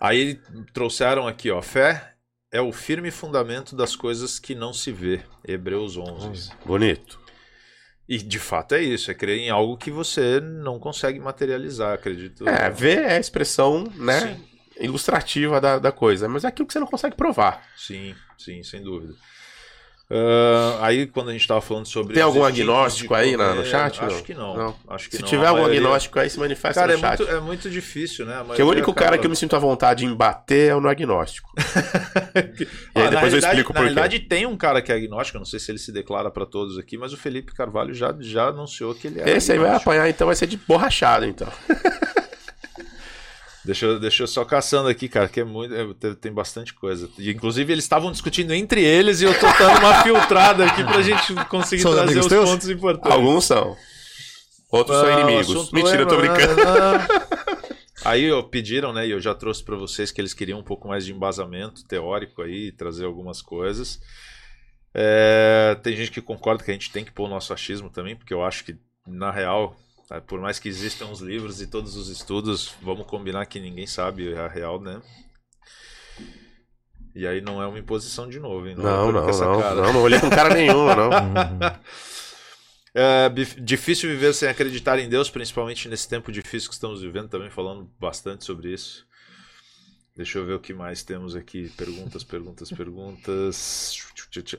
[0.00, 0.40] Aí
[0.72, 2.14] trouxeram aqui, ó, fé
[2.50, 5.20] é o firme fundamento das coisas que não se vê.
[5.46, 6.50] Hebreus 11.
[6.64, 7.20] Bonito.
[8.08, 12.48] E de fato é isso, é crer em algo que você não consegue materializar, acredito.
[12.48, 14.48] É, ver é a expressão, né, sim.
[14.80, 17.62] ilustrativa da, da coisa, mas é aquilo que você não consegue provar.
[17.76, 19.12] Sim, sim, sem dúvida.
[20.10, 22.14] Uh, aí, quando a gente estava falando sobre.
[22.14, 24.02] Tem algum agnóstico aí na, no chat?
[24.02, 24.56] Acho que não.
[24.56, 24.74] não.
[24.88, 25.28] Acho que Se não.
[25.28, 25.80] tiver algum maioria...
[25.80, 27.18] agnóstico aí, se manifesta cara, no é chat.
[27.18, 28.42] Muito, é muito difícil, né?
[28.46, 30.88] Porque o único cara que eu me sinto à vontade em bater é o no
[30.88, 31.52] agnóstico.
[32.96, 33.80] e aí ah, depois eu explico por quê.
[33.80, 36.46] Na verdade, tem um cara que é agnóstico, não sei se ele se declara para
[36.46, 39.36] todos aqui, mas o Felipe Carvalho já, já anunciou que ele é.
[39.36, 39.52] Esse agnóstico.
[39.52, 41.48] aí vai apanhar, então vai ser de borrachado, então.
[43.68, 45.74] Deixa eu, deixa eu só caçando aqui, cara, que é muito.
[45.74, 47.06] É, tem bastante coisa.
[47.18, 51.02] E, inclusive, eles estavam discutindo entre eles e eu tô dando uma filtrada aqui pra
[51.02, 52.48] gente conseguir São trazer os teus?
[52.48, 53.12] pontos importantes.
[53.12, 53.76] Alguns são.
[54.72, 55.70] Outros são Ah, inimigos.
[55.70, 56.62] Mentira, eu tô brincando.
[58.06, 59.06] Aí ó, pediram, né?
[59.06, 62.40] E eu já trouxe para vocês que eles queriam um pouco mais de embasamento teórico
[62.40, 64.00] aí, trazer algumas coisas.
[64.94, 68.16] É, tem gente que concorda que a gente tem que pôr o nosso achismo também,
[68.16, 68.76] porque eu acho que,
[69.06, 69.76] na real,
[70.10, 73.86] é, por mais que existam os livros e todos os estudos, vamos combinar que ninguém
[73.86, 75.00] sabe a real, né?
[77.14, 78.76] E aí não é uma imposição de novo, hein?
[78.76, 79.74] Não, é não, não, cara.
[79.74, 81.10] não, não olhei com cara nenhuma, não.
[82.94, 83.28] É
[83.60, 87.88] difícil viver sem acreditar em Deus, principalmente nesse tempo difícil que estamos vivendo, também falando
[88.00, 89.06] bastante sobre isso.
[90.16, 91.68] Deixa eu ver o que mais temos aqui.
[91.76, 94.07] Perguntas, perguntas, perguntas.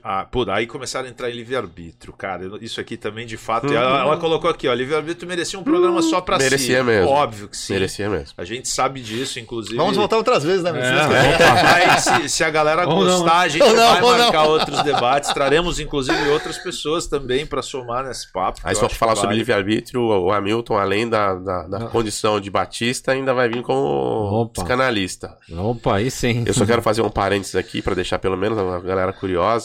[0.03, 2.49] Ah, pô, aí começaram a entrar em livre-arbítrio, cara.
[2.59, 3.71] Isso aqui também, de fato.
[3.71, 4.73] e Ela, ela colocou aqui, ó.
[4.73, 6.43] Livre-arbítrio merecia um programa só pra si.
[6.45, 7.09] Merecia mesmo.
[7.09, 7.73] Óbvio que sim.
[7.73, 8.33] Merecia mesmo.
[8.37, 9.77] A gente sabe disso, inclusive.
[9.77, 10.71] Vamos voltar outras vezes, né?
[10.71, 11.83] É.
[11.91, 13.19] Mas se, se a galera Ou não.
[13.19, 14.17] gostar, a gente Ou não, vai não.
[14.17, 15.31] marcar outros debates.
[15.33, 18.59] Traremos, inclusive, outras pessoas também pra somar nesse papo.
[18.63, 19.39] Aí só pra falar que sobre vale.
[19.39, 21.87] livre-arbítrio, o Hamilton, além da, da, da Não.
[21.89, 24.53] condição de Batista, ainda vai vir como Opa.
[24.61, 25.37] psicanalista.
[25.55, 26.43] Opa, aí sim.
[26.45, 29.59] Eu só quero fazer um parênteses aqui pra deixar pelo menos a galera curiosa.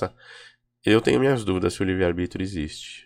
[0.84, 3.04] Eu tenho minhas dúvidas se o livre-arbítrio existe.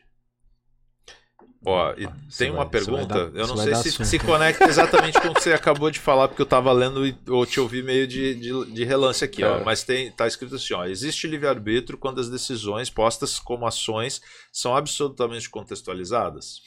[1.67, 4.07] Ó, e tem uma vai pergunta, dar- eu não sei se assunto.
[4.07, 7.17] se conecta exatamente com o que você acabou de falar, porque eu tava lendo e
[7.29, 9.59] ou te ouvi meio de, de, de relance aqui, ó.
[9.59, 9.65] É.
[9.65, 10.85] Mas tem, tá escrito assim, ó.
[10.85, 16.63] Existe livre-arbítrio quando as decisões postas como ações são absolutamente contextualizadas?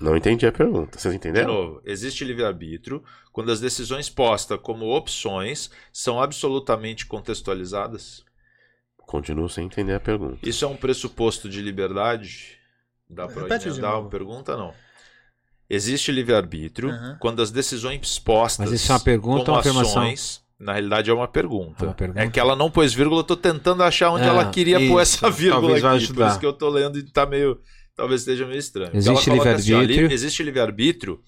[0.00, 0.96] Não entendi a pergunta.
[0.98, 1.52] Vocês De entenderam?
[1.52, 8.24] novo, existe livre-arbítrio quando as decisões postas como opções são absolutamente contextualizadas?
[9.06, 10.38] Continuo sem entender a pergunta.
[10.42, 12.58] Isso é um pressuposto de liberdade?
[13.08, 13.24] Dá
[13.74, 14.02] emendar novo.
[14.04, 14.56] uma pergunta?
[14.56, 14.74] Não.
[15.70, 17.16] Existe livre-arbítrio Uhum.
[17.20, 20.02] quando as decisões postas Mas isso é uma pergunta como ou uma afirmação?
[20.02, 21.84] ações, na realidade é uma pergunta.
[21.84, 22.20] É uma pergunta.
[22.20, 25.00] É que ela não pôs vírgula, eu tô tentando achar onde É, ela queria pôr
[25.02, 25.24] isso.
[25.24, 25.80] essa vírgula aqui.
[25.80, 26.28] Por ajudar.
[26.30, 27.60] isso que eu tô lendo e tá meio.
[27.96, 28.90] Talvez esteja meio estranho.
[28.94, 30.08] Existe coloca livre-arbítrio.
[30.08, 31.20] li- existe livre-arbítrio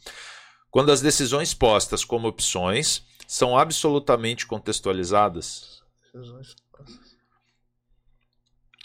[0.71, 5.81] quando as decisões postas como opções são absolutamente contextualizadas.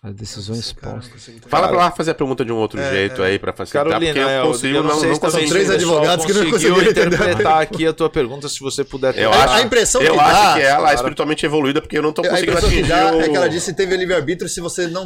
[0.05, 1.30] As decisões não postas.
[1.47, 3.27] Fala pra lá fazer a pergunta de um outro É, jeito é.
[3.27, 5.49] aí pra facilitar, Carolina, porque é, eu consigo, eu não, sei não também consigo.
[5.51, 9.53] três advogados que não conseguiram interpretar aqui a tua pergunta, se você puder Eu acho,
[9.53, 12.21] a impressão eu que acho dá- que ela é espiritualmente evoluída porque eu não tô
[12.21, 13.21] A conseguindo impressão que atingir dá o...
[13.21, 15.03] é que ela disse que teve livre-arbítrio se você não,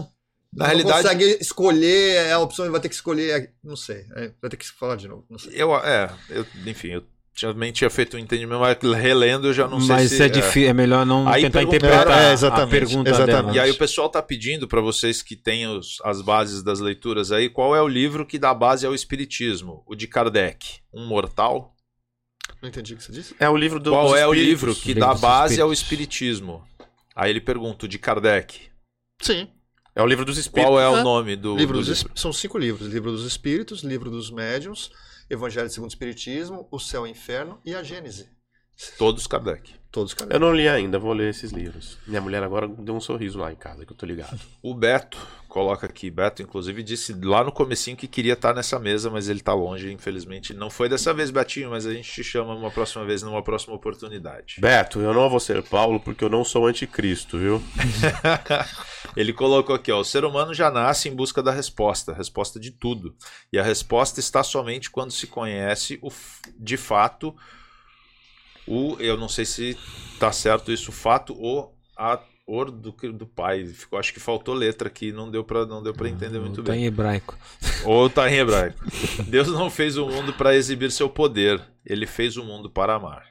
[0.52, 3.52] Na não realidade, consegue escolher a opção e vai ter que escolher.
[3.64, 4.04] Não sei.
[4.16, 5.24] é, vai ter que falar de novo.
[5.30, 5.52] Não sei.
[5.56, 7.04] Eu, é, eu, enfim, eu
[7.40, 10.24] também tinha feito um entendimento, mas relendo eu já não sei Mas se...
[10.24, 13.28] é, difícil, é melhor não Aí tentar interpretar É, a pergunta exatamente.
[13.46, 13.56] dela.
[13.56, 17.32] E aí o pessoal tá pedindo para vocês que têm os- as bases das leituras
[17.32, 19.84] aí, qual é o livro que dá base ao espiritismo?
[19.86, 21.76] O de Kardec, Um Mortal?
[22.62, 23.36] Não entendi o que você disse.
[23.40, 26.64] É o livro do qual dos é o livro que Livro dá base ao espiritismo?
[27.16, 28.62] Aí ele pergunta, o de Kardec.
[29.22, 29.48] Sim.
[29.96, 30.72] É o livro dos espíritos.
[30.76, 31.92] Qual é o nome do livro do livro?
[31.94, 34.92] es- São cinco livros: Livro dos Espíritos, Livro dos Médiuns,
[35.30, 38.37] Evangelho segundo o Espiritismo, O Céu e o Inferno e a Gênese.
[38.98, 39.76] Todos Kardec.
[39.92, 40.40] Todos Eu Kardec.
[40.40, 41.98] não li ainda, vou ler esses livros.
[42.06, 44.40] Minha mulher agora deu um sorriso lá em casa, que eu tô ligado.
[44.62, 45.18] O Beto
[45.48, 49.40] coloca aqui, Beto inclusive disse lá no comecinho que queria estar nessa mesa, mas ele
[49.40, 50.54] tá longe, infelizmente.
[50.54, 53.74] Não foi dessa vez, Betinho, mas a gente te chama uma próxima vez, numa próxima
[53.74, 54.58] oportunidade.
[54.60, 57.64] Beto, eu não vou ser Paulo porque eu não sou anticristo, viu?
[59.16, 62.70] Ele colocou aqui, ó, o ser humano já nasce em busca da resposta, resposta de
[62.70, 63.16] tudo.
[63.52, 66.12] E a resposta está somente quando se conhece o,
[66.60, 67.36] de fato
[68.68, 69.78] o, eu não sei se
[70.20, 72.20] tá certo isso, o fato ou a
[72.50, 73.66] or do, que- do pai.
[73.66, 76.72] Ficou, acho que faltou letra aqui, não deu para não deu para entender muito Tá
[76.72, 76.84] bem.
[76.84, 77.38] em hebraico.
[77.84, 78.78] Ou tá em hebraico.
[79.28, 83.26] Deus não fez o mundo para exibir seu poder, ele fez o mundo para amar.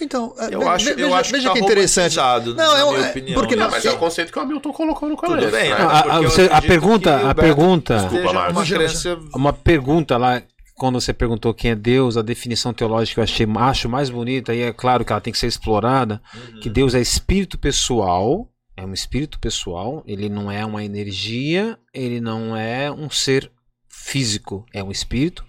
[0.00, 2.16] Então, é, Eu ve- acho, veja, eu acho veja que, que tá interessante.
[2.18, 3.34] romantizado, Não, na é minha é- opinião.
[3.40, 3.62] porque né?
[3.64, 5.38] não- Mas é o conceito que o Hamilton colocou no começo.
[5.40, 5.76] Tudo bem, né?
[5.78, 10.42] Ah, ah, eu você- a pergunta, que a pergunta, Desculpa, crença uma pergunta lá
[10.78, 14.60] quando você perguntou quem é Deus, a definição teológica eu achei, acho mais bonita e
[14.62, 16.60] é claro que ela tem que ser explorada, Uhum.
[16.60, 22.20] que Deus é espírito pessoal, é um espírito pessoal, ele não é uma energia, ele
[22.20, 23.50] não é um ser
[23.88, 25.44] físico, é um espírito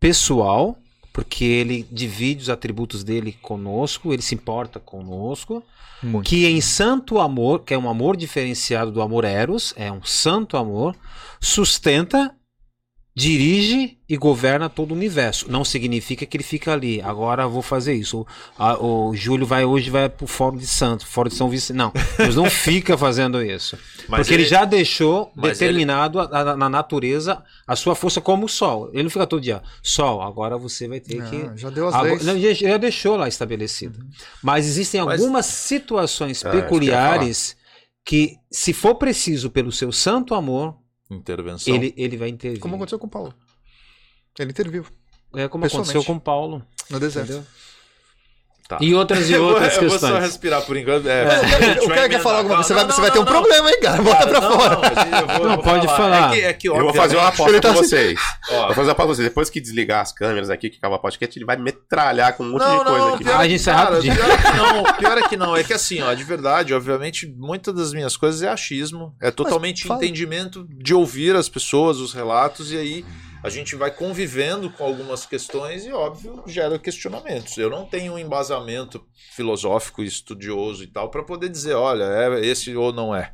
[0.00, 0.76] pessoal,
[1.12, 5.62] porque ele divide os atributos dele conosco, ele se importa conosco,
[6.02, 6.26] Muito.
[6.26, 10.56] que em santo amor, que é um amor diferenciado do amor eros, é um santo
[10.56, 10.96] amor,
[11.40, 12.34] sustenta,
[13.14, 15.50] dirige e governa todo o universo.
[15.50, 17.00] Não significa que ele fica ali.
[17.02, 18.20] Agora eu vou fazer isso.
[18.20, 18.26] O,
[18.58, 21.76] a- o Júlio vai hoje vai pro Fórum de Santos, Fórum de São Vicente.
[21.76, 23.76] Não, Deus não fica fazendo isso.
[24.08, 28.48] Mas porque ele, já deixou determinado a- a- na natureza a sua força como o
[28.48, 28.88] sol.
[28.92, 31.94] Ele não fica todo dia, sol, agora você vai ter que Ah, já deu as
[31.94, 32.24] Agora- leis.
[32.24, 33.98] não, já, já deixou lá estabelecido.
[34.42, 37.56] Mas existem Mas- algumas situações Ah, que ia peculiares
[38.04, 40.76] que, se for preciso pelo seu santo amor,
[41.10, 41.74] intervenção.
[41.74, 42.60] ele, ele vai intervir.
[42.60, 43.34] Como aconteceu com o Paulo.
[44.38, 44.86] Ele interviu
[45.34, 46.64] É como aconteceu com Paulo.
[46.88, 47.30] no deserto.
[47.32, 47.46] Entendeu?
[48.70, 48.78] Tá.
[48.80, 50.22] E outras e Eu vou- outras eu vou só questões.
[50.24, 51.06] respirar por enquanto.
[51.08, 53.24] É, O cara- o cara quer falar alguma coisa, você vai, você vai ter um
[53.24, 54.00] problema, hein, cara?
[54.00, 54.80] Bota pra fora.
[55.40, 56.30] Não, Não, pode falar.
[56.30, 58.20] É que, é que, Eu vou fazer uma obviamente, aposta tá com assim- vocês.
[58.52, 59.28] ó, Vou fazer uma aposta com vocês.
[59.28, 62.50] Depois que desligar as câmeras aqui, que acaba o podcast, ele vai metralhar com um
[62.52, 63.24] monte Não, de coisa não, aqui.
[63.24, 64.14] pior, Ah, a é que, gente sai cara, rapidinho.
[64.14, 67.26] pior é que não, pior é que não, é que assim, ó, de verdade, obviamente,
[67.36, 72.70] muitas das minhas coisas é achismo, é totalmente entendimento de ouvir as pessoas, os relatos,
[72.72, 73.04] e aí
[73.42, 77.56] a gente vai convivendo com algumas questões e, óbvio, gera questionamentos.
[77.56, 79.04] Eu não tenho um embasamento
[79.34, 83.32] filosófico, estudioso e tal, para poder dizer, olha, é esse ou não é.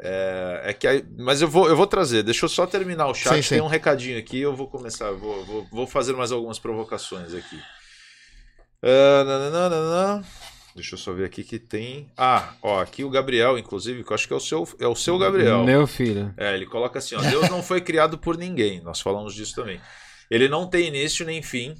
[0.00, 3.14] É, é que aí- mas eu vou, eu vou trazer, deixa eu só terminar o
[3.14, 3.48] chat, Sim, sim.
[3.56, 7.58] tem um recadinho aqui, eu vou começar, vou, vou, vou fazer mais algumas provocações aqui.
[8.82, 10.24] Ah, nananana.
[10.78, 12.08] Deixa eu só ver aqui que tem.
[12.16, 14.94] Ah, ó, aqui o Gabriel, inclusive, que eu acho que é o seu, é o
[14.94, 15.64] seu Gabriel.
[15.64, 16.32] Meu filho.
[16.36, 18.80] É, ele coloca assim, ó, Deus não foi criado por ninguém.
[18.80, 19.80] Nós falamos disso também.
[20.30, 21.74] Ele não tem início nem fim,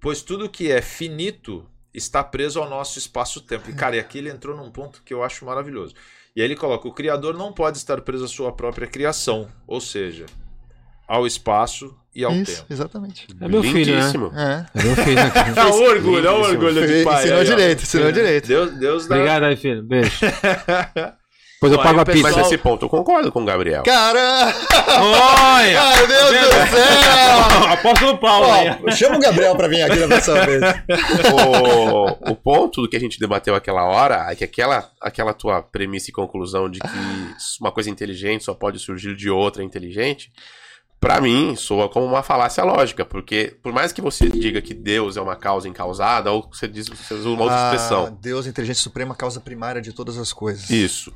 [0.00, 3.68] pois tudo que é finito está preso ao nosso espaço-tempo.
[3.68, 5.94] E cara, e aqui ele entrou num ponto que eu acho maravilhoso.
[6.34, 9.78] E aí ele coloca: o criador não pode estar preso à sua própria criação, ou
[9.78, 10.24] seja,
[11.06, 12.72] ao espaço e ao Isso, tempo.
[12.72, 13.26] exatamente.
[13.40, 14.12] É meu filho, né?
[14.74, 14.80] É.
[14.80, 15.52] É meu filho aqui.
[15.56, 17.20] Ah, o orgulho, olha o orgulho de pai.
[17.22, 18.48] Ensinou aí, direito, ensinou direito.
[18.48, 19.16] Deus, Deus dá.
[19.16, 19.82] Obrigado aí, filho.
[19.82, 20.10] Beijo.
[21.62, 22.22] Depois eu pago a pizza.
[22.22, 23.84] Mas esse ponto eu concordo com o Gabriel.
[23.84, 24.52] Caramba!
[24.98, 25.78] Olha!
[25.80, 27.72] Ai, meu Deus do céu!
[27.72, 28.92] Apóstolo Paulo aí.
[28.96, 30.60] Chama o Gabriel pra vir aqui da próxima vez.
[31.32, 35.62] o, o ponto do que a gente debateu aquela hora é que aquela, aquela tua
[35.62, 36.88] premissa e conclusão de que
[37.60, 40.32] uma coisa inteligente só pode surgir de outra inteligente,
[41.02, 45.16] pra mim, soa como uma falácia lógica, porque por mais que você diga que Deus
[45.16, 48.16] é uma causa incausada, ou você diz você usa uma outra Ah, expressão.
[48.22, 50.70] Deus, inteligência suprema, causa primária de todas as coisas.
[50.70, 51.12] Isso.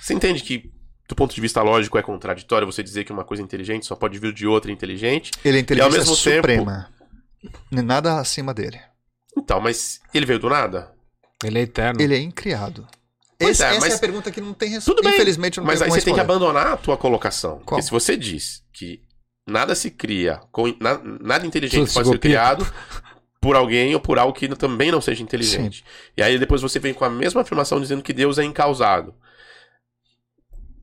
[0.00, 0.70] Você entende que,
[1.08, 4.16] do ponto de vista lógico, é contraditório você dizer que uma coisa inteligente só pode
[4.20, 5.32] vir de outra inteligente?
[5.44, 6.88] Ele é inteligência mesmo tempo- suprema.
[7.72, 8.80] Nada acima dele.
[9.36, 10.92] Então, mas ele veio do nada?
[11.44, 12.00] Ele é eterno.
[12.00, 12.86] Ele é incriado.
[13.38, 14.92] Esse- é, essa mas- é a pergunta que não tem resposta.
[14.94, 17.56] Tudo bem, Infelizmente, não Mas aí você tem que abandonar a tua colocação.
[17.56, 17.64] Qual?
[17.66, 19.02] Porque se você diz que
[19.46, 22.66] nada se cria, com, na- nada inteligente Tudo se pode ser criado
[23.40, 25.84] por alguém ou por algo que também não seja inteligente.
[26.16, 29.14] E aí depois você vem com a mesma afirmação dizendo que Deus é incausado.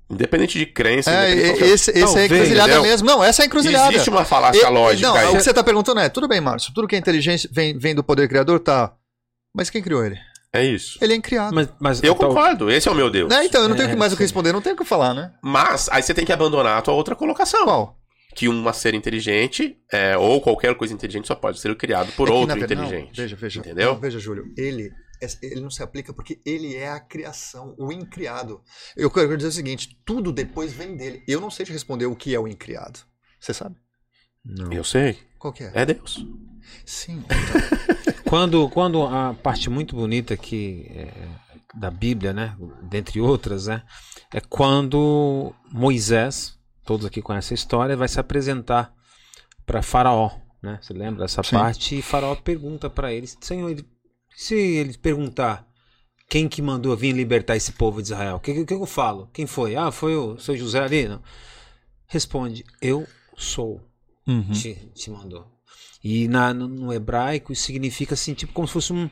[0.09, 2.89] Independente de crença, É, independente de qualquer- esse, esse é a Talvez, encruzilhada entendeu?
[2.89, 3.07] mesmo.
[3.07, 3.93] Não, essa é a encruzilhada.
[3.93, 5.27] Existe uma falácia E- lógica Não, aí.
[5.27, 7.95] o que você tá perguntando é, tudo bem, Márcio, tudo que é inteligência vem, vem
[7.95, 8.93] do poder criador, tá.
[9.55, 10.17] Mas quem criou ele?
[10.51, 10.99] É isso.
[11.01, 11.55] Ele é incriado.
[11.55, 13.27] Mas, mas Eu então, concordo, esse é o meu Deus.
[13.27, 13.43] Né?
[13.45, 14.25] Então, eu não tenho É, mais o que sim.
[14.25, 15.31] responder, não tenho o que falar, né?
[15.41, 17.63] Mas aí você tem que abandonar a tua outra colocação.
[17.63, 17.97] Qual?
[18.35, 22.31] Que um ser inteligente, é, ou qualquer coisa inteligente, só pode ser criado por É
[22.31, 23.15] que, outro verdade- não, inteligente.
[23.17, 23.59] veja, veja.
[23.59, 23.93] Entendeu?
[23.93, 24.91] Não, veja, Júlio, ele,
[25.21, 28.61] é- ele não se aplica porque ele é a criação, o incriado.
[28.97, 31.23] Eu quero dizer o seguinte: tudo depois vem dele.
[31.27, 32.99] Eu não sei te responder o que é o incriado.
[33.39, 33.75] Você sabe?
[34.43, 34.71] Não.
[34.73, 35.17] Eu sei.
[35.39, 35.71] Qual que é?
[35.73, 36.25] É Deus.
[36.85, 37.23] Sim.
[37.25, 38.13] então.
[38.25, 41.13] Quando, quando a parte muito bonita que é,
[41.75, 42.57] da Bíblia, né,
[42.89, 43.83] dentre outras, né,
[44.33, 48.93] é quando Moisés, todos aqui conhecem a história, vai se apresentar
[49.65, 50.31] para Faraó,
[50.61, 50.79] né?
[50.81, 51.55] Você lembra dessa Sim.
[51.55, 51.97] parte?
[51.97, 53.85] E Faraó pergunta para ele, Senhor, ele-
[54.35, 55.67] se ele perguntar
[56.29, 59.29] quem que mandou vir libertar esse povo de Israel, o que, que, que eu falo?
[59.33, 59.75] Quem foi?
[59.75, 61.07] Ah, foi o seu José ali?
[61.07, 61.21] Não.
[62.07, 63.07] Responde, eu
[63.37, 63.81] sou
[64.27, 64.51] Uhum.
[64.51, 65.45] te, te mandou.
[66.03, 69.09] E na, no, no hebraico isso significa assim, tipo como se fosse um.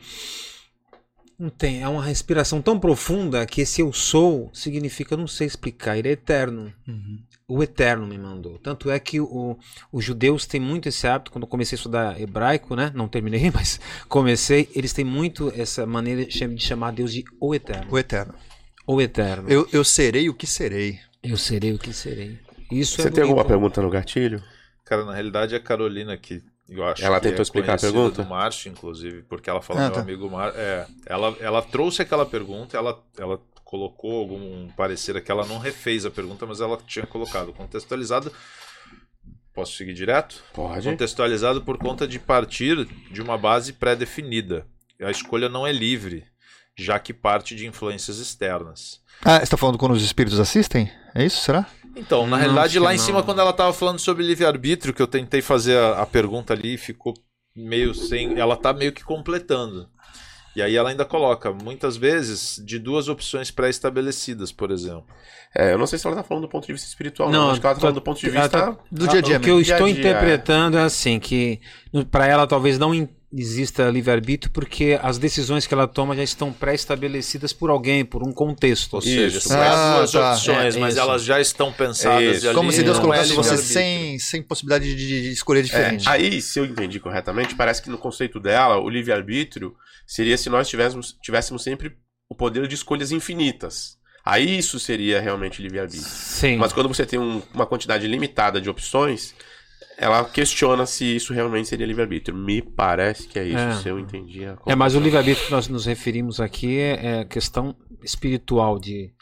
[1.42, 5.48] Não tem, é uma respiração tão profunda que esse eu sou significa, eu não sei
[5.48, 6.72] explicar, ele é eterno.
[6.88, 7.18] Uhum.
[7.48, 8.60] O eterno me mandou.
[8.60, 9.58] Tanto é que o,
[9.92, 12.92] os judeus têm muito esse hábito, quando eu comecei a estudar hebraico, né?
[12.94, 17.26] Não terminei, mas comecei, eles têm muito essa maneira de cham- de chamar Deus de
[17.40, 17.92] o eterno.
[17.92, 18.36] O eterno.
[18.86, 19.50] O eterno.
[19.50, 21.00] Eu, eu serei o que serei.
[21.24, 22.38] Eu serei o que serei.
[22.72, 24.44] Isso Você é tem alguma pergunta no gatilho?
[24.86, 27.78] Cara, na realidade é a Carolina que eu acho Ela que tentou é explicar a
[27.78, 28.24] pergunta?
[28.24, 30.02] do Márcio, inclusive, porque ela falou Ah, meu tá.
[30.02, 30.60] amigo Márcio.
[30.60, 36.06] É, ela, ela trouxe aquela pergunta, ela, ela colocou algum parecer aqui, ela não refez
[36.06, 38.32] a pergunta, mas ela tinha colocado contextualizado.
[39.54, 40.42] Posso seguir direto?
[40.54, 40.88] Pode.
[40.90, 44.66] Contextualizado por conta de partir de uma base pré-definida.
[45.02, 46.26] A escolha não é livre,
[46.76, 49.02] já que parte de influências externas.
[49.24, 50.90] Ah, você tá falando quando os espíritos assistem?
[51.14, 51.68] É isso, será?
[51.96, 53.04] Então, na Não, realidade, lá em não.
[53.06, 56.78] cima, quando ela tava falando sobre livre-arbítrio, que eu tentei fazer a, a pergunta ali,
[56.78, 57.14] ficou
[57.56, 58.40] meio sem.
[58.40, 59.90] Ela tá meio que completando.
[60.56, 65.06] E aí ela ainda coloca, muitas vezes, de duas opções pré-estabelecidas, por exemplo.
[65.56, 67.44] É, eu não sei se ela tá falando do ponto de vista espiritual, não.
[67.46, 68.50] Não, Acho que ela tá tá- falando do ponto de ela vista.
[68.74, 71.62] tá- Do dia a dia O que eu estou dia, interpretando é assim, que
[72.10, 72.94] para ela talvez não,
[73.34, 78.32] exista livre-arbítrio porque as decisões que ela toma já estão pré-estabelecidas por alguém, por um
[78.34, 78.94] contexto.
[78.96, 79.48] Ou seja, Isso.
[79.48, 80.34] são as Ah, duas tá.
[80.34, 81.02] opções, É, mas isso.
[81.04, 82.46] elas já estão pensadas É isso.
[82.48, 82.56] ali.
[82.56, 86.10] Como se Deus não é colocasse você sem, sem possibilidade de, de escolher É, diferente.
[86.10, 89.74] aí, se eu entendi corretamente, parece que no conceito dela, o livre-arbítrio
[90.06, 91.94] seria se nós tivéssemos, tivéssemos sempre
[92.30, 93.98] o poder de escolhas infinitas.
[94.24, 96.04] Aí isso seria realmente livre-arbítrio.
[96.08, 96.58] Sim.
[96.58, 99.34] Mas quando você tem um- uma quantidade limitada de opções,
[100.02, 102.36] ela questiona se isso realmente seria livre-arbítrio.
[102.36, 103.76] Me parece que é isso, É.
[103.76, 104.44] se eu entendi.
[104.44, 109.14] a É, mas o livre-arbítrio que nós nos referimos aqui é, é questão espiritual de,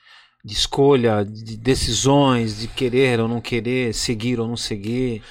[0.43, 5.21] de escolha, de decisões, de querer ou não querer, seguir ou não seguir.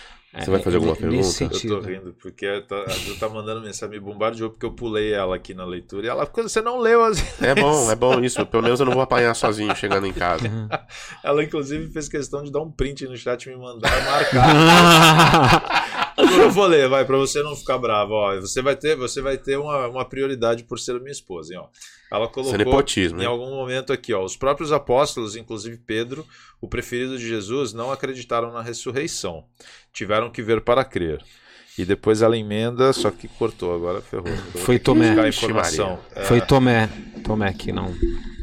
[0.44, 1.16] Você vai fazer alguma pergunta?
[1.16, 1.80] Nesse Eu sentido.
[1.80, 5.36] tô rindo, porque tá- a Ju tá mandando mensagem, me bombardeou porque eu pulei ela
[5.36, 6.06] aqui na leitura.
[6.06, 7.18] E ela ficou, você não leu as.
[7.42, 8.44] É bom, é bom isso.
[8.46, 10.48] Pelo menos eu não vou apanhar sozinho chegando em casa.
[11.24, 15.88] Ela, inclusive, fez questão de dar um print no chat e me mandar e marcar.
[16.18, 18.12] Eu vou ler, vai, pra você não ficar bravo.
[18.14, 21.60] Ó, você vai ter, você vai ter uma, uma prioridade por ser minha esposa, hein,
[21.60, 21.66] ó.
[22.10, 23.28] Ela é colocou nepotismo, em hein?
[23.28, 24.24] algum momento aqui, ó.
[24.24, 26.26] Os próprios apóstolos, inclusive Pedro,
[26.60, 29.44] o preferido de Jesus, não acreditaram na ressurreição.
[29.98, 31.20] Tiveram que ver para crer.
[31.76, 34.28] E depois ela emenda, só que cortou, agora ferrou.
[34.28, 35.08] Eu vou Foi Tomé.
[35.08, 35.98] buscar a Ixi, informação.
[36.14, 36.88] É, Foi Tomé.
[37.24, 37.92] Tomé que não.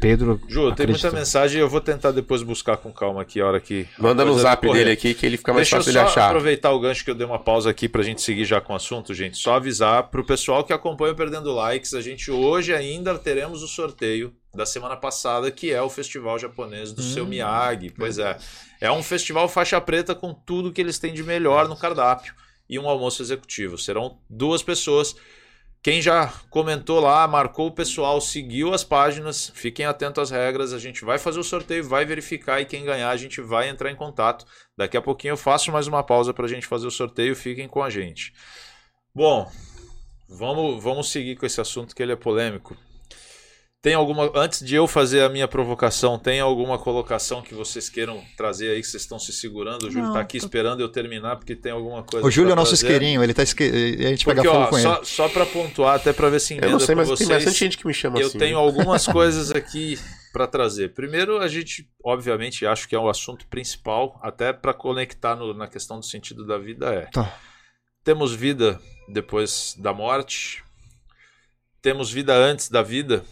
[0.00, 0.38] Pedro.
[0.48, 3.86] Ju, tem muita mensagem, eu vou tentar depois buscar com calma aqui a hora que.
[3.98, 4.80] Manda no zap correr.
[4.80, 6.26] dele aqui que ele fica mais Deixa eu fácil de achar.
[6.28, 8.76] aproveitar o gancho que eu dei uma pausa aqui pra gente seguir já com o
[8.76, 9.38] assunto, gente.
[9.38, 13.68] Só avisar pro pessoal que acompanha o Perdendo Likes, a gente hoje ainda teremos o
[13.68, 17.90] sorteio da semana passada, que é o Festival Japonês do Seu Miyagi.
[17.90, 18.36] Pois é.
[18.80, 22.34] É um festival faixa preta com tudo que eles têm de melhor no cardápio
[22.68, 23.78] e um almoço executivo.
[23.78, 25.14] Serão duas pessoas.
[25.82, 30.72] Quem já comentou lá, marcou o pessoal, seguiu as páginas, fiquem atentos às regras.
[30.72, 33.90] A gente vai fazer o sorteio, vai verificar e quem ganhar a gente vai entrar
[33.90, 34.44] em contato.
[34.76, 37.36] Daqui a pouquinho eu faço mais uma pausa para a gente fazer o sorteio.
[37.36, 38.32] Fiquem com a gente.
[39.14, 39.48] Bom,
[40.28, 42.76] vamos, vamos seguir com esse assunto que ele é polêmico.
[43.82, 44.28] Tem alguma.
[44.34, 48.80] Antes de eu fazer a minha provocação, tem alguma colocação que vocês queiram trazer aí
[48.80, 49.84] que vocês estão se segurando?
[49.86, 52.26] O Júlio Não, tá aqui tô- esperando eu terminar porque tem alguma coisa.
[52.26, 52.86] O Júlio é o nosso trazer.
[52.86, 53.62] isqueirinho, ele tá isque...
[53.64, 55.04] a gente pega Porque, fogo ó, com só, ele.
[55.04, 57.58] só para pontuar, até para ver se emenda Eu não sei, mas vocês, tem bastante
[57.58, 58.38] gente que me chama eu assim.
[58.38, 58.64] tenho né?
[58.64, 59.96] algumas coisas aqui
[60.32, 60.92] para trazer.
[60.92, 65.68] Primeiro, a gente, obviamente, acho que é o assunto principal, até para conectar no- na
[65.68, 67.02] questão do sentido da vida é.
[67.12, 67.38] Tá.
[68.02, 70.64] Temos vida depois da morte?
[71.80, 73.24] Temos vida antes da vida?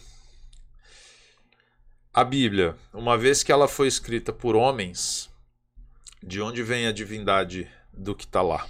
[2.15, 5.29] A Bíblia, uma vez que ela foi escrita por homens,
[6.23, 8.65] de onde vem a divindade do que está lá?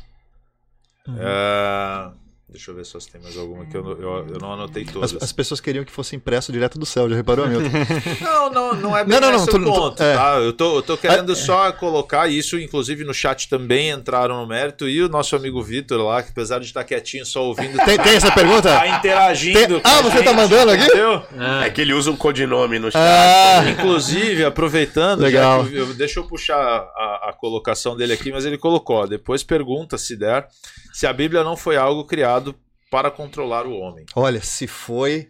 [1.08, 1.16] Uhum.
[1.20, 2.12] É,
[2.48, 5.16] Deixa eu ver se tem mais alguma que eu, não- eu, eu não anotei todas.
[5.16, 7.70] As, as pessoas queriam que fosse impresso direto do céu, já reparou, Milton?
[8.22, 10.14] Não, não, não é bem Não, não, não, esse tô- o tô- ponto, é.
[10.16, 10.36] tá?
[10.38, 14.88] Eu tô, eu tô querendo só colocar isso, inclusive no chat também entraram no mérito,
[14.88, 18.16] e o nosso amigo Vitor lá, que apesar de estar quietinho só ouvindo, Tem, tem
[18.16, 18.70] essa pergunta?
[18.70, 19.82] tá interagindo.
[19.82, 20.84] Tem- Ah, você tá gente, mandando aqui?
[20.86, 21.24] Entendeu?
[21.64, 23.02] É que ele usa um codinome no chat.
[23.02, 25.66] Ah, Inclusive, aproveitando, Legal.
[25.68, 29.98] eu- deixa eu puxar a, a colocação dele aqui, mas ele colocou, ó, depois pergunta,
[29.98, 30.48] se der,
[30.94, 32.45] se a Bíblia não foi algo criado
[32.90, 34.06] para controlar o homem.
[34.16, 35.28] olha, se foi.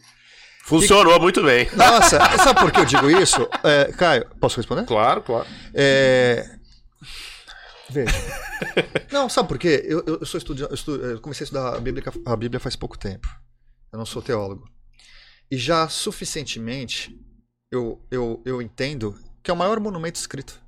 [0.64, 1.70] Funcionou muito bem.
[1.76, 3.48] Nossa, sabe por que eu digo isso?
[3.64, 4.84] É, Caio, posso responder?
[4.86, 5.46] Claro, claro.
[5.74, 6.58] É...
[7.90, 8.12] Veja.
[9.12, 9.84] Não, sabe por quê?
[9.86, 10.64] Eu, eu, eu sou estudi...
[10.64, 10.96] eu, estu...
[10.96, 13.28] eu comecei a estudar a Bíblia, a Bíblia faz pouco tempo.
[13.94, 14.68] Eu não sou teólogo.
[15.52, 17.16] E já suficientemente
[17.72, 20.60] eu, eu, eu entendo que é o maior monumento escrito.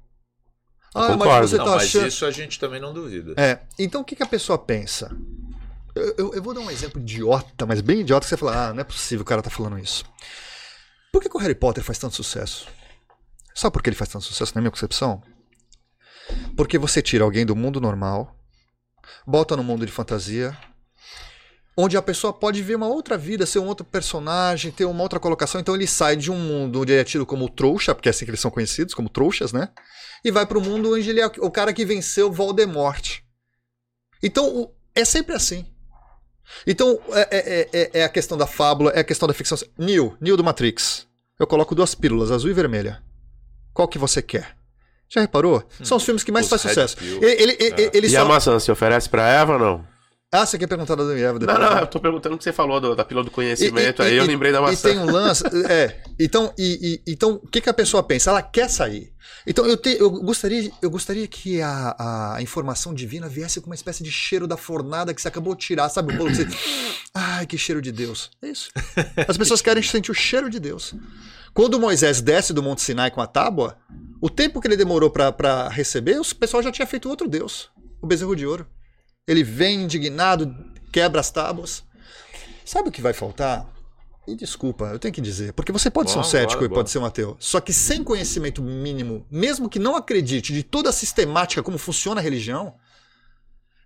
[0.94, 1.26] Ah, concordo.
[1.26, 2.08] mas você Não, tá mas achando.
[2.08, 3.34] isso a gente também não duvida.
[3.36, 5.16] É, então o que, que a pessoa pensa?
[5.98, 8.74] Eu, eu- eu vou dar um exemplo idiota, mas bem idiota, que você fala, ah,
[8.74, 10.04] não é possível o cara tá falando isso.
[11.12, 12.68] Por que, que o Harry Potter faz tanto sucesso?
[13.56, 15.22] Sabe por que ele faz tanto sucesso, na minha concepção?
[16.56, 18.36] Porque você tira alguém do mundo normal,
[19.26, 20.56] bota no mundo de fantasia,
[21.78, 25.20] onde a pessoa pode ver uma outra vida, ser um outro personagem, ter uma outra
[25.20, 25.62] colocação.
[25.62, 28.26] Então ele sai de um mundo onde ele é tido como trouxa, porque é assim
[28.26, 29.70] que eles são conhecidos, como trouxas, né?
[30.26, 33.20] E vai para o mundo onde ele é o cara que venceu Voldemort.
[34.22, 35.66] Então é sempre assim.
[36.66, 39.58] Então é, é- é- é a questão da fábula, é a questão da ficção.
[39.78, 41.06] Neo, Neo do Matrix.
[41.40, 43.02] Eu coloco duas pílulas, azul e vermelha.
[43.74, 44.56] Qual que você quer?
[45.10, 45.64] Já reparou?
[45.84, 46.98] São os filmes que mais Red sucesso.
[47.02, 48.22] Ele, ele, ele- ele E só...
[48.22, 49.88] a maçã se oferece pra Eva ou não?
[50.30, 51.58] Ah, você quer perguntar da Adão e Eva Não, depois?
[51.60, 51.82] não, né?
[51.84, 54.18] eu tô perguntando o que você falou do- da pílula do conhecimento, E- e- aí
[54.18, 54.90] eu e- lembrei da E maçã.
[54.90, 55.42] tem um lance.
[55.72, 56.02] É.
[56.20, 58.30] Então, e, e- então, o que, que a pessoa pensa?
[58.32, 59.14] Ela quer sair.
[59.46, 63.76] Então, eu, te- eu, gostaria, eu gostaria que a, a informação divina viesse com uma
[63.76, 66.14] espécie de cheiro da fornada que você acabou de tirar, sabe?
[66.14, 66.48] O bolo que você.
[67.16, 68.30] Ai, que cheiro de Deus.
[68.42, 68.70] É isso.
[69.30, 70.94] As pessoas querem sentir o cheiro de Deus.
[71.54, 73.78] Quando Moisés desce do Monte Sinai com a tábua,
[74.20, 77.70] o tempo que ele demorou para receber, o pessoal já tinha feito outro Deus,
[78.02, 78.68] o bezerro de ouro.
[79.28, 80.56] Ele vem indignado,
[80.92, 81.84] quebra as tábuas.
[82.64, 83.68] Sabe o que vai faltar?
[84.26, 86.80] E desculpa, eu tenho que dizer, porque você pode ser um cético bora, e bora.
[86.80, 87.36] pode ser um ateu.
[87.40, 92.20] Só que sem conhecimento mínimo, mesmo que não acredite de toda a sistemática como funciona
[92.20, 92.74] a religião,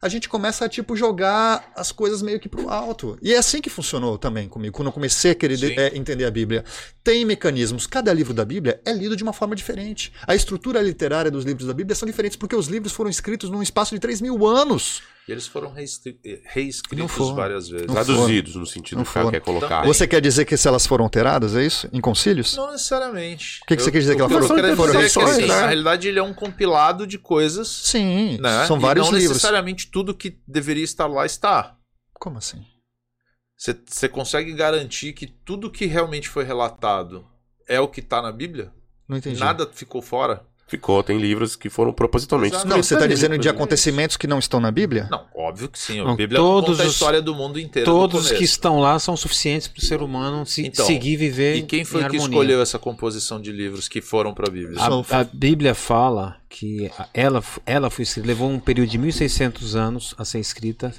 [0.02, 3.20] a gente começa a tipo jogar as coisas meio que pro alto.
[3.22, 6.32] E é assim que funcionou também comigo, quando eu comecei a querer é, entender a
[6.32, 6.66] Bíblia.
[7.04, 10.12] Tem mecanismos, cada livro da Bíblia é lido de uma forma diferente.
[10.26, 13.62] A estrutura literária dos livros da Bíblia são diferentes porque os livros foram escritos num
[13.62, 15.04] espaço de 3 mil anos.
[15.28, 17.36] E eles foram Não reescritos foram.
[17.36, 17.88] várias vezes.
[17.88, 19.30] Não Traduzidos no sentido Não que foram.
[19.30, 19.68] quer colocar.
[19.82, 19.94] Também.
[19.94, 21.88] Você quer dizer que se elas foram alteradas, é isso?
[21.94, 22.56] Em concílios?
[22.58, 23.60] Não necessariamente.
[23.62, 25.00] O que que você quer dizer que eu, ela eu foram- foram
[25.30, 25.48] assim, né?
[25.48, 27.68] Na realidade, ele é um compilado de coisas.
[27.68, 28.66] Sim, Né?
[28.66, 29.38] são E vários não livros.
[29.38, 31.78] necessariamente tudo que deveria estar lá está.
[32.16, 32.66] Como assim?
[33.58, 37.28] Você consegue garantir que tudo que realmente foi relatado
[37.68, 38.74] é o que está na Bíblia?
[39.08, 39.40] Não entendi.
[39.40, 40.44] Nada ficou fora?
[40.72, 42.70] Ficou, tem livros que foram propositalmente Exato.
[42.70, 45.06] Não, você está dizendo de acontecimentos que não estão na Bíblia?
[45.12, 46.00] Não, óbvio que sim.
[46.00, 47.86] A Não, Bíblia todos conta a os- história do mundo inteiro.
[47.86, 51.18] do Todos que estão lá são suficientes para o ser humano se, Então, seguir e
[51.18, 52.28] viver E quem foi em que harmonia.
[52.38, 54.80] escolheu essa composição de livros que foram para a Bíblia?
[55.10, 60.24] A, Bíblia fala que ela, ela foi escrita, levou um período de 1600 anos a
[60.24, 60.94] ser escrita,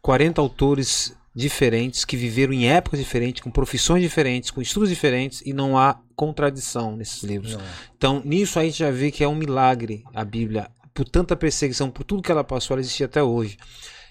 [0.00, 5.52] 40 autores diferentes que viveram em épocas diferentes, com profissões diferentes, com estudos diferentes e
[5.52, 7.58] não há contradição nesses livros.
[7.96, 11.90] Então, nisso a gente já vê que é um milagre a Bíblia, por tanta perseguição,
[11.90, 13.56] por tudo que ela passou, ela existe até hoje.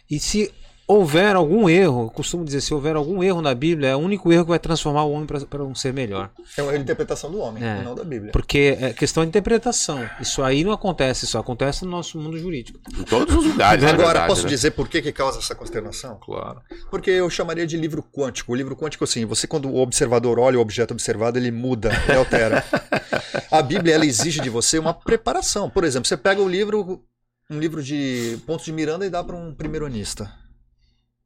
[0.09, 0.53] E se
[0.87, 4.31] houver algum erro, eu costumo dizer, se houver algum erro na Bíblia, é o único
[4.31, 6.29] erro que vai transformar o homem para um ser melhor.
[6.57, 7.81] É uma interpretação do homem, É.
[7.81, 8.31] não da Bíblia.
[8.31, 10.07] Porque é questão de interpretação.
[10.19, 12.79] Isso aí não acontece, isso acontece no nosso mundo jurídico.
[12.97, 14.49] Em todos os lugares, Agora, verdade, posso né?
[14.49, 16.19] dizer por que, que causa essa consternação?
[16.23, 16.61] Claro.
[16.89, 18.51] Porque eu chamaria de livro quântico.
[18.51, 22.17] O livro quântico, assim, você quando o observador olha o objeto observado, ele muda, ele
[22.17, 22.63] altera.
[23.49, 25.69] A Bíblia, ela exige de você uma preparação.
[25.69, 27.03] Por exemplo, você pega o livro,
[27.49, 30.31] um livro de Pontos de Miranda e dá para um primeiro-anista.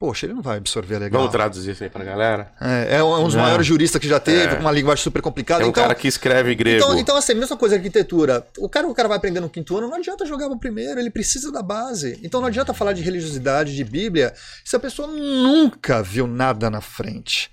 [0.05, 1.19] Poxa, ele não vai absorver legal.
[1.21, 2.51] Vamos traduzir isso aí pra galera?
[2.61, 3.41] É, é um dos Não.
[3.41, 4.55] maiores juristas que já teve, É.
[4.55, 5.63] com uma linguagem super complicada.
[5.63, 6.77] É um então, cara que escreve grego.
[6.77, 8.45] Então, então, assim, mesma coisa arquitetura.
[8.59, 11.09] O cara, o cara vai aprender no quinto ano, não adianta jogar no primeiro, ele
[11.09, 12.19] precisa da base.
[12.21, 14.31] Então não adianta falar de religiosidade, de Bíblia,
[14.63, 17.49] se a pessoa nunca viu nada na frente.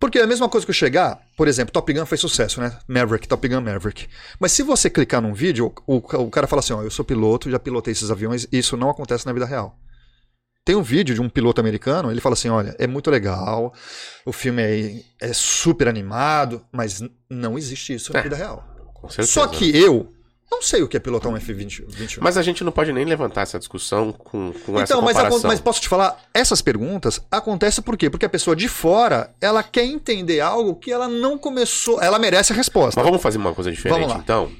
[0.00, 2.76] Porque é a mesma coisa que eu chegar, por exemplo, Top Gun fez sucesso, né?
[2.88, 4.08] Maverick, Top Gun Maverick.
[4.40, 7.48] Mas se você clicar num vídeo, o, o cara fala assim: ó, eu sou piloto,
[7.48, 9.78] já pilotei esses aviões, isso não acontece na vida real.
[10.64, 13.72] Tem um vídeo de um piloto americano, ele fala assim: olha, é muito legal,
[14.24, 18.22] o filme é, é super animado, mas não existe isso na É.
[18.22, 18.64] vida real.
[18.94, 19.32] Com certeza.
[19.32, 20.12] Só que eu
[20.48, 22.18] não sei o que é pilotar um F-21.
[22.20, 25.38] Mas a gente não pode nem levantar essa discussão com, com essa Então, mas, comparação.
[25.38, 28.08] acon- mas posso te falar, essas perguntas acontecem por quê?
[28.08, 32.52] Porque a pessoa de fora, ela quer entender algo que ela não começou, ela merece
[32.52, 33.00] a resposta.
[33.00, 34.52] Mas vamos fazer uma coisa diferente, então.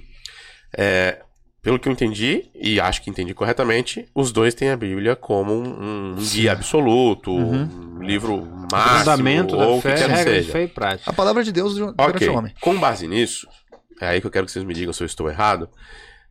[0.76, 1.20] É,
[1.62, 5.52] pelo que eu entendi, e acho que entendi corretamente, os dois têm a Bíblia como
[5.54, 7.98] um, um guia absoluto, Uhum.
[7.98, 10.52] um livro máximo, Fundamento ou da o que quer que de seja.
[10.52, 11.08] fé e prática.
[11.08, 12.52] A palavra de Deus durante Ok, o homem.
[12.60, 13.46] com base nisso,
[14.00, 15.68] é aí que eu quero que vocês me digam se eu estou errado.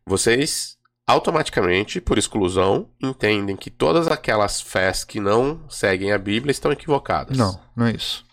[0.06, 0.76] Vocês
[1.06, 7.36] automaticamente, por exclusão, entendem que todas aquelas fés que não seguem a Bíblia estão equivocadas.
[7.36, 8.24] Não, não é isso.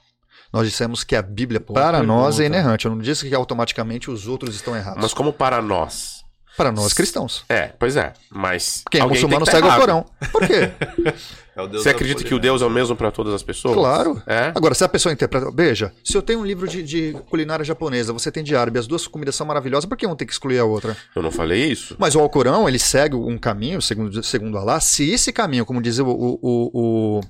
[0.52, 2.58] Nós dissemos que a Bíblia, Boa para nós, é pergunta.
[2.60, 2.86] inerrante.
[2.86, 5.02] Eu não disse que automaticamente os outros estão errados.
[5.02, 6.19] Mas como para nós?
[6.60, 7.46] Para nós cristãos.
[7.48, 8.12] É, pois é.
[8.30, 9.80] Mas Quem é muçulmano tem que tá segue o.
[9.80, 10.06] Corão.
[10.30, 10.70] Por quê?
[11.56, 12.40] É o Deus Você acredita que o.
[12.40, 13.74] Deus é o mesmo para todas as pessoas?
[13.74, 14.22] Claro.
[14.26, 14.52] É?
[14.56, 15.52] Agora, se a pessoa interpreta.
[15.54, 18.88] Veja, se eu tenho um livro de, de culinária japonesa, você tem de árabe, as
[18.88, 20.96] duas comidas são maravilhosas, por que um tem que excluir a outra?
[21.14, 21.96] Eu não falei isso.
[22.00, 26.04] Mas o Alcorão, ele segue um caminho, segundo, segundo Allah, se esse caminho, como dizia
[26.06, 27.22] o, o, o- o-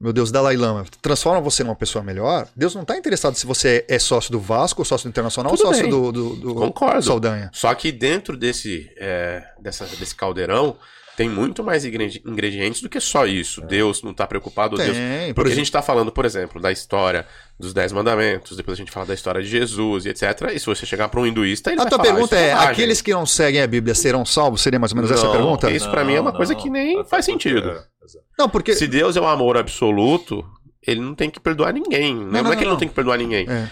[0.00, 3.84] meu Deus, Dalai Lama, transforma você numa pessoa melhor, Deus não está interessado se você
[3.88, 5.90] é sócio do Vasco, sócio do Internacional, Tudo ou sócio bem.
[5.90, 7.02] do, do, do Concordo.
[7.02, 7.50] Saldanha.
[7.52, 10.76] Só que dentro desse, é, dessa, desse caldeirão
[11.16, 13.60] tem muito mais ingredi- ingredientes do que só isso.
[13.62, 14.76] Deus não está preocupado.
[14.76, 14.96] Deus...
[14.96, 17.26] Tem, por Porque a gente está falando, por exemplo, da história
[17.58, 20.52] dos Dez Mandamentos, depois a gente fala da história de Jesus e etc.
[20.54, 22.50] E se você chegar para um hinduísta, ele a vai tua falar, pergunta "Isso é,
[22.52, 24.60] bobagem." aqueles que não seguem a Bíblia serão salvos?
[24.60, 25.68] Seria mais ou menos essa a Não, pergunta?
[25.72, 27.68] isso pra mim é uma coisa que nem faz sentido.
[27.70, 28.24] é, exato.
[28.38, 28.74] Não, porque...
[28.74, 30.44] Se Deus é um amor absoluto,
[30.86, 32.14] ele não tem que perdoar ninguém.
[32.14, 32.72] Não, não, é que ele não.
[32.72, 33.46] não tem que perdoar ninguém.
[33.48, 33.68] É.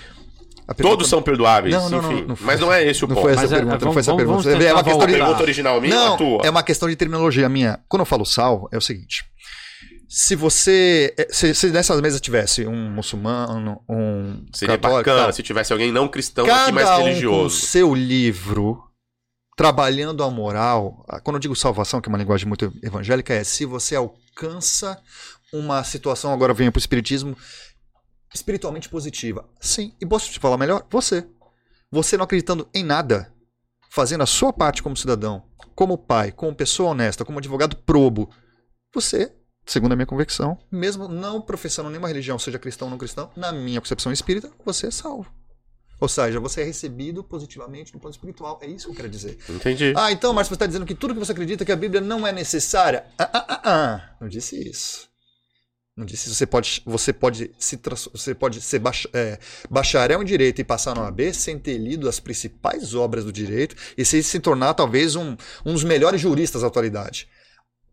[0.82, 2.24] Todos são perdoáveis, Não, não, não, enfim.
[2.26, 3.22] não foi- mas não é esse o Não ponto.
[3.22, 4.43] foi essa Mas é- pergunta, não foi essa vamos- pergunta.
[4.51, 5.12] vamos É uma questão A de...
[5.12, 6.40] pergunta original minha Não, tua?
[6.44, 7.78] é uma questão de terminologia minha.
[7.88, 9.24] Quando eu falo sal, é o seguinte.
[10.09, 11.14] Se você.
[11.16, 15.72] é, Se, se nessa mesa tivesse um muçulmano, um Seria católico, bacana tal, se tivesse
[15.72, 17.56] alguém não cristão aqui cada mais um com o religioso.
[17.60, 18.82] seu livro,
[19.56, 21.05] trabalhando a moral.
[21.09, 23.94] ah, Quando eu digo salvação, que é uma linguagem muito evangélica, é se você
[24.36, 25.00] alcança
[25.52, 27.36] uma situação, agora venho para o espiritismo,
[28.34, 29.48] espiritualmente positiva.
[29.60, 29.94] Sim.
[30.00, 30.86] E posso te falar melhor?
[30.90, 31.26] Você.
[31.90, 33.32] Você não acreditando em nada,
[33.88, 35.44] fazendo a sua parte como cidadão,
[35.74, 38.28] como pai, como pessoa honesta, como advogado probo,
[38.92, 39.32] você
[39.66, 43.50] segundo a minha convicção, mesmo não professando nenhuma religião, seja cristão ou não cristão, na
[43.50, 45.28] minha concepção espírita, você é salvo.
[45.98, 48.59] Ou seja, você é recebido positivamente no plano espiritual.
[48.62, 49.39] É isso que eu quero dizer.
[49.48, 49.94] Entendi.
[49.97, 52.27] Ah, então, mas você está dizendo que tudo que você acredita que a Bíblia não
[52.27, 53.06] é necessária?
[53.18, 54.16] Ah, ah, ah, ah.
[54.20, 55.09] Não disse isso.
[55.97, 56.35] Não disse isso.
[56.35, 57.81] Você pode, você pode, se,
[58.12, 59.39] você pode ser bach, é,
[59.70, 63.74] bacharel em direito e passar no AB sem ter lido as principais obras do direito
[63.97, 67.27] e se, se tornar talvez um, um dos melhores juristas da atualidade.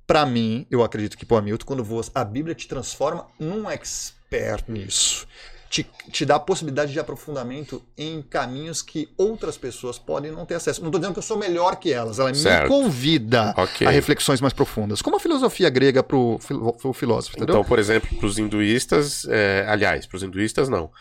[0.06, 4.66] Para mim, eu acredito que, o Hamilton, quando você, a Bíblia te transforma num expert
[4.68, 5.26] nisso
[5.74, 10.54] te, te dá a possibilidade de aprofundamento em caminhos que outras pessoas podem não ter
[10.54, 10.82] acesso.
[10.82, 12.64] Não estou dizendo que eu sou melhor que elas, ela certo.
[12.64, 13.88] me convida okay.
[13.88, 16.38] a reflexões mais profundas, como a filosofia grega para o
[16.94, 17.56] filósofo, entendeu?
[17.56, 20.92] Então, por exemplo, para os hinduístas, é, aliás, para os hinduístas não.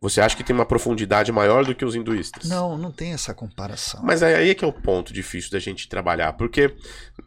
[0.00, 2.48] Você acha que tem uma profundidade maior do que os hinduístas?
[2.48, 4.00] Não, não tem essa comparação.
[4.04, 6.72] Mas aí é que é o ponto difícil da gente trabalhar, porque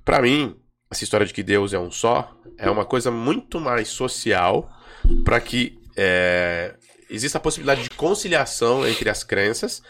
[0.05, 0.55] para mim
[0.89, 4.69] essa história de que Deus é um só é uma coisa muito mais social
[5.25, 6.75] para que é,
[7.09, 9.81] existe a possibilidade de conciliação entre as crenças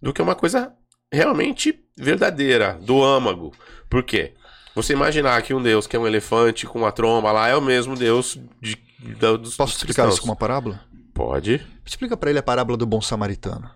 [0.00, 0.72] do que uma coisa
[1.12, 3.52] realmente verdadeira, do âmago.
[3.88, 4.34] Por quê?
[4.74, 7.62] Você imaginar que um Deus que é um elefante com uma tromba lá é o
[7.62, 10.14] mesmo Deus de, de dos Posso explicar cristãos.
[10.14, 10.80] isso com uma parábola?
[11.14, 11.64] Pode.
[11.86, 13.70] Explica para ele a parábola do bom samaritano.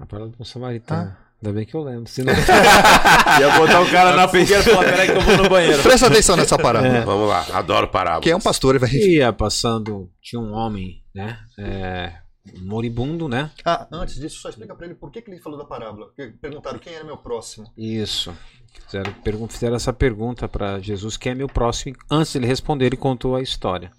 [0.00, 1.14] A parábola do bom samaritano.
[1.16, 1.26] Ah.
[1.42, 2.10] Ainda bem que eu lembro.
[2.10, 2.32] Senão...
[3.38, 5.82] Ia botar o cara na fogueira e falar, peraí que eu vou no banheiro.
[5.82, 6.96] Presta atenção nessa parábola.
[6.96, 7.04] É.
[7.04, 8.24] Vamos lá, adoro parábolas.
[8.24, 8.90] Quem é um pastor, ele vai...
[8.90, 12.12] Ia passando, tinha um homem, né, é,
[12.60, 13.50] moribundo, né?
[13.64, 16.12] Ah, antes disso, só explica para ele por que, que ele falou da parábola.
[16.40, 17.72] Perguntaram quem era meu próximo.
[17.74, 18.36] Isso.
[18.84, 19.14] Fizeram,
[19.48, 21.96] fizeram essa pergunta para Jesus, quem é meu próximo?
[22.10, 23.90] Antes de ele responder, ele contou a história.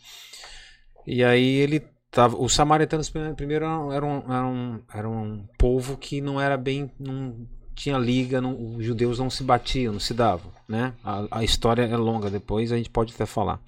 [1.07, 1.80] E aí ele
[2.11, 7.98] tava, os samaritanos primeiro eram, eram, eram, um povo que não era bem, não tinha
[7.98, 10.94] liga, não, os judeus não se batiam, não se davam, né?
[11.03, 13.60] A, a história é longa, depois a gente pode até falar.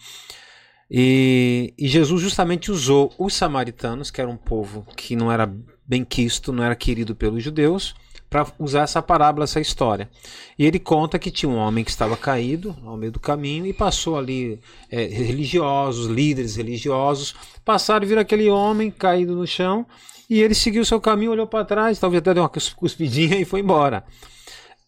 [0.90, 5.54] E, e, Jesus justamente usou os samaritanos, que era um povo que não era
[5.86, 7.94] bem quisto, não era querido pelos judeus,
[8.30, 10.10] para usar essa parábola, essa história.
[10.58, 13.74] E ele conta que tinha um homem que estava caído ao meio do caminho e
[13.74, 14.60] passou ali
[14.90, 19.86] é, religiosos, líderes religiosos, passaram e viram aquele homem caído no chão
[20.30, 23.62] e ele seguiu seu caminho, olhou para trás, talvez até deu uma cuspidinha e foi
[23.62, 24.04] embora.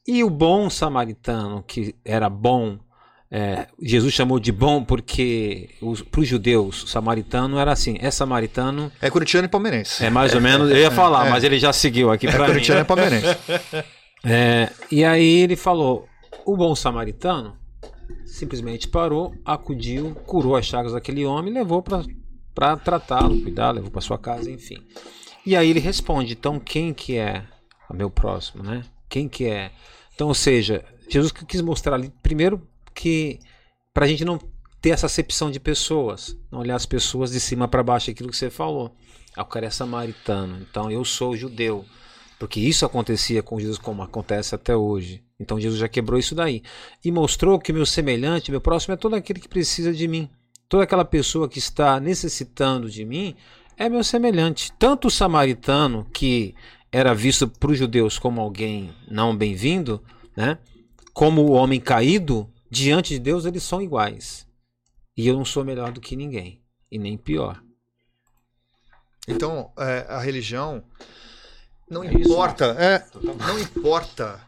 [0.07, 2.78] E o bom samaritano, que era bom
[3.33, 5.69] é, Jesus chamou de bom porque
[6.11, 8.91] para os judeus, o samaritano era assim: é samaritano.
[9.01, 10.03] É curitiano e palmeirense.
[10.03, 12.39] É mais ou menos, eu ia falar, é, mas ele já seguiu aqui para é
[12.39, 12.43] mim.
[12.43, 13.37] É curitiano e palmeirense.
[14.23, 16.07] É, e aí ele falou:
[16.45, 17.55] o bom samaritano
[18.25, 24.17] simplesmente parou, acudiu, curou as chagas daquele homem levou para tratá-lo, cuidar, levou para sua
[24.17, 24.77] casa, enfim.
[25.45, 27.43] E aí ele responde: então quem que é
[27.89, 28.83] o meu próximo, né?
[29.09, 29.71] Quem que é?
[30.13, 32.61] Então, ou seja, Jesus quis mostrar ali, primeiro,
[32.93, 33.39] que
[33.93, 34.39] para a gente não
[34.81, 38.38] ter essa acepção de pessoas, não olhar as pessoas de cima para baixo, aquilo que
[38.38, 38.95] você falou.
[39.35, 41.85] Ah, o cara é samaritano, então eu sou judeu.
[42.39, 45.23] Porque isso acontecia com Jesus como acontece até hoje.
[45.39, 46.63] Então Jesus já quebrou isso daí.
[47.05, 50.27] E mostrou que meu semelhante, meu próximo, é todo aquele que precisa de mim.
[50.68, 53.35] Toda aquela pessoa que está necessitando de mim
[53.77, 54.72] é meu semelhante.
[54.80, 56.55] Tanto o samaritano, que
[56.91, 60.01] era visto para os judeus como alguém não bem-vindo,
[60.35, 60.57] né?
[61.13, 64.48] como o homem caído, diante de Deus eles são iguais.
[65.15, 67.61] E eu não sou melhor do que ninguém, e nem pior.
[69.27, 70.81] Então, é, a religião
[71.89, 72.95] não é importa, né?
[72.95, 73.06] é,
[73.45, 74.41] não importa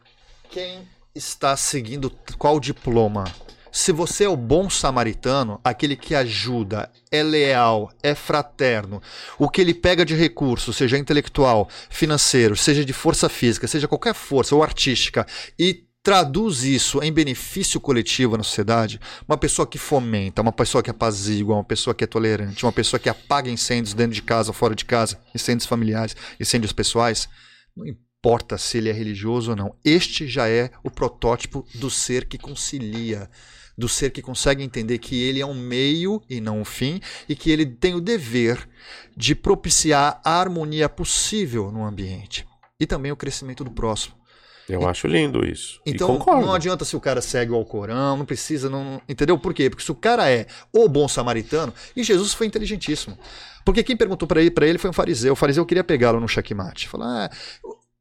[0.50, 3.26] quem está seguindo qual diploma.
[3.72, 9.02] Se você é o bom samaritano, aquele que ajuda, é leal, é fraterno,
[9.38, 14.14] o que ele pega de recurso, seja intelectual, financeiro, seja de força física, seja qualquer
[14.14, 15.26] força ou artística,
[15.58, 20.90] e traduz isso em benefício coletivo na sociedade, uma pessoa que fomenta, uma pessoa que
[20.90, 24.76] apazigua, uma pessoa que é tolerante, uma pessoa que apaga incêndios dentro de casa fora
[24.76, 27.30] de casa, incêndios familiares, incêndios pessoais,
[27.76, 29.76] não importa se ele é religioso ou não.
[29.84, 33.30] Este já é o protótipo do ser que concilia,
[33.78, 37.00] do ser que consegue entender que ele é um meio e não um fim
[37.30, 38.68] e que ele tem o dever
[39.16, 42.46] de propiciar a harmonia possível no ambiente
[42.78, 44.23] e também o crescimento do próximo.
[44.68, 45.82] Eu e, acho lindo isso.
[45.86, 49.38] Então não adianta se o cara segue o Alcorão, não precisa, não, entendeu?
[49.38, 49.70] Por quê?
[49.70, 53.18] Porque se o cara é o bom samaritano, e Jesus foi inteligentíssimo.
[53.66, 55.34] Porque quem perguntou para ele, para ele foi um fariseu.
[55.34, 56.88] O fariseu queria pegá-lo no checkmate.
[56.88, 57.30] Falou: ah,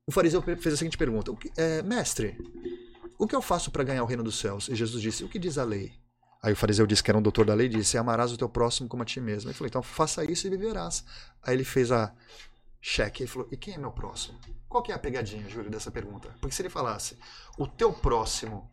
[0.07, 2.37] o fariseu fez a seguinte pergunta: é, Mestre,
[3.19, 4.69] o que eu faço para ganhar o reino dos céus?
[4.69, 5.93] E Jesus disse: O que diz a lei?
[6.43, 8.49] Aí o fariseu disse que era um doutor da lei e disse: Amarás o teu
[8.49, 9.51] próximo como a ti mesmo.
[9.51, 11.05] Ele falou: Então faça isso e viverás.
[11.43, 12.13] Aí ele fez a
[12.81, 13.23] cheque.
[13.23, 14.39] Ele falou: E quem é meu próximo?
[14.73, 16.35] Qual que é a pegadinha, Júlio, dessa pergunta?
[16.41, 17.19] Porque se ele falasse:
[17.59, 18.71] O teu próximo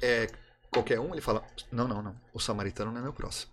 [0.00, 0.28] é
[0.70, 2.14] qualquer um, ele fala: Não, não, não.
[2.32, 3.50] O samaritano não é meu próximo.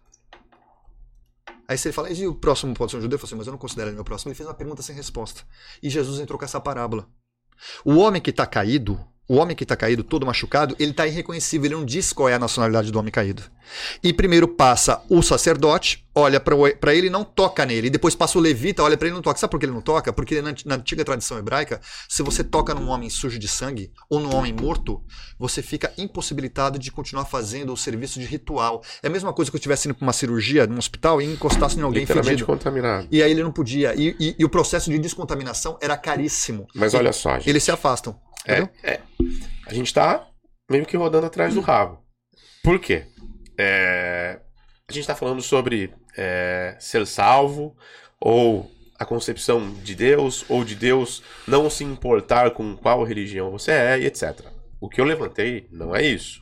[1.68, 3.16] Aí se ele fala, e o próximo pode ser um judeu?
[3.16, 4.30] Eu falo assim, mas eu não considero ele meu próximo.
[4.30, 5.42] Ele fez uma pergunta sem resposta.
[5.82, 7.10] E Jesus entrou com essa parábola.
[7.84, 11.66] O homem que está caído, o homem que está caído, todo machucado, ele está irreconhecível,
[11.66, 13.44] ele não diz qual é a nacionalidade do homem caído.
[14.04, 17.88] E primeiro passa o sacerdote, olha para ele e não toca nele.
[17.88, 19.40] E depois passa o levita, olha para ele e não toca.
[19.40, 20.14] Sabe por que ele não toca?
[20.14, 24.20] Porque na, na, antiga tradição hebraica, se você toca num homem sujo de sangue ou
[24.20, 25.02] num homem morto,
[25.38, 28.84] você fica impossibilitado de continuar fazendo o serviço de ritual.
[29.02, 31.78] É a mesma coisa que eu estivesse indo para uma cirurgia num hospital e encostasse
[31.78, 32.46] em alguém fedido.
[32.46, 33.08] contaminado.
[33.12, 33.94] E aí ele não podia.
[33.96, 36.68] E, e, e, o processo de descontaminação era caríssimo.
[36.76, 37.50] Mas olha só, gente.
[37.50, 38.16] Eles se afastam.
[38.48, 39.02] É, é,
[39.66, 40.28] A gente tá
[40.70, 42.04] meio que rodando atrás do rabo.
[42.64, 43.06] Por quê?
[43.58, 44.40] É,
[44.88, 47.76] a gente está falando sobre é, ser salvo
[48.20, 53.72] ou a concepção de Deus ou de Deus não se importar com qual religião você
[53.72, 54.42] é e etc.
[54.80, 56.42] O que eu levantei não é isso.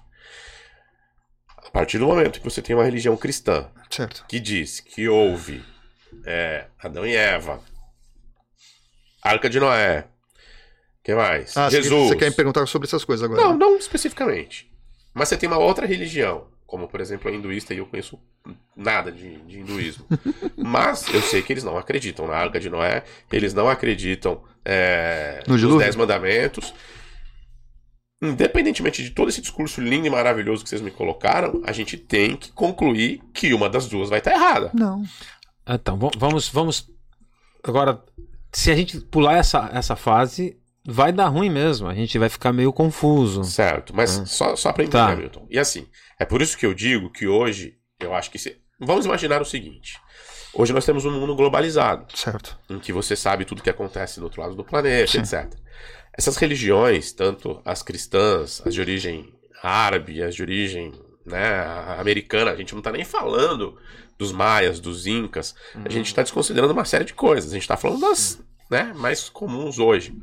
[1.58, 4.26] A partir do momento que você tem uma religião cristã certo.
[4.28, 5.64] que diz que houve
[6.26, 7.60] é, Adão e Eva,
[9.22, 10.08] Arca de Noé,
[11.04, 11.56] que mais?
[11.58, 12.10] Ah, Jesus.
[12.10, 13.42] Você quer me perguntar sobre essas coisas agora?
[13.42, 13.58] Não, né?
[13.58, 14.72] não especificamente.
[15.14, 18.18] Mas você tem uma outra religião, como por exemplo a hinduísta, e eu conheço
[18.76, 20.06] nada de, de hinduísmo.
[20.58, 25.44] Mas eu sei que eles não acreditam na Arca de Noé, eles não acreditam é,
[25.46, 26.74] no nos Dez Mandamentos.
[28.22, 32.38] Independentemente de todo esse discurso lindo e maravilhoso que vocês me colocaram, a gente tem
[32.38, 34.72] que concluir que uma das duas vai estar errada.
[34.74, 35.04] Não.
[35.68, 36.90] Então, vamos, vamos.
[37.62, 38.02] Agora,
[38.54, 41.88] se a gente pular essa, essa fase, vai dar ruim mesmo.
[41.88, 43.44] A gente vai ficar meio confuso.
[43.44, 44.26] Certo, mas é.
[44.26, 45.16] só, só para entender, tá.
[45.16, 45.48] Milton.
[45.50, 45.88] E assim,
[46.20, 48.38] é por isso que eu digo que hoje, eu acho que.
[48.38, 48.58] Se...
[48.80, 50.00] Vamos imaginar o seguinte.
[50.54, 52.06] Hoje nós temos um mundo globalizado.
[52.16, 52.60] Certo.
[52.70, 55.20] Em que você sabe tudo que acontece do outro lado do planeta, Sim.
[55.20, 55.52] etc.
[56.16, 59.34] Essas religiões, tanto as cristãs, as de origem
[59.64, 60.94] árabe, as de origem
[61.26, 61.64] né,
[61.98, 63.80] americana, a gente não está nem falando
[64.16, 67.50] dos maias, dos incas, a gente está desconsiderando uma série de coisas.
[67.50, 68.40] A gente está falando das
[68.70, 70.16] né, mais comuns hoje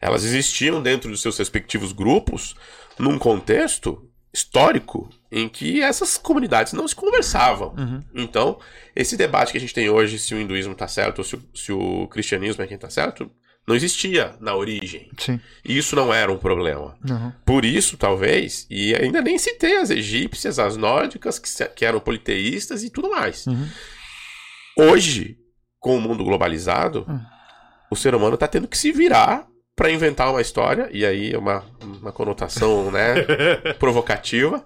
[0.00, 2.54] elas existiam dentro dos seus respectivos grupos
[2.98, 7.74] num contexto histórico em que essas comunidades não se conversavam.
[7.76, 8.02] Uhum.
[8.14, 8.58] Então,
[8.94, 11.42] esse debate que a gente tem hoje, se o hinduísmo está certo ou se o,
[11.54, 13.30] se o, cristianismo é quem está certo,
[13.66, 15.10] não existia na origem.
[15.18, 15.40] Sim.
[15.62, 16.96] E isso não era um problema.
[17.08, 17.32] Uhum.
[17.44, 22.82] Por isso, talvez, e ainda nem citei as egípcias, as nórdicas, que, que eram politeístas
[22.82, 23.46] e tudo mais.
[23.46, 23.68] Uhum.
[24.78, 25.36] Hoje,
[25.78, 27.20] com o mundo globalizado, uhum.
[27.90, 29.47] o ser humano está tendo que se virar
[29.78, 33.14] para inventar uma história, e aí é uma, uma conotação né,
[33.78, 34.64] provocativa,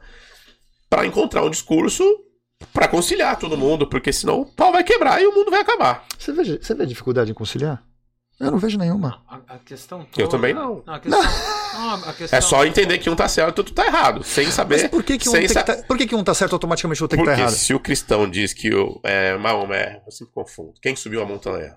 [0.89, 2.02] para encontrar um discurso
[2.72, 6.06] para conciliar todo mundo, porque senão o pau vai quebrar e o mundo vai acabar.
[6.18, 7.84] Você vê, você vê dificuldade em conciliar?
[8.40, 9.22] Eu não vejo nenhuma.
[9.28, 10.22] A, a questão toda...
[10.22, 10.82] Eu também não.
[10.86, 11.22] não, questão...
[11.22, 12.39] não questão...
[12.39, 14.80] É só entender que um tá certo e outro tá errado, sem saber.
[14.80, 15.62] Mas por que, que, um, tem sa...
[15.62, 15.82] que tá...
[15.82, 17.51] por que, que um tá certo automaticamente o outro tem que tá errado?
[17.51, 20.72] Porque se o cristão diz que o é, Maomé, eu sempre confundo.
[20.80, 21.76] Quem subiu a montanha?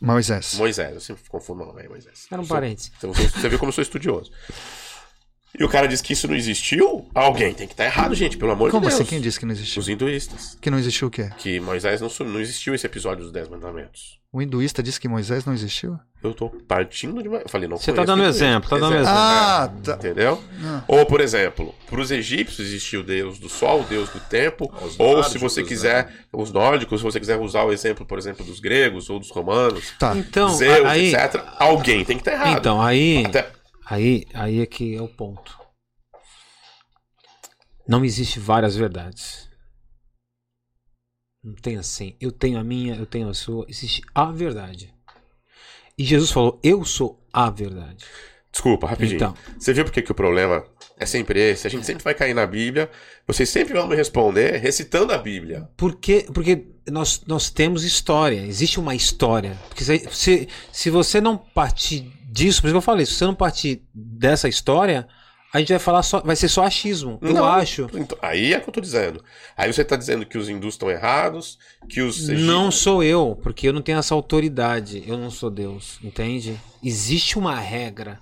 [0.00, 0.54] Moisés.
[0.54, 2.26] Moisés, eu sempre confundo o nome, Moisés.
[2.30, 2.92] Era um parente.
[3.00, 4.30] Você viu como eu sou estudioso.
[5.58, 7.08] E o cara diz que isso não existiu?
[7.14, 8.94] Alguém tem que estar tá errado, gente, pelo amor como de Deus.
[8.94, 9.10] Como assim?
[9.10, 9.80] Quem disse que não existiu?
[9.80, 10.58] Os hinduístas.
[10.60, 11.30] Que não existiu o quê?
[11.38, 14.18] Que Moisés não, não existiu esse episódio dos Dez Mandamentos.
[14.32, 15.96] O hinduísta disse que Moisés não existiu?
[16.20, 17.28] Eu tô partindo de.
[17.28, 19.12] Eu falei, não Você tá dando exemplo, tá dando exemplo.
[19.12, 19.94] Ah, tá.
[19.94, 20.42] Entendeu?
[20.64, 20.82] Ah.
[20.88, 24.72] Ou, por exemplo, para os egípcios existia o deus do sol, o deus do tempo.
[24.82, 26.12] Os ou, se você quiser, né?
[26.32, 29.92] os nórdicos, se você quiser usar o exemplo, por exemplo, dos gregos ou dos romanos,
[30.00, 30.16] tá.
[30.16, 31.40] então, Zeus, aí, etc.
[31.58, 32.58] Alguém tem que estar errado.
[32.58, 33.24] Então, aí.
[33.24, 33.46] Até...
[33.86, 35.58] Aí, aí é que é o ponto.
[37.86, 39.48] Não existe várias verdades.
[41.42, 42.16] Não tem assim.
[42.18, 43.66] Eu tenho a minha, eu tenho a sua.
[43.68, 44.94] Existe a verdade.
[45.98, 48.06] E Jesus falou: Eu sou a verdade.
[48.50, 49.16] Desculpa, rapidinho.
[49.16, 50.64] Então, Você viu por que, que o problema
[50.96, 51.66] é sempre esse?
[51.66, 52.88] A gente sempre vai cair na Bíblia.
[53.26, 55.68] Vocês sempre vão me responder recitando a Bíblia.
[55.76, 58.46] Porque, porque nós, nós temos história.
[58.46, 59.58] Existe uma história.
[59.68, 63.24] Porque se, se, se você não partir disso, por isso que eu falei, se você
[63.24, 65.06] não partir dessa história,
[65.52, 67.88] a gente vai falar só, vai ser só achismo, eu não, acho.
[67.94, 69.22] Então, aí é o que eu tô dizendo.
[69.56, 73.68] Aí você tá dizendo que os hindus estão errados, que os Não sou eu, porque
[73.68, 76.60] eu não tenho essa autoridade, eu não sou Deus, entende?
[76.82, 78.18] Existe uma regra.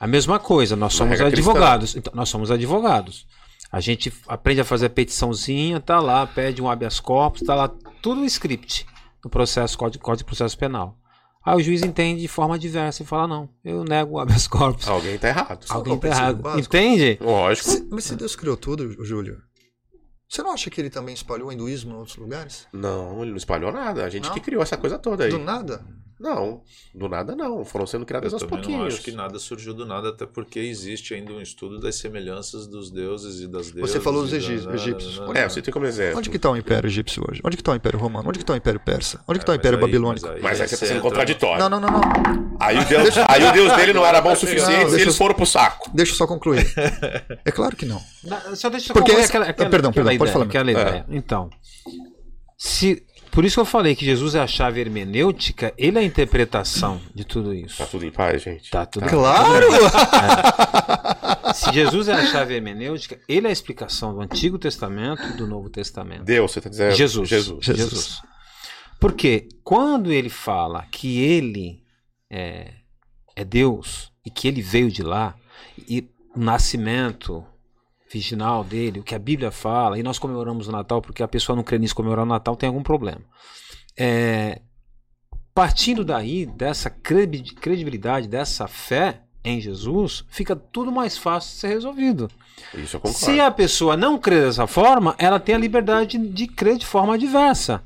[0.00, 1.94] A mesma coisa, nós somos advogados.
[1.94, 3.26] Então, nós somos advogados.
[3.70, 7.70] A gente aprende a fazer a petiçãozinha, tá lá, pede um habeas corpus, tá lá
[8.00, 8.86] tudo o script
[9.22, 10.96] no processo, código, código de processo penal.
[11.44, 14.86] Aí o juiz entende de forma diversa e fala: não, eu nego o habeas corpus.
[14.86, 15.66] Alguém tá errado.
[15.68, 16.42] Alguém tá errado.
[16.42, 16.76] Básico.
[16.76, 17.18] Entende?
[17.20, 17.68] Lógico.
[17.68, 19.42] Se, mas se Deus criou tudo, Júlio,
[20.28, 22.66] você não acha que ele também espalhou o hinduísmo em outros lugares?
[22.72, 24.04] Não, ele não espalhou nada.
[24.04, 24.34] A gente não?
[24.34, 25.30] que criou essa coisa toda aí.
[25.30, 25.84] Do nada?
[26.22, 26.62] Não,
[26.94, 27.64] do nada não.
[27.64, 28.80] Foram sendo criadas Eu aos também pouquinhos.
[28.80, 32.68] não acho que nada surgiu do nada, até porque existe ainda um estudo das semelhanças
[32.68, 33.90] dos deuses e das deusas.
[33.90, 34.64] Você falou dos egípcios.
[35.18, 36.18] da- É, você tem como exemplo.
[36.18, 37.40] Onde que está o Império Egípcio hoje?
[37.44, 38.28] Onde que está o Império Romano?
[38.28, 39.20] Onde que está o Império Persa?
[39.26, 40.28] Onde que está o É, Império mas aí- Babilônico?
[40.40, 41.58] Mas aí você tá sendo entra- contraditório.
[41.58, 42.56] Não, não, não, não.
[42.60, 45.06] Aí, o Deus, aí o Deus dele não era bom o suficiente Não, e eles
[45.08, 45.90] eu- foram pro saco.
[45.92, 46.64] Deixa eu só concluir.
[47.44, 48.00] É claro que não.
[48.54, 50.72] Só deixa eu Porque concluir esse- aquela, aquela, perdão, aquela perdão, pode falar, aquela É.
[50.72, 51.06] ideia.
[51.08, 51.50] Então,
[52.56, 56.04] se, por isso que eu falei que Jesus é a chave hermenêutica, ele é a
[56.04, 57.78] interpretação de tudo isso.
[57.78, 58.70] Tá tudo em paz, gente.
[58.70, 59.66] Tá tudo Claro!
[61.54, 65.46] Se Jesus é a chave hermenêutica, ele é a explicação do Antigo Testamento e do
[65.46, 66.24] Novo Testamento.
[66.24, 66.94] Deus, você tá dizendo?
[66.94, 67.26] Jesus.
[67.26, 67.64] Jesus.
[67.64, 68.22] Jesus.
[69.00, 71.82] Porque quando ele fala que ele
[72.30, 72.68] é,
[73.34, 75.34] é Deus e que ele veio de lá,
[75.88, 76.06] e
[76.36, 77.44] o nascimento
[78.12, 81.56] virginal dele, o que a Bíblia fala, e nós comemoramos o Natal porque a pessoa
[81.56, 83.20] não crê nisso, comemorar o Natal tem algum problema.
[83.96, 84.60] É,
[85.54, 91.68] partindo daí, dessa credi- credibilidade, dessa fé em Jesus, fica tudo mais fácil de ser
[91.68, 92.30] resolvido.
[93.34, 97.18] Se a pessoa não crê dessa forma, ela tem a liberdade de crer de forma
[97.18, 97.82] diversa.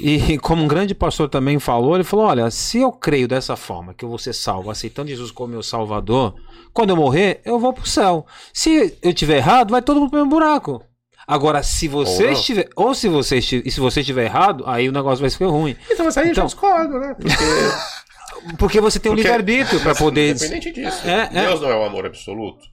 [0.00, 3.92] E como um grande pastor também falou, ele falou: olha, se eu creio dessa forma,
[3.92, 6.34] que eu vou ser salvo, aceitando Jesus como meu salvador,
[6.72, 8.26] quando eu morrer, eu vou pro céu.
[8.54, 10.82] Se eu tiver errado, vai todo mundo pro mesmo buraco.
[11.26, 12.68] Agora, se você Ou estiver.
[12.74, 13.66] Ou se você estiver.
[13.66, 15.76] E se você estiver errado, aí o negócio vai ficar ruim.
[15.90, 17.14] Então, mas aí eu Então- discordo, né?
[17.14, 17.36] Porque,
[18.58, 20.30] Porque você tem um Porque- livre-arbítrio para poder.
[20.34, 21.46] independente disso, É, é.
[21.46, 22.64] Deus não é o amor absoluto.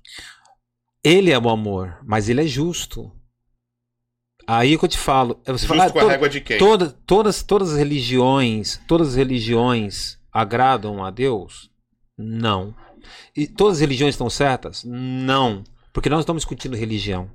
[1.03, 3.11] Ele é o amor, mas ele é justo.
[4.51, 5.39] Aí é que eu te falo.
[5.45, 6.57] é Você Justo fala, com a to- régua de quem?
[6.57, 11.69] toda- todas, todas as religiões, todas as religiões agradam a Deus?
[12.17, 12.73] Não.
[13.35, 14.83] E todas as religiões estão certas?
[14.83, 15.63] Não.
[15.93, 17.29] Porque nós estamos discutindo religião.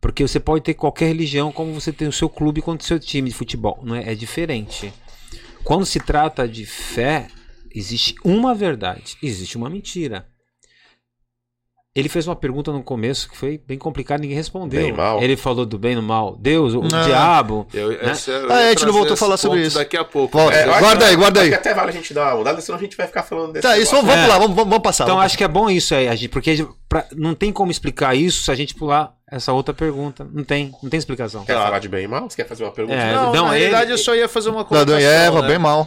[0.00, 3.00] Porque você pode ter qualquer religião como você tem o seu clube contra o seu
[3.00, 3.80] time de futebol.
[3.82, 4.12] Não é?
[4.12, 4.92] é diferente.
[5.64, 7.26] Quando se trata de fé,
[7.74, 10.26] existe uma verdade, existe uma mentira.
[11.98, 14.80] Ele fez uma pergunta no começo que foi bem complicada, ninguém respondeu.
[14.82, 15.20] Bem mal.
[15.22, 16.36] Ele falou do bem e do mal.
[16.38, 17.02] Deus, o Não.
[17.04, 17.66] diabo.
[17.74, 18.12] Eu, Né?
[18.26, 19.76] eu Ah, a gente não voltou a falar sobre isso.
[19.78, 20.38] Daqui a pouco.
[20.38, 20.56] Volta.
[20.56, 21.48] É, Guarda que- aí, guarda aí.
[21.48, 23.66] que até vale a gente dar uma mudada, senão a gente vai ficar falando desse
[23.66, 24.06] Tá, isso negócio.
[24.06, 24.26] vamos É.
[24.28, 25.04] lá, vamos, vamos, vamos passar.
[25.04, 28.42] Então vamos acho que é bom isso aí, porque pra- não tem como explicar isso
[28.44, 30.26] se a gente pular essa outra pergunta.
[30.32, 31.44] Não tem, não tem explicação.
[31.44, 32.28] Quer falar de bem e mal?
[32.30, 32.96] Você quer fazer uma pergunta?
[32.98, 34.96] É, Não, Não, na ele- realidade eu só ia fazer uma colocação.
[34.96, 35.48] Adão e Eva, né?
[35.48, 35.86] bem mal.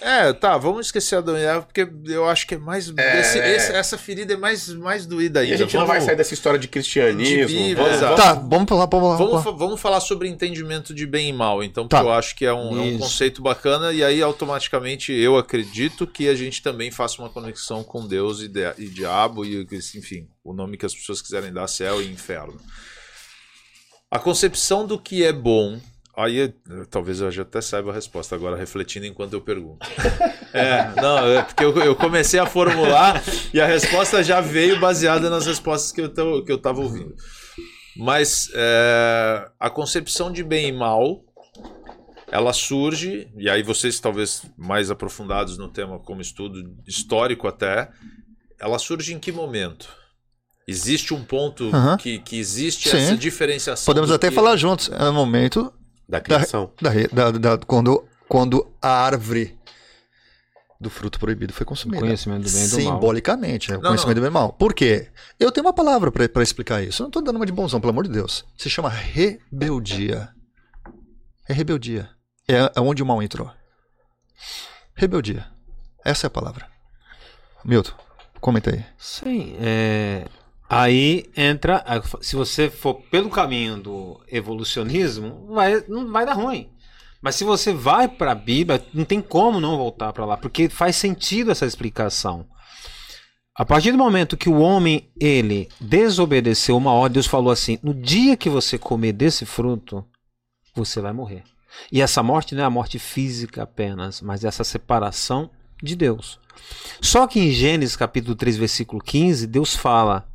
[0.00, 2.92] É, tá, vamos esquecer Adão e Eva, porque eu acho que é mais.
[2.96, 3.20] É.
[3.20, 5.54] esse- esse- essa ferida é mais, mais doída E ainda.
[5.56, 7.46] a gente não vai Vamos- sair dessa história de cristianismo.
[7.46, 8.16] De Bíblia, vamos- exato.
[8.16, 9.16] Tá, vamos lá, vamos lá.
[9.16, 12.08] Vamos, Vamos vamos falar sobre entendimento de bem e mal, então, porque Tá.
[12.08, 16.28] eu acho que é um, é um conceito bacana, e aí automaticamente eu acredito que
[16.28, 20.52] a gente também faça uma conexão com Deus e, de- e diabo, e enfim, o
[20.54, 22.58] nome que as pessoas quiserem dar, céu e inferno.
[24.10, 25.78] A concepção do que é bom.
[26.16, 26.52] Aí eh,
[26.90, 29.86] talvez eu já até saiba a resposta agora, refletindo enquanto eu pergunto.
[30.52, 33.22] É, não, é porque eu, eu comecei a formular
[33.54, 37.14] e a resposta já veio baseada nas respostas que eu, tô, que eu tava ouvindo.
[37.96, 41.20] Mas é, a concepção de bem e mal,
[42.32, 47.88] ela surge, e aí vocês talvez mais aprofundados no tema como estudo histórico até,
[48.58, 49.88] ela surge em que momento?
[50.66, 51.96] Existe um ponto Aham.
[51.96, 52.96] que, que existe Sim.
[52.96, 53.86] essa diferenciação?
[53.86, 54.90] Podemos até que- falar juntos.
[54.92, 55.72] É o momento
[56.10, 56.72] Da criação.
[56.82, 59.58] da, re- da- da- quando, quando a árvore
[60.80, 62.00] do fruto proibido foi consumida.
[62.00, 62.94] Conhecimento do bem e do mal.
[62.94, 64.22] Simbolicamente, é o Não, conhecimento não.
[64.22, 64.52] do bem e do mal.
[64.54, 65.08] Por quê?
[65.38, 67.02] Eu tenho uma palavra pra pra explicar isso.
[67.02, 68.44] Eu não tô dando uma de bonzão, pelo amor de Deus.
[68.56, 70.28] Se chama rebeldia.
[71.48, 72.08] É rebeldia.
[72.48, 73.50] É, é onde o mal entrou.
[74.94, 75.46] Rebeldia.
[76.04, 76.66] Essa é a palavra.
[77.64, 77.92] Milton,
[78.40, 78.84] comenta aí.
[78.98, 80.24] Sim, é,
[80.70, 81.84] aí entra,
[82.20, 86.70] se você for pelo caminho do evolucionismo, vai, não vai dar ruim.
[87.20, 90.68] Mas se você vai para a Bíblia, não tem como não voltar para lá, porque
[90.68, 92.46] faz sentido essa explicação.
[93.54, 97.92] A partir do momento que o homem ele desobedeceu uma ordem, Deus falou assim: no
[97.92, 100.02] dia que você comer desse fruto,
[100.74, 101.42] você vai morrer.
[101.90, 105.50] E essa morte não é a morte física apenas, mas essa separação
[105.82, 106.38] de Deus.
[107.00, 110.29] Só que em Gênesis capítulo 3, versículo 15, Deus fala,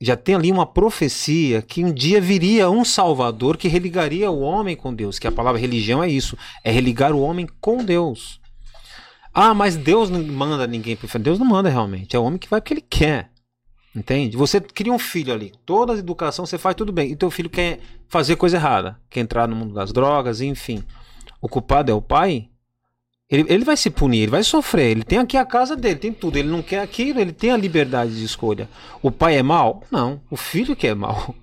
[0.00, 4.74] já tem ali uma profecia que um dia viria um salvador que religaria o homem
[4.74, 8.40] com Deus, que a palavra religião é isso, é religar o homem com Deus.
[9.32, 12.48] Ah, mas Deus não manda ninguém para Deus não manda realmente, é o homem que
[12.48, 13.30] vai porque ele quer.
[13.94, 14.36] Entende?
[14.36, 17.50] Você cria um filho ali, toda a educação você faz tudo bem, e teu filho
[17.50, 20.82] quer fazer coisa errada, quer entrar no mundo das drogas, enfim.
[21.40, 22.49] O culpado é o pai,
[23.30, 24.90] ele, ele vai se punir, ele vai sofrer.
[24.90, 26.36] Ele tem aqui a casa dele, tem tudo.
[26.36, 28.68] Ele não quer aquilo, ele tem a liberdade de escolha.
[29.00, 29.84] O pai é mau?
[29.90, 30.20] Não.
[30.28, 31.34] O filho que é mau.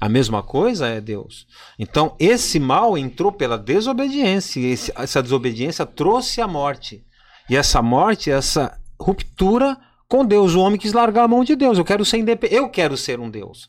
[0.00, 1.46] A mesma coisa é Deus.
[1.76, 4.60] Então, esse mal entrou pela desobediência.
[4.60, 7.04] Esse, essa desobediência trouxe a morte.
[7.50, 9.76] E essa morte, essa ruptura
[10.08, 10.54] com Deus.
[10.54, 11.78] O homem quis largar a mão de Deus.
[11.78, 12.56] Eu quero ser independente.
[12.56, 13.68] Eu quero ser um Deus.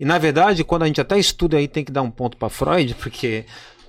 [0.00, 2.48] E na verdade, quando a gente até estuda aí, tem que dar um ponto para
[2.48, 3.44] Freud, porque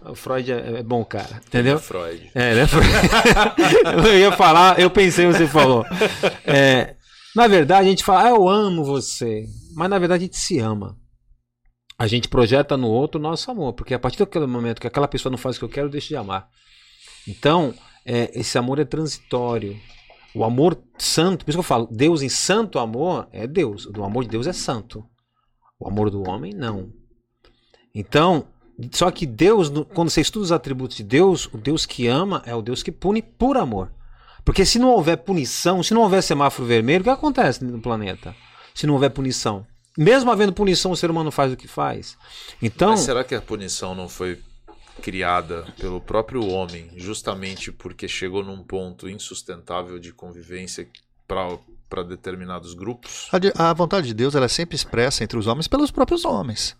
[0.09, 1.79] o Freud é, é, bom cara, entendeu?
[1.79, 2.31] Freud.
[2.35, 2.61] É, né?
[4.05, 5.85] eu ia falar, eu pensei, você falou.
[6.45, 6.95] É,
[7.35, 9.45] na verdade, a gente fala, ah, eu amo você.
[9.75, 10.97] Mas na verdade, a gente se ama.
[11.97, 13.73] A gente projeta no outro o nosso amor.
[13.73, 15.91] Porque a partir daquele momento que aquela pessoa não faz o que eu quero, eu
[15.91, 16.47] deixo de amar.
[17.27, 17.73] Então,
[18.05, 19.77] é, esse amor é transitório.
[20.33, 23.85] O amor santo, por isso que eu falo, Deus em santo amor é Deus.
[23.85, 25.05] O amor de Deus é santo.
[25.79, 26.91] O amor do homem, não.
[27.93, 28.47] Então,
[28.91, 32.53] só que Deus, quando você estuda os atributos de Deus, o Deus que ama é
[32.53, 33.89] o Deus que pune por amor.
[34.43, 38.35] Porque se não houver punição, se não houver semáforo vermelho, o que acontece no planeta?
[38.73, 39.65] Se não houver punição.
[39.97, 42.17] Mesmo havendo punição, o ser humano faz o que faz.
[42.61, 44.39] Então, Mas será que a punição não foi
[45.01, 50.87] criada pelo próprio homem, justamente porque chegou num ponto insustentável de convivência
[51.27, 53.29] para determinados grupos?
[53.31, 56.75] A, a, vontade de Deus ela é sempre expressa entre os homens pelos próprios homens.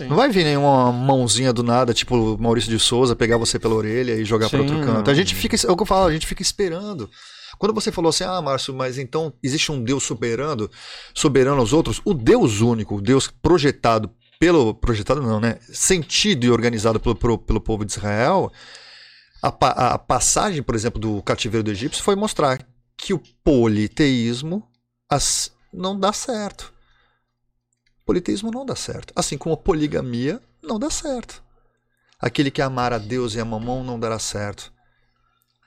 [0.00, 0.08] Sim.
[0.08, 4.14] Não vai vir nenhuma mãozinha do nada, tipo Maurício de Souza, pegar você pela orelha
[4.14, 5.10] e jogar para outro canto.
[5.10, 7.10] A gente fica, é o que eu falo, a gente fica esperando.
[7.58, 10.70] Quando você falou assim, ah, Márcio, mas então existe um Deus soberano,
[11.12, 15.58] soberano aos outros, o Deus único, o Deus projetado pelo projetado não, né?
[15.70, 18.50] Sentido e organizado pelo, pelo povo de Israel,
[19.42, 19.48] a,
[19.94, 22.66] a passagem, por exemplo, do cativeiro do Egito foi mostrar
[22.96, 24.66] que o politeísmo
[25.10, 26.72] as, não dá certo.
[28.10, 29.12] Politeísmo não dá certo.
[29.14, 31.40] Assim como a poligamia não dá certo.
[32.18, 34.72] Aquele que amar a Deus e a mamão não dará certo.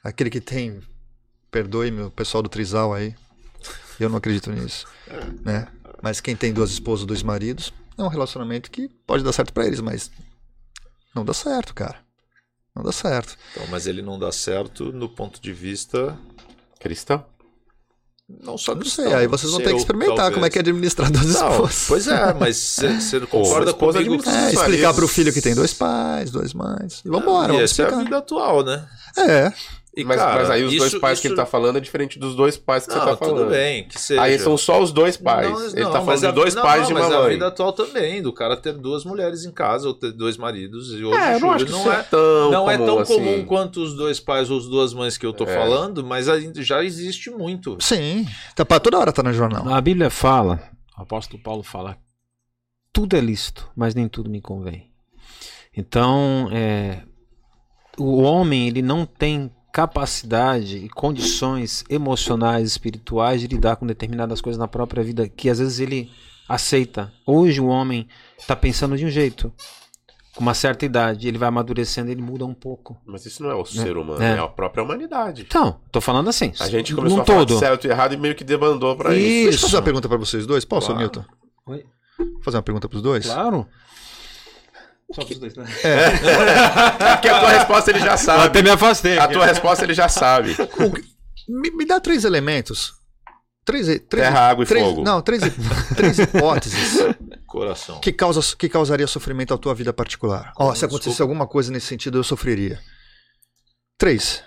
[0.03, 0.81] Aquele que tem,
[1.49, 3.15] perdoe-me o pessoal do Trisal aí,
[3.97, 4.85] eu não acredito nisso,
[5.41, 5.69] né?
[6.01, 9.65] Mas quem tem duas esposas, dois maridos, é um relacionamento que pode dar certo para
[9.65, 10.11] eles, mas
[11.15, 11.99] não dá certo, cara.
[12.75, 13.37] Não dá certo.
[13.53, 16.19] Então, mas ele não dá certo no ponto de vista
[16.77, 17.25] cristão.
[18.29, 20.33] Não só não sei, aí vocês vão ter que experimentar talvez.
[20.35, 21.85] como é que é administrar duas esposas.
[21.87, 24.23] Pois é, mas você concorda comigo?
[24.27, 27.01] É, explicar para o filho que tem dois pais, dois mães.
[27.03, 28.87] E vambora, vamos essa é a vida atual, né?
[29.17, 29.53] É.
[29.95, 31.21] E, mas, cara, mas, aí os isso, dois pais isso...
[31.21, 33.37] que ele tá falando é diferente dos dois pais que não, você tá falando.
[33.37, 34.21] Tudo bem, que seja.
[34.23, 35.47] Aí são só os dois pais.
[35.47, 37.17] Não, ele tá falando de dois pais não, de uma mas mãe.
[37.17, 40.35] Mas a vida atual também, do cara ter duas mulheres em casa, ou ter dois
[40.35, 43.13] maridos e outro é, não, não é tão Não comum é tão assim.
[43.13, 45.53] comum quanto os dois pais ou as duas mães que eu tô é.
[45.53, 46.25] falando, mas
[46.55, 47.77] já existe muito.
[47.79, 48.27] Sim.
[48.55, 49.69] Tá, toda hora tá no jornal.
[49.69, 50.59] A Bíblia fala,
[50.97, 51.97] o apóstolo Paulo fala,
[52.91, 54.91] tudo é lícito, mas nem tudo me convém.
[55.75, 57.03] Então, é,
[57.97, 64.59] o homem ele não tem capacidade e condições emocionais, espirituais de lidar com determinadas coisas
[64.59, 66.11] na própria vida que às vezes ele
[66.47, 67.11] aceita.
[67.25, 69.51] Hoje o homem está pensando de um jeito.
[70.35, 72.97] Com uma certa idade, ele vai amadurecendo, ele muda um pouco.
[73.05, 73.65] Mas isso não é o né?
[73.65, 74.35] ser humano, é.
[74.35, 74.39] é.
[74.39, 75.43] a própria humanidade.
[75.43, 76.51] Então, tô falando assim.
[76.59, 77.59] A gente começou a falar todo.
[77.59, 79.25] certo e errado e meio que debandou para isso.
[79.25, 79.43] isso.
[79.43, 80.65] Deixa eu fazer uma pergunta para vocês dois.
[80.65, 81.01] Posso, claro.
[81.01, 81.25] Milton?
[81.67, 81.85] Oi?
[82.41, 83.25] Fazer uma pergunta para os dois?
[83.25, 83.67] Claro.
[85.13, 85.65] Só pros dois, né?
[85.83, 87.13] É.
[87.13, 88.43] Porque a tua resposta ele já sabe.
[88.45, 89.17] até me afastei.
[89.17, 90.55] A tua resposta ele já sabe.
[91.47, 92.93] Me, me dá três elementos.
[93.65, 95.03] Três, três, Terra, água e três, fogo.
[95.03, 95.41] Não, três,
[95.95, 96.97] três hipóteses.
[97.47, 97.99] Coração.
[98.01, 100.51] Que, causa, que causaria sofrimento à tua vida particular.
[100.57, 101.23] Ó, se acontecesse Desculpa.
[101.23, 102.81] alguma coisa nesse sentido, eu sofreria.
[103.97, 104.43] Três.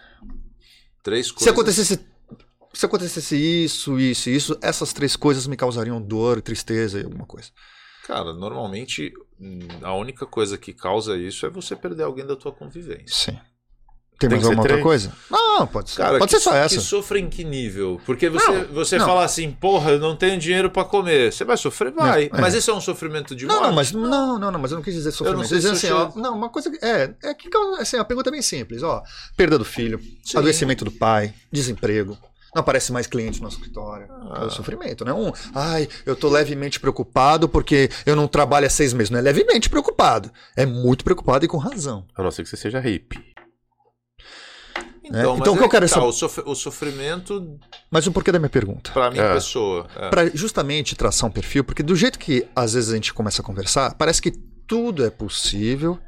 [1.02, 1.44] Três coisas.
[1.44, 2.06] Se acontecesse,
[2.74, 7.24] se acontecesse isso, isso e isso, essas três coisas me causariam dor, tristeza e alguma
[7.24, 7.48] coisa.
[8.06, 9.12] Cara, normalmente
[9.82, 13.32] a única coisa que causa isso é você perder alguém da tua convivência.
[13.32, 13.38] Sim.
[14.18, 15.12] Tem, Tem mais alguma outra coisa?
[15.30, 15.96] Não, pode ser.
[15.98, 16.74] Cara, pode que, ser só essa.
[16.74, 18.00] Que sofre em que nível?
[18.06, 19.04] Porque você, não, você não.
[19.04, 21.30] fala assim, porra, eu não tenho dinheiro para comer.
[21.30, 21.92] Você vai sofrer?
[21.92, 22.30] Vai.
[22.32, 22.40] É.
[22.40, 23.60] Mas isso é um sofrimento de morte?
[23.60, 25.44] Não, não, mas, não, não, não, mas eu não quis dizer sofrimento.
[25.44, 26.72] Eu não, dizer assim, ó, não, uma coisa.
[26.80, 28.82] É, é que assim, a pergunta é bem simples.
[28.82, 29.02] Ó,
[29.36, 30.38] perda do filho, Sim.
[30.38, 32.16] adoecimento do pai, desemprego,
[32.56, 34.08] não aparece mais cliente no nosso escritório.
[34.10, 34.40] Ah.
[34.42, 35.12] É o sofrimento, né?
[35.12, 39.10] Um, ai, eu tô levemente preocupado porque eu não trabalho há seis meses.
[39.10, 40.32] Não é levemente preocupado.
[40.56, 42.06] É muito preocupado e com razão.
[42.16, 43.36] A não ser que você seja hippie.
[45.04, 45.38] Então, é?
[45.38, 47.60] então o que eu quero tá, o, sof o sofrimento.
[47.90, 48.90] Mas o porquê da minha pergunta?
[48.90, 49.34] Para minha é.
[49.34, 49.86] pessoa.
[49.94, 50.08] É.
[50.08, 53.44] Para justamente traçar um perfil, porque do jeito que às vezes a gente começa a
[53.44, 54.32] conversar, parece que
[54.66, 55.98] tudo é possível,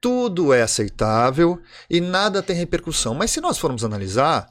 [0.00, 1.58] tudo é aceitável
[1.88, 3.14] e nada tem repercussão.
[3.14, 4.50] Mas se nós formos analisar,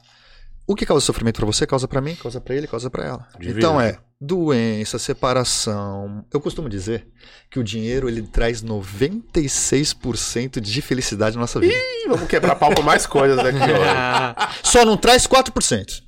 [0.66, 3.28] o que causa sofrimento para você, causa para mim, causa para ele, causa para ela.
[3.38, 3.58] Divino.
[3.58, 6.24] Então é doença, separação.
[6.32, 7.06] Eu costumo dizer
[7.50, 11.74] que o dinheiro ele traz 96% de felicidade na nossa vida.
[11.74, 13.58] Ih, vamos quebrar pau com mais coisas aqui.
[14.64, 16.02] Só não traz 4%.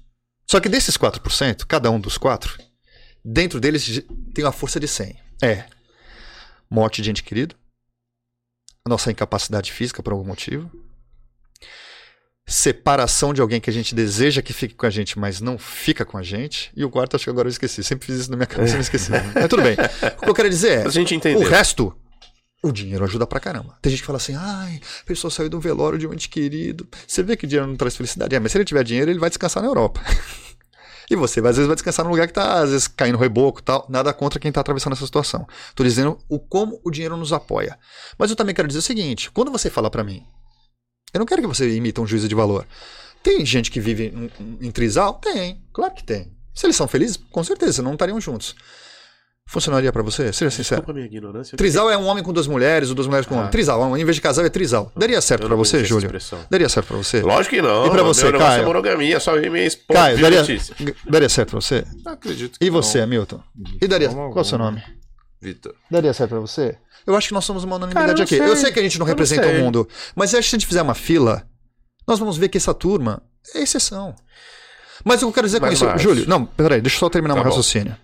[0.51, 2.57] Só que desses 4%, cada um dos quatro,
[3.23, 4.03] dentro deles
[4.35, 5.17] tem uma força de 100.
[5.41, 5.67] É.
[6.69, 7.55] morte de ente querido,
[8.85, 10.69] a nossa incapacidade física por algum motivo,
[12.49, 16.05] separação de alguém que a gente deseja que fique com a gente, mas não fica
[16.05, 16.73] com a gente.
[16.75, 17.85] E o quarto, acho que agora eu esqueci.
[17.85, 19.11] Sempre fiz isso na minha cabeça e me esqueci.
[19.35, 19.77] mas tudo bem.
[20.17, 21.47] O que eu quero dizer é: a gente entendeu.
[21.47, 21.95] o resto,
[22.63, 23.79] o dinheiro ajuda pra caramba.
[23.83, 26.89] Tem gente que fala assim: ai, a pessoa saiu do velório de um ente querido.
[27.07, 28.35] Você vê que o dinheiro não traz felicidade.
[28.35, 30.01] É, mas se ele tiver dinheiro, ele vai descansar na Europa.
[31.11, 33.63] E você, às vezes, vai descansar num lugar que tá, às vezes, caindo reboco e
[33.63, 33.87] tal.
[33.89, 35.47] Nada contra quem tá atravessando essa situação.
[35.75, 37.79] Tô dizendo o como o dinheiro nos apoia.
[38.19, 40.27] Mas eu também quero dizer o seguinte: quando você fala para mim,
[41.13, 42.67] eu não quero que você imita um juízo de valor.
[43.23, 45.15] Tem gente que vive em, em trisal?
[45.15, 46.33] Tem, claro que tem.
[46.55, 48.55] Se eles são felizes, com certeza, não estariam juntos.
[49.51, 50.31] Funcionaria para você?
[50.31, 50.83] Seja sincero.
[50.83, 51.57] Desculpa a minha ignorância.
[51.57, 53.41] Trisal é um homem com duas mulheres, ou duas mulheres com um Ah.
[53.43, 53.51] homem.
[53.51, 54.93] Trisal, em vez de casal é trisal.
[54.95, 56.05] Daria certo para não você, Júlio?
[56.05, 56.39] expressão.
[56.51, 57.23] Daria certo para você?
[57.23, 57.87] Lógico que não.
[57.87, 58.63] E pra você, Meu Caio?
[58.63, 59.99] é monogamia, só eu e minha esposa.
[59.99, 60.45] Caio, daria,
[61.09, 61.83] daria certo pra você?
[62.05, 63.05] Acredito que E você, não.
[63.05, 63.41] Hamilton?
[63.81, 64.11] E daria.
[64.11, 64.83] Qual é o seu nome?
[65.41, 65.75] Vitor.
[65.91, 66.77] Daria certo pra você?
[67.07, 68.39] Eu acho que nós somos uma unanimidade Cara, eu aqui.
[68.39, 68.65] não Eu sei.
[68.65, 69.61] sei que a gente não Eu não representa sei.
[69.61, 71.47] o mundo, mas eu acho que se a gente fizer uma fila,
[72.07, 73.23] nós vamos ver que essa turma
[73.55, 74.15] é exceção.
[75.05, 77.09] Mas o que eu quero dizer com Mas, isso, Júlio, não, peraí, deixa eu só
[77.09, 77.51] terminar Tá meu bom.
[77.51, 77.97] raciocínio.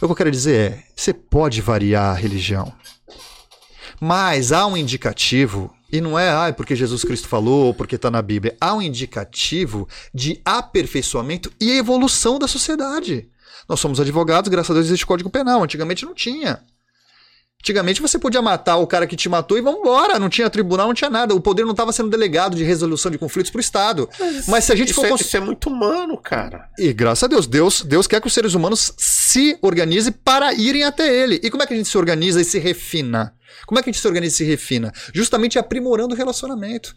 [0.00, 2.70] O que eu quero dizer é, você pode variar a religião,
[4.00, 8.10] mas há um indicativo, e não é ah, porque Jesus Cristo falou, ou porque está
[8.10, 13.28] na Bíblia, há um indicativo de aperfeiçoamento e evolução da sociedade.
[13.68, 16.60] Nós somos advogados, graças a Deus existe código penal, antigamente não tinha.
[17.64, 20.18] Antigamente você podia matar o cara que te matou e vamos embora.
[20.18, 21.34] Não tinha tribunal, não tinha nada.
[21.34, 24.06] O poder não estava sendo delegado de resolução de conflitos para o Estado.
[24.46, 25.06] Mas se a gente Isso for.
[25.06, 26.68] é, cons- isso é muito humano, cara.
[26.78, 30.84] E graças a Deus, Deus, Deus quer que os seres humanos se organizem para irem
[30.84, 31.40] até Ele.
[31.42, 33.34] E como é que a gente se organiza e se refina?
[33.64, 34.92] Como é que a gente se organiza e se refina?
[35.14, 36.94] Justamente aprimorando o relacionamento.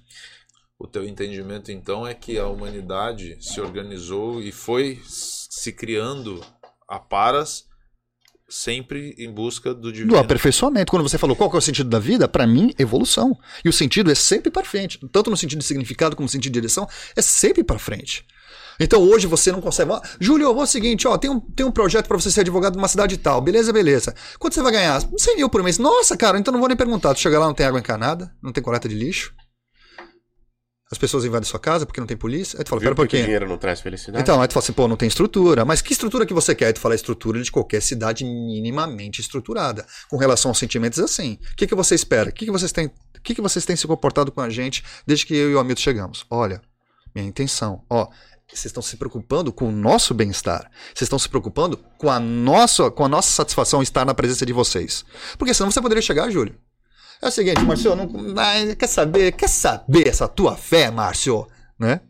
[0.77, 6.43] O teu entendimento, então, é que a humanidade se organizou e foi se criando
[6.89, 7.63] a paras
[8.49, 10.13] sempre em busca do divino.
[10.13, 10.91] Do aperfeiçoamento.
[10.91, 13.37] Quando você falou qual é o sentido da vida, para mim, evolução.
[13.63, 14.99] E o sentido é sempre para frente.
[15.11, 18.25] Tanto no sentido de significado como no sentido de direção, é sempre para frente.
[18.79, 19.91] Então hoje você não consegue.
[19.91, 22.73] Ó, Júlio, vou o seguinte, ó, tem um, tem um projeto para você ser advogado
[22.73, 23.41] de uma cidade tal.
[23.41, 24.15] Beleza, beleza.
[24.39, 25.01] Quanto você vai ganhar?
[25.01, 25.77] 100 mil por mês.
[25.77, 27.13] Nossa, cara, então não vou nem perguntar.
[27.13, 29.33] Tu chega lá, não tem água encanada, não tem coleta de lixo.
[30.89, 32.57] As pessoas invadem sua casa porque não tem polícia.
[32.57, 33.23] Aí tu fala, Viu pera um pouquinho.
[33.23, 34.21] dinheiro não traz felicidade?
[34.21, 35.65] Então, aí tu fala assim, pô, não tem estrutura.
[35.65, 36.67] Mas que estrutura que você quer?
[36.67, 39.85] Aí tu fala a estrutura de qualquer cidade minimamente estruturada.
[40.09, 41.37] Com relação aos sentimentos, é assim.
[41.51, 42.29] O que, que você espera?
[42.29, 42.87] O que, que vocês têm.
[42.87, 45.59] O que, que vocês têm se comportado com a gente desde que eu e o
[45.59, 46.25] Hamilton chegamos?
[46.29, 46.61] Olha,
[47.13, 48.07] minha intenção, ó,
[48.47, 50.71] vocês estão se preocupando com o nosso bem-estar.
[50.95, 54.53] Vocês estão se preocupando com a nossa, com a nossa satisfação estar na presença de
[54.53, 55.03] vocês.
[55.37, 56.55] Porque senão você poderia chegar, Júlio.
[57.21, 58.07] É o seguinte, Márcio, não,
[58.77, 61.47] quer saber, quer saber essa tua fé, Márcio,
[61.79, 62.01] né?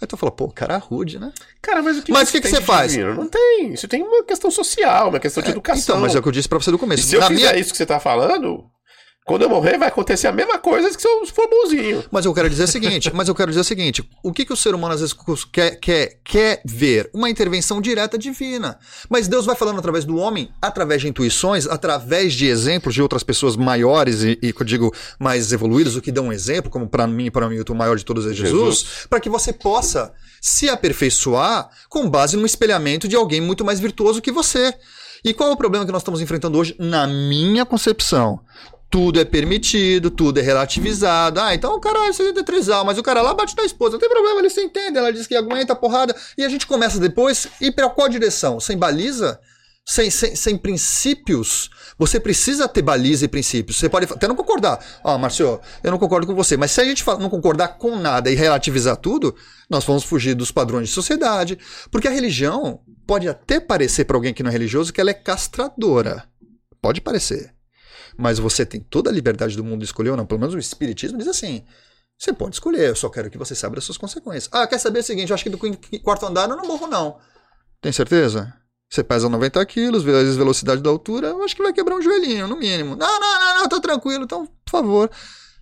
[0.00, 1.32] Aí tu fala, pô, cara rude, né?
[1.62, 2.92] Cara, mas o que, Mas que que tem você faz?
[2.92, 3.14] divino?
[3.14, 3.72] Não tem.
[3.72, 5.82] Isso tem uma questão social, uma questão de educação.
[5.96, 7.04] Então, mas é o que eu disse pra você do E começo.
[7.04, 8.64] se eu Na fizer minha- isso que você tá falando,
[9.26, 12.04] quando eu morrer vai acontecer a mesma coisa que se eu for bonzinho.
[12.12, 14.52] Mas eu quero dizer o seguinte, mas eu quero dizer o seguinte, o que, que
[14.52, 15.16] o ser humano às vezes
[15.52, 17.10] quer, quer, quer ver?
[17.12, 18.78] Uma intervenção direta divina.
[19.10, 23.24] Mas Deus vai falando através do homem, através de intuições, através de exemplos de outras
[23.24, 27.04] pessoas maiores e, e eu digo, mais evoluídas, o que dão um exemplo, como para
[27.08, 30.68] mim e para mim o maior de todos é Jesus, para que você possa se
[30.68, 34.72] aperfeiçoar com base no espelhamento de alguém muito mais virtuoso que você.
[35.24, 38.40] E qual é o problema que nós estamos enfrentando hoje, na minha concepção?
[38.88, 41.40] Tudo é permitido, tudo é relativizado.
[41.40, 44.08] Ah, então o cara é trisal, mas o cara lá bate na esposa, não tem
[44.08, 46.14] problema, ele se entende, ela diz que aguenta a porrada.
[46.38, 48.60] E a gente começa depois ir para qual direção?
[48.60, 49.40] Sem baliza?
[49.88, 51.70] Sem, sem, sem princípios?
[51.98, 53.78] Você precisa ter baliza e princípios.
[53.78, 54.84] Você pode até não concordar.
[55.04, 58.30] Ó, Márcio, eu não concordo com você, mas se a gente não concordar com nada
[58.30, 59.34] e relativizar tudo,
[59.70, 61.58] nós vamos fugir dos padrões de sociedade.
[61.90, 65.14] Porque a religião pode até parecer para alguém que não é religioso que ela é
[65.14, 66.24] castradora.
[66.82, 67.55] Pode parecer.
[68.16, 70.26] Mas você tem toda a liberdade do mundo de escolher ou não.
[70.26, 71.64] Pelo menos o Espiritismo diz assim.
[72.18, 74.48] Você pode escolher, eu só quero que você saiba das suas consequências.
[74.50, 75.30] Ah, quer saber o seguinte?
[75.30, 75.58] Eu acho que do
[76.00, 77.18] quarto andar eu não morro, não.
[77.80, 78.54] Tem certeza?
[78.88, 82.46] Você pesa 90 quilos, vezes velocidade da altura, eu acho que vai quebrar um joelhinho,
[82.46, 82.96] no mínimo.
[82.96, 84.24] Não, não, não, não, tô tranquilo.
[84.24, 85.10] Então, por favor,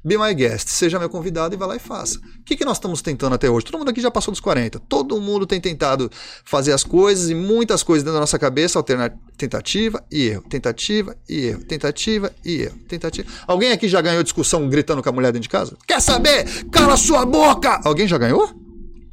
[0.05, 0.69] be my guest.
[0.69, 2.19] Seja meu convidado e vá lá e faça.
[2.19, 3.65] O que, que nós estamos tentando até hoje?
[3.67, 4.79] Todo mundo aqui já passou dos 40.
[4.81, 6.11] Todo mundo tem tentado
[6.45, 11.17] fazer as coisas e muitas coisas dentro da nossa cabeça, alternar tentativa e erro, tentativa
[11.29, 13.29] e erro, tentativa e erro, tentativa.
[13.47, 15.77] Alguém aqui já ganhou discussão gritando com a mulher dentro de casa?
[15.87, 16.45] Quer saber?
[16.71, 17.81] Cala sua boca!
[17.85, 18.64] Alguém já ganhou?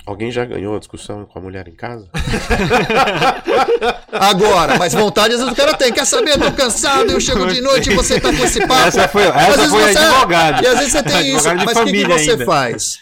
[0.05, 2.09] Alguém já ganhou a discussão com a mulher em casa?
[4.11, 5.91] Agora, mas vontade às vezes o cara tem.
[5.93, 6.37] Quer saber?
[6.39, 8.87] Tô cansado, eu chego de noite e você tá com esse papo.
[8.87, 10.63] Essa foi- essa Às vezes foi você- advogado.
[10.63, 12.45] E às vezes você tem isso, Advogado mas o que, que você ainda.
[12.45, 12.97] faz?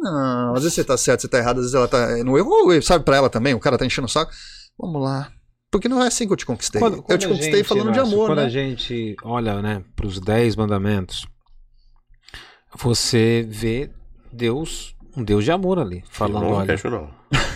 [0.00, 2.82] Não, às vezes você tá certo, você tá errado, às vezes ela tá no erro,
[2.82, 4.30] sabe pra ela também, o cara tá enchendo o saco.
[4.78, 5.30] Vamos lá.
[5.70, 6.80] Porque não é assim que eu te conquistei.
[6.80, 8.44] Quando, quando eu te conquistei gente, falando de amor, quando né?
[8.44, 11.26] a gente olha, né, para os dez mandamentos,
[12.76, 13.90] você vê
[14.32, 16.76] Deus, um Deus de amor ali, falando, não olha.
[16.84, 17.10] Não.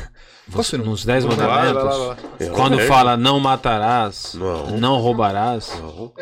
[0.48, 2.16] Você, nos dez mandamentos, lá, lá, lá,
[2.55, 6.12] quando fala não matarás, não, não roubarás, não.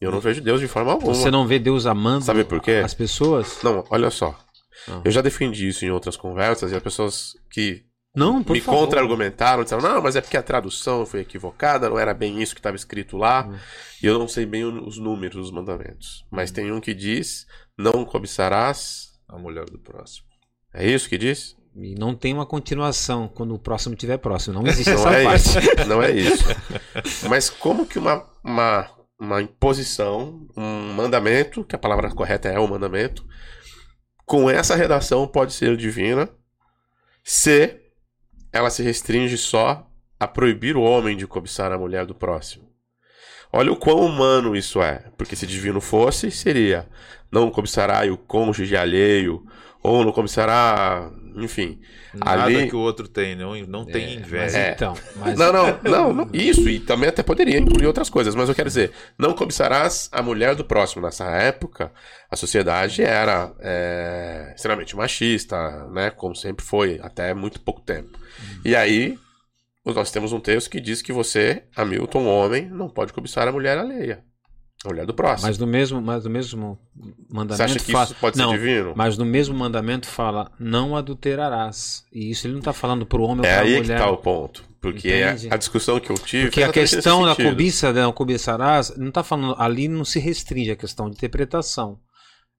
[0.00, 1.12] Eu não vejo Deus de forma alguma.
[1.12, 2.80] Você não vê Deus amando Sabe por quê?
[2.84, 3.58] as pessoas?
[3.62, 4.34] Não, olha só.
[4.88, 5.00] Ah.
[5.04, 7.84] Eu já defendi isso em outras conversas e as pessoas que
[8.14, 12.40] não, me contra-argumentaram, disseram, não, mas é porque a tradução foi equivocada, não era bem
[12.40, 13.56] isso que estava escrito lá, hum.
[14.02, 16.24] e eu não sei bem os números dos mandamentos.
[16.30, 16.54] Mas hum.
[16.54, 17.46] tem um que diz,
[17.76, 20.27] não cobiçarás a mulher do próximo.
[20.72, 21.56] É isso que diz?
[21.74, 24.54] E não tem uma continuação quando o próximo estiver próximo.
[24.60, 25.48] Não existe não essa é parte.
[25.48, 25.88] Isso.
[25.88, 26.44] Não é isso.
[27.28, 32.68] Mas como que uma, uma, uma imposição, um mandamento, que a palavra correta é o
[32.68, 33.24] mandamento,
[34.26, 36.28] com essa redação pode ser divina
[37.24, 37.80] se
[38.52, 39.86] ela se restringe só
[40.18, 42.68] a proibir o homem de cobiçar a mulher do próximo.
[43.52, 46.88] Olha o quão humano isso é, porque se divino fosse, seria
[47.30, 49.44] não cobiçará o cônjuge alheio,
[49.82, 51.80] ou não cobiçará, enfim.
[52.12, 52.68] Nada ali...
[52.68, 54.58] que o outro tem, não, não tem é, inveja.
[54.58, 54.72] É.
[54.72, 55.38] Então, mas...
[55.38, 58.68] não, não, não, não, isso, e também até poderia incluir outras coisas, mas eu quero
[58.68, 61.02] dizer, não cobiçarás a mulher do próximo.
[61.02, 61.92] Nessa época,
[62.30, 68.18] a sociedade era é, extremamente machista, né, como sempre foi, até muito pouco tempo.
[68.64, 69.18] E aí,
[69.84, 73.78] nós temos um texto que diz que você, Hamilton, homem, não pode cobiçar a mulher
[73.78, 74.27] alheia.
[74.84, 75.48] Mulher do próximo.
[75.48, 76.78] Mas no mesmo, mas no mesmo
[77.28, 78.92] mandamento Você acha que fala, isso pode não, ser divino?
[78.96, 82.04] Mas no mesmo mandamento fala, não adulterarás.
[82.12, 83.74] E isso ele não está falando para o homem é ou para a mulher.
[83.74, 84.64] É aí que está o ponto.
[84.80, 86.44] Porque é a discussão que eu tive.
[86.44, 89.56] Porque a questão da cobiça, não cobiçarás, não está falando.
[89.58, 91.98] Ali não se restringe a questão de interpretação.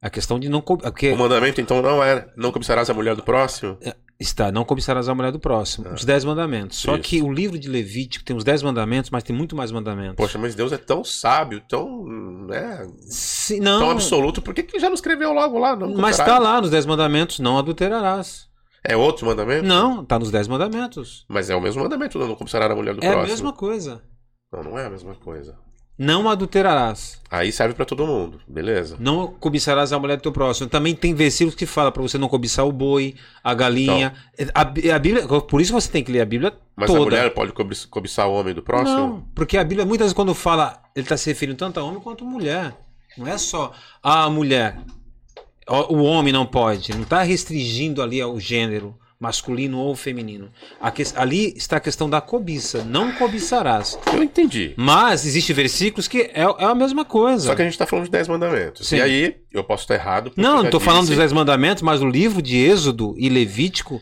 [0.02, 0.62] A questão de não.
[0.62, 1.14] Porque...
[1.14, 3.78] O mandamento, então, não é não cobiçarás a mulher do próximo?
[4.20, 5.88] É, Está, não cobiçarás a mulher do próximo.
[5.88, 6.78] Ah, os dez mandamentos.
[6.78, 7.04] Só isso.
[7.04, 10.18] que o livro de Levítico tem os dez mandamentos, mas tem muito mais mandamentos.
[10.18, 12.06] Poxa, mas Deus é tão sábio, tão.
[12.06, 15.76] Né, Sim, não, tão absoluto, por que, que já não escreveu logo lá?
[15.76, 18.50] Não mas está lá nos dez mandamentos, não adulterarás.
[18.84, 19.66] É outro mandamento?
[19.66, 21.26] Não, está nos dez mandamentos.
[21.28, 23.22] Mas é o mesmo mandamento, não cobiçarás a mulher do é próximo.
[23.22, 24.04] É a mesma coisa.
[24.52, 25.58] Não, não é a mesma coisa.
[26.00, 27.20] Não adulterarás.
[27.30, 28.96] Aí serve para todo mundo, beleza?
[28.98, 30.70] Não cobiçarás a mulher do teu próximo.
[30.70, 34.14] Também tem versículos que fala para você não cobiçar o boi, a galinha.
[34.34, 34.62] Então, a,
[34.96, 37.02] a, Bíblia, por isso você tem que ler a Bíblia mas toda.
[37.02, 37.52] a mulher pode
[37.90, 38.98] cobiçar o homem do próximo?
[38.98, 42.00] Não, porque a Bíblia muitas vezes quando fala, ele está se referindo tanto a homem
[42.00, 42.74] quanto a mulher.
[43.18, 44.80] Não é só a mulher.
[45.68, 46.94] O homem não pode.
[46.94, 50.50] Não está restringindo ali ao gênero masculino ou feminino.
[50.96, 52.84] Que, ali está a questão da cobiça.
[52.86, 54.00] Não cobiçarás.
[54.14, 54.74] Eu entendi.
[54.78, 57.48] Mas existe versículos que é, é a mesma coisa.
[57.48, 58.88] Só que a gente está falando de 10 mandamentos.
[58.88, 58.98] Sim.
[58.98, 60.32] E aí, eu posso estar errado.
[60.38, 64.02] Não, não estou falando dos 10 mandamentos, mas o livro de Êxodo e Levítico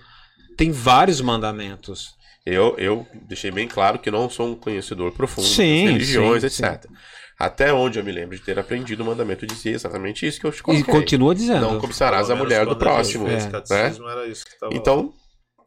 [0.56, 2.15] tem vários mandamentos.
[2.45, 6.48] Eu, eu deixei bem claro que não sou um conhecedor profundo sim, das religiões, sim,
[6.48, 6.84] etc.
[6.84, 6.95] Sim.
[7.40, 10.52] Até onde eu me lembro de ter aprendido, o mandamento dizia exatamente isso que eu
[10.52, 10.82] te coloquei.
[10.82, 11.62] E continua dizendo.
[11.62, 13.28] Não cobiçarás a mulher do próximo.
[13.28, 13.38] É.
[13.70, 13.96] Né?
[14.72, 15.14] Então,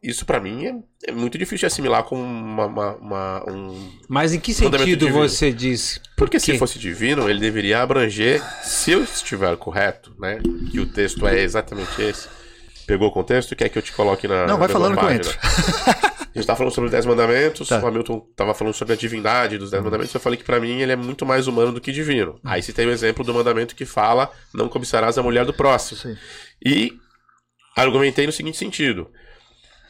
[0.03, 4.33] isso para mim é, é, muito difícil de assimilar como uma, uma, uma um Mas
[4.33, 5.99] em que sentido você diz?
[6.17, 10.39] Por Porque se fosse divino, ele deveria abranger, se eu estiver correto, né,
[10.71, 12.27] que o texto é exatamente esse.
[12.91, 13.55] Pegou o contexto?
[13.55, 15.31] Quer que eu te coloque na Não, vai falando com entro.
[15.39, 17.81] A gente tava falando sobre os Dez Mandamentos, tá.
[17.81, 20.81] o Hamilton tava falando sobre a divindade dos Dez Mandamentos, eu falei que para mim
[20.81, 22.31] ele é muito mais humano do que divino.
[22.33, 22.39] Uhum.
[22.43, 26.01] Aí você tem o exemplo do mandamento que fala, não cobiçarás a mulher do próximo.
[26.01, 26.17] Sim.
[26.65, 26.91] E
[27.77, 29.09] argumentei no seguinte sentido.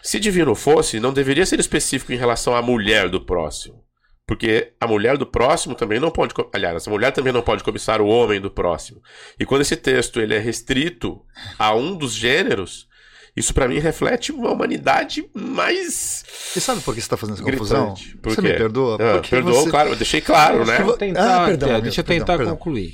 [0.03, 3.83] Se divino fosse, não deveria ser específico em relação à mulher do próximo.
[4.27, 6.33] Porque a mulher do próximo também não pode.
[6.53, 9.01] Aliás, a mulher também não pode cobiçar o homem do próximo.
[9.39, 11.21] E quando esse texto ele é restrito
[11.57, 12.87] a um dos gêneros,
[13.35, 16.25] isso para mim reflete uma humanidade mais.
[16.55, 17.93] E sabe por que você tá fazendo essa confusão?
[18.21, 18.49] Por você quê?
[18.49, 18.95] me perdoa?
[18.95, 19.69] Ah, perdoou, você...
[19.69, 20.79] claro, eu deixei claro, né?
[20.79, 22.93] Vou tentar, ah, perdão, é, deixa eu tentar perdão, concluir.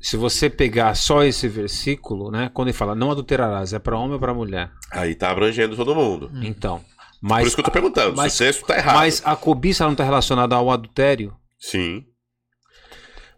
[0.00, 2.50] Se você pegar só esse versículo, né?
[2.52, 4.70] Quando ele fala não adulterarás, é para homem ou para mulher?
[4.90, 6.30] Aí tá abrangendo todo mundo.
[6.34, 6.40] Hum.
[6.42, 6.80] Então.
[7.20, 8.96] Mas, Por isso que eu tô perguntando, mas, se o texto tá errado.
[8.96, 11.32] Mas a cobiça não tá relacionada ao adultério?
[11.56, 12.04] Sim.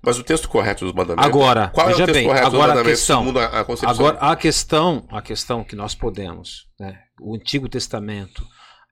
[0.05, 1.26] Mas o texto correto dos mandamentos.
[1.26, 3.91] Agora, qual veja é o texto bem, correto agora dos a questão, segundo a, concepção?
[3.91, 8.47] Agora a questão, a questão que nós podemos, né, o Antigo Testamento,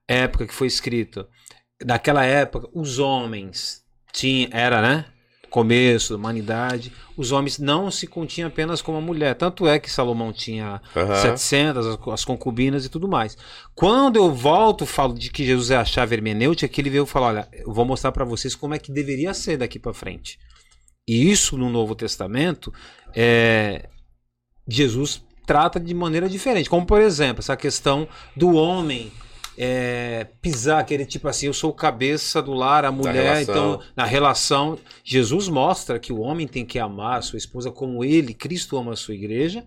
[0.07, 1.27] época que foi escrito,
[1.85, 5.05] naquela época os homens tinham, era, né,
[5.53, 9.35] começo da humanidade, os homens não se continham apenas como a mulher.
[9.35, 11.15] Tanto é que Salomão tinha uhum.
[11.15, 13.37] 700, as, as, concubinas e tudo mais.
[13.75, 17.27] Quando eu volto, falo de que Jesus é a chave hermenêutica, que ele veio falar:
[17.27, 20.39] olha, eu vou mostrar para vocês como é que deveria ser daqui para frente.
[21.07, 22.73] E isso no Novo Testamento,
[23.13, 23.89] é,
[24.67, 26.69] Jesus trata de maneira diferente.
[26.69, 29.11] Como, por exemplo, essa questão do homem
[29.57, 34.05] é, pisar, aquele tipo assim, eu sou o cabeça do lar, a mulher, então, na
[34.05, 34.79] relação.
[35.03, 38.93] Jesus mostra que o homem tem que amar a sua esposa como ele, Cristo ama
[38.93, 39.65] a sua igreja.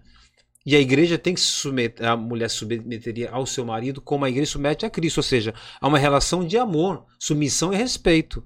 [0.64, 4.28] E a igreja tem que se submeter, a mulher submeteria ao seu marido como a
[4.28, 8.42] igreja submete a Cristo, ou seja, há uma relação de amor, submissão e respeito.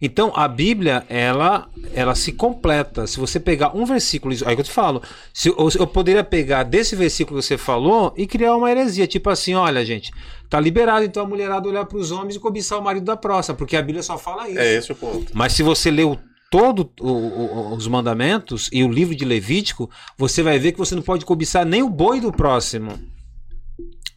[0.00, 3.06] Então a Bíblia ela ela se completa.
[3.06, 5.02] Se você pegar um versículo, aí que eu te falo,
[5.32, 9.54] se, eu poderia pegar desse versículo que você falou e criar uma heresia, tipo assim,
[9.54, 10.12] olha gente,
[10.48, 13.56] tá liberado então a mulherada olhar para os homens e cobiçar o marido da próxima,
[13.56, 14.58] porque a Bíblia só fala isso.
[14.58, 15.32] É esse o ponto.
[15.34, 16.18] Mas se você leu
[16.50, 21.24] todos os mandamentos e o livro de Levítico, você vai ver que você não pode
[21.24, 22.98] cobiçar nem o boi do próximo.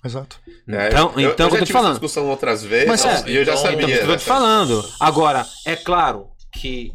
[0.04, 0.40] Exato.
[0.68, 1.92] É, então, eu, então eu, eu já tive falando.
[1.92, 3.86] discussão outras vezes Mas, é, e eu já então, sabia.
[3.86, 4.90] Então, eu tô te falando.
[5.00, 6.92] Agora, é claro que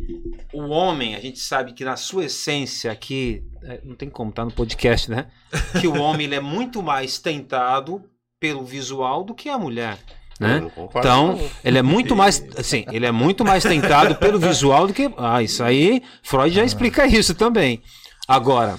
[0.52, 4.44] o homem, a gente sabe que na sua essência aqui, é, não tem como, tá
[4.44, 5.26] no podcast, né?
[5.80, 8.04] Que o homem ele é muito mais tentado
[8.38, 9.98] pelo visual do que a mulher.
[10.38, 10.70] Né?
[10.94, 15.10] Então, ele é muito mais, assim, ele é muito mais tentado pelo visual do que.
[15.16, 17.82] Ah, isso aí, Freud já explica isso também.
[18.28, 18.76] Agora,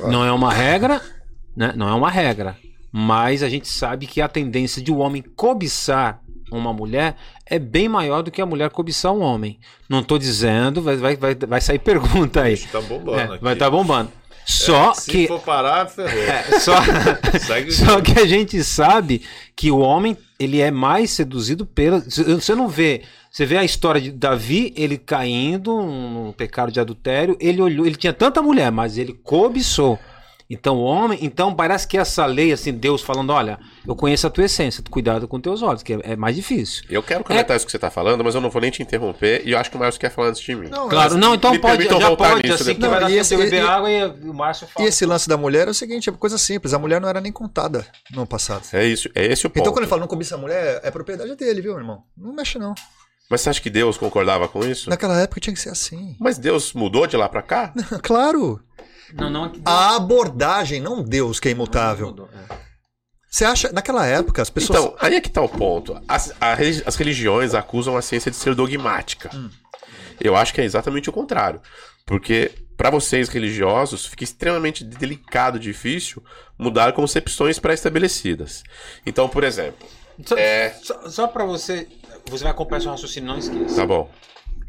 [0.00, 1.00] não é uma regra,
[1.56, 1.72] né?
[1.74, 2.56] Não é uma regra.
[2.96, 7.58] Mas a gente sabe que a tendência de o um homem cobiçar uma mulher é
[7.58, 9.58] bem maior do que a mulher cobiçar um homem.
[9.88, 12.56] Não estou dizendo, vai, vai, vai, vai sair pergunta aí.
[12.56, 14.12] Tá bombando é, Vai estar tá bombando.
[14.46, 15.22] Só é, se que.
[15.22, 16.22] Se for parar, ferrou.
[16.22, 16.76] É, só,
[17.72, 19.22] só que a gente sabe
[19.56, 21.98] que o homem ele é mais seduzido pela.
[21.98, 23.02] Você não vê.
[23.28, 27.96] Você vê a história de Davi, ele caindo no pecado de adultério, ele olhou, ele
[27.96, 29.98] tinha tanta mulher, mas ele cobiçou.
[30.48, 34.30] Então, o homem, então parece que essa lei, assim, Deus falando, olha, eu conheço a
[34.30, 36.84] tua essência, cuidado com teus olhos, que é, é mais difícil.
[36.90, 37.56] Eu quero comentar é...
[37.56, 39.70] isso que você está falando, mas eu não vou nem te interromper, e eu acho
[39.70, 40.68] que o Márcio quer falar antes de mim.
[40.68, 43.90] Não, claro, não, então pode, já pode, assim, que vai e esse, beber e, água
[43.90, 44.84] e o Márcio fala.
[44.84, 47.20] E esse lance da mulher é o seguinte, é coisa simples, a mulher não era
[47.20, 48.64] nem contada no passado.
[48.72, 49.60] É isso, é esse o ponto.
[49.60, 52.02] Então quando ele fala não cobiça a mulher, é propriedade dele, viu, irmão?
[52.16, 52.74] Não mexe não.
[53.30, 54.90] Mas você acha que Deus concordava com isso?
[54.90, 56.14] Naquela época tinha que ser assim.
[56.20, 57.72] Mas Deus mudou de lá para cá?
[58.02, 58.60] claro.
[59.14, 62.28] Não, não, a abordagem, não Deus que é imutável.
[62.50, 62.64] É.
[63.30, 64.78] Você acha, naquela época, as pessoas.
[64.78, 66.00] Então, aí é que tá o ponto.
[66.06, 69.30] As, as religiões acusam a ciência de ser dogmática.
[69.34, 69.50] Hum.
[70.20, 71.60] Eu acho que é exatamente o contrário.
[72.06, 76.22] Porque, para vocês religiosos, fica extremamente delicado, difícil
[76.58, 78.62] mudar concepções pré-estabelecidas.
[79.04, 79.88] Então, por exemplo.
[80.24, 80.70] Só, é...
[80.82, 81.88] só, só para você.
[82.30, 83.76] Você vai acompanhar seu raciocínio, não esqueça.
[83.76, 84.10] Tá bom.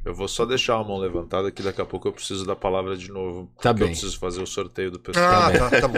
[0.06, 2.96] Eu vou só deixar a mão levantada que daqui a pouco eu preciso da palavra
[2.96, 3.50] de novo.
[3.60, 3.86] Tá bem.
[3.86, 5.26] Eu preciso fazer o sorteio do pessoal.
[5.26, 5.98] Ah, tá, tá, tá bom.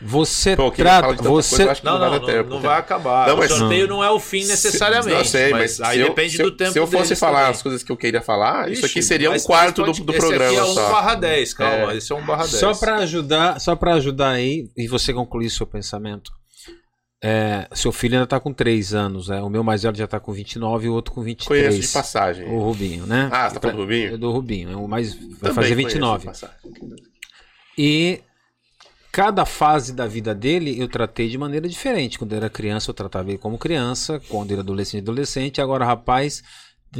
[0.00, 1.14] Você Pô, trata.
[1.14, 1.66] Você...
[1.66, 3.26] Coisa, não, não, não, não, não, vai acabar.
[3.26, 3.50] Não, mas...
[3.50, 5.16] O sorteio não é o fim necessariamente.
[5.16, 7.50] Não sei, mas, mas aí eu, depende do tempo Se eu fosse falar também.
[7.50, 10.12] as coisas que eu queria falar, Ixi, isso aqui seria um quarto pode, do, do
[10.12, 10.52] programa.
[10.52, 11.92] Esse aqui é 1 barra 10, calma.
[11.92, 11.96] É.
[11.96, 12.54] Esse é 1 barra 10.
[12.54, 16.32] Só para ajudar, só para ajudar aí e você concluir seu pensamento.
[17.24, 19.40] É, seu filho ainda está com 3 anos, né?
[19.40, 21.46] O meu mais velho já está com 29 e o outro com 23.
[21.46, 22.48] Conheço de passagem.
[22.48, 23.28] O Rubinho, né?
[23.30, 24.14] Ah, você tá falando do Rubinho?
[24.14, 24.70] É do Rubinho.
[24.72, 26.28] É o mais, vai fazer 29.
[27.78, 28.20] E
[29.12, 32.18] cada fase da vida dele eu tratei de maneira diferente.
[32.18, 34.20] Quando ele era criança, eu tratava ele como criança.
[34.28, 35.60] Quando ele era adolescente, adolescente.
[35.60, 36.42] Agora, rapaz,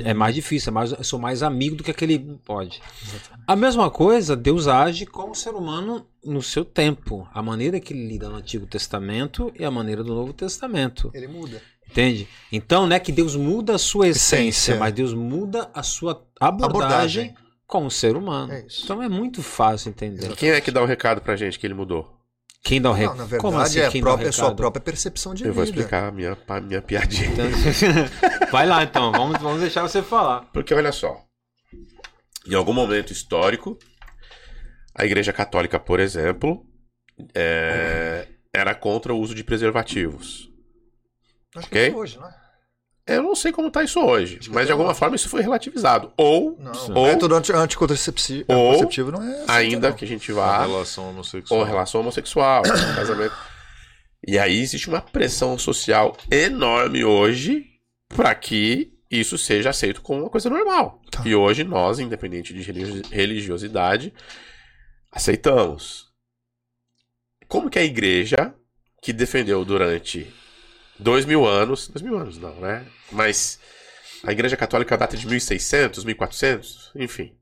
[0.00, 2.80] é mais difícil, é mais, eu sou mais amigo do que aquele pode.
[3.02, 3.44] Exatamente.
[3.46, 7.28] A mesma coisa, Deus age como ser humano no seu tempo.
[7.32, 11.10] A maneira que ele lida no Antigo Testamento e a maneira do Novo Testamento.
[11.12, 11.60] Ele muda.
[11.88, 12.26] Entende?
[12.50, 14.76] Então não é que Deus muda a sua essência, essência.
[14.76, 17.34] mas Deus muda a sua abordagem, abordagem.
[17.66, 18.52] com o ser humano.
[18.52, 20.34] É então é muito fácil entender.
[20.36, 22.21] Quem é que dá o recado pra gente que ele mudou?
[22.62, 23.16] Quem dá o recado?
[23.16, 25.54] na verdade, Como assim, é, própria, a sua própria percepção de Eu vida.
[25.54, 27.26] vou explicar a minha, a minha piadinha.
[27.28, 27.44] Então,
[28.52, 30.42] vai lá então, vamos, vamos deixar você falar.
[30.52, 31.24] Porque olha só,
[32.46, 33.76] em algum momento histórico,
[34.94, 36.64] a Igreja Católica, por exemplo,
[37.34, 40.48] é, era contra o uso de preservativos.
[41.56, 42.41] Acho é hoje, não é?
[43.06, 46.12] Eu não sei como está isso hoje, mas de alguma forma isso foi relativizado.
[46.16, 49.96] Ou, não, ou método anti anticonceptivo ou, não é assim, ainda não.
[49.96, 51.60] que a gente vá relação homossexual.
[51.60, 52.62] ou relação homossexual,
[52.94, 53.34] casamento.
[54.24, 57.66] E aí existe uma pressão social enorme hoje
[58.08, 61.02] para que isso seja aceito como uma coisa normal.
[61.10, 61.22] Tá.
[61.26, 62.62] E hoje nós, independente de
[63.10, 64.14] religiosidade,
[65.10, 66.10] aceitamos.
[67.48, 68.54] Como que a igreja
[69.02, 70.32] que defendeu durante
[70.98, 71.88] dois mil anos.
[71.88, 72.84] Dois mil anos não, né?
[73.10, 73.58] Mas
[74.24, 77.32] a Igreja Católica data de 1600, 1400, enfim.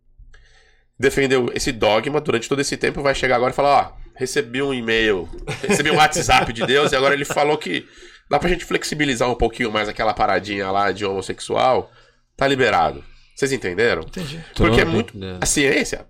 [0.98, 3.02] Defendeu esse dogma durante todo esse tempo.
[3.02, 5.28] Vai chegar agora e falar: Ó, recebi um e-mail,
[5.66, 7.86] recebi um WhatsApp de Deus e agora ele falou que
[8.28, 11.90] dá pra gente flexibilizar um pouquinho mais aquela paradinha lá de homossexual.
[12.36, 13.04] Tá liberado.
[13.34, 14.02] Vocês entenderam?
[14.02, 14.44] Entendi.
[14.54, 15.14] Porque é muito.
[15.40, 16.06] A ciência.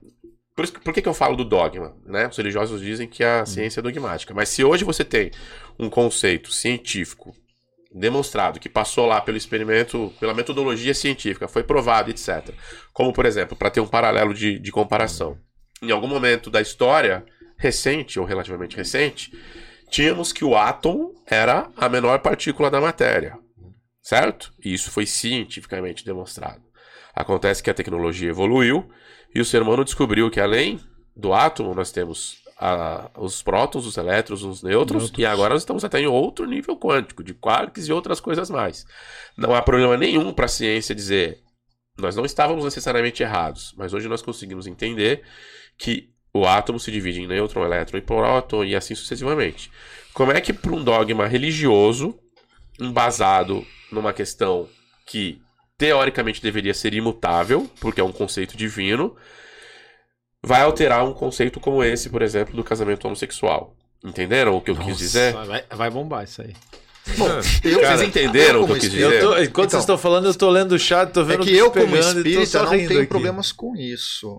[0.55, 1.95] Por, isso, por que, que eu falo do dogma?
[2.05, 2.27] Né?
[2.27, 4.35] Os religiosos dizem que a ciência é dogmática.
[4.35, 5.31] Mas se hoje você tem
[5.81, 7.35] um conceito científico
[7.93, 12.51] demonstrado, que passou lá pelo experimento, pela metodologia científica, foi provado, etc.
[12.93, 15.39] Como, por exemplo, para ter um paralelo de, de comparação.
[15.83, 17.25] Em algum momento da história,
[17.57, 19.33] recente ou relativamente recente,
[19.89, 23.37] tínhamos que o átomo era a menor partícula da matéria.
[24.03, 24.53] Certo?
[24.63, 26.63] E isso foi cientificamente demonstrado.
[27.15, 28.89] Acontece que a tecnologia evoluiu
[29.35, 30.79] e o ser humano descobriu que além
[31.17, 35.63] do átomo nós temos a, os prótons, os elétrons, os nêutrons, nêutrons, e agora nós
[35.63, 38.85] estamos até em outro nível quântico, de quarks e outras coisas mais.
[39.35, 41.43] Não há problema nenhum para a ciência dizer
[41.99, 45.23] nós não estávamos necessariamente errados, mas hoje nós conseguimos entender
[45.79, 49.71] que o átomo se divide em nêutron, elétron e próton e assim sucessivamente.
[50.13, 52.19] Como é que para um dogma religioso,
[52.81, 54.69] embasado numa questão
[55.07, 55.41] que
[55.77, 59.17] teoricamente deveria ser imutável, porque é um conceito divino,
[60.43, 63.77] vai alterar um conceito como esse, por exemplo, do casamento homossexual.
[64.05, 65.35] Entenderam o que eu Nossa, quis dizer?
[65.35, 66.55] Vai, vai bombar isso aí.
[67.17, 67.27] Bom,
[67.65, 69.13] eu, vocês entenderam o que eu quis dizer?
[69.13, 71.47] Eu tô, enquanto então, vocês estão falando, eu tô lendo o chat, tô vendo é
[71.47, 73.07] que eu, como espírita, não tenho aqui.
[73.07, 74.39] problemas com isso.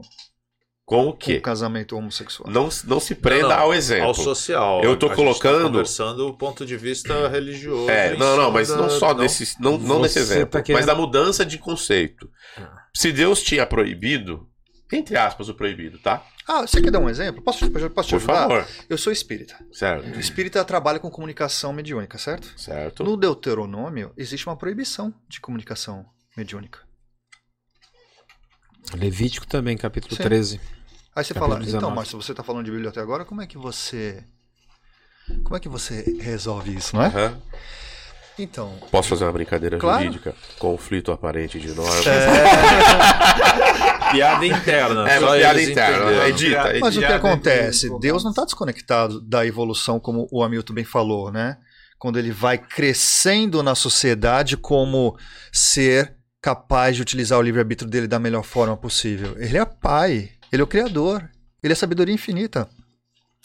[0.85, 1.35] Com o quê?
[1.35, 2.51] Com o casamento homossexual.
[2.51, 4.07] Não, não se prenda não, não, ao exemplo.
[4.07, 4.83] Ao social.
[4.83, 5.63] Eu tô tá colocando.
[5.63, 7.89] Tá conversando o ponto de vista religioso.
[7.89, 8.75] É, não, não, mas da...
[8.75, 10.80] não só desse, não, não nesse exemplo, tá querendo...
[10.80, 12.30] mas da mudança de conceito.
[12.57, 12.81] Ah.
[12.93, 14.50] Se Deus tinha proibido,
[14.91, 16.25] entre aspas, o proibido, tá?
[16.47, 17.41] Ah, você quer dar um exemplo?
[17.41, 18.67] Posso, posso te Por favor.
[18.89, 19.55] Eu sou espírita.
[19.71, 20.15] Certo.
[20.15, 22.51] O espírita trabalha com comunicação mediúnica, certo?
[22.59, 23.03] Certo.
[23.03, 26.05] No Deuteronômio, existe uma proibição de comunicação
[26.35, 26.79] mediúnica.
[28.93, 30.23] Levítico também, capítulo Sim.
[30.23, 30.61] 13.
[31.15, 33.47] Aí você fala, então, mas se você está falando de Bíblia até agora, como é
[33.47, 34.23] que você.
[35.43, 37.07] Como é que você resolve isso, não é?
[37.07, 37.41] Uhum.
[38.39, 38.73] Então.
[38.89, 40.03] Posso fazer uma brincadeira claro.
[40.03, 40.33] jurídica?
[40.57, 42.07] Conflito aparente de normas.
[42.07, 44.01] É...
[44.11, 45.09] piada interna.
[45.09, 46.11] É, só piada interna.
[46.11, 47.99] É dita, é Mas o que acontece?
[47.99, 51.57] Deus não está desconectado da evolução, como o Hamilton bem falou, né?
[51.99, 55.15] Quando ele vai crescendo na sociedade como
[55.51, 59.35] ser capaz de utilizar o livre-arbítrio dele da melhor forma possível.
[59.37, 60.31] Ele é pai.
[60.51, 61.29] Ele é o criador.
[61.61, 62.67] Ele é sabedoria infinita.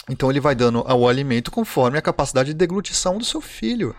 [0.08, 3.94] Então ele vai dando o alimento conforme a capacidade de deglutição do seu filho.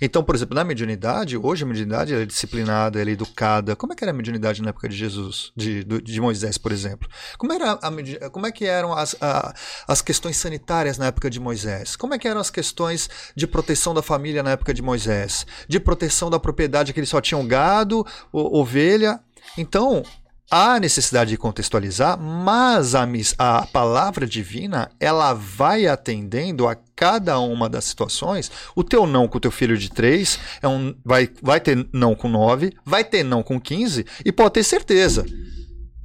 [0.00, 3.74] Então, por exemplo, na mediunidade, hoje a mediunidade é disciplinada, é educada.
[3.74, 7.08] Como é que era a mediunidade na época de Jesus, de, de Moisés, por exemplo?
[7.38, 9.54] Como, era a, como é que eram as, a,
[9.88, 11.96] as questões sanitárias na época de Moisés?
[11.96, 15.46] Como é que eram as questões de proteção da família na época de Moisés?
[15.68, 19.20] De proteção da propriedade que eles só tinham gado, ovelha?
[19.56, 20.02] Então,
[20.50, 23.06] há necessidade de contextualizar, mas a,
[23.38, 28.50] a palavra divina ela vai atendendo a cada uma das situações.
[28.74, 32.14] O teu não com o teu filho de 3 é um, vai, vai ter não
[32.14, 35.26] com 9, vai ter não com 15 e pode ter certeza.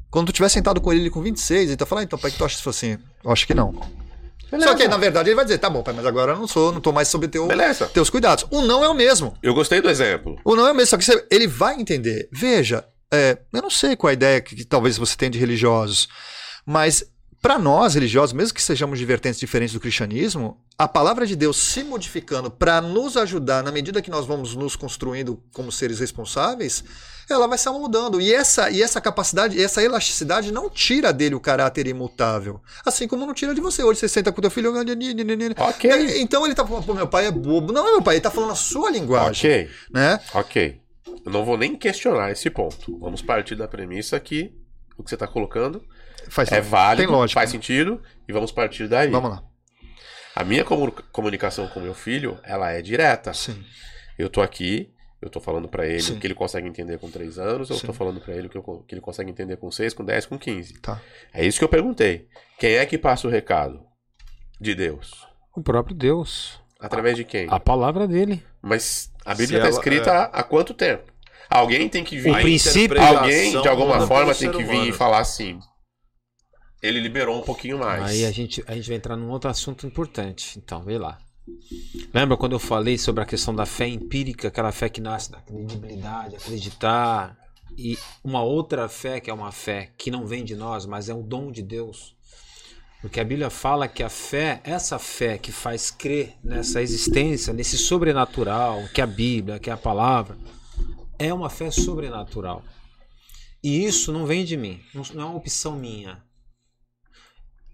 [0.09, 2.37] Quando tu estiver sentado com ele com 26, ele tá falando, ah, então pai, que
[2.37, 2.97] tu acha assim?
[3.23, 3.71] Eu acho que não.
[4.51, 4.69] Beleza.
[4.69, 6.73] Só que na verdade ele vai dizer, tá bom, pai, mas agora eu não sou,
[6.73, 7.87] não tô mais sob teu, Beleza.
[7.87, 8.45] teus cuidados.
[8.51, 9.33] O não é o mesmo.
[9.41, 10.37] Eu gostei do exemplo.
[10.43, 12.27] O não é o mesmo, só que você, ele vai entender.
[12.29, 16.07] Veja, é, eu não sei qual a ideia que, que talvez você tenha de religiosos,
[16.65, 17.03] mas
[17.41, 21.57] para nós religiosos, mesmo que sejamos de vertentes diferentes do cristianismo, a palavra de Deus
[21.57, 26.83] se modificando para nos ajudar na medida que nós vamos nos construindo como seres responsáveis,
[27.27, 28.21] ela vai se mudando.
[28.21, 32.61] E essa, e essa capacidade, essa elasticidade não tira dele o caráter imutável.
[32.85, 33.83] Assim como não tira de você.
[33.83, 34.73] Hoje você senta com o teu filho.
[35.57, 36.21] Ok.
[36.21, 37.73] Então ele tá falando, pô, meu pai é bobo.
[37.73, 39.51] Não é meu pai, ele tá falando a sua linguagem.
[39.51, 39.69] Ok.
[39.91, 40.19] Né?
[40.33, 40.80] Ok.
[41.25, 42.97] Eu não vou nem questionar esse ponto.
[42.99, 44.53] Vamos partir da premissa que
[44.97, 45.83] o que você está colocando
[46.29, 47.53] faz, é válido, lógica, faz né?
[47.53, 49.09] sentido, e vamos partir daí.
[49.09, 49.43] Vamos lá.
[50.35, 50.63] A minha
[51.11, 53.33] comunicação com meu filho, ela é direta.
[53.33, 53.63] Sim.
[54.17, 56.15] Eu tô aqui, eu tô falando para ele Sim.
[56.15, 57.87] o que ele consegue entender com 3 anos, eu Sim.
[57.87, 60.25] tô falando para ele o que, eu, que, ele consegue entender com 6, com 10,
[60.27, 60.79] com 15.
[60.79, 61.01] Tá.
[61.33, 62.27] É isso que eu perguntei.
[62.57, 63.81] Quem é que passa o recado?
[64.59, 65.27] De Deus.
[65.55, 66.60] O próprio Deus.
[66.81, 67.47] Através de quem?
[67.49, 68.43] A palavra dele.
[68.61, 70.29] Mas a Bíblia está escrita é...
[70.33, 71.11] há quanto tempo?
[71.49, 72.31] Alguém tem que vir.
[72.31, 72.99] O princípio.
[72.99, 74.89] Alguém, de alguma forma, tem que vir humano.
[74.89, 75.59] e falar assim.
[76.81, 78.03] Ele liberou um pouquinho mais.
[78.03, 80.57] Aí a gente, a gente vai entrar num outro assunto importante.
[80.57, 81.19] Então, vê lá.
[82.13, 85.39] Lembra quando eu falei sobre a questão da fé empírica, aquela fé que nasce da
[85.39, 87.37] credibilidade, acreditar,
[87.77, 91.13] e uma outra fé que é uma fé que não vem de nós, mas é
[91.13, 92.15] um dom de Deus.
[93.01, 97.77] Porque a Bíblia fala que a fé, essa fé que faz crer nessa existência, nesse
[97.77, 100.37] sobrenatural, que é a Bíblia, que é a palavra,
[101.17, 102.63] é uma fé sobrenatural.
[103.63, 106.23] E isso não vem de mim, não é uma opção minha.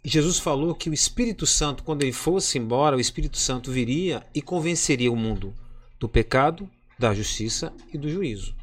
[0.04, 4.42] Jesus falou que o Espírito Santo, quando ele fosse embora, o Espírito Santo viria e
[4.42, 5.54] convenceria o mundo
[6.00, 8.56] do pecado, da justiça e do juízo.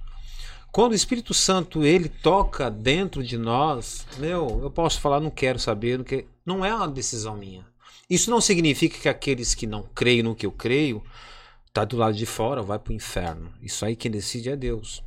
[0.75, 5.57] Quando o Espírito Santo ele toca dentro de nós, meu, eu posso falar, não quero
[5.57, 7.65] saber, não, quero, não é uma decisão minha.
[8.11, 11.01] Isso não significa que aqueles que não creem no que eu creio
[11.73, 13.55] tá do lado de fora vai para o inferno.
[13.63, 15.01] Isso aí quem decide é Deus.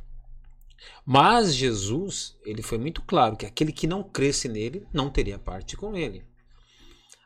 [1.04, 5.76] Mas Jesus, ele foi muito claro que aquele que não cresce nele não teria parte
[5.76, 6.24] com ele.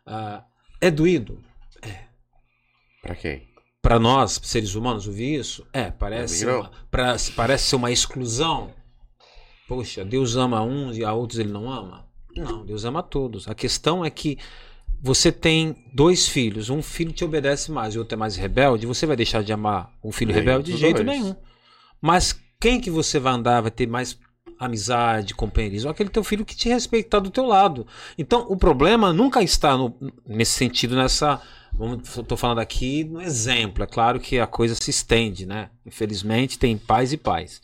[0.05, 0.45] Ah,
[0.81, 1.41] é doído?
[1.81, 2.07] É.
[3.03, 3.52] Para quem?
[3.83, 5.67] Para nós, seres humanos, ouvir isso?
[5.73, 8.71] É, parece, uma, pra, parece ser uma exclusão.
[9.67, 12.07] Poxa, Deus ama uns e a outros ele não ama?
[12.37, 13.49] Não, Deus ama todos.
[13.49, 14.39] A questão é que
[15.03, 18.87] você tem dois filhos, um filho te obedece mais e o outro é mais rebelde,
[18.87, 21.19] você vai deixar de amar um filho rebelde de jeito dois.
[21.19, 21.35] nenhum.
[22.01, 24.17] Mas quem que você vai andar, vai ter mais
[24.61, 25.91] amizade, companheirismo?
[25.91, 27.85] Aquele teu filho que te respeitar do teu lado.
[28.17, 29.93] Então, o problema nunca está no,
[30.25, 31.43] nesse sentido, nessa
[32.03, 33.83] Estou falando aqui no exemplo.
[33.83, 35.71] É claro que a coisa se estende, né?
[35.87, 37.61] Infelizmente, tem pais e pais.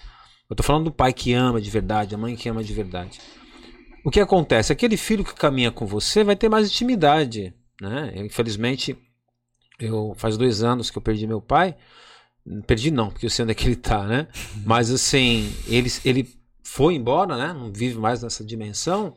[0.49, 3.21] Eu estou falando do pai que ama de verdade, a mãe que ama de verdade.
[4.05, 4.73] O que acontece?
[4.73, 8.13] Aquele filho que caminha com você vai ter mais intimidade, né?
[8.15, 8.97] Eu, infelizmente,
[9.79, 11.77] eu faz dois anos que eu perdi meu pai.
[12.67, 14.27] Perdi não, porque eu sei onde é que ele está, né?
[14.65, 17.53] Mas assim, ele, ele foi embora, né?
[17.53, 19.17] Não vive mais nessa dimensão.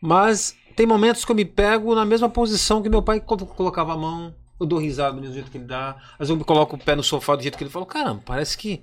[0.00, 3.96] Mas tem momentos que eu me pego na mesma posição que meu pai colocava a
[3.96, 5.96] mão, eu dou risada do mesmo jeito que ele dá.
[6.12, 7.86] Às vezes eu me coloco o pé no sofá do jeito que ele falou.
[7.86, 8.82] Caramba, parece que.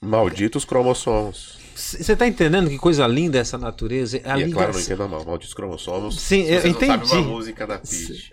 [0.00, 1.58] Malditos cromossomos.
[1.74, 4.20] Você tá entendendo que coisa linda essa natureza?
[4.24, 5.24] A e é claro, não entenda mal.
[5.24, 6.20] Malditos cromossomos.
[6.20, 6.96] Sim, eu entendi.
[6.96, 8.32] Não sabe uma música da Peach.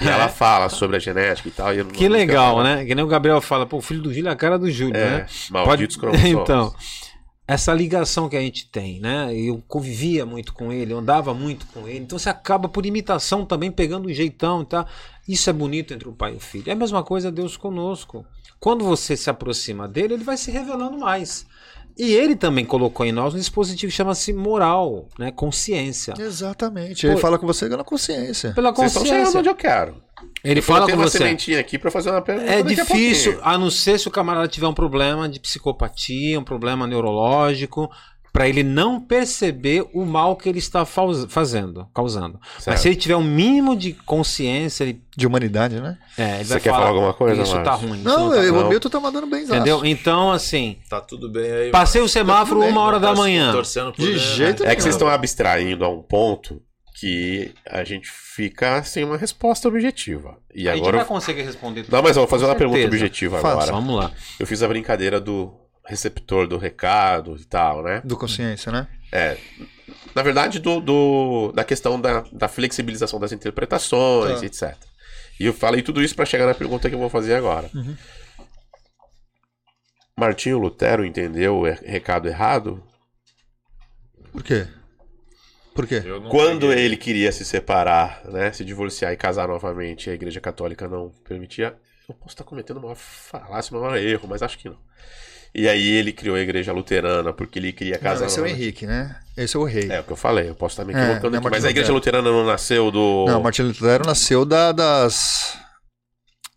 [0.00, 1.74] e ela fala sobre a genética e tal.
[1.74, 2.84] E que legal, né?
[2.84, 4.96] Que nem o Gabriel fala, pô, o filho do Júlio é a cara do Júlio,
[4.96, 5.26] é, né?
[5.50, 6.16] Malditos Pode...
[6.22, 6.42] cromossomos.
[6.42, 6.74] então
[7.46, 9.34] essa ligação que a gente tem, né?
[9.34, 13.44] Eu convivia muito com ele, eu andava muito com ele, então você acaba por imitação
[13.44, 14.86] também pegando um jeitão, tá?
[15.26, 16.68] Isso é bonito entre o pai e o filho.
[16.68, 18.24] É a mesma coisa Deus conosco.
[18.60, 21.44] Quando você se aproxima dele, ele vai se revelando mais.
[21.96, 25.30] E ele também colocou em nós um dispositivo que chama-se moral, né?
[25.30, 26.14] Consciência.
[26.18, 27.06] Exatamente.
[27.06, 28.52] Ele Pô, fala com você pela consciência.
[28.52, 29.00] Pela consciência.
[29.00, 30.02] Vocês estão chegando onde eu quero.
[30.44, 31.18] Ele eu fala com uma você.
[31.18, 32.50] sementinha aqui para fazer uma pergunta.
[32.50, 36.44] É difícil, a, a não ser se o camarada tiver um problema de psicopatia, um
[36.44, 37.90] problema neurológico,
[38.32, 42.40] para ele não perceber o mal que ele está fazendo, causando.
[42.54, 42.68] Certo.
[42.68, 45.02] Mas se ele tiver um mínimo de consciência, ele...
[45.14, 45.98] de humanidade, né?
[46.16, 47.42] É, ele Você quer falar, alguma coisa?
[47.42, 48.00] Isso tá ruim.
[48.02, 49.84] Não, não tá eu, o meu tu tá mandando bem, entendeu?
[49.84, 51.70] Então, assim, tá tudo bem aí.
[51.70, 53.52] Passei o semáforo tá bem, uma hora da manhã.
[53.98, 56.62] De jeito É que vocês estão abstraindo a um ponto
[56.98, 60.38] que a gente fica sem uma resposta objetiva.
[60.54, 61.84] E a agora gente vai conseguir responder.
[61.88, 63.72] Não, mas eu vou fazer uma pergunta objetiva agora.
[63.72, 64.10] Vamos lá.
[64.38, 65.52] Eu fiz a brincadeira do
[65.84, 68.00] receptor do recado e tal, né?
[68.04, 68.88] Do consciência, né?
[69.10, 69.36] É.
[70.14, 74.46] Na verdade, do, do da questão da, da flexibilização das interpretações, tá.
[74.46, 74.76] etc.
[75.40, 77.70] E eu falei tudo isso para chegar na pergunta que eu vou fazer agora.
[77.74, 77.96] Uhum.
[80.16, 82.82] Martinho Lutero entendeu o recado errado?
[84.30, 84.68] Por quê?
[85.74, 86.02] Por quê?
[86.30, 86.84] Quando peguei.
[86.84, 91.76] ele queria se separar, né, se divorciar e casar novamente, a Igreja Católica não permitia.
[92.08, 94.78] Eu posso estar cometendo uma falácia, um maior erro, mas acho que não.
[95.54, 98.20] E aí ele criou a igreja luterana porque ele queria casar.
[98.20, 99.16] Não, esse é o Henrique, né?
[99.36, 99.90] Esse é o rei.
[99.90, 101.70] É o que eu falei, eu posso estar me é, equivocando é, aqui, mas a
[101.70, 103.26] igreja luterana não nasceu do.
[103.26, 105.58] Não, Martin Lutero nasceu da, das.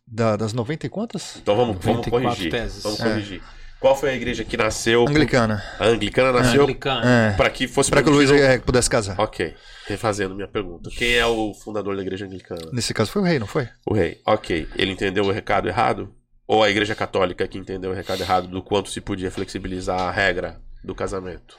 [0.08, 1.38] Da, das 90 e quantas?
[1.38, 2.52] Então vamos, vamos corrigir.
[2.52, 2.84] Teses.
[2.84, 3.04] Vamos é.
[3.04, 3.42] corrigir.
[3.80, 5.06] Qual foi a igreja que nasceu?
[5.08, 5.62] Anglicana.
[5.78, 7.34] A anglicana nasceu anglicana.
[7.36, 9.20] para que fosse para que o Luiz é, pudesse casar.
[9.20, 9.54] Ok.
[9.88, 10.90] Refazendo minha pergunta.
[10.90, 12.72] Quem é o fundador da igreja anglicana?
[12.72, 13.68] Nesse caso foi o rei, não foi?
[13.86, 14.22] O rei.
[14.26, 14.68] Ok.
[14.76, 16.12] Ele entendeu o recado errado?
[16.48, 20.12] Ou a igreja católica que entendeu o recado errado do quanto se podia flexibilizar a
[20.12, 21.58] regra do casamento?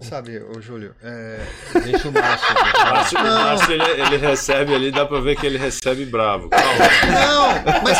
[0.00, 1.40] Sabe, o Júlio, é...
[1.84, 2.48] deixa o Márcio.
[2.50, 6.50] O Márcio, Márcio ele, ele, recebe ali, dá pra ver que ele recebe bravo.
[6.50, 6.84] Calma.
[7.12, 7.98] Não, mas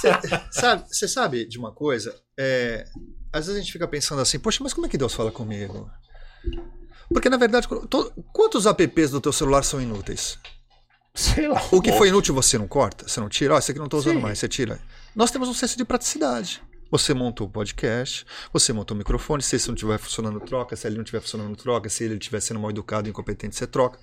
[0.00, 2.14] você sabe, sabe de uma coisa?
[2.38, 2.84] É,
[3.32, 5.90] às vezes a gente fica pensando assim, poxa, mas como é que Deus fala comigo?
[7.12, 7.68] Porque na verdade,
[8.32, 10.38] quantos apps do teu celular são inúteis?
[11.14, 11.62] Sei lá.
[11.72, 13.08] O que foi inútil você não corta?
[13.08, 13.54] Você não tira?
[13.54, 14.22] Ó, oh, esse aqui não estou usando Sim.
[14.22, 14.78] mais, você tira.
[15.16, 16.62] Nós temos um senso de praticidade.
[16.90, 20.76] Você montou o podcast, você montou o microfone, se esse não estiver funcionando, troca.
[20.76, 21.88] Se ele não estiver funcionando, troca.
[21.88, 23.98] Se ele estiver sendo mal educado e incompetente, você troca.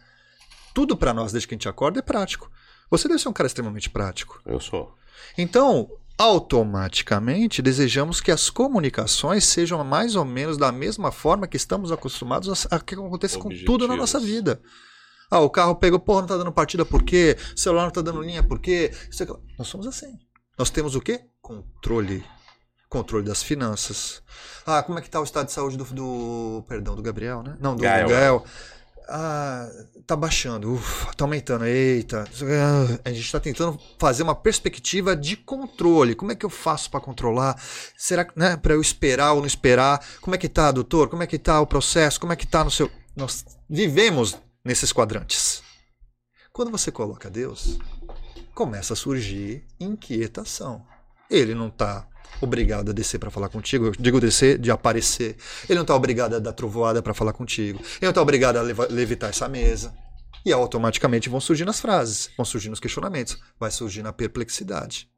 [0.73, 2.51] Tudo para nós, desde que a gente acorda, é prático.
[2.89, 4.41] Você deve ser um cara extremamente prático.
[4.43, 4.95] Eu sou.
[5.37, 11.91] Então, automaticamente, desejamos que as comunicações sejam mais ou menos da mesma forma que estamos
[11.91, 14.59] acostumados a, a que aconteça com tudo na nossa vida.
[15.29, 17.37] Ah, o carro pegou, porra, não tá dando partida por quê?
[17.55, 18.91] O celular não tá dando linha por quê?
[19.59, 20.17] Nós somos assim.
[20.57, 21.21] Nós temos o quê?
[21.41, 22.23] Controle.
[22.87, 24.21] Controle das finanças.
[24.65, 27.57] Ah, como é que tá o estado de saúde do, do perdão, do Gabriel, né?
[27.59, 28.07] Não, do Gael.
[28.07, 28.45] Gael.
[29.09, 29.67] Ah,
[30.05, 32.23] tá baixando, ufa, tá aumentando, eita.
[33.03, 36.15] A gente está tentando fazer uma perspectiva de controle.
[36.15, 37.59] Como é que eu faço para controlar?
[37.97, 40.05] Será que, né, para eu esperar ou não esperar?
[40.21, 41.09] Como é que tá, doutor?
[41.09, 42.19] Como é que tá o processo?
[42.19, 45.61] Como é que tá no seu Nós vivemos nesses quadrantes.
[46.53, 47.79] Quando você coloca Deus,
[48.53, 50.85] começa a surgir inquietação.
[51.29, 52.07] Ele não tá
[52.41, 53.87] obrigado a descer para falar contigo.
[53.87, 55.37] Eu digo descer, de aparecer.
[55.67, 57.79] Ele não tá obrigado a dar trovoada para falar contigo.
[57.79, 59.93] Ele não tá obrigado a levitar essa mesa.
[60.45, 65.09] E automaticamente vão surgindo as frases, vão surgindo os questionamentos, vai surgindo a perplexidade.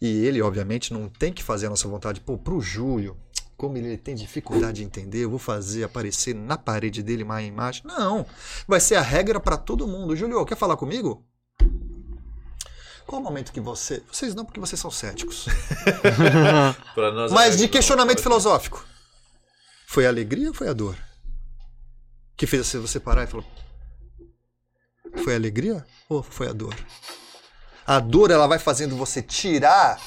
[0.00, 2.20] E ele, obviamente, não tem que fazer a nossa vontade.
[2.20, 3.16] Pô, pro Júlio,
[3.58, 7.82] como ele tem dificuldade de entender, eu vou fazer aparecer na parede dele uma imagem.
[7.84, 8.26] Não.
[8.66, 10.16] Vai ser a regra para todo mundo.
[10.16, 11.24] Júlio, quer falar comigo?
[13.06, 14.02] Qual o momento que você.
[14.10, 15.46] Vocês não, porque vocês são céticos.
[17.30, 18.84] Mas de questionamento não, filosófico.
[19.86, 20.96] Foi a alegria ou foi a dor?
[22.36, 23.46] Que fez você parar e falou:
[25.22, 26.74] foi a alegria ou foi a dor?
[27.86, 30.00] A dor ela vai fazendo você tirar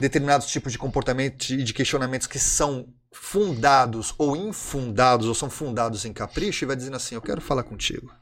[0.00, 6.04] determinados tipos de comportamento e de questionamentos que são fundados ou infundados ou são fundados
[6.04, 8.12] em capricho e vai dizendo assim: Eu quero falar contigo.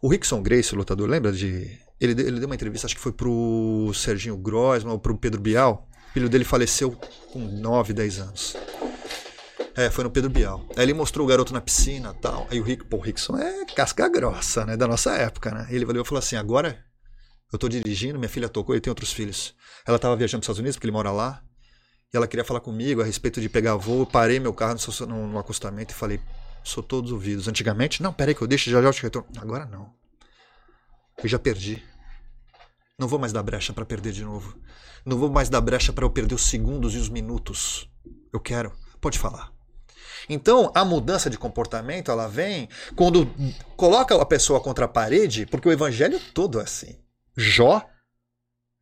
[0.00, 1.78] O Rickson Grace, o lutador, lembra de.
[2.00, 5.88] Ele, ele deu uma entrevista, acho que foi pro Serginho Grossman ou pro Pedro Bial.
[6.10, 6.92] O filho dele faleceu
[7.32, 8.56] com 9, 10 anos.
[9.74, 10.66] É, foi no Pedro Bial.
[10.74, 12.46] Aí ele mostrou o garoto na piscina tal.
[12.50, 14.74] Aí o Rick, pô, o Rickson é casca grossa, né?
[14.76, 15.66] Da nossa época, né?
[15.70, 16.82] Ele valeu e falou assim: agora
[17.52, 19.54] eu tô dirigindo, minha filha tocou e tem outros filhos.
[19.86, 21.42] Ela tava viajando para os Estados Unidos, porque ele mora lá.
[22.12, 24.00] E ela queria falar comigo a respeito de pegar voo.
[24.00, 26.20] Eu parei meu carro no, no, no acostamento e falei:
[26.64, 27.46] sou todos ouvidos.
[27.46, 29.28] Antigamente, não, peraí que eu deixo, já já eu te retorno.
[29.36, 29.92] Agora não.
[31.22, 31.82] Eu já perdi.
[32.98, 34.58] Não vou mais dar brecha para perder de novo.
[35.04, 37.88] Não vou mais dar brecha para eu perder os segundos e os minutos.
[38.32, 38.72] Eu quero.
[39.00, 39.52] Pode falar.
[40.28, 43.30] Então, a mudança de comportamento, ela vem quando
[43.76, 46.98] coloca a pessoa contra a parede, porque o evangelho todo é assim.
[47.36, 47.86] Jó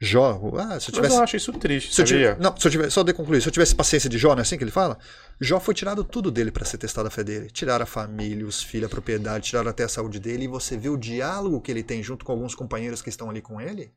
[0.00, 1.00] Jó, ah, se eu tivesse.
[1.00, 1.94] Mas eu acho isso triste.
[1.94, 4.18] Se eu tivesse, não, se eu tivesse, só de concluir, se eu tivesse paciência de
[4.18, 4.98] Jó, não é assim que ele fala?
[5.40, 7.48] Jó foi tirado tudo dele para ser testado a fé dele.
[7.50, 10.44] Tiraram a família, os filhos, a propriedade, tiraram até a saúde dele.
[10.44, 13.40] E você vê o diálogo que ele tem junto com alguns companheiros que estão ali
[13.40, 13.92] com ele.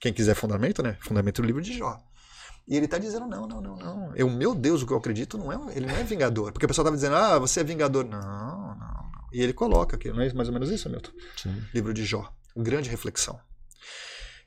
[0.00, 0.96] Quem quiser fundamento, né?
[1.00, 1.98] Fundamento do livro de Jó.
[2.66, 4.12] E ele está dizendo: não, não, não, não.
[4.14, 5.76] Eu, meu Deus, o que eu acredito não é.
[5.76, 6.52] Ele não é vingador.
[6.52, 8.04] Porque o pessoal estava dizendo: ah, você é vingador.
[8.04, 9.02] Não, não, não.
[9.32, 11.10] E ele coloca aqui, não é mais ou menos isso, Milton?
[11.36, 11.62] Sim.
[11.74, 12.32] Livro de Jó.
[12.56, 13.40] Grande reflexão.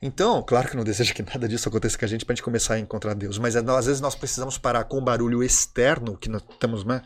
[0.00, 2.42] Então, claro que não deseja que nada disso aconteça com a gente para a gente
[2.42, 6.16] começar a encontrar Deus, mas é, às vezes nós precisamos parar com o barulho externo
[6.18, 7.02] que nós estamos, né?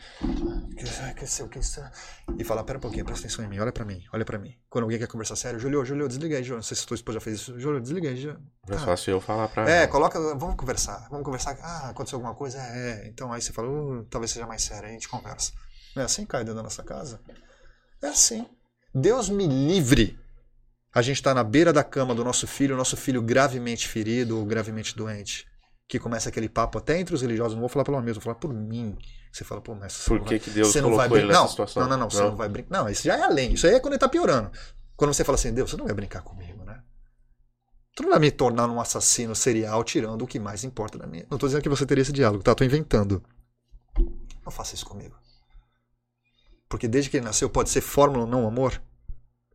[2.37, 4.55] E falar, pera um pouquinho, presta atenção em mim, olha para mim, olha para mim.
[4.69, 6.57] Quando alguém quer conversar sério, Julio, Julio, desliga aí, Julio.
[6.57, 7.59] Não sei se tua esposa já fez isso.
[7.59, 8.39] Julio, desliga aí, Julio.
[8.69, 11.57] É fácil eu falar pra É, coloca, vamos conversar, vamos conversar.
[11.61, 12.57] Ah, aconteceu alguma coisa?
[12.59, 15.53] É, então aí você fala, uh, talvez seja mais sério, aí a gente conversa.
[15.95, 17.21] Não é assim, cai dentro da nossa casa?
[18.01, 18.45] É assim.
[18.93, 20.20] Deus me livre
[20.93, 24.45] a gente está na beira da cama do nosso filho, nosso filho gravemente ferido ou
[24.45, 25.47] gravemente doente.
[25.87, 28.35] Que começa aquele papo até entre os religiosos, não vou falar pelo amigo, vou falar
[28.35, 28.97] por mim.
[29.31, 31.47] Você fala, pô, mas Por que, vai, que Deus você não vai ele nessa não,
[31.47, 31.83] situação?
[31.83, 32.77] Não, não, não, você não vai brincar.
[32.77, 33.53] Não, isso já é além.
[33.53, 34.51] Isso aí é quando ele está piorando.
[34.95, 36.81] Quando você fala assim, Deus, você não vai brincar comigo, né?
[37.95, 41.25] Tu não vai me tornar um assassino serial tirando o que mais importa da minha.
[41.29, 42.51] Não estou dizendo que você teria esse diálogo, tá?
[42.51, 43.23] Estou inventando.
[44.45, 45.15] Não faça isso comigo.
[46.67, 48.81] Porque desde que ele nasceu pode ser fórmula ou não amor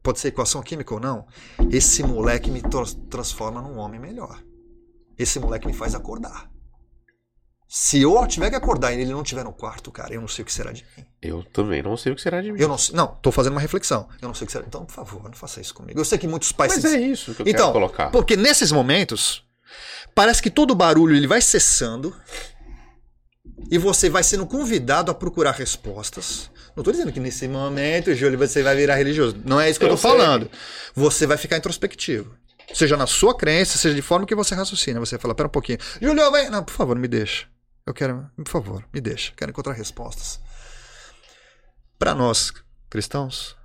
[0.07, 1.27] pode ser equação química ou não,
[1.69, 2.63] esse moleque me
[3.11, 4.41] transforma num homem melhor.
[5.19, 6.49] Esse moleque me faz acordar.
[7.69, 10.45] Se eu tiver que acordar e ele não estiver no quarto, cara, eu não sei
[10.45, 11.05] o que será de mim.
[11.21, 12.61] Eu também não sei o que será de mim.
[12.61, 14.09] Eu não, não, tô fazendo uma reflexão.
[14.23, 14.65] Eu não sei o que será.
[14.65, 15.99] Então, por favor, não faça isso comigo.
[15.99, 16.73] Eu sei que muitos pais.
[16.75, 16.97] Mas se...
[16.97, 18.11] é isso que eu então, quero colocar.
[18.13, 19.45] Porque nesses momentos,
[20.15, 22.15] parece que todo barulho ele vai cessando
[23.69, 26.49] e você vai sendo convidado a procurar respostas.
[26.77, 29.35] Não estou dizendo que nesse momento, Júlio, você vai virar religioso.
[29.47, 30.51] Não é isso que eu, estou falando.
[30.95, 32.37] Você vai ficar introspectivo.
[32.75, 35.01] Seja na sua crença, seja de forma que você raciocina.
[35.01, 35.79] Você fala, pera um pouquinho.
[36.03, 36.51] Júlio, vem.
[36.51, 37.49] Não, por favor, me deixa.
[37.87, 39.33] Eu quero, por favor, me deixa.
[39.35, 40.39] Quero encontrar respostas.
[41.99, 42.53] Para nós,
[42.91, 43.57] cristãos,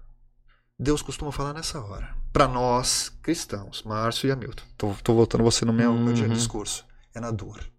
[0.80, 2.16] Deus costuma falar nessa hora.
[2.32, 4.64] Para nós, cristãos, Márcio e Hamilton.
[4.94, 6.02] Estou voltando você no meu, uhum.
[6.02, 6.86] meu discurso.
[7.14, 7.70] É na dor.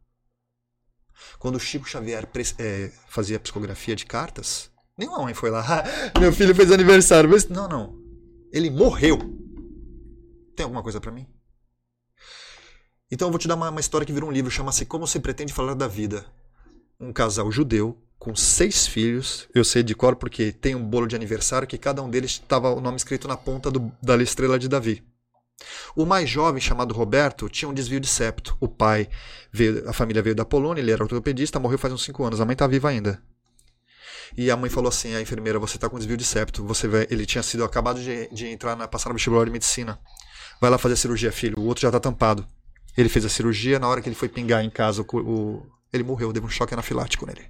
[1.38, 2.28] Quando o Chico Xavier
[2.58, 5.84] é, fazia psicografia de cartas, Nenhuma mãe foi lá,
[6.20, 7.28] meu filho fez aniversário.
[7.28, 7.98] Mas, não, não.
[8.52, 9.18] Ele morreu.
[10.54, 11.26] Tem alguma coisa para mim?
[13.10, 15.20] Então eu vou te dar uma, uma história que virou um livro, chama-se Como se
[15.20, 16.24] pretende falar da vida.
[17.00, 19.48] Um casal judeu com seis filhos.
[19.54, 22.70] Eu sei de cor porque tem um bolo de aniversário que cada um deles estava
[22.70, 25.02] o nome escrito na ponta do, da estrela de Davi.
[25.96, 28.56] O mais jovem, chamado Roberto, tinha um desvio de septo.
[28.60, 29.08] O pai
[29.52, 32.40] veio, a família veio da Polônia, ele era ortopedista, morreu faz uns cinco anos.
[32.40, 33.22] A mãe está viva ainda.
[34.36, 36.64] E a mãe falou assim: a enfermeira, você está com desvio de septo.
[36.64, 37.06] Você vai...
[37.10, 39.98] Ele tinha sido acabado de, de entrar na passar no vestibular de medicina.
[40.60, 41.58] Vai lá fazer a cirurgia, filho.
[41.58, 42.46] O outro já está tampado.
[42.96, 45.66] Ele fez a cirurgia, na hora que ele foi pingar em casa, o, o...
[45.92, 47.46] ele morreu, deu um choque anafilático nele.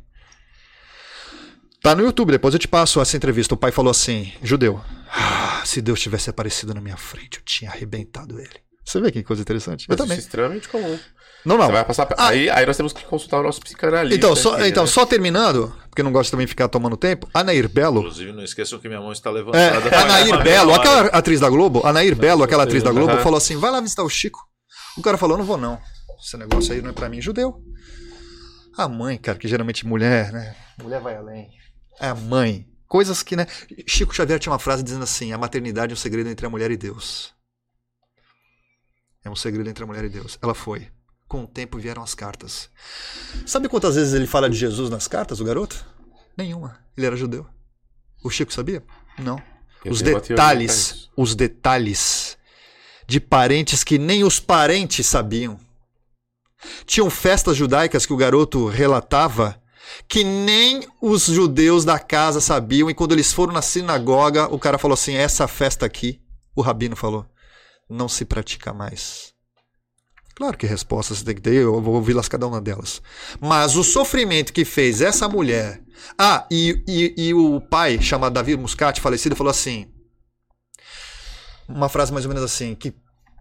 [1.83, 3.55] Tá no YouTube, depois eu te passo essa entrevista.
[3.55, 4.81] O pai falou assim: judeu,
[5.11, 8.63] ah, se Deus tivesse aparecido na minha frente, eu tinha arrebentado ele.
[8.85, 9.83] Você vê que coisa interessante.
[9.83, 10.17] Eu Mas também.
[10.17, 10.99] Isso é extremamente comum.
[11.45, 11.67] Não, não.
[11.67, 12.09] Você vai passar.
[12.17, 12.29] Ah.
[12.29, 14.17] Aí, aí nós temos que consultar o nosso psicanalista.
[14.17, 14.89] Então, só, aqui, então né?
[14.89, 17.29] só terminando, porque eu não gosto também de ficar tomando tempo.
[17.35, 18.01] Anair Belo.
[18.01, 19.81] Inclusive, não esqueçam que minha mão está É, levantada.
[19.89, 23.57] pra Anair Belo, aquela atriz da Globo, Anair Belo, aquela atriz da Globo, falou assim:
[23.57, 24.41] vai lá visitar o Chico.
[24.97, 25.81] O cara falou: não vou não.
[26.25, 27.61] Esse negócio aí não é pra mim, judeu.
[28.77, 30.55] A mãe, cara, que geralmente mulher, né?
[30.83, 31.49] Mulher vai além.
[32.01, 32.67] É a mãe.
[32.87, 33.47] Coisas que, né?
[33.87, 36.71] Chico Xavier tinha uma frase dizendo assim: a maternidade é um segredo entre a mulher
[36.71, 37.33] e Deus.
[39.25, 40.39] É um segredo entre a mulher e Deus.
[40.43, 40.89] Ela foi.
[41.33, 42.69] Com o tempo vieram as cartas.
[43.47, 45.83] Sabe quantas vezes ele fala de Jesus nas cartas, o garoto?
[46.37, 46.79] Nenhuma.
[46.95, 47.47] Ele era judeu.
[48.23, 48.85] O Chico sabia?
[49.19, 49.41] Não.
[49.83, 52.37] Eu os detalhes, os detalhes
[53.07, 55.59] de parentes que nem os parentes sabiam.
[56.85, 59.59] Tinham festas judaicas que o garoto relatava
[60.07, 64.77] que nem os judeus da casa sabiam e quando eles foram na sinagoga, o cara
[64.77, 66.21] falou assim: "Essa festa aqui",
[66.55, 67.25] o rabino falou,
[67.89, 69.32] "não se pratica mais".
[70.43, 73.01] Claro que respostas você tem que ter, eu vou ouvi-las cada uma delas.
[73.41, 75.81] Mas o sofrimento que fez essa mulher.
[76.19, 79.87] Ah, e, e, e o pai, chamado Davi Muscati, falecido, falou assim:
[81.69, 82.93] uma frase mais ou menos assim: que,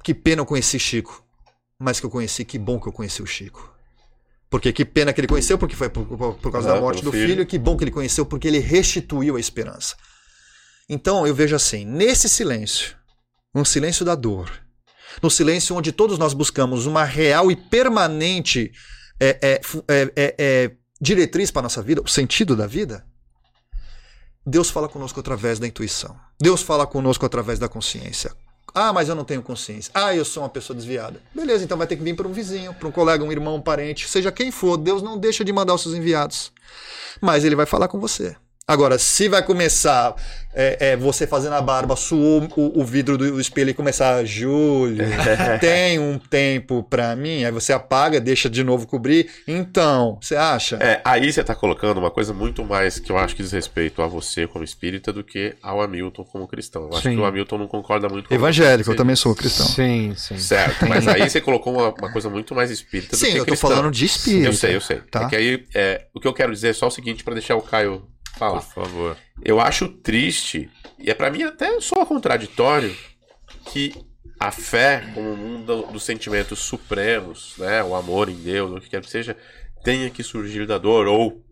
[0.03, 1.25] que pena eu conheci Chico,
[1.80, 3.73] mas que eu conheci, que bom que eu conheci o Chico.
[4.47, 7.09] Porque que pena que ele conheceu, porque foi por, por- por causa da morte pelo
[7.11, 7.30] do filho.
[7.30, 7.45] filho.
[7.47, 9.95] que bom que ele conheceu, porque ele restituiu a esperança.
[10.88, 12.95] Então eu vejo assim: nesse silêncio,
[13.55, 14.51] um silêncio da dor,
[15.22, 18.72] no silêncio onde todos nós buscamos uma real e permanente
[19.19, 23.06] é, é, é, é, é, diretriz para a nossa vida, o sentido da vida,
[24.45, 26.15] Deus fala conosco através da intuição.
[26.40, 28.31] Deus fala conosco através da consciência.
[28.73, 29.91] Ah, mas eu não tenho consciência.
[29.93, 31.22] Ah, eu sou uma pessoa desviada.
[31.35, 33.61] Beleza, então vai ter que vir para um vizinho, para um colega, um irmão, um
[33.61, 34.77] parente, seja quem for.
[34.77, 36.51] Deus não deixa de mandar os seus enviados.
[37.19, 38.35] Mas ele vai falar com você.
[38.67, 40.15] Agora, se vai começar
[40.53, 45.06] é, é, você fazendo a barba, suou o, o vidro do espelho e começar, Júlio,
[45.59, 49.30] tem um tempo pra mim, aí você apaga, deixa de novo cobrir.
[49.48, 50.77] Então, você acha?
[50.77, 54.01] É, aí você tá colocando uma coisa muito mais que eu acho que diz respeito
[54.01, 56.83] a você como espírita do que ao Hamilton como cristão.
[56.83, 57.15] Eu acho Sim.
[57.15, 58.98] que o Hamilton não concorda muito com Evangélico, eu você.
[58.98, 59.65] também sou cristão.
[59.65, 60.38] Sim, sim.
[60.38, 63.45] Certo, mas aí você colocou uma, uma coisa muito mais espírita do Sim, que eu
[63.45, 63.67] tô cristã.
[63.69, 64.45] falando de espírito.
[64.45, 64.98] Eu sei, eu sei.
[65.09, 65.23] Tá.
[65.23, 67.56] É que aí, é, o que eu quero dizer é só o seguinte para deixar
[67.56, 68.03] o Caio
[68.38, 68.61] falar.
[68.61, 69.18] Por favor.
[69.43, 70.69] Eu acho triste,
[71.00, 72.95] e é para mim até soa contraditório,
[73.72, 73.93] que
[74.40, 78.90] a fé, como um do- dos sentimentos supremos, né, o amor em Deus, o que
[78.90, 79.38] quer que seja,
[79.84, 81.43] tenha que surgir da dor, ou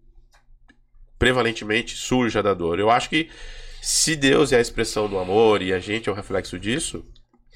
[1.17, 2.79] prevalentemente surja da dor.
[2.79, 3.29] Eu acho que
[3.81, 7.05] se Deus é a expressão do amor e a gente é o reflexo disso,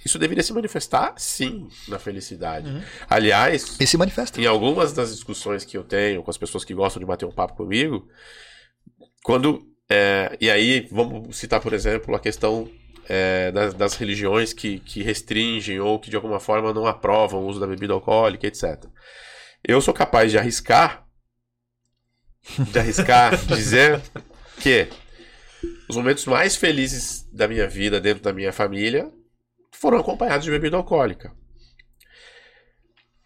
[0.05, 2.67] isso deveria se manifestar, sim, na felicidade.
[3.09, 4.39] Aliás, E se manifesta.
[4.41, 7.31] em algumas das discussões que eu tenho com as pessoas que gostam de bater um
[7.31, 8.07] papo comigo,
[9.23, 9.65] quando.
[9.89, 12.69] é, e aí, vamos citar, por exemplo, a questão
[13.07, 17.47] é, das, das religiões que, que restringem ou que de alguma forma não aprovam o
[17.47, 18.85] uso da bebida alcoólica, etc.
[19.63, 21.05] Eu sou capaz de arriscar,
[22.71, 24.01] de arriscar dizer
[24.59, 24.87] que
[25.89, 29.11] os momentos mais felizes da minha vida dentro da minha família
[29.71, 31.33] foram acompanhados de bebida alcoólica.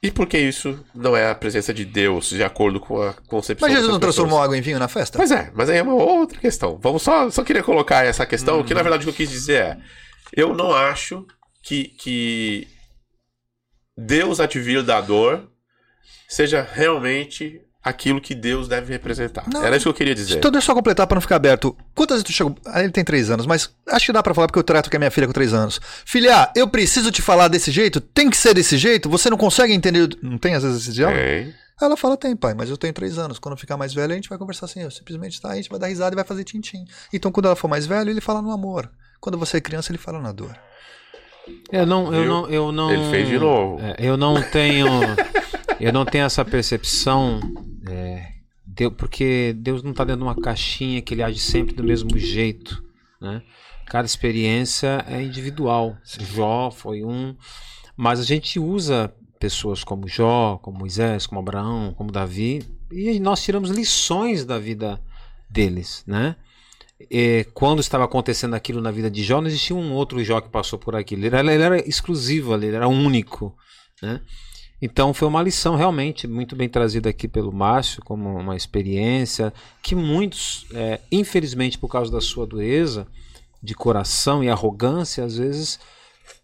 [0.01, 3.67] E por que isso não é a presença de Deus, de acordo com a concepção
[3.67, 4.45] Mas Jesus não transformou pessoas?
[4.45, 5.17] água em vinho na festa?
[5.17, 6.79] Pois é, mas aí é uma outra questão.
[6.81, 9.61] Vamos só, só queria colocar essa questão, que na verdade o que eu quis dizer
[9.61, 9.77] é:
[10.31, 11.25] eu não acho
[11.63, 12.67] que, que
[13.97, 15.51] Deus advir da dor
[16.27, 19.45] seja realmente aquilo que Deus deve representar.
[19.51, 19.63] Não.
[19.63, 20.37] Era isso que eu queria dizer.
[20.37, 21.75] Então deixa eu só completar pra não ficar aberto.
[21.95, 22.55] Quantas vezes tu chegou.
[22.65, 24.95] Ah, ele tem três anos, mas acho que dá pra falar porque eu trato com
[24.95, 25.79] a minha filha com três anos.
[26.05, 27.99] Filha, eu preciso te falar desse jeito?
[27.99, 29.09] Tem que ser desse jeito?
[29.09, 30.17] Você não consegue entender.
[30.21, 31.19] Não tem às vezes esse diálogo?
[31.19, 31.53] Tem.
[31.79, 33.37] Ela fala, tem, pai, mas eu tenho três anos.
[33.37, 34.81] Quando eu ficar mais velho, a gente vai conversar assim.
[34.81, 36.85] Eu simplesmente tá, a gente vai dar risada e vai fazer tintim.
[37.13, 38.89] Então, quando ela for mais velho, ele fala no amor.
[39.19, 40.57] Quando você é criança, ele fala na dor.
[41.71, 42.91] Eu não, eu não, eu não.
[42.91, 43.79] Ele fez de novo.
[43.81, 44.87] É, eu não tenho,
[45.79, 47.39] eu não tenho essa percepção,
[47.89, 48.33] é,
[48.65, 52.17] Deu- porque Deus não está dentro de uma caixinha que ele age sempre do mesmo
[52.17, 52.83] jeito,
[53.21, 53.41] né?
[53.85, 55.95] Cada experiência é individual.
[56.03, 57.35] Jó foi um,
[57.95, 63.41] mas a gente usa pessoas como Jó, como Moisés, como Abraão, como Davi, e nós
[63.41, 65.01] tiramos lições da vida
[65.49, 66.35] deles, né?
[67.09, 70.49] E quando estava acontecendo aquilo na vida de Jó, não existia um outro Jó que
[70.49, 71.25] passou por aquilo.
[71.25, 73.55] Ele era, ele era exclusivo ali, ele era único.
[74.01, 74.19] Né?
[74.81, 79.95] Então foi uma lição realmente muito bem trazida aqui pelo Márcio, como uma experiência que
[79.95, 83.07] muitos, é, infelizmente por causa da sua dureza
[83.61, 85.79] de coração e arrogância, às vezes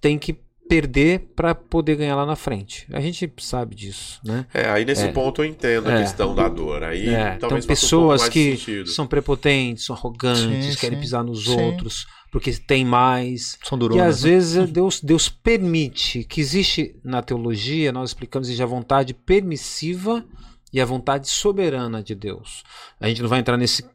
[0.02, 0.36] tem que
[0.68, 2.88] perder para poder ganhar lá na frente.
[2.92, 4.48] A gente sabe disso, né?
[4.54, 5.12] É, aí nesse É.
[5.12, 6.02] ponto eu entendo a É.
[6.02, 6.84] questão da dor.
[6.84, 8.90] Aí É, então um pessoas mais que sentido.
[8.90, 11.02] são prepotentes, são arrogantes, Sim, querem sim.
[11.02, 11.62] pisar nos Sim.
[11.62, 13.58] outros, porque tem mais.
[13.64, 14.16] São E duronas.
[14.18, 14.32] às né?
[14.32, 20.26] vezes Deus, Deus permite que existe na teologia, nós explicamos, existe a vontade permissiva
[20.74, 22.64] e a vontade soberana de Deus.
[23.00, 23.86] A gente não vai entrar nesse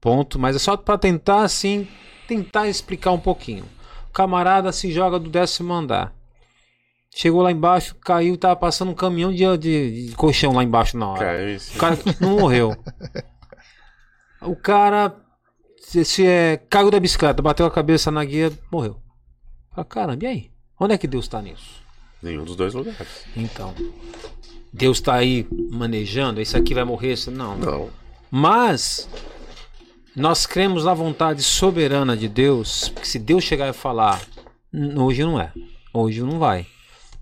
[0.00, 1.86] ponto, mas é só para tentar assim,
[2.28, 3.64] tentar explicar um pouquinho.
[4.08, 6.14] O camarada se joga do décimo andar.
[7.12, 11.08] Chegou lá embaixo, caiu, tava passando um caminhão de, de- de colchão lá embaixo na
[11.08, 11.18] hora.
[11.18, 12.76] Cara, isso- O cara não morreu.
[14.42, 15.14] O cara
[15.90, 18.96] se, se é, caiu da bicicleta, bateu a cabeça na guia, morreu.
[19.74, 20.50] Fala, caramba, e aí?
[20.78, 21.80] Onde é que Deus está nisso?
[22.22, 23.24] Nenhum dos dois lugares.
[23.36, 23.74] Então,
[24.72, 27.56] Deus está aí manejando, esse aqui vai morrer, esse não.
[27.58, 27.90] Não.
[28.30, 29.08] Mas
[30.14, 34.20] nós cremos na vontade soberana de Deus, que se Deus chegar e falar,
[34.72, 35.52] "N- hoje não é,
[35.92, 36.66] hoje não vai.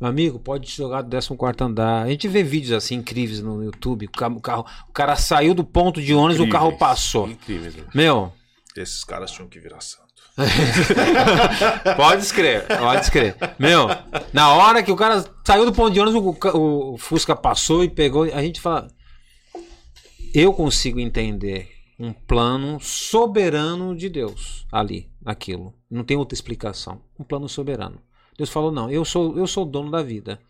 [0.01, 2.05] Meu amigo, pode jogar do 14 andar.
[2.05, 4.07] A gente vê vídeos assim incríveis no YouTube.
[4.07, 6.79] O carro, o cara saiu do ponto de ônibus, o carro Incríveis.
[6.91, 7.29] passou.
[7.29, 7.75] Incríveis.
[7.93, 8.33] Meu,
[8.81, 10.07] Esses caras tinham que virar santo.
[11.97, 13.37] pode escrever, pode escrever.
[13.59, 13.89] Meu,
[14.33, 17.89] na hora que o cara saiu do ponto de ônibus, o, o Fusca passou e
[17.89, 18.23] pegou.
[18.25, 18.89] A gente fala.
[20.33, 25.75] Eu consigo entender um plano soberano de Deus ali, aquilo.
[25.91, 27.01] Não tem outra explicação.
[27.19, 28.01] Um plano soberano.
[28.37, 30.41] Deus falou: não, eu sou, eu sou o dono da vida.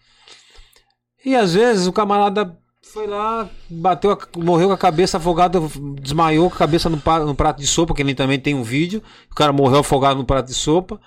[1.24, 2.56] E às vezes o camarada
[2.92, 5.60] foi lá, bateu, a- morreu com a cabeça afogada,
[6.00, 9.02] desmaiou com a cabeça no, no prato de sopa, que ele também tem um vídeo.
[9.30, 11.00] O cara morreu afogado no prato de sopa.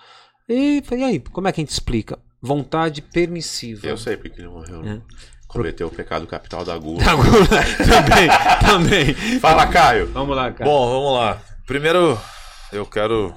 [0.47, 2.17] E, e aí, como é que a gente explica?
[2.41, 3.85] Vontade permissiva.
[3.87, 4.81] Eu sei porque ele morreu.
[4.81, 5.01] né?
[5.07, 5.31] É.
[5.47, 6.99] Cometeu o pecado capital da gula.
[7.77, 8.29] também,
[9.13, 9.39] também.
[9.39, 10.07] Fala, Caio.
[10.13, 10.69] Vamos lá, cara.
[10.69, 11.41] Bom, vamos lá.
[11.67, 12.17] Primeiro,
[12.71, 13.33] eu quero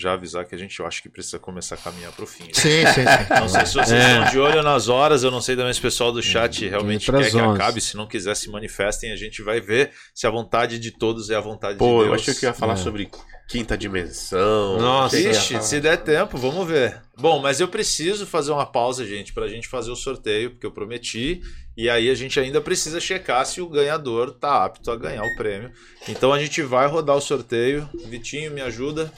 [0.00, 2.44] já avisar que a gente eu acho que precisa começar a caminhar pro fim.
[2.52, 3.04] Sim, sim, sim.
[3.40, 4.12] Não sei se vocês É.
[4.12, 7.10] estão de olho nas horas, eu não sei também se o pessoal do chat realmente
[7.10, 7.80] quer que acabe.
[7.80, 11.36] Se não quiser, se manifestem, a gente vai ver se a vontade de todos é
[11.36, 12.22] a vontade Pô, de eu Deus.
[12.22, 12.76] achei que ia falar É.
[12.76, 13.10] sobre
[13.48, 14.78] quinta dimensão.
[14.78, 17.00] Nossa, Ixi, se der tempo, vamos ver.
[17.18, 20.70] Bom, mas eu preciso fazer uma pausa, gente, pra gente fazer o sorteio, porque eu
[20.72, 21.40] prometi.
[21.76, 25.34] E aí a gente ainda precisa checar se o ganhador tá apto a ganhar o
[25.36, 25.72] prêmio.
[26.08, 27.88] Então a gente vai rodar o sorteio.
[28.06, 29.10] Vitinho, me ajuda.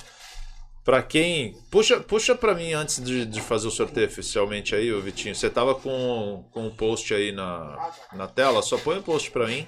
[0.84, 1.54] Pra quem.
[1.70, 5.34] Puxa, puxa pra mim antes de, de fazer o sorteio oficialmente aí, ô Vitinho.
[5.34, 8.62] Você tava com, com o post aí na, na tela?
[8.62, 9.66] Só põe o post pra mim.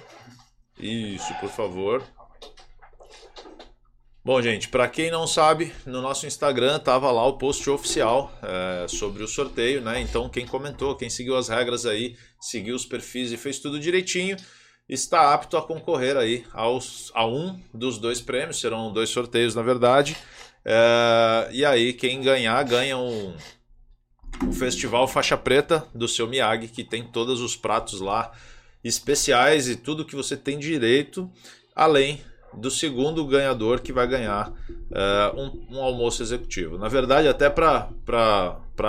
[0.79, 2.03] Isso, por favor.
[4.25, 8.89] Bom, gente, para quem não sabe, no nosso Instagram tava lá o post oficial é,
[8.89, 10.01] sobre o sorteio, né?
[10.01, 14.39] Então, quem comentou, quem seguiu as regras aí, seguiu os perfis e fez tudo direitinho,
[14.89, 18.59] está apto a concorrer aí aos, a um dos dois prêmios.
[18.59, 20.17] Serão dois sorteios, na verdade.
[20.65, 23.35] É, e aí, quem ganhar, ganha um,
[24.43, 28.33] um festival faixa preta do seu Miyagi, que tem todos os pratos lá
[28.83, 31.31] especiais e tudo que você tem direito,
[31.75, 32.21] além
[32.57, 34.53] do segundo ganhador que vai ganhar
[34.93, 36.79] eh, um, um almoço executivo.
[36.79, 37.89] Na verdade, até para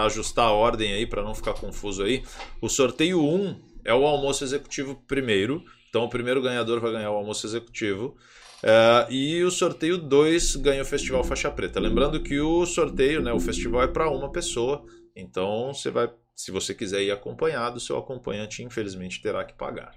[0.06, 2.24] ajustar a ordem aí, para não ficar confuso aí,
[2.62, 5.64] o sorteio 1 é o almoço executivo primeiro.
[5.90, 8.18] Então, o primeiro ganhador vai ganhar o almoço executivo.
[8.66, 11.80] Eh, e o sorteio 2 ganha o Festival Faixa Preta.
[11.80, 14.84] Lembrando que o sorteio, né, o festival é para uma pessoa.
[15.16, 19.94] Então, você vai, se você quiser ir acompanhado, seu acompanhante infelizmente terá que pagar.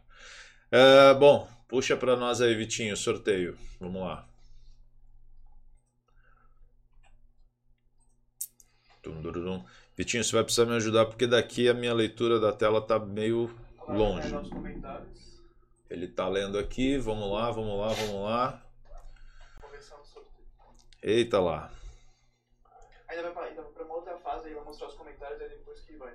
[0.70, 3.58] Eh, bom, Puxa para nós aí, Vitinho, sorteio.
[3.78, 4.26] Vamos lá.
[9.94, 13.54] Vitinho, você vai precisar me ajudar porque daqui a minha leitura da tela tá meio
[13.86, 14.32] longe.
[15.90, 16.98] Ele tá lendo aqui.
[16.98, 18.62] Vamos lá, vamos lá, vamos lá.
[21.02, 21.70] Eita lá.
[23.08, 25.48] Ainda vai pra, ainda vai pra uma outra fase aí, vai mostrar os comentários aí
[25.48, 26.12] depois que vai.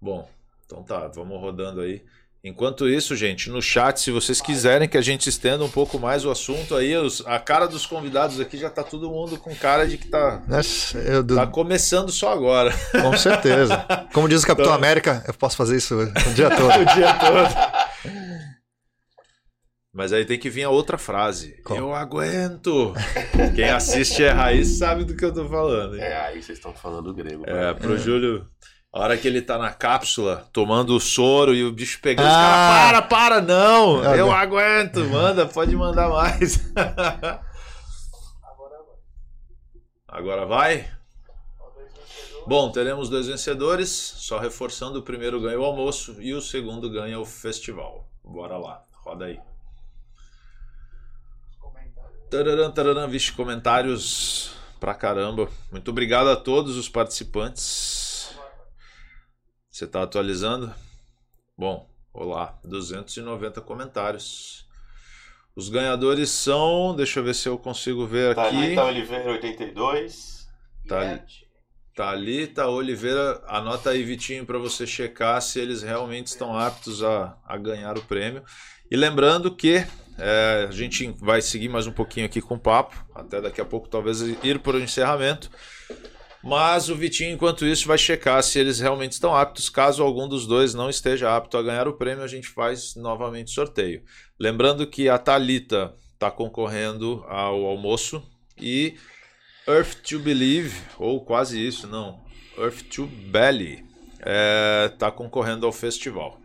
[0.00, 0.28] Bom,
[0.64, 2.04] então tá, vamos rodando aí.
[2.44, 6.24] Enquanto isso, gente, no chat, se vocês quiserem que a gente estenda um pouco mais
[6.24, 9.86] o assunto aí, os- a cara dos convidados aqui já tá todo mundo com cara
[9.86, 12.72] de que tá, Nossa, eu- tá começando só agora.
[12.90, 13.86] com certeza.
[14.12, 16.72] Como diz o Capitão América, eu posso fazer isso o dia todo.
[16.82, 18.51] o dia todo.
[19.94, 21.60] Mas aí tem que vir a outra frase.
[21.62, 21.78] Qual?
[21.78, 22.94] Eu aguento.
[23.54, 25.96] Quem assiste é raiz sabe do que eu tô falando.
[25.96, 26.02] hein?
[26.02, 27.44] É, aí vocês estão falando grego.
[27.46, 27.74] É, né?
[27.74, 28.46] pro Júlio,
[28.90, 32.32] a hora que ele tá na cápsula, tomando o soro e o bicho pegando, os
[32.32, 32.38] Ah.
[32.40, 34.32] caras, para, para, não, Ah, eu não.
[34.32, 36.58] aguento, manda, pode mandar mais.
[40.08, 40.88] Agora vai.
[42.46, 47.18] Bom, teremos dois vencedores, só reforçando, o primeiro ganha o almoço e o segundo ganha
[47.20, 48.08] o festival.
[48.24, 49.38] Bora lá, roda aí.
[52.32, 55.50] Tararam, tararam, vixe, comentários pra caramba.
[55.70, 58.34] Muito obrigado a todos os participantes.
[59.70, 60.74] Você está atualizando?
[61.58, 64.66] Bom, olá, 290 comentários.
[65.54, 68.50] Os ganhadores são, deixa eu ver se eu consigo ver aqui.
[68.50, 70.48] Thalita Oliveira 82.
[70.88, 71.22] Tá,
[71.94, 73.42] tá ali, tá Oliveira.
[73.46, 78.02] Anota aí, Vitinho, para você checar se eles realmente estão aptos a, a ganhar o
[78.02, 78.42] prêmio.
[78.90, 79.86] E lembrando que
[80.18, 83.64] é, a gente vai seguir mais um pouquinho aqui com o papo, até daqui a
[83.64, 85.50] pouco talvez ir para o encerramento.
[86.42, 89.70] Mas o Vitinho, enquanto isso, vai checar se eles realmente estão aptos.
[89.70, 93.52] Caso algum dos dois não esteja apto a ganhar o prêmio, a gente faz novamente
[93.52, 94.02] sorteio.
[94.38, 98.22] Lembrando que a Talita está concorrendo ao almoço
[98.60, 98.96] e
[99.68, 102.20] Earth to Believe, ou quase isso, não,
[102.58, 103.84] Earth to Belly,
[104.18, 106.40] está é, tá concorrendo ao festival.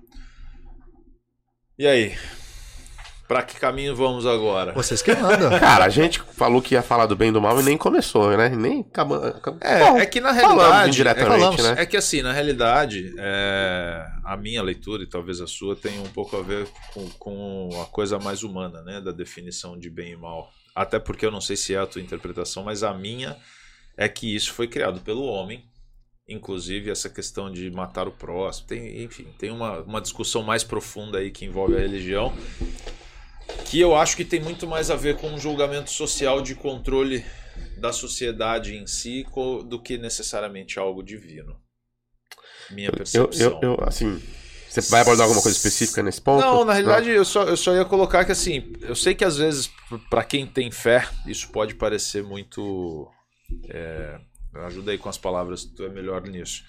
[1.78, 2.16] E aí,
[3.28, 4.72] Pra que caminho vamos agora?
[4.72, 5.50] Vocês que mandam.
[5.60, 8.36] Cara, a gente falou que ia falar do bem e do mal e nem começou,
[8.38, 8.48] né?
[8.48, 9.22] Nem acabou.
[9.60, 10.92] É, Bom, é que na realidade.
[10.92, 11.76] Indiretamente, é, né?
[11.80, 16.08] é que assim, na realidade, é, a minha leitura e talvez a sua tem um
[16.08, 19.02] pouco a ver com, com a coisa mais humana, né?
[19.02, 20.50] Da definição de bem e mal.
[20.74, 23.36] Até porque eu não sei se é a tua interpretação, mas a minha
[23.98, 25.66] é que isso foi criado pelo homem.
[26.30, 28.68] Inclusive, essa questão de matar o próximo.
[28.68, 32.34] Tem, enfim, tem uma, uma discussão mais profunda aí que envolve a religião
[33.66, 37.26] que eu acho que tem muito mais a ver com um julgamento social de controle
[37.78, 39.26] da sociedade em si
[39.68, 41.60] do que necessariamente algo divino.
[42.72, 43.60] Minha percepção.
[43.62, 44.22] Eu, eu, eu assim,
[44.70, 46.42] você vai abordar alguma coisa específica nesse ponto?
[46.42, 49.38] Não, na realidade eu só, eu só ia colocar que assim, eu sei que às
[49.38, 49.70] vezes
[50.10, 53.10] para quem tem fé isso pode parecer muito,
[53.70, 54.20] é,
[54.66, 56.64] ajuda aí com as palavras, tu é melhor nisso.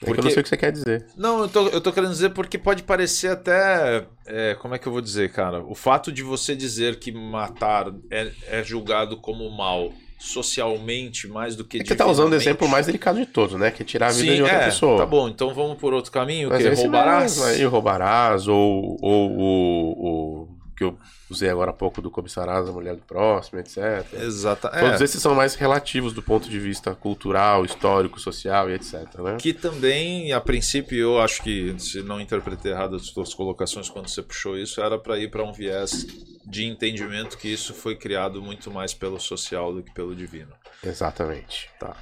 [0.00, 0.12] Porque...
[0.12, 1.06] É eu não sei o que você quer dizer.
[1.16, 4.06] Não, eu tô, eu tô querendo dizer porque pode parecer até.
[4.26, 5.62] É, como é que eu vou dizer, cara?
[5.64, 11.64] O fato de você dizer que matar é, é julgado como mal socialmente mais do
[11.64, 11.78] que.
[11.78, 13.70] É que você tá usando o exemplo mais delicado de todos, né?
[13.70, 14.98] Que é tirar a vida Sim, de outra é, pessoa.
[14.98, 17.42] Tá bom, então vamos por outro caminho, Mas que é roubarás.
[17.42, 20.98] Aí roubarás, ou, ou, ou, ou que eu
[21.30, 24.06] usei agora há pouco do cobiçarás a mulher do próximo, etc.
[24.12, 24.68] Exato.
[24.68, 25.04] Todos é.
[25.04, 28.94] esses são mais relativos do ponto de vista cultural, histórico, social e etc.
[29.18, 29.36] Né?
[29.40, 34.08] Que também, a princípio, eu acho que, se não interpretei errado as suas colocações quando
[34.08, 36.06] você puxou isso, era para ir para um viés
[36.46, 40.52] de entendimento que isso foi criado muito mais pelo social do que pelo divino.
[40.84, 41.68] Exatamente.
[41.80, 41.96] Tá.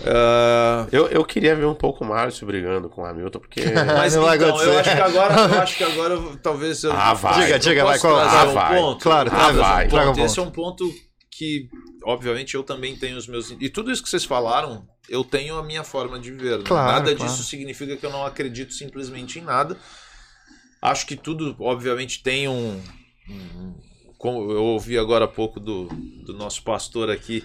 [0.00, 0.88] Uh...
[0.90, 3.60] Eu, eu queria ver um pouco o Márcio brigando com o Hamilton, porque.
[3.96, 4.26] Mas então,
[4.62, 6.92] eu acho que agora, eu acho que agora talvez eu.
[6.92, 7.44] Ah, vai.
[7.44, 7.98] Diga, diga, vai.
[7.98, 8.78] Qual, ah, um vai.
[8.78, 9.02] ponto.
[9.02, 9.86] Claro, ah, vai.
[9.86, 10.20] Um ponto.
[10.20, 10.90] Esse é um ponto
[11.30, 11.68] que,
[12.04, 13.50] obviamente, eu também tenho os meus.
[13.60, 16.58] E tudo isso que vocês falaram, eu tenho a minha forma de ver.
[16.58, 16.64] Né?
[16.64, 17.30] Claro, nada claro.
[17.30, 19.76] disso significa que eu não acredito simplesmente em nada.
[20.80, 22.80] Acho que tudo, obviamente, tem um.
[23.28, 23.74] um
[24.16, 25.86] como eu ouvi agora há pouco do,
[26.26, 27.42] do nosso pastor aqui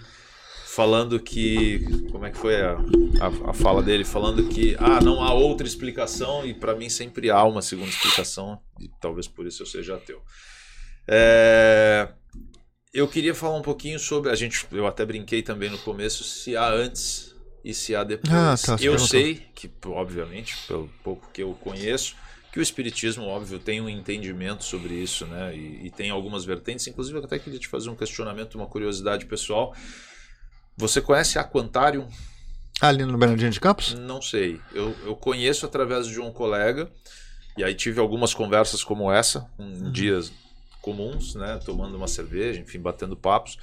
[0.75, 1.79] falando que.
[2.11, 4.03] Como é que foi a, a, a, fala dele?
[4.03, 8.59] Falando que ah, não há outra explicação, e para mim sempre há uma segunda explicação,
[8.79, 10.21] e talvez por isso eu seja ateu.
[11.07, 12.09] É,
[12.93, 14.29] eu queria falar um pouquinho sobre.
[14.29, 18.33] A gente, eu até brinquei também no começo, se há antes e se há depois.
[18.33, 22.15] Ah, tá, eu sei que, obviamente, pelo pouco que eu conheço,
[22.51, 25.55] que o Espiritismo, óbvio, tem um entendimento sobre isso, né?
[25.55, 26.85] E, e tem algumas vertentes.
[26.85, 29.73] Inclusive, eu até queria te fazer um questionamento, uma curiosidade pessoal.
[30.77, 32.07] Você conhece Aquantarium?
[32.81, 33.93] Ali no Bernardino de Campos?
[33.93, 34.59] Não sei.
[34.73, 36.91] Eu, eu conheço através de um colega.
[37.57, 39.91] E aí tive algumas conversas como essa, em uhum.
[39.91, 40.31] dias
[40.81, 41.57] comuns, né?
[41.65, 43.57] Tomando uma cerveja, enfim, batendo papos.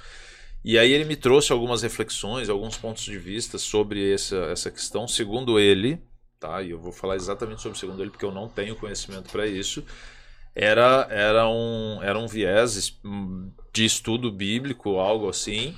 [0.65, 5.07] E aí ele me trouxe algumas reflexões, alguns pontos de vista sobre essa, essa questão.
[5.07, 6.01] Segundo ele,
[6.39, 6.61] tá?
[6.61, 9.83] E eu vou falar exatamente sobre segundo ele, porque eu não tenho conhecimento para isso.
[10.55, 12.99] Era, era, um, era um viés
[13.73, 15.75] de estudo bíblico, algo assim,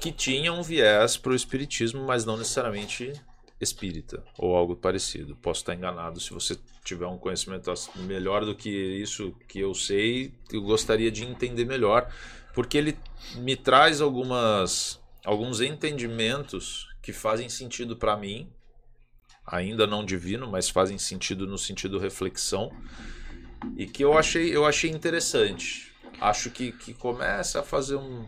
[0.00, 3.12] que tinha um viés para o espiritismo, mas não necessariamente
[3.60, 5.36] espírita ou algo parecido.
[5.36, 6.20] Posso estar enganado.
[6.20, 11.24] Se você tiver um conhecimento melhor do que isso que eu sei, eu gostaria de
[11.24, 12.10] entender melhor,
[12.54, 12.98] porque ele
[13.36, 18.48] me traz algumas alguns entendimentos que fazem sentido para mim,
[19.44, 22.70] ainda não divino, mas fazem sentido no sentido reflexão
[23.76, 25.92] e que eu achei eu achei interessante.
[26.20, 28.26] Acho que, que começa a fazer um,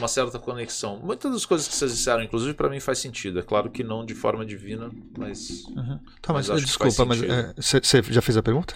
[0.00, 0.98] uma certa conexão.
[1.02, 3.38] Muitas das coisas que vocês disseram, inclusive, para mim faz sentido.
[3.38, 5.64] É claro que não de forma divina, mas.
[5.66, 6.00] Uhum.
[6.20, 7.20] Tá, mas, mas desculpa, mas
[7.56, 8.74] você é, já fez a pergunta?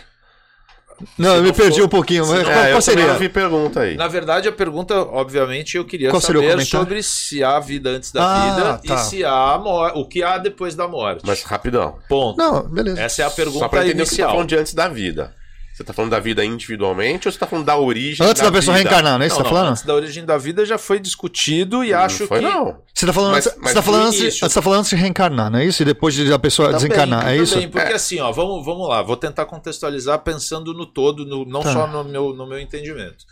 [1.19, 1.87] Não, Se eu me perdi for...
[1.87, 3.05] um pouquinho, mas é, qual seria?
[3.05, 3.97] Eu vi pergunta aí.
[3.97, 8.25] Na verdade, a pergunta, obviamente, eu queria qual saber sobre se há vida antes da
[8.25, 8.95] ah, vida tá.
[8.95, 9.57] e se há
[9.95, 11.23] o que há depois da morte.
[11.27, 11.99] Mas rapidão.
[12.09, 12.39] Ponto.
[12.39, 13.01] Não, beleza.
[13.01, 14.15] Essa é a pergunta Só pra entender inicial.
[14.15, 15.35] O que tá falando de antes da vida.
[15.75, 18.77] Você tá falando da vida individualmente ou você tá falando da origem Antes da, pessoa
[18.77, 18.89] vida?
[18.89, 19.71] reencarnar, não é isso que Não, você tá não, falando?
[19.73, 22.45] antes da origem da vida já foi discutido e acho não foi, que.
[22.45, 22.83] não.
[22.95, 24.97] Você tá falando, Mas- antes, mas você tá falando antes, você tá falando antes de
[24.97, 25.83] reencarnar, não é isso?
[25.83, 27.55] E depois de a pessoa Também, desencarnar, é isso?
[27.55, 31.61] também, Porque assim, ó, vamos, vamos lá, vou tentar contextualizar pensando no todo, no- não
[31.61, 31.73] Tá.
[31.73, 33.25] só no meu, no meu entendimento.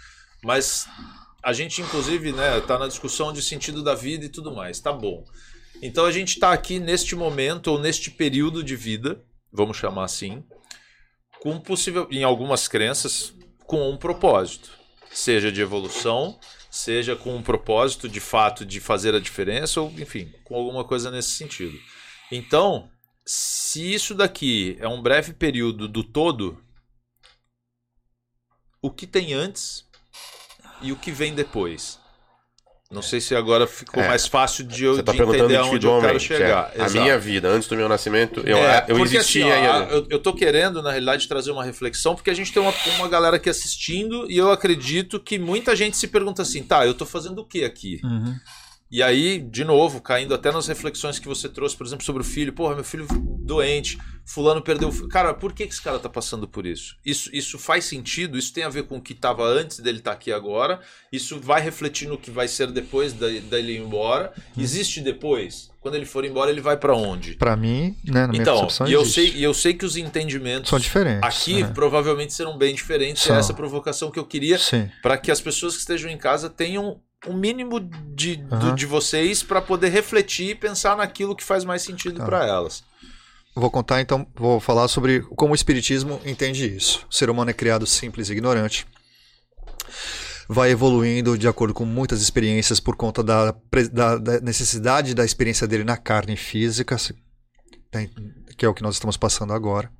[0.42, 0.86] Mas
[1.44, 4.92] a gente, inclusive, né, tá na discussão de sentido da vida e tudo mais, tá
[4.92, 5.24] bom.
[5.80, 9.20] Então a gente tá aqui neste momento, ou neste período de vida,
[9.52, 10.42] vamos chamar assim,
[11.42, 13.34] com possível, em algumas crenças,
[13.66, 14.78] com um propósito.
[15.10, 16.38] Seja de evolução,
[16.70, 21.10] seja com um propósito de fato de fazer a diferença, ou enfim, com alguma coisa
[21.10, 21.76] nesse sentido.
[22.30, 22.88] Então,
[23.26, 26.62] se isso daqui é um breve período do todo,
[28.80, 29.84] o que tem antes
[30.80, 31.98] e o que vem depois?
[32.92, 34.06] Não sei se agora ficou É.
[34.08, 36.70] mais fácil de eu Você tá de perguntando entender aonde eu quero chegar.
[36.74, 36.82] é.
[36.82, 40.06] A minha vida, antes do meu nascimento, eu, É, eu porque, existia assim, ó, eu,
[40.10, 43.36] eu tô querendo, na realidade, trazer uma reflexão, porque a gente tem uma, uma galera
[43.36, 47.38] aqui assistindo e eu acredito que muita gente se pergunta assim, tá, eu tô fazendo
[47.40, 47.98] o que aqui?
[48.04, 48.34] Uhum.
[48.92, 52.24] E aí, de novo, caindo até nas reflexões que você trouxe, por exemplo, sobre o
[52.24, 52.52] filho.
[52.52, 53.06] Porra, meu filho
[53.42, 55.08] doente, fulano perdeu o filho.
[55.08, 56.96] Cara, por que, que esse cara tá passando por isso?
[57.02, 57.30] isso?
[57.32, 58.36] Isso faz sentido?
[58.36, 60.78] Isso tem a ver com o que tava antes dele estar aqui agora?
[61.10, 64.30] Isso vai refletir no que vai ser depois dele ir embora?
[64.58, 65.70] Existe depois?
[65.80, 67.32] Quando ele for embora, ele vai pra onde?
[67.34, 70.68] Pra mim, né, na minha Então, e eu, sei, e eu sei que os entendimentos
[70.68, 71.22] São diferentes.
[71.24, 71.72] aqui né?
[71.74, 73.22] provavelmente serão bem diferentes.
[73.22, 73.34] São.
[73.34, 74.58] É essa provocação que eu queria
[75.00, 77.78] para que as pessoas que estejam em casa tenham um mínimo
[78.14, 78.74] de, do- Aham.
[78.74, 82.24] de vocês para poder refletir e pensar naquilo que faz mais sentido Tá.
[82.24, 82.82] para elas.
[83.54, 87.06] Vou contar então, vou falar sobre como o Espiritismo entende isso.
[87.10, 88.86] O ser humano é criado simples e ignorante.
[90.48, 93.54] Vai evoluindo de acordo com muitas experiências por conta da,
[93.92, 96.96] da- da necessidade da experiência dele na carne física,
[98.56, 99.90] que é o que nós estamos passando agora.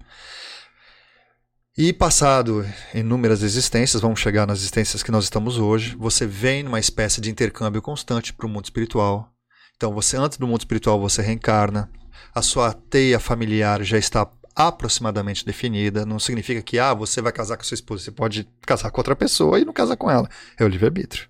[1.76, 6.78] E passado inúmeras existências, vamos chegar nas existências que nós estamos hoje, você vem numa
[6.78, 9.32] espécie de intercâmbio constante para o mundo espiritual.
[9.74, 11.90] Então, você antes do mundo espiritual você reencarna,
[12.34, 16.04] a sua teia familiar já está aproximadamente definida.
[16.04, 18.04] Não significa que ah, você vai casar com sua esposa.
[18.04, 20.28] Você pode casar com outra pessoa e não casar com ela.
[20.58, 21.26] É o livre-arbítrio.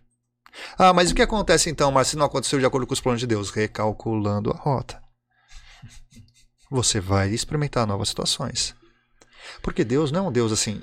[0.76, 3.20] Ah, mas o que acontece então, mas se não aconteceu de acordo com os planos
[3.20, 3.50] de Deus?
[3.50, 5.00] Recalculando a rota.
[6.68, 8.74] Você vai experimentar novas situações.
[9.62, 10.82] Porque Deus não é um Deus assim,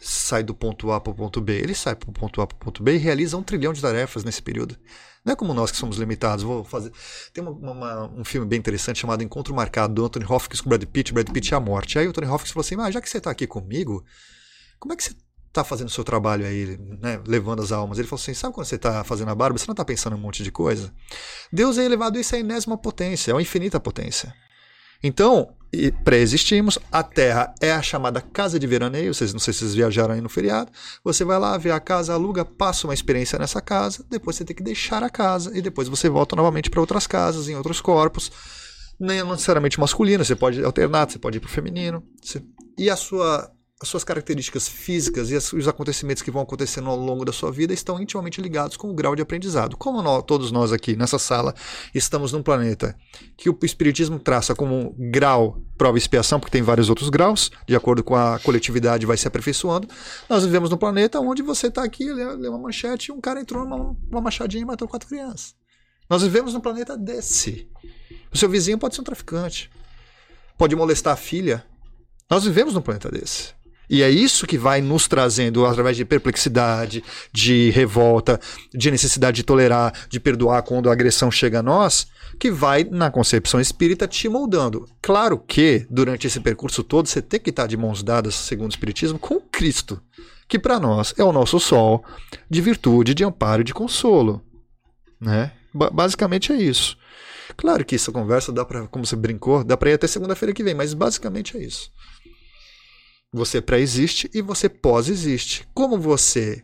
[0.00, 1.58] sai do ponto A para o ponto B.
[1.58, 3.80] Ele sai para o ponto A para o ponto B e realiza um trilhão de
[3.80, 4.76] tarefas nesse período.
[5.24, 6.42] Não é como nós que somos limitados.
[6.42, 6.90] Vou fazer.
[7.32, 10.82] Tem uma- uma- um filme bem interessante chamado Encontro Marcado, do Anthony Hopkins com Brad
[10.84, 11.12] Pitt.
[11.12, 11.96] Brad Pitt é a morte.
[11.98, 14.04] Aí o Anthony Hopkins falou assim: ah, já que você está aqui comigo,
[14.80, 15.14] como é que você
[15.46, 17.98] está fazendo o seu trabalho aí, né, levando as almas?
[18.00, 20.18] Ele falou assim: sabe quando você está fazendo a barba, você não está pensando em
[20.18, 20.92] um monte de coisa?
[21.52, 24.34] Deus é elevado isso à enésima potência, é uma infinita potência.
[25.02, 25.48] Então,
[26.04, 30.14] pré-existimos, a Terra é a chamada casa de veraneio, vocês não sei se vocês viajaram
[30.14, 30.70] aí no feriado.
[31.02, 34.54] Você vai lá, vê a casa, aluga, passa uma experiência nessa casa, depois você tem
[34.54, 38.30] que deixar a casa e depois você volta novamente para outras casas, em outros corpos.
[39.00, 42.04] Nem necessariamente masculino, você pode alternar, você pode ir para o feminino.
[42.22, 42.42] Você-
[42.78, 43.50] E a sua,
[43.82, 47.74] as suas características físicas e os acontecimentos que vão acontecendo ao longo da sua vida
[47.74, 49.76] estão intimamente ligados com o grau de aprendizado.
[49.76, 51.52] Como nós- todos nós aqui nessa sala
[51.92, 52.96] estamos num planeta
[53.36, 57.50] que o Espiritismo traça como um grau prova e expiação, porque tem vários outros graus,
[57.66, 59.88] de acordo com a coletividade vai se aperfeiçoando.
[60.28, 63.40] Nós vivemos num planeta onde você está aqui, lê, lê uma manchete e um cara
[63.40, 65.56] entrou numa uma machadinha e matou quatro crianças.
[66.08, 67.68] Nós vivemos num planeta desse.
[68.32, 69.68] O seu vizinho pode ser um traficante,
[70.56, 71.64] pode molestar a filha.
[72.30, 73.60] Nós vivemos num planeta desse.
[73.92, 78.40] E é isso que vai nos trazendo, através de perplexidade, de revolta,
[78.72, 82.06] de necessidade de tolerar, de perdoar quando a agressão chega a nós,
[82.40, 84.88] que vai, na concepção espírita, te moldando.
[85.02, 88.74] Claro que, durante esse percurso todo, você tem que estar de mãos dadas, segundo o
[88.74, 90.00] Espiritismo, com Cristo,
[90.48, 92.02] que para nós é o nosso sol
[92.48, 94.42] de virtude, de amparo e de consolo.
[95.20, 95.52] Né?
[95.74, 96.96] Ba- basicamente é isso.
[97.58, 100.64] Claro que essa conversa dá para, como você brincou, dá para ir até segunda-feira que
[100.64, 101.90] vem, mas basicamente é isso.
[103.34, 105.66] Você pré-existe e você pós-existe.
[105.72, 106.60] Como você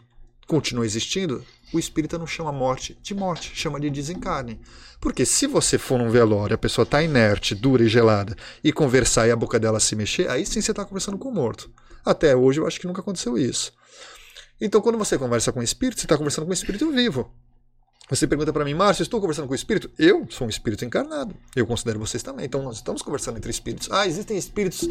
[0.46, 4.60] continua existindo, o espírita não chama morte de morte, chama de desencarne.
[5.00, 9.26] Porque se você for num velório, a pessoa está inerte, dura e gelada, e conversar
[9.26, 11.70] e a boca dela se mexer, aí sim você está conversando com o morto.
[12.04, 13.72] Até hoje eu acho que nunca aconteceu isso.
[14.60, 17.32] Então quando você conversa com o espírito, você está conversando com o espírito vivo.
[18.10, 19.90] Você pergunta para mim, Márcio, estou conversando com o espírito?
[19.98, 21.36] Eu sou um espírito encarnado.
[21.54, 22.46] Eu considero vocês também.
[22.46, 23.90] Então nós estamos conversando entre espíritos.
[23.90, 24.88] Ah, existem espíritos.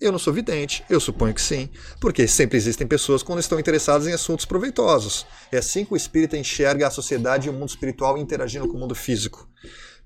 [0.00, 1.68] Eu não sou vidente, eu suponho que sim,
[2.00, 5.26] porque sempre existem pessoas quando estão interessadas em assuntos proveitosos.
[5.52, 8.80] É assim que o espírita enxerga a sociedade e o mundo espiritual interagindo com o
[8.80, 9.46] mundo físico.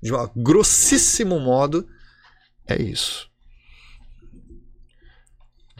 [0.01, 1.87] De um grossíssimo modo,
[2.67, 3.29] é isso.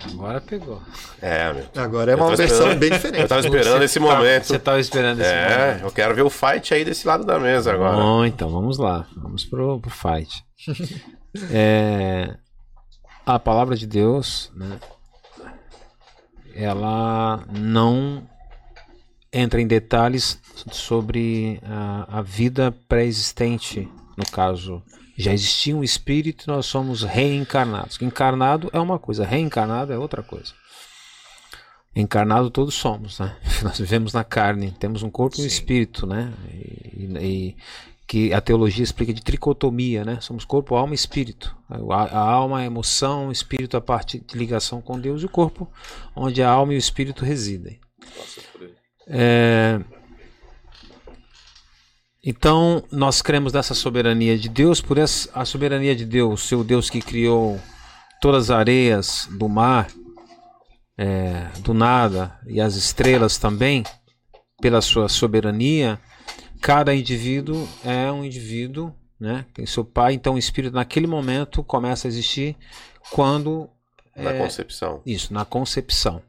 [0.03, 0.82] Agora pegou.
[1.22, 1.65] É, meu.
[1.77, 3.22] Agora é uma versão bem diferente.
[3.22, 4.43] Eu tava esperando esse Tá- momento.
[4.45, 5.83] Você tava esperando esse É, momento.
[5.85, 7.95] eu quero ver o fight aí desse lado da mesa agora.
[7.95, 9.07] Bom, então vamos lá.
[9.15, 10.43] Vamos pro, pro fight.
[11.51, 12.33] É,
[13.25, 14.80] a palavra de Deus, né?
[16.53, 18.24] Ela não
[19.33, 20.40] entra em detalhes
[20.72, 24.82] sobre a, a vida pré-existente, no caso.
[25.18, 28.02] Já existia um espírito e nós somos reencarnados.
[28.02, 30.53] Encarnado é uma coisa, reencarnado é outra coisa.
[31.95, 33.38] Encarnado todos somos, né?
[33.64, 36.34] Nós vivemos na carne, temos um corpo e um espírito, né?
[36.52, 37.56] E, e-
[38.08, 40.19] que a teologia explica de tricotomia, né?
[40.22, 41.56] Somos corpo, alma e espírito.
[41.68, 45.30] A, a alma, a emoção, o espírito a parte de ligação com Deus e o
[45.30, 45.68] corpo,
[46.16, 47.80] onde a alma e o espírito residem.
[49.08, 49.82] É,
[52.25, 56.89] Então, nós cremos nessa soberania de Deus, por essa, a soberania de Deus, seu Deus
[56.89, 57.61] que criou
[58.19, 59.87] todas as areias do mar,
[60.97, 63.83] é, do nada, e as estrelas também,
[64.59, 65.99] pela sua soberania,
[66.59, 69.45] cada indivíduo é um indivíduo, né?
[69.53, 72.55] Tem seu pai, então o espírito naquele momento começa a existir
[73.11, 73.69] quando
[74.15, 75.01] Na é, concepção.
[75.05, 76.23] isso, na concepção.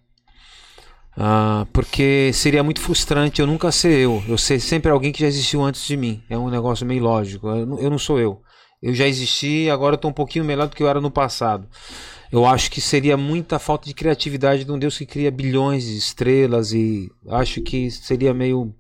[1.17, 4.23] Ah, porque seria muito frustrante eu nunca ser eu.
[4.29, 6.23] Eu ser sempre alguém que já existiu antes de mim.
[6.29, 7.49] É um negócio meio lógico.
[7.49, 8.43] Eu não, sou eu.
[8.83, 11.67] Eu já existi, agora eu um pouquinho melhor do que eu era no passado.
[12.31, 15.97] Eu acho que seria muita falta de criatividade de um Deus que cria bilhões de
[15.97, 18.75] estrelas e acho que seria meio,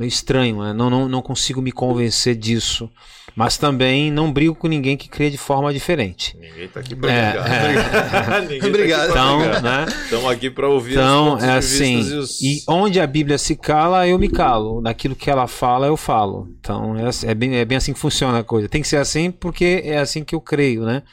[0.00, 0.62] meio estranho.
[0.62, 0.72] né?
[0.72, 2.90] Não, não, não consigo me convencer disso.
[3.36, 6.36] Mas também não brigo com ninguém que crê de forma diferente.
[6.36, 8.42] Ninguém tá aqui pra É, brigar.
[8.42, 9.00] Ninguém tá Obrigado.
[9.02, 9.62] aqui pra Então, brigar.
[9.62, 9.86] né?
[10.04, 12.00] Estamos aqui para ouvir Então, é assim.
[12.00, 12.40] e os...
[12.42, 14.80] E onde a Bíblia se cala, eu me calo.
[14.80, 16.48] Naquilo que ela fala, eu falo.
[16.58, 18.68] Então, é, assim- é bem, é bem assim que funciona a coisa.
[18.68, 21.04] Tem que ser assim porque é assim que eu creio, né?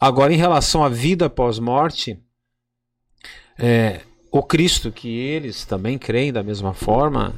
[0.00, 2.18] Agora, em relação à vida após morte,
[3.58, 7.34] é, o Cristo, que eles também creem da mesma forma,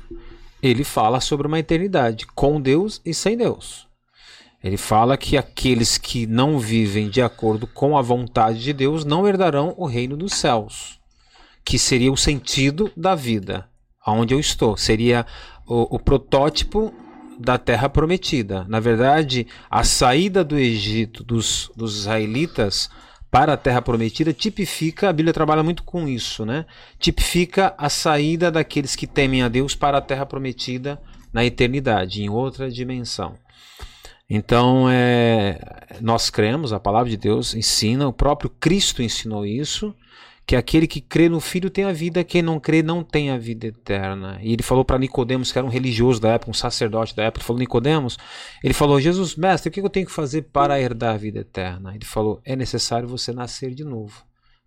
[0.63, 3.89] ele fala sobre uma eternidade com Deus e sem Deus.
[4.63, 9.27] Ele fala que aqueles que não vivem de acordo com a vontade de Deus não
[9.27, 11.01] herdarão o reino dos céus,
[11.65, 13.67] que seria o sentido da vida,
[14.05, 14.77] aonde eu estou.
[14.77, 15.27] Seria
[15.67, 16.93] o, o protótipo
[17.39, 18.67] da terra prometida.
[18.69, 22.91] Na verdade, a saída do Egito dos, dos israelitas
[23.31, 26.67] para a terra prometida tipifica, a Bíblia trabalha muito com isso, né?
[26.99, 31.01] Tipifica a saída daqueles que temem a Deus para a terra prometida
[31.33, 33.35] na eternidade, em outra dimensão.
[34.29, 35.61] Então, é,
[36.01, 39.95] nós cremos, a palavra de Deus ensina, o próprio Cristo ensinou isso,
[40.47, 43.39] que aquele que crê no Filho tem a vida, quem não crê não tem a
[43.39, 44.39] vida eterna.
[44.43, 47.45] E ele falou para Nicodemos, que era um religioso da época, um sacerdote da época,
[47.45, 48.19] falou, Nicodemos,
[48.63, 51.95] ele falou, Jesus, mestre, o que eu tenho que fazer para herdar a vida eterna?
[51.95, 54.25] Ele falou, é necessário você nascer de novo.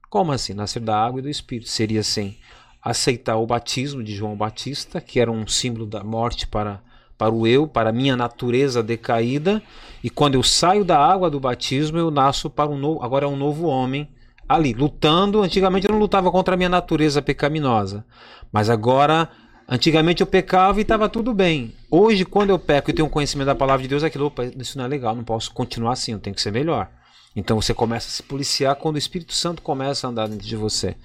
[0.10, 0.54] Como assim?
[0.54, 1.70] Nascer da água e do Espírito.
[1.70, 2.38] Seria assim,
[2.82, 6.82] aceitar o batismo de João Batista, que era um símbolo da morte para
[7.18, 9.62] para o eu, para a minha natureza decaída,
[10.04, 13.28] e quando eu saio da água do batismo, eu nasço para um novo, agora é
[13.30, 14.10] um novo homem
[14.56, 15.42] ali, lutando.
[15.42, 18.06] Antigamente eu não lutava contra a minha natureza pecaminosa,
[18.52, 19.30] mas agora,
[19.68, 21.74] antigamente eu pecava e estava tudo bem.
[21.90, 24.78] Hoje, quando eu peco e tenho conhecimento da palavra de Deus, é aquilo, opa, isso
[24.78, 26.90] não é legal, não posso continuar assim, eu tenho que ser melhor.
[27.36, 30.56] Então você começa a se policiar quando o Espírito Santo começa a andar dentro de
[30.56, 30.96] você.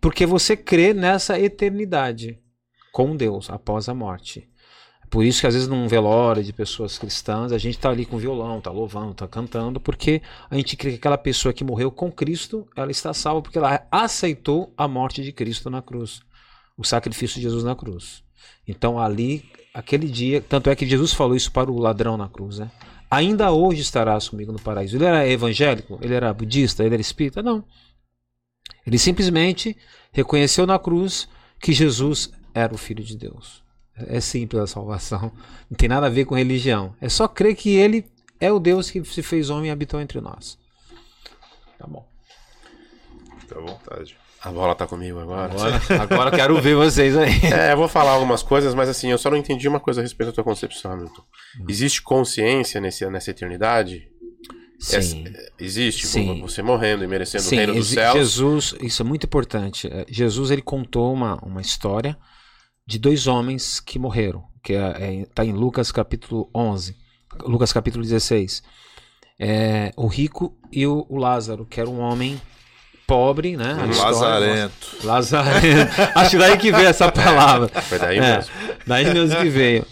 [0.00, 2.38] Porque você crê nessa eternidade
[2.92, 4.48] com Deus após a morte.
[5.10, 8.18] Por isso que às vezes num velório de pessoas cristãs, a gente tá ali com
[8.18, 10.20] violão, tá louvando, tá cantando, porque
[10.50, 13.86] a gente crê que aquela pessoa que morreu com Cristo, ela está salva porque ela
[13.90, 16.20] aceitou a morte de Cristo na cruz,
[16.76, 18.22] o sacrifício de Jesus na cruz.
[18.66, 22.58] Então ali, aquele dia, tanto é que Jesus falou isso para o ladrão na cruz,
[22.58, 22.70] né?
[23.10, 24.96] Ainda hoje estarás comigo no paraíso.
[24.96, 25.98] Ele era evangélico?
[26.02, 26.84] Ele era budista?
[26.84, 27.42] Ele era espírita?
[27.42, 27.64] Não.
[28.86, 29.74] Ele simplesmente
[30.12, 31.26] reconheceu na cruz
[31.58, 33.66] que Jesus era o Filho de Deus.
[34.06, 35.32] É simples a salvação.
[35.70, 36.94] Não tem nada a ver com religião.
[37.00, 38.04] É só crer que ele
[38.40, 40.58] é o Deus que se fez homem e habitou entre nós.
[41.78, 42.06] Tá bom.
[43.40, 44.16] Fica à vontade.
[44.40, 45.52] A bola tá comigo agora.
[45.52, 47.32] Agora, agora eu quero ver vocês aí.
[47.52, 50.02] É, eu vou falar algumas coisas, mas assim, eu só não entendi uma coisa a
[50.02, 51.22] respeito da tua concepção, Hamilton.
[51.68, 54.08] Existe consciência nesse, nessa eternidade?
[54.78, 54.96] Sim.
[54.96, 55.16] Essa-
[55.58, 56.06] existe?
[56.06, 56.40] Sim.
[56.40, 58.14] Você morrendo e merecendo Sim, o reino dos céus?
[58.14, 59.88] Jesus, isso é muito importante.
[59.88, 62.16] É, Jesus ele contou uma, uma história
[62.88, 66.96] de dois homens que morreram, que está é, tá em Lucas capítulo 11,
[67.42, 68.62] Lucas capítulo 16.
[69.38, 72.40] É, o rico e o, o Lázaro, que era um homem
[73.06, 73.76] pobre, né?
[73.78, 74.96] A história Lazarento.
[75.04, 75.92] Lazarento.
[76.14, 77.68] Acho daí que veio essa palavra.
[77.82, 78.54] Foi daí É, mesmo.
[78.86, 79.84] daí mesmo que veio.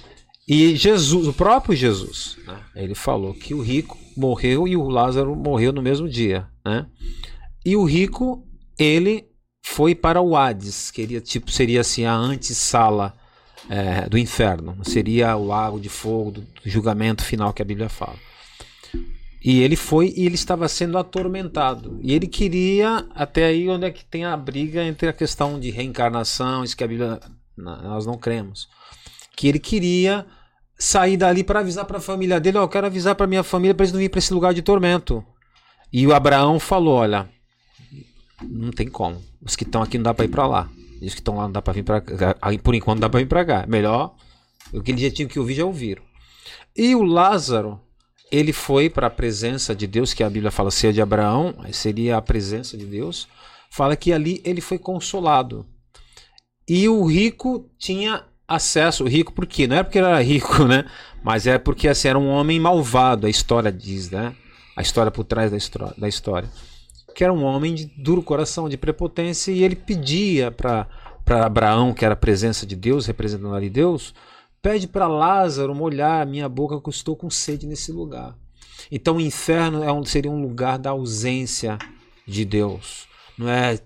[0.48, 5.36] E Jesus, o próprio Jesus, né, ele falou que o rico morreu e o Lázaro
[5.36, 6.86] morreu no mesmo dia, né?
[7.62, 8.42] E o rico
[8.78, 9.25] ele
[9.68, 13.12] foi para o Hades, que seria, tipo, seria assim a antessala
[13.68, 17.88] é, do inferno, seria o lago de fogo do, do julgamento final que a Bíblia
[17.88, 18.16] fala.
[19.44, 21.98] E ele foi e ele estava sendo atormentado.
[22.00, 25.70] E ele queria, até aí onde é que tem a briga entre a questão de
[25.70, 27.20] reencarnação, isso que a Bíblia
[27.56, 28.68] nós não cremos.
[29.36, 30.24] Que ele queria
[30.78, 33.74] sair dali para avisar para a família dele, oh, eu quero avisar para minha família
[33.74, 35.24] para eles não ir para esse lugar de tormento.
[35.92, 37.28] E o Abraão falou, olha,
[38.42, 39.22] não tem como.
[39.42, 40.70] Os que estão aqui não dá para ir para lá.
[41.00, 42.36] E os que estão lá não dá para vir para cá.
[42.62, 43.64] Por enquanto não dá para vir para cá.
[43.66, 44.14] Melhor,
[44.72, 46.02] o que ele já tinha que ouvir já ouviram.
[46.76, 47.80] E o Lázaro,
[48.30, 52.16] ele foi para a presença de Deus, que a Bíblia fala ser de Abraão, seria
[52.16, 53.28] a presença de Deus.
[53.70, 55.66] Fala que ali ele foi consolado.
[56.68, 59.66] E o rico tinha acesso, o rico por quê?
[59.66, 60.84] Não é porque ele era rico, né?
[61.22, 64.34] Mas é porque assim, era um homem malvado, a história diz, né?
[64.76, 66.48] A história por trás da história.
[67.16, 70.86] Que era um homem de duro coração, de prepotência, e ele pedia para
[71.26, 74.14] Abraão, que era a presença de Deus, representando ali Deus,
[74.66, 78.34] Pede para Lázaro molhar a minha boca que eu estou com sede nesse lugar.
[78.90, 81.78] Então o inferno é um, seria um lugar da ausência
[82.26, 83.06] de Deus.
[83.38, 83.78] Não é,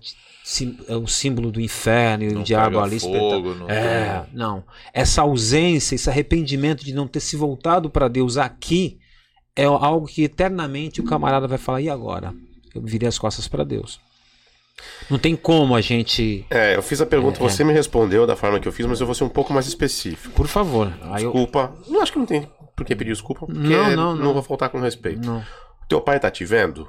[0.87, 4.33] é o símbolo do inferno e o diabo ali fogo, não É, tem...
[4.33, 4.63] não.
[4.91, 8.97] Essa ausência, esse arrependimento de não ter se voltado para Deus aqui
[9.55, 12.33] é algo que eternamente o camarada vai falar: e agora?
[12.73, 13.99] Eu virei as costas para Deus.
[15.09, 16.45] Não tem como a gente.
[16.49, 17.65] É, eu fiz a pergunta, é, você é.
[17.65, 20.33] me respondeu da forma que eu fiz, mas eu vou ser um pouco mais específico.
[20.33, 20.91] Por favor.
[21.15, 21.73] Desculpa.
[21.85, 21.93] Eu...
[21.93, 22.47] Não acho que não tem
[22.81, 24.15] por que pedir desculpa, porque não, não, não.
[24.15, 25.23] não vou faltar com respeito.
[25.23, 25.43] Não.
[25.87, 26.87] Teu pai tá te vendo?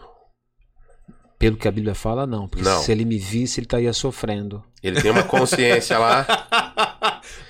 [1.39, 2.49] Pelo que a Bíblia fala, não.
[2.49, 2.81] Porque não.
[2.81, 4.62] se ele me visse, ele estaria sofrendo.
[4.83, 6.27] Ele tem uma consciência lá.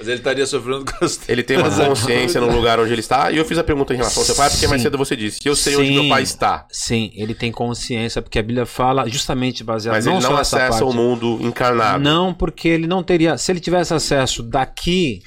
[0.03, 3.31] Mas ele estaria sofrendo com as Ele tem uma consciência no lugar onde ele está.
[3.31, 4.69] E eu fiz a pergunta em relação ao seu pai, porque sim.
[4.69, 5.41] mais cedo você disse.
[5.45, 6.67] Eu sei sim, onde meu pai está.
[6.71, 10.85] Sim, ele tem consciência, porque a Bíblia fala justamente baseado Mas não ele não acessa
[10.85, 12.03] o mundo encarnado.
[12.03, 13.39] Não, porque ele não teria.
[13.39, 15.23] Se ele tivesse acesso daqui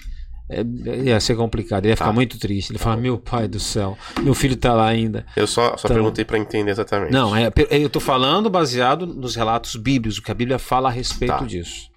[0.50, 0.62] é,
[1.04, 2.14] ia ser complicado, ele ia ficar tá.
[2.14, 2.72] muito triste.
[2.72, 2.84] Ele tá.
[2.84, 5.26] fala: Meu pai do céu, meu filho tá lá ainda.
[5.36, 7.12] Eu só, só então, perguntei para entender exatamente.
[7.12, 10.92] Não, é, eu tô falando baseado nos relatos bíblicos, o que a Bíblia fala a
[10.92, 11.46] respeito tá.
[11.46, 11.95] disso.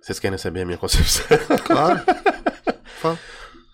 [0.00, 1.26] Vocês querem saber a minha concepção?
[1.64, 2.00] Claro.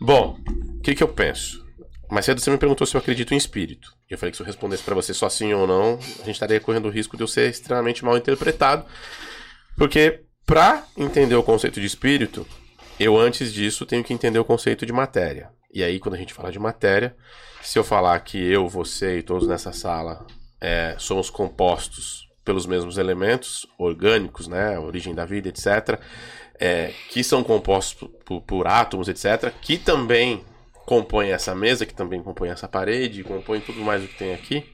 [0.00, 0.38] Bom,
[0.76, 1.64] o que, que eu penso?
[2.10, 3.92] Mais cedo você me perguntou se eu acredito em espírito.
[4.08, 6.32] E eu falei que se eu respondesse para você só sim ou não, a gente
[6.32, 8.84] estaria correndo o risco de eu ser extremamente mal interpretado.
[9.76, 12.46] Porque, para entender o conceito de espírito,
[13.00, 15.50] eu antes disso tenho que entender o conceito de matéria.
[15.72, 17.16] E aí, quando a gente fala de matéria,
[17.62, 20.24] se eu falar que eu, você e todos nessa sala
[20.60, 26.00] é, somos compostos pelos mesmos elementos orgânicos, né, origem da vida, etc.,
[26.58, 30.42] é, que são compostos por, por, átomos, etc., que também
[30.86, 34.64] compõem essa mesa, que também compõem essa parede, compõem tudo mais o que tem aqui,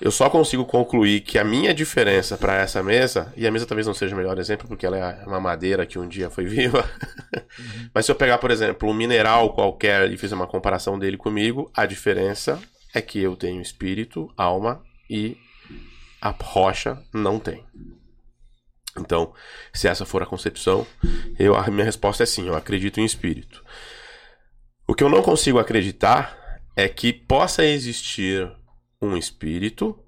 [0.00, 3.86] eu só consigo concluir que a minha diferença para essa mesa, e a mesa talvez
[3.86, 6.88] não seja o melhor exemplo, porque ela é uma madeira que um dia foi viva,
[7.58, 7.88] uhum.
[7.92, 11.70] mas se eu pegar, por exemplo, um mineral qualquer e fizer uma comparação dele comigo,
[11.74, 12.60] a diferença
[12.94, 14.80] é que eu tenho espírito, alma
[15.10, 15.36] e
[16.20, 17.64] a rocha não tem.
[18.96, 19.32] Então,
[19.72, 20.86] se essa for a concepção,
[21.38, 23.64] eu, a minha resposta é sim, eu acredito em espírito.
[24.86, 26.36] O que eu não consigo acreditar
[26.74, 28.50] é que possa existir
[29.00, 29.98] um espírito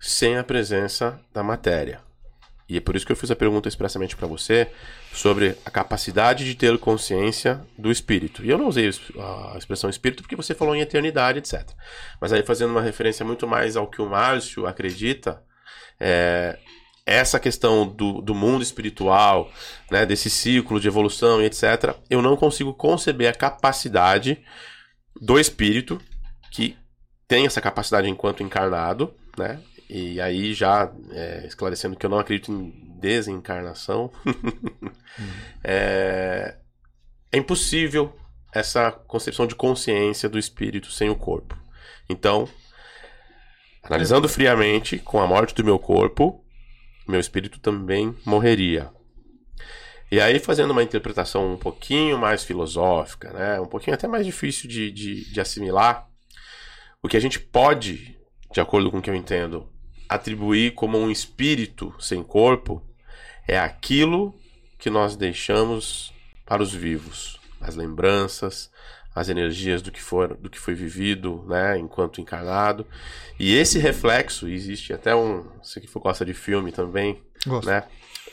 [0.00, 2.00] sem a presença da matéria.
[2.68, 4.70] E é por isso que eu fiz a pergunta expressamente para você
[5.12, 8.44] sobre a capacidade de ter consciência do espírito.
[8.44, 11.68] E eu não usei a expressão espírito porque você falou em eternidade, etc.
[12.20, 15.42] Mas aí fazendo uma referência muito mais ao que o Márcio acredita,
[16.00, 16.58] é,
[17.04, 19.50] essa questão do, do mundo espiritual,
[19.90, 24.42] né, desse ciclo de evolução e etc., eu não consigo conceber a capacidade
[25.20, 26.00] do espírito
[26.50, 26.76] que
[27.28, 29.60] tem essa capacidade enquanto encarnado, né?
[29.88, 32.70] E aí já é, esclarecendo que eu não acredito em
[33.00, 34.10] desencarnação,
[35.64, 36.56] é,
[37.32, 38.16] é impossível
[38.52, 41.56] essa concepção de consciência do espírito sem o corpo.
[42.08, 42.48] Então,
[43.90, 46.44] analisando friamente, com a morte do meu corpo,
[47.08, 48.88] meu espírito também morreria.
[50.12, 54.70] E aí, fazendo uma interpretação um pouquinho mais filosófica, né, um pouquinho até mais difícil
[54.70, 56.08] de, de, de assimilar,
[57.02, 58.16] o que a gente pode,
[58.52, 59.68] de acordo com o que eu entendo,
[60.08, 62.80] atribuir como um espírito sem corpo
[63.46, 64.32] é aquilo
[64.78, 66.12] que nós deixamos
[66.46, 68.70] para os vivos, as lembranças,
[69.14, 72.86] as energias do que for, do que foi vivido, né, enquanto encarnado.
[73.38, 77.66] E esse reflexo existe até um, se que for gosta de filme também, Gosto.
[77.66, 77.84] né,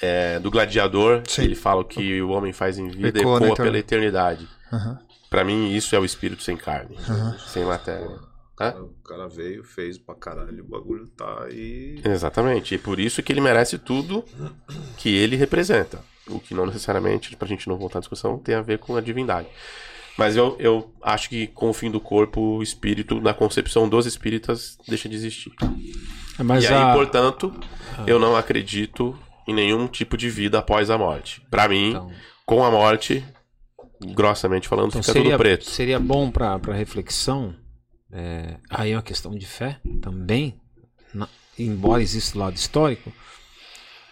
[0.02, 4.48] é, do Gladiador, ele fala que o homem faz em vida ecoa, ecoa pela eternidade.
[4.72, 4.98] Uhum.
[5.30, 7.40] Para mim isso é o espírito sem carne, uhum.
[7.40, 8.20] sem matéria.
[8.56, 12.00] cara, o cara veio, fez pra caralho, o bagulho tá aí.
[12.06, 12.76] Exatamente.
[12.76, 14.24] E por isso que ele merece tudo
[14.98, 16.00] que ele representa.
[16.30, 19.02] O que não necessariamente, pra gente não voltar à discussão, tem a ver com a
[19.02, 19.48] divindade.
[20.18, 24.06] Mas eu, eu acho que com o fim do corpo, o espírito, na concepção dos
[24.06, 25.52] espíritas, deixa de existir.
[26.40, 27.54] Mas e aí, a- portanto,
[28.06, 31.42] eu não acredito em nenhum tipo de vida após a morte.
[31.52, 32.12] Pra mim, então,
[32.46, 33.24] com a morte,
[34.14, 35.66] grossamente falando, então fica seria, tudo preto.
[35.70, 37.56] seria bom para reflexão.
[38.12, 40.60] é, aí é uma questão de fé também,
[41.14, 41.28] na-
[41.60, 43.12] embora exista o lado histórico.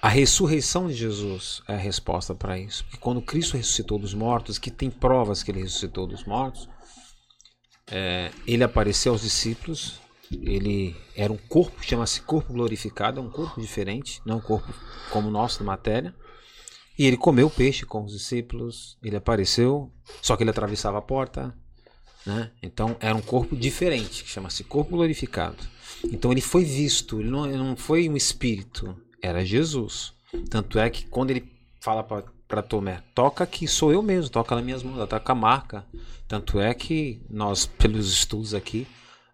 [0.05, 2.83] A ressurreição de Jesus é a resposta para isso.
[2.83, 6.69] Porque quando Cristo ressuscitou dos mortos, que tem provas que ele ressuscitou dos mortos,
[7.87, 9.99] é, ele apareceu aos discípulos.
[10.31, 14.71] Ele era um corpo, chama-se corpo glorificado, é um corpo diferente, não um corpo
[15.09, 16.13] como o nosso de matéria.
[16.99, 21.51] E ele comeu peixe com os discípulos, ele apareceu, só que ele atravessava a porta,
[22.23, 22.51] né?
[22.61, 25.57] Então era um corpo diferente, que chama-se corpo glorificado.
[26.03, 30.13] Então ele foi visto, ele não, ele não foi um espírito, era Jesus.
[30.49, 34.63] Tanto é que quando ele fala para Tomé, toca aqui, sou eu mesmo, toca nas
[34.63, 35.85] minhas mãos, ela tá a marca.
[36.27, 38.87] Tanto é que nós, pelos estudos aqui,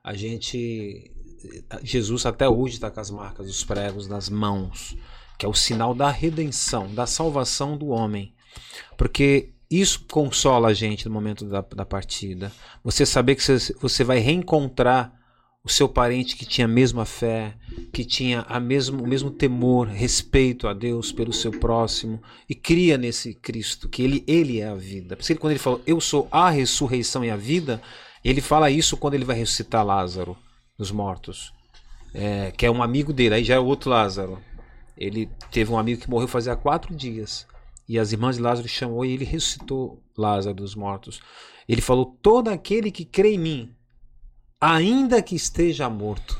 [0.04, 1.12] a gente.
[1.82, 4.96] Jesus até hoje está com as marcas dos pregos nas mãos,
[5.40, 8.34] que é o sinal da redenção, da salvação do homem.
[8.96, 12.52] Porque isso consola a gente no momento da, da partida.
[12.84, 15.21] Você saber que você, você vai reencontrar
[15.64, 17.56] o seu parente que tinha a mesma fé,
[17.94, 22.98] que tinha a mesmo, o mesmo temor, respeito a Deus pelo seu próximo e cria
[22.98, 25.16] nesse Cristo que ele, ele é a vida.
[25.16, 27.82] Por isso que quando ele falou, eu sou a ressurreição e a vida,
[28.24, 30.36] ele fala isso quando ele vai ressuscitar Lázaro
[30.78, 31.54] dos mortos,
[32.14, 34.42] é, que é um amigo dele, aí já é outro Lázaro.
[34.98, 37.48] Ele teve um amigo que morreu fazia quatro dias.
[37.88, 41.20] E as irmãs de Lázaro chamou e ele ressuscitou Lázaro dos mortos.
[41.68, 43.76] Ele falou: Todo aquele que crê em mim,
[44.62, 46.40] ainda que esteja morto,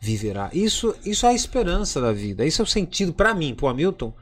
[0.00, 0.50] viverá.
[0.52, 2.44] Isso, isso é a esperança da vida.
[2.44, 4.12] Isso é o sentido para mim, para Hamilton.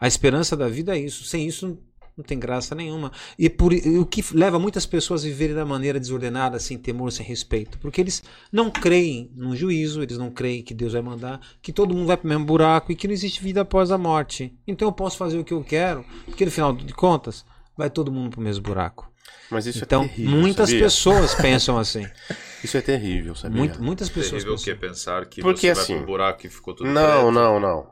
[0.00, 1.24] A esperança da vida é isso.
[1.24, 1.78] Sem isso
[2.16, 3.12] não tem graça nenhuma.
[3.38, 7.12] E por e o que leva muitas pessoas a viverem da maneira desordenada, sem temor,
[7.12, 11.40] sem respeito, porque eles não creem no juízo, eles não creem que Deus vai mandar,
[11.60, 13.98] que todo mundo vai para o mesmo buraco e que não existe vida após a
[13.98, 14.58] morte.
[14.66, 17.44] Então eu posso fazer o que eu quero, porque no final de contas
[17.76, 19.12] vai todo mundo para o mesmo buraco.
[19.50, 20.30] Mas isso então é terrível.
[20.40, 20.84] muitas sabia?
[20.84, 22.06] pessoas pensam assim.
[22.64, 23.58] Isso é terrível, sabia?
[23.58, 24.74] Muito, muitas pessoas Terrível o pensam.
[24.74, 27.30] que pensar que Porque você assim- vai pro buraco e ficou tudo Não, preto.
[27.32, 27.90] não, não.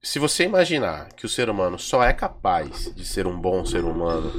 [0.00, 3.84] Se você imaginar que o ser humano só é capaz de ser um bom ser
[3.84, 4.30] humano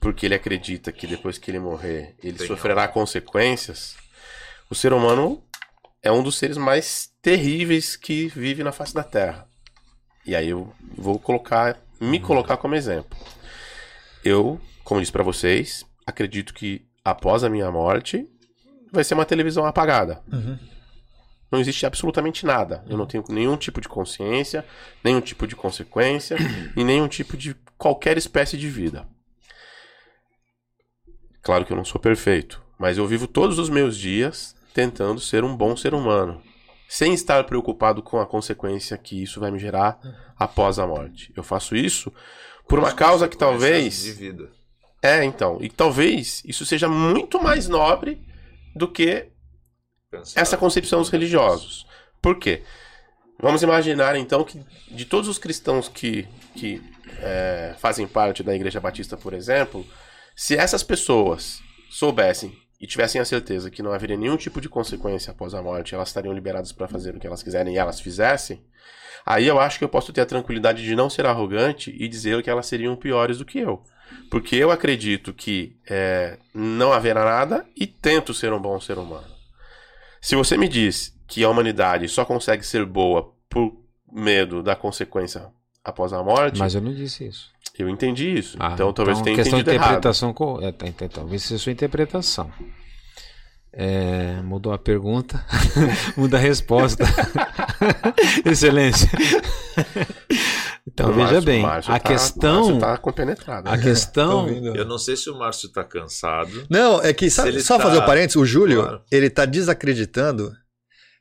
[0.00, 3.94] porque ele acredita que depois que ele morrer ele Tem sofrerá consequências,
[4.70, 5.42] o ser humano
[6.02, 9.46] é um dos seres mais terríveis que vive na face da Terra.
[10.24, 13.18] E aí eu vou colocar, me colocar como exemplo.
[14.24, 14.58] Eu,
[14.88, 18.26] como disse pra vocês, acredito que após a minha morte
[18.90, 20.22] vai ser uma televisão apagada.
[21.52, 22.82] Não existe absolutamente nada.
[22.88, 24.64] Eu não tenho nenhum tipo de consciência,
[25.04, 26.38] nenhum tipo de consequência
[26.74, 29.06] e nenhum tipo de qualquer espécie de vida.
[31.42, 35.44] Claro que eu não sou perfeito, mas eu vivo todos os meus dias tentando ser
[35.44, 36.40] um bom ser humano,
[36.88, 40.00] sem estar preocupado com a consequência que isso vai me gerar
[40.38, 41.30] após a morte.
[41.36, 42.10] Eu faço isso
[42.66, 44.57] por uma causa que talvez De vida.
[45.02, 48.20] É, então, e talvez isso seja muito mais nobre
[48.74, 49.28] do que
[50.10, 51.86] Pensar essa concepção dos religiosos.
[52.20, 52.62] Por quê?
[53.40, 54.60] Vamos imaginar então que
[54.90, 56.82] de todos os cristãos que, que
[57.20, 59.86] é, fazem parte da Igreja Batista, por exemplo,
[60.34, 61.60] se essas pessoas
[61.90, 65.94] soubessem e tivessem a certeza que não haveria nenhum tipo de consequência após a morte,
[65.94, 68.64] elas estariam liberadas para fazer o que elas quiserem e elas fizessem,
[69.24, 72.42] aí eu acho que eu posso ter a tranquilidade de não ser arrogante e dizer
[72.42, 73.84] que elas seriam piores do que eu.
[74.30, 79.26] Porque eu acredito que é, não haverá nada e tento ser um bom ser humano.
[80.20, 83.72] Se você me diz que a humanidade só consegue ser boa por
[84.12, 85.46] medo da consequência
[85.84, 87.50] após a morte, Mas eu não disse isso.
[87.78, 88.56] eu entendi isso.
[88.60, 89.90] Ah, então talvez tenha questão de entendido errado.
[89.92, 90.32] interpretação.
[90.34, 92.50] co- é, tá, então, talvez seja sua interpretação.
[93.72, 95.44] É, mudou a pergunta,
[96.16, 97.04] muda a resposta.
[98.44, 99.08] Excelência.
[100.92, 103.68] Então O veja Márcio- bem, o Márcio a tá- questão, Márcio tá compenetrado.
[103.68, 104.76] a questão, Tô ouvindo.
[104.76, 106.66] Eu não sei se o Márcio tá cansado.
[106.70, 109.02] Não, é que, sabe, só tá- fazer o parênteses, o Júlio, Claro.
[109.10, 110.52] ele tá desacreditando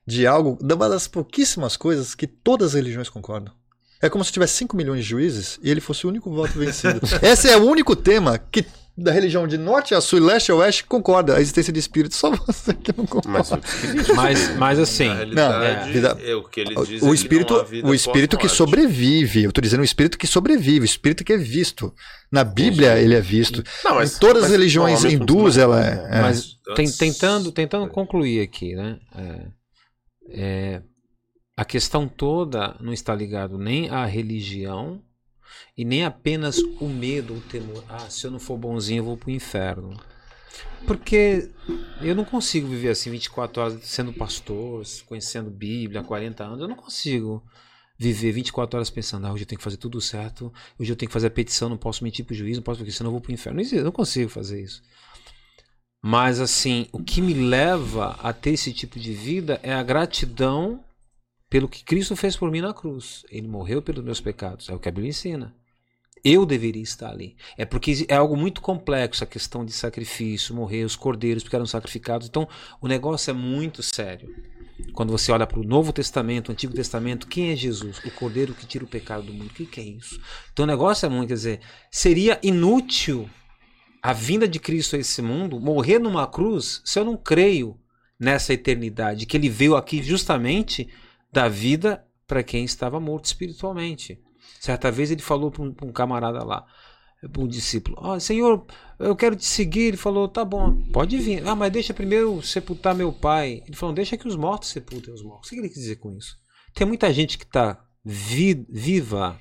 [0.06, 3.54] de algo, de uma das pouquíssimas coisas que todas as religiões concordam.
[4.02, 7.02] É como se tivesse 5 milhões de juízes e ele fosse o único voto vencido.
[7.22, 8.64] Esse é o único tema que
[8.98, 12.16] da religião de norte a sul, leste a oeste, concorda a existência de espírito.
[12.16, 13.62] Só você que não concorda.
[13.94, 17.62] Mas, Mas, mas assim, realidade, é, vida- é o que ele diz o espírito, não
[17.62, 19.44] há vida o espírito que sobrevive.
[19.44, 21.94] Eu tô dizendo o espírito que sobrevive, o espírito que é visto.
[22.32, 23.64] Na Bíblia ele é visto.
[23.84, 26.18] Não, mas- em todas as mas, religiões mesmo hindus ela é.
[26.18, 26.22] é.
[26.22, 26.58] mas
[26.98, 28.98] tentando, tentando concluir aqui, né?
[29.16, 29.48] É,
[30.30, 30.82] é,
[31.56, 35.02] a questão toda não está ligado nem à religião
[35.78, 37.84] e nem apenas o medo, o temor.
[37.88, 39.96] Ah, se eu não for bonzinho, eu vou pro inferno.
[40.88, 41.52] Porque
[42.02, 46.60] eu não consigo viver assim 24 horas sendo pastor, conhecendo Bíblia há 40 anos.
[46.60, 47.44] Eu não consigo
[47.98, 51.10] viver 24 horas pensando, ah, hoje eu tenho que fazer tudo certo, hoje eu tenho
[51.10, 53.22] que fazer a petição, não posso mentir pro juiz, não posso, porque senão eu vou
[53.22, 53.62] pro inferno.
[53.62, 54.82] Não não consigo fazer isso.
[56.02, 60.84] Mas assim, o que me leva a ter esse tipo de vida é a gratidão
[61.50, 63.26] pelo que Cristo fez por mim na cruz.
[63.30, 65.56] Ele morreu pelos meus pecados, é o que a Bíblia ensina.
[66.24, 67.36] Eu deveria estar ali.
[67.58, 71.66] É porque é algo muito complexo a questão de sacrifício, morrer, os cordeiros que eram
[71.66, 72.28] sacrificados.
[72.28, 72.48] Então,
[72.82, 74.34] o negócio é muito sério.
[74.94, 77.98] Quando você olha para o Novo Testamento, o Antigo Testamento, quem é Jesus?
[78.00, 79.48] O cordeiro que tira o pecado do mundo.
[79.48, 80.20] O que, que é isso?
[80.52, 81.60] Então, o negócio é muito, quer dizer,
[81.92, 83.30] seria inútil
[84.02, 87.78] a vinda de Cristo a esse mundo, morrer numa cruz, se eu não creio
[88.20, 90.88] nessa eternidade, que ele veio aqui justamente
[91.32, 94.20] da vida para quem estava morto espiritualmente.
[94.68, 96.68] Certa vez ele falou para um, um camarada lá,
[97.32, 98.66] para um discípulo: Ó, Senhor,
[99.00, 99.84] eu quero te seguir.
[99.84, 101.48] Ele falou: Tá bom, pode vir.
[101.48, 103.64] Ah, mas deixa primeiro sepultar meu pai.
[103.66, 105.50] Ele falou: Deixa que os mortos sepultem os mortos.
[105.50, 106.38] O que ele quis dizer com isso?
[106.74, 109.40] Tem muita gente que está vi viva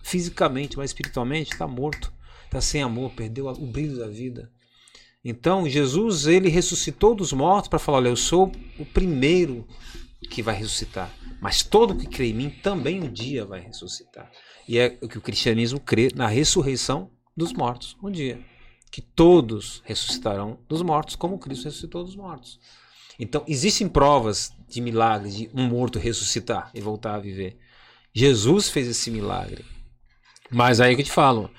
[0.00, 2.12] fisicamente, mas espiritualmente está morto,
[2.44, 4.48] está sem amor, perdeu o brilho da vida.
[5.24, 9.66] Então Jesus ele ressuscitou dos mortos para falar: Olha, eu sou o primeiro
[10.28, 11.12] que vai ressuscitar.
[11.40, 14.30] Mas todo que crê em mim também um dia vai ressuscitar.
[14.66, 18.38] E é o que o cristianismo crê na ressurreição dos mortos, um dia.
[18.90, 22.58] Que todos ressuscitarão dos mortos, como Cristo ressuscitou dos mortos.
[23.18, 27.58] Então, existem provas de milagres de um morto ressuscitar e voltar a viver.
[28.12, 29.64] Jesus fez esse milagre.
[30.50, 31.50] Mas aí que eu te falo,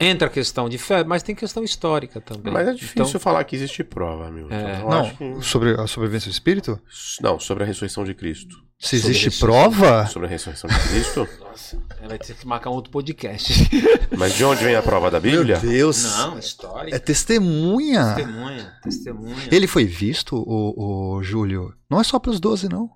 [0.00, 2.52] entra a questão de fé, mas tem questão histórica também.
[2.52, 4.50] Mas é difícil Então, falar que existe prova, meu.
[4.50, 4.80] É.
[4.82, 6.80] eu Não, que- sobre a sobrevivência do espírito?
[7.20, 8.56] Não, sobre a ressurreição de Cristo.
[8.78, 11.28] Se Sobre existe prova, Sobre a ressurreição de Cristo.
[11.40, 13.52] nossa, vai ter que marcar um outro podcast.
[14.18, 15.58] Mas de onde vem a prova da meu Bíblia?
[15.58, 16.94] Deus, Não, histórica.
[16.94, 18.14] é testemunha.
[18.14, 19.36] Testemunha, testemunha.
[19.50, 22.90] Ele foi visto, o, o Júlio, não é só pelos 12, não.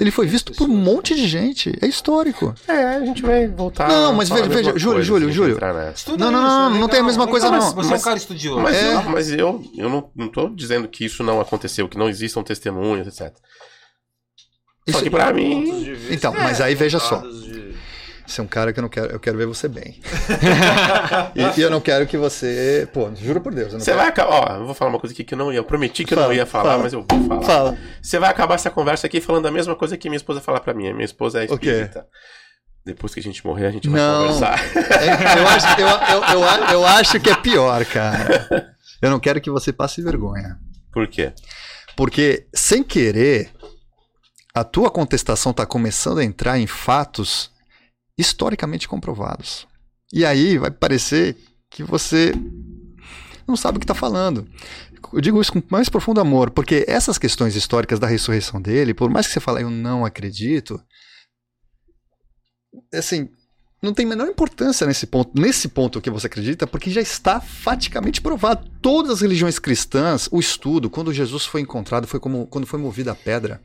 [0.00, 1.72] Ele foi visto por um monte de gente.
[1.80, 2.54] É histórico.
[2.66, 3.88] É, a gente vai voltar.
[3.88, 5.58] Não, mas veja, veja, Júlio, coisa, Júlio, Júlio.
[6.18, 7.72] Não, não, não, é não tem a mesma coisa, não.
[7.72, 8.60] Você é um cara estudioso.
[8.60, 8.94] Mas, É.
[8.94, 12.42] eu, mas eu, eu não, não tô dizendo que isso não aconteceu, que não existam
[12.42, 13.34] testemunhas, etc.
[14.88, 15.94] Só Isso- que pra Pontos mim.
[15.94, 17.22] vista Então, mas aí veja só.
[18.28, 19.98] Você é um cara que eu não quero, eu quero ver você bem.
[21.34, 23.96] e, e eu não quero que você, pô, juro por Deus, eu Você quero.
[23.98, 24.30] vai acabar.
[24.30, 25.58] Ó, eu vou falar uma coisa aqui que eu não ia.
[25.58, 26.82] Eu prometi que eu Fala, não ia falar, fala.
[26.82, 27.42] mas eu vou falar.
[27.42, 27.78] Fala.
[28.02, 30.74] Você vai acabar essa conversa aqui falando a mesma coisa que minha esposa fala pra
[30.74, 30.92] mim.
[30.92, 32.06] Minha esposa é espírita.
[32.84, 34.26] Depois que a gente morrer, a gente vai Não.
[34.26, 34.60] conversar.
[34.76, 38.74] É, eu, acho, eu, eu, eu, eu acho que é pior, cara.
[39.00, 40.58] Eu não quero que você passe vergonha.
[40.92, 41.32] Por quê?
[41.96, 43.50] Porque, sem querer,
[44.54, 47.50] a tua contestação está começando a entrar em fatos
[48.18, 49.66] historicamente comprovados.
[50.12, 51.36] E aí vai parecer
[51.70, 52.32] que você
[53.46, 54.46] não sabe o que está falando.
[55.12, 59.08] Eu digo isso com mais profundo amor, porque essas questões históricas da ressurreição dele, por
[59.08, 60.82] mais que você fale, eu não acredito,
[62.92, 63.28] assim,
[63.80, 68.20] não tem menor importância nesse ponto, nesse ponto que você acredita, porque já está faticamente
[68.20, 68.68] provado.
[68.82, 73.12] Todas as religiões cristãs, o estudo, quando Jesus foi encontrado, foi como quando foi movida
[73.12, 73.62] a pedra.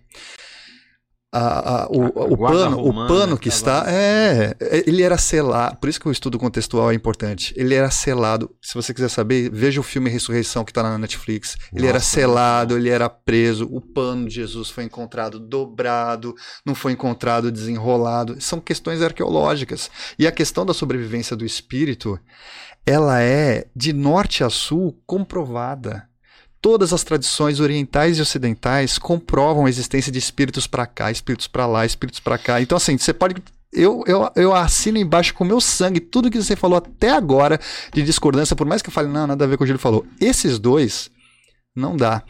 [1.35, 4.55] A- a- o, o guarda pano, o romana pano que está, tava- é,
[4.85, 5.77] ele era selado.
[5.77, 7.51] Por isso que o estudo contextual é importante.
[7.57, 8.51] Ele era selado.
[8.61, 11.57] Se você quiser saber, veja o filme Ressurreição que está na Netflix.
[11.73, 13.67] Ele era Nossa, selado, ele era preso.
[13.71, 18.39] O pano de Jesus foi encontrado dobrado, não foi encontrado desenrolado.
[18.39, 19.89] São questões arqueológicas.
[20.19, 22.19] E a questão da sobrevivência do espírito,
[22.85, 26.07] ela é de norte a sul comprovada.
[26.63, 31.65] Todas as tradições orientais e ocidentais comprovam a existência de espíritos para cá, espíritos para
[31.65, 32.61] lá, espíritos para cá.
[32.61, 33.35] Então, assim, você pode.
[33.73, 37.59] Eu, eu, eu assino embaixo com meu sangue tudo que você falou até agora
[37.93, 39.77] de discordância, por mais que eu fale, não, nada a ver com o que ele
[39.77, 40.05] falou.
[40.21, 41.11] Esses dois,
[41.75, 42.23] não dá.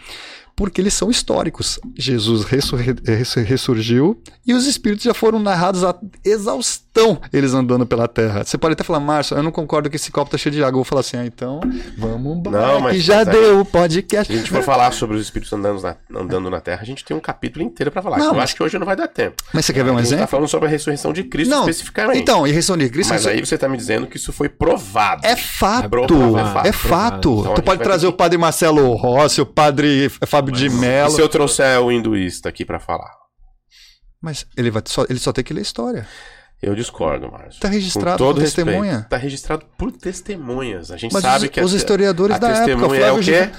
[0.55, 1.79] Porque eles são históricos.
[1.95, 2.43] Jesus
[3.45, 5.95] ressurgiu e os espíritos já foram narrados a
[6.25, 8.43] exaustão estão eles andando pela Terra.
[8.45, 10.69] Você pode até falar, Márcio, eu não concordo que esse copo tá cheio de água.
[10.69, 11.59] Eu vou falar assim, ah, então
[11.97, 14.31] vamos embora, mas- que já mas é- deu o podcast.
[14.31, 17.03] Se a gente for falar sobre os espíritos andando na, andando na Terra, a gente
[17.03, 18.17] tem um capítulo inteiro pra falar.
[18.19, 19.43] Não, eu mas- acho que hoje não vai dar tempo.
[19.51, 20.29] Mas você quer ver um a gente tá exemplo?
[20.31, 22.19] falando sobre a ressurreição de Cristo Não, especificamente.
[22.19, 23.09] então, e ressurreição de Cristo...
[23.09, 25.25] Mas isso- aí você tá me dizendo que isso foi provado.
[25.25, 26.87] É fato, provado, é é fato.
[26.87, 27.37] fato.
[27.39, 31.09] Então a tu pode trazer o padre Marcelo Rossi, o padre Fábio de E Mello.
[31.11, 33.11] se eu trouxer o hinduísta aqui pra falar?
[34.21, 36.07] Mas ele, vai só, ele só tem que ler história.
[36.63, 37.59] Eu discordo, Márcio.
[37.59, 38.81] Tá registrado por testemunha.
[38.83, 40.91] respeito, Tá registrado por testemunhas.
[40.91, 43.19] A gente Mas sabe os, que os a, historiadores a da época, testemunha é o
[43.19, 43.49] quê?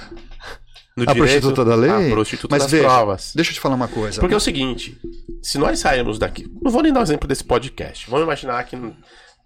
[0.97, 1.91] No A prostituta da lei?
[1.91, 3.33] A prostituta Mas das veja, provas.
[3.35, 4.21] Deixa eu te falar uma coisa.
[4.21, 4.99] Porque é o seguinte,
[5.43, 8.77] se nós sairmos daqui, não vou nem dar o exemplo desse podcast, vamos imaginar que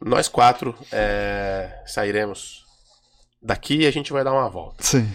[0.00, 2.64] nós quatro é, sairemos
[3.42, 4.84] daqui e a gente vai dar uma volta.
[4.84, 5.08] Sim.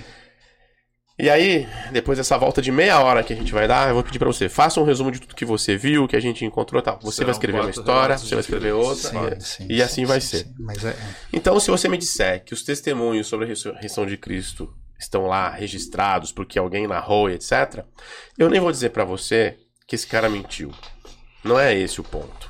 [1.18, 4.04] E aí, depois dessa volta de meia hora que a gente vai dar, eu vou
[4.04, 6.82] pedir pra você, faça um resumo de tudo que você viu, que a gente encontrou
[6.82, 7.00] e tal.
[7.04, 9.10] Você Serão vai escrever uma história, você vai escrever outra.
[9.10, 10.46] Sim, e, sim, e assim sim, vai sim, ser.
[10.46, 10.56] sim.
[10.60, 10.96] Mas é,
[11.32, 15.50] Então, se você me disser que os testemunhos sobre a ressurreição de Cristo estão lá
[15.50, 17.86] registrados porque alguém narrou e etc.,
[18.38, 20.72] eu nem vou dizer pra você que esse cara mentiu.
[21.44, 22.43] Não é esse o ponto.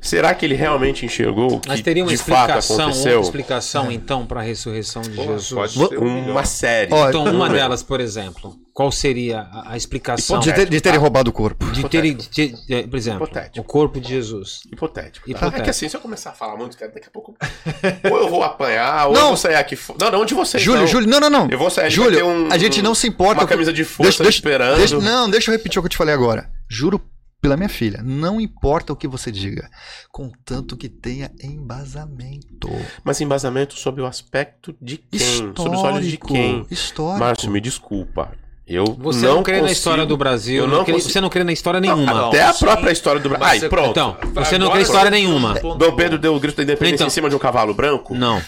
[0.00, 3.20] Será que ele realmente enxergou o que Mas teria uma de fato explicação, outra aconteceu?
[3.20, 5.76] explicação então para a ressurreição de Pô, Jesus?
[5.98, 6.30] um.
[6.30, 6.90] Uma série.
[6.94, 11.28] Então, uma delas, por exemplo, qual seria a, a explicação de, ter, de terem roubado
[11.28, 11.66] o corpo.
[11.70, 13.60] de ter, de ter- é, por exemplo, Hipotético.
[13.60, 14.60] o corpo de Jesus?
[14.72, 15.26] Hipotético.
[15.26, 15.30] tá?
[15.32, 15.60] Hipotético.
[15.60, 17.36] É que assim, se eu começar a falar muito, cara, daqui a pouco.
[18.10, 19.20] ou eu vou apanhar, ou Não.
[19.20, 19.78] eu vou sair aqui.
[20.00, 20.62] Não, não de vocês.
[20.62, 20.86] Júlio, não.
[20.86, 21.48] Júlio, não, não, não.
[21.50, 23.42] Eu vou sair, a gente Júlio, um- a gente não se importa.
[23.42, 24.78] uma camisa de força esperando.
[24.78, 26.48] deixa- não, deixa eu repetir o que eu te falei agora.
[26.68, 27.00] Juro
[27.40, 29.70] pela minha filha, não importa o que você diga,
[30.10, 32.68] contanto que tenha embasamento.
[33.02, 35.18] Mas embasamento sobre o aspecto de quem?
[35.20, 35.62] Histórico.
[35.62, 36.66] Sobre os olhos de quem?
[36.70, 37.18] Histórico.
[37.20, 38.32] Márcio, me desculpa.
[38.66, 41.20] Eu Você não, não, crê na consigo- história do Brasil, não não crê- consigo- você
[41.20, 42.28] não crê na história Não, nenhuma.
[42.28, 42.64] Até a sim.
[42.64, 43.46] própria história do Brasil.
[43.48, 43.90] Aí, você- pronto.
[43.90, 45.54] Então, você não crê história nenhuma.
[45.54, 47.06] Dom Pedro deu o grito da independência Então.
[47.08, 48.14] em cima de um cavalo branco?
[48.14, 48.40] Não.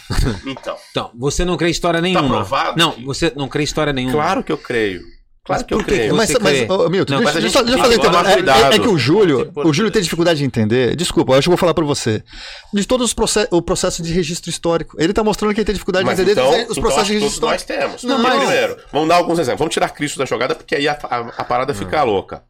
[0.47, 2.29] Então, Então, você não crê história nenhuma.
[2.37, 2.79] provado?
[2.79, 4.15] Não, você não crê história nenhuma.
[4.15, 5.03] claro que eu creio.
[5.45, 6.15] Claro que eu creio.
[6.15, 8.13] Mas, mas Milton, Não, deixa, mas deixa, eu fazer então.
[8.71, 10.95] É- É, que o Júlio, o Júlio tem dificuldade de entender.
[10.95, 12.23] Desculpa, eu acho que eu vou falar pra você.
[12.73, 14.97] De todos os processos, o processo de registro histórico.
[15.01, 17.01] Ele tá mostrando que ele tem dificuldade Mas de entender então, os então processos de
[17.01, 17.83] acho que registro todos histórico.
[17.91, 18.05] nós temos.
[18.05, 19.59] Não, mas- primeiro, vamos dar alguns exemplos.
[19.59, 22.45] Vamos tirar Cristo da jogada, porque aí a, a- a parada fica louca.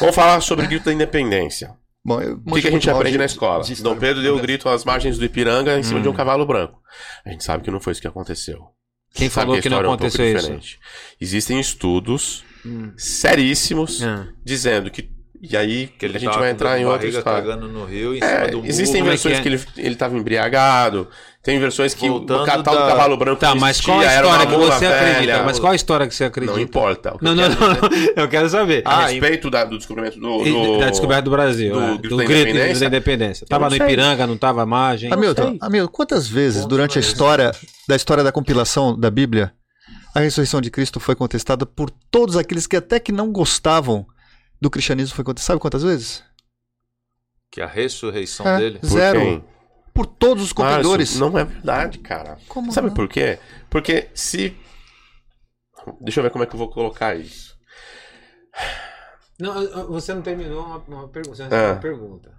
[0.00, 1.70] Vamos falar sobre o grito da independência.
[2.04, 3.62] Bom, eu O que, que a gente aprende de- na escola?
[3.62, 3.94] de Dom.
[3.94, 6.02] Pedro deu o grito às margens do Ipiranga em cima Hum.
[6.02, 6.80] de um cavalo branco.
[7.24, 8.58] A gente sabe que não foi isso que aconteceu.
[9.12, 10.40] Quem falou que não é um aconteceu isso?
[10.42, 10.78] diferente.
[11.20, 12.92] Existem estudos Hum.
[12.96, 14.28] seríssimos Ah.
[14.44, 15.10] dizendo que.
[15.44, 17.22] E aí Que ele a gente vai entrar em história.
[17.42, 19.52] cagando no rio, em É, cima do existem como é versões que que, é?
[19.52, 21.08] ele, ele tava embriagado.
[21.42, 24.00] Tem versões que Voltando o catal da- do cavalo branco Tá, não mas existia, qual
[24.00, 25.10] a história que você velha.
[25.10, 25.42] acredita?
[25.42, 26.56] Mas qual a história que você acredita?
[26.56, 27.10] Não importa.
[27.18, 28.82] Que Não, não, não, dizer Eu quero saber.
[28.86, 32.08] A Ah, respeito da- do descobrimento do, do- da descoberta do Brasil, do é, grito
[32.10, 32.80] do da grito independência?
[32.80, 33.46] da independência.
[33.48, 33.84] Tava não no.
[33.84, 35.12] Ipiranga, não tava à margem.
[35.12, 37.50] Hamilton, Hamilton, quantas vezes durante a história
[37.88, 39.52] da história da compilação da Bíblia
[40.14, 44.06] a ressurreição de Cristo foi contestada por todos aqueles que até que não gostavam
[44.62, 45.24] do cristianismo foi?
[45.38, 46.22] Sabe quantas vezes?
[47.50, 48.78] Que a ressurreição É, dele.
[48.78, 49.20] Por zero.
[49.20, 49.44] quem?
[49.92, 51.10] Por todos os competidores.
[51.18, 52.38] Márcio, não é verdade, cara.
[52.48, 52.94] Como Sabe não?
[52.94, 53.38] por quê?
[53.68, 54.56] Porque se.
[56.00, 57.54] Deixa eu ver como é que eu vou colocar isso.
[59.38, 61.36] Não, você não terminou uma, uma pergunta.
[61.36, 61.72] Você não Ah.
[61.72, 62.32] uma pergunta.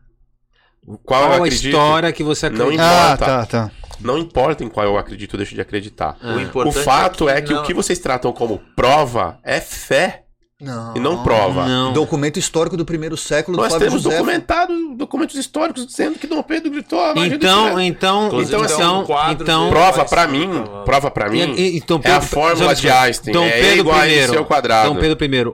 [0.85, 0.97] Qual,
[1.29, 2.83] Qual a história que você Não acredita?
[2.83, 3.25] Ah, importa.
[3.25, 3.71] tá, tá.
[3.99, 6.17] Não importa em qual eu acredito ou deixo de acreditar.
[6.21, 6.33] Ah.
[6.33, 10.22] O, O importante fato é que não- o que vocês tratam como prova é fé
[10.63, 10.93] Não.
[10.95, 11.65] e não prova.
[11.67, 11.93] Não.
[11.93, 14.15] Documento histórico do primeiro século Nós do Flávio temos José.
[14.17, 19.05] documentado documentos históricos dizendo que Dom Pedro gritou a margem do Então, então, então, então,
[19.05, 19.71] quadro então, dele.
[19.75, 22.73] Prova Mas- pra mim, Então, prova pra mim, E- e- Dom é a Pedro- fórmula
[22.75, 23.33] de Einstein.
[23.33, 24.93] Dom é Pedro igual a I, MC ao quadrado.
[24.93, 25.53] Dom Pedro I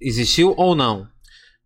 [0.00, 1.06] existiu ou não?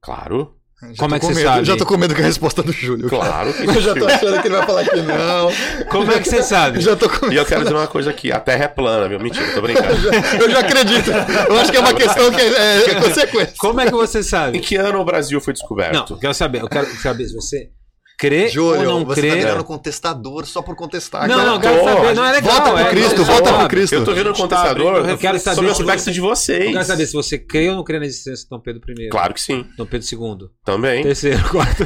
[0.03, 0.54] Claro,
[0.93, 1.65] Já Como é que você medo, sabe?
[1.65, 3.09] Já tô com medo com a resposta do Júlio.
[3.09, 3.23] cara.
[3.25, 5.51] claro que Eu já tô achando que ele vai falar que não.
[5.91, 6.81] Como é que você sabe?
[6.81, 9.19] Já tô com E eu quero dizer uma coisa aqui, a Terra é plana, viu?
[9.21, 9.89] Mentira, tô brincando.
[10.41, 11.11] Eu já acredito.
[11.49, 13.55] Eu acho que é uma questão que é, é consequência.
[13.59, 14.59] Como é que você Em sabe?
[14.61, 16.13] que ano o Brasil foi Não, descoberto?
[16.15, 16.63] eu quero saber.
[16.63, 17.71] Eu quero saber se você
[18.27, 19.31] crê Júlio, ou não você crê.
[19.31, 21.29] tá virando contestador só por contestar.
[21.29, 21.47] não, cara.
[21.49, 22.15] não, eu quero Tô, saber.
[22.15, 22.55] Não é legal.
[22.55, 23.95] Volta pro é- Cristo, é- volta pro Cristo.
[23.95, 26.73] Eu tô vendo um contestador Eu quero saber sobre o aspecto de Eu vocês.
[26.73, 29.09] quero saber se você crê ou não crê na existência de Dom Pedro I.
[29.09, 30.49] Claro que sim, Dom Pedro II.
[30.65, 31.03] também.
[31.03, 31.85] Terceiro, quarto.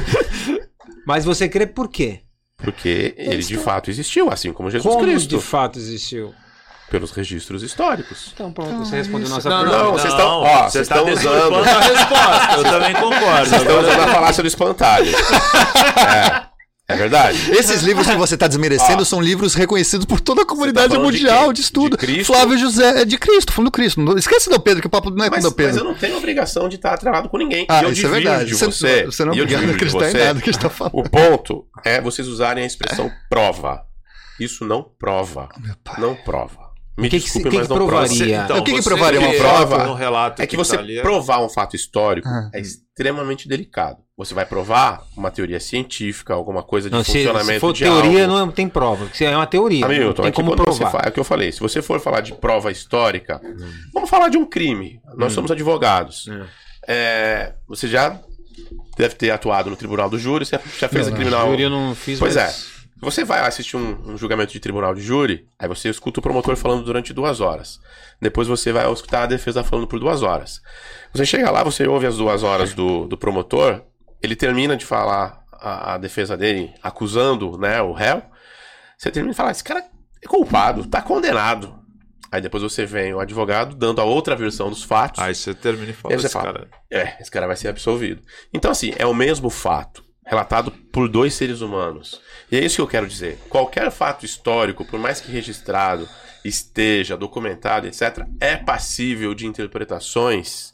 [1.05, 2.21] Mas você crê por quê?
[2.57, 6.33] Porque ele de fato existiu, assim como Jesus Como Cristo, de fato existiu?
[6.89, 8.31] Pelos registros históricos.
[8.33, 9.83] Então pronto, você respondeu nossa Não, pergunta.
[9.83, 12.53] Não, vocês estão- ó, vocês tá estão deturpando usando- a resposta.
[12.57, 13.49] Eu também concordo.
[13.49, 15.11] Vocês estão usando a falácia do espantalho.
[15.99, 16.49] É.
[16.91, 17.51] É verdade.
[17.51, 19.05] Esses livros que você está desmerecendo Ó.
[19.05, 21.53] são livros reconhecidos por toda a comunidade falando de mundial quem?
[21.53, 21.91] de, estudo.
[21.91, 22.33] De Cristo?
[22.33, 24.01] Flávio José é de Cristo, falando do Cristo.
[24.01, 25.83] Não esquece do Pedro, que o papo não é Mas, com o mas eu Pedro.
[25.83, 27.67] não tenho obrigação de estar atrelado com ninguém.
[27.69, 28.45] Ah, e eu isso é verdade.
[28.45, 29.05] de Você, você.
[29.05, 30.95] você não é obrigado a de acreditar em nada que a gente está falando.
[30.95, 33.83] O ponto é vocês usarem a expressão prova.
[34.39, 35.47] Isso não prova.
[35.59, 35.95] Meu pai.
[35.99, 36.58] Não prova.
[36.99, 38.05] Me O que que desculpe, se- que mas que não prova.
[38.05, 38.43] provaria?
[38.43, 39.83] Então, O que que você provaria uma prova?
[39.85, 42.49] No relato É que você tá ali, provar um fato histórico Ah.
[42.53, 43.97] é extremamente delicado.
[44.17, 47.83] Você vai provar uma teoria científica, alguma coisa de Não, se, funcionamento se for de
[47.85, 48.37] teoria, algo.
[48.37, 49.07] não tem prova.
[49.13, 49.79] Se É uma teoria.
[49.87, 50.91] não Hamilton, tem é que como provar.
[50.91, 51.51] fala, é o que eu falei.
[51.53, 53.39] Se você for falar de prova histórica,
[53.93, 54.99] vamos falar de um crime.
[55.15, 55.35] Nós Hum.
[55.35, 56.27] somos advogados.
[56.27, 56.45] É.
[56.91, 58.19] É, você já
[58.97, 61.47] deve ter atuado no tribunal do júri, você já fez Não, a criminal.
[61.49, 62.78] Júri eu não fiz, Pois mas...
[63.01, 66.55] Você vai assistir um, um julgamento de tribunal de júri, aí você escuta o promotor
[66.57, 67.79] falando durante duas horas.
[68.21, 70.61] Depois você vai escutar a defesa falando por duas horas.
[71.13, 73.83] Você chega lá, você ouve as duas horas do, do promotor,
[74.21, 78.21] ele termina de falar a, a defesa dele, acusando né, o réu.
[78.97, 79.83] Você termina de falar: esse cara
[80.21, 81.79] é culpado, tá condenado.
[82.31, 85.21] Aí depois você vem o advogado dando a outra versão dos fatos.
[85.21, 86.69] Aí você termina e fala, E você esse fala, cara...
[86.91, 88.21] É, esse cara vai ser absolvido.
[88.53, 92.21] Então, assim, é o mesmo fato, relatado por dois seres humanos.
[92.51, 93.39] E é isso que eu quero dizer.
[93.49, 96.07] Qualquer fato histórico, por mais que registrado,
[96.45, 100.71] esteja, documentado, etc., é passível de interpretações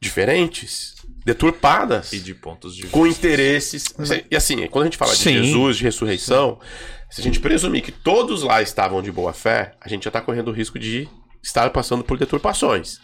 [0.00, 2.96] diferentes, deturpadas, E de pontos de vista.
[2.96, 3.86] com interesses.
[4.30, 5.42] E assim, quando a gente fala de Sim.
[5.42, 6.60] Jesus, de ressurreição,
[7.10, 10.20] se a gente presumir que todos lá estavam de boa fé, a gente já está
[10.20, 11.08] correndo o risco de
[11.42, 13.00] estar passando por deturpações.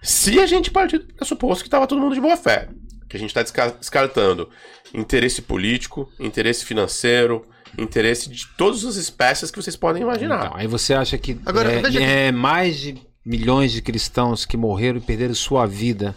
[0.00, 2.68] Se a gente partir do pressuposto que estava todo mundo de boa fé,
[3.08, 4.48] que a gente está descartando
[4.94, 7.46] interesse político, interesse financeiro,
[7.76, 10.46] interesse de todas as espécies que vocês podem imaginar.
[10.46, 14.56] Então, aí você acha que Agora, é, veja é mais de milhões de cristãos que
[14.56, 16.14] morreram e perderam sua vida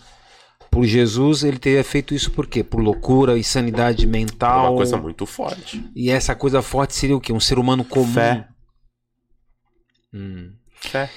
[0.71, 2.63] por Jesus, ele teria feito isso por quê?
[2.63, 4.69] Por loucura, insanidade é mental.
[4.69, 5.83] uma coisa muito forte.
[5.93, 7.33] E essa coisa forte seria o quê?
[7.33, 8.13] Um ser humano comum.
[8.13, 8.47] Fé.
[10.13, 10.53] Hum.
[10.73, 11.09] Fé.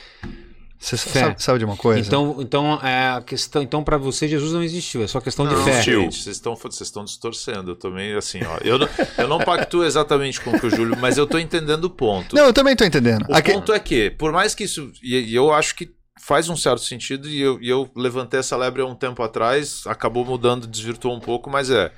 [0.85, 1.21] Você Fé.
[1.21, 2.07] sabe, sabe de uma coisa?
[2.07, 3.63] Então, então é a questão.
[3.63, 5.03] Então, para você, Jesus não existiu.
[5.03, 5.71] É só questão de Não, fé.
[5.71, 6.03] existiu.
[6.03, 7.71] gente, vocês estão vocês estão distorcendo.
[7.71, 8.59] Eu também, assim, ó.
[8.63, 11.85] Eu não, eu não pactuo exatamente com o que o Júlio, mas eu tô entendendo
[11.85, 12.37] o ponto.
[12.37, 13.25] Não, eu também tô entendendo.
[13.31, 14.93] O Aqui- ponto é que, por mais que isso.
[15.03, 15.91] E, e eu acho que
[16.21, 19.83] faz um certo sentido, e eu, e eu levantei essa lebre há um tempo atrás,
[19.87, 21.91] acabou mudando, desvirtuou um pouco, mas é.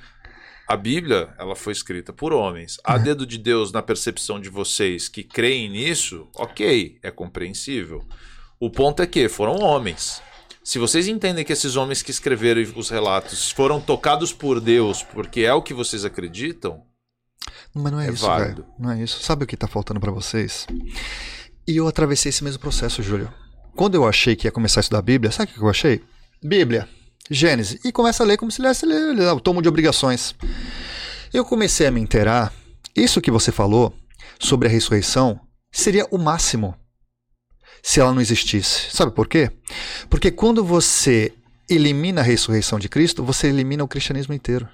[0.65, 2.77] A Bíblia, ela foi escrita por homens.
[2.83, 8.03] A dedo de Deus, na percepção de vocês que creem nisso, ok, é compreensível.
[8.59, 10.21] O ponto é que foram homens.
[10.63, 15.41] Se vocês entendem que esses homens que escreveram os relatos foram tocados por Deus, porque
[15.41, 16.81] é o que vocês acreditam,
[17.73, 18.65] Mas não é, É isso, válido.
[18.77, 19.21] Não é isso.
[19.21, 20.65] Sabe o que tá faltando pra vocês?
[21.67, 23.31] E eu atravessei esse mesmo processo, Júlio.
[23.75, 26.03] Quando eu achei que ia começar a estudar a Bíblia, sabe o que eu achei?
[26.43, 26.89] Bíblia,
[27.29, 27.79] Gênesis.
[27.85, 30.33] E começa a ler como se lesse o tomo de obrigações.
[31.33, 32.51] Eu comecei a me inteirar.
[32.95, 33.93] Isso que você falou
[34.39, 35.39] sobre a ressurreição
[35.71, 36.75] seria o máximo
[37.87, 38.93] se ela não existisse.
[38.93, 39.49] Sabe por quê?
[40.09, 41.31] Porque quando você
[41.69, 44.67] elimina a ressurreição de Cristo, você elimina o cristianismo inteiro.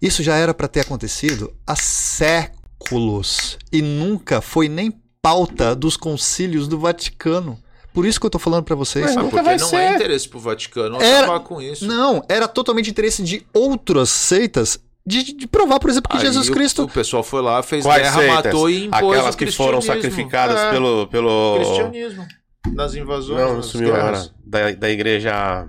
[0.00, 4.90] Isso já era para ter acontecido há séculos e nunca foi nem
[5.20, 7.62] pauta dos concílios do Vaticano.
[7.92, 9.14] Por isso que eu tô falando para vocês.
[9.14, 9.76] Mas porque não ser.
[9.76, 11.86] é interesse pro Vaticano Era- acabar com isso.
[11.86, 16.48] Não, era totalmente interesse de outras seitas de, de provar, por exemplo, que Aí Jesus
[16.48, 18.44] Cristo O pessoal foi lá, fez Quais guerra, seitas?
[18.44, 21.06] matou e impôs Aquelas o que foram sacrificadas É, pelo.
[21.08, 21.56] pelo...
[21.56, 22.26] cristianismo.
[22.72, 23.40] Nas invasões.
[23.40, 24.24] Não, não nas sumiu agora.
[24.44, 25.66] Da, da igreja.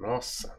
[0.00, 0.52] Nossa.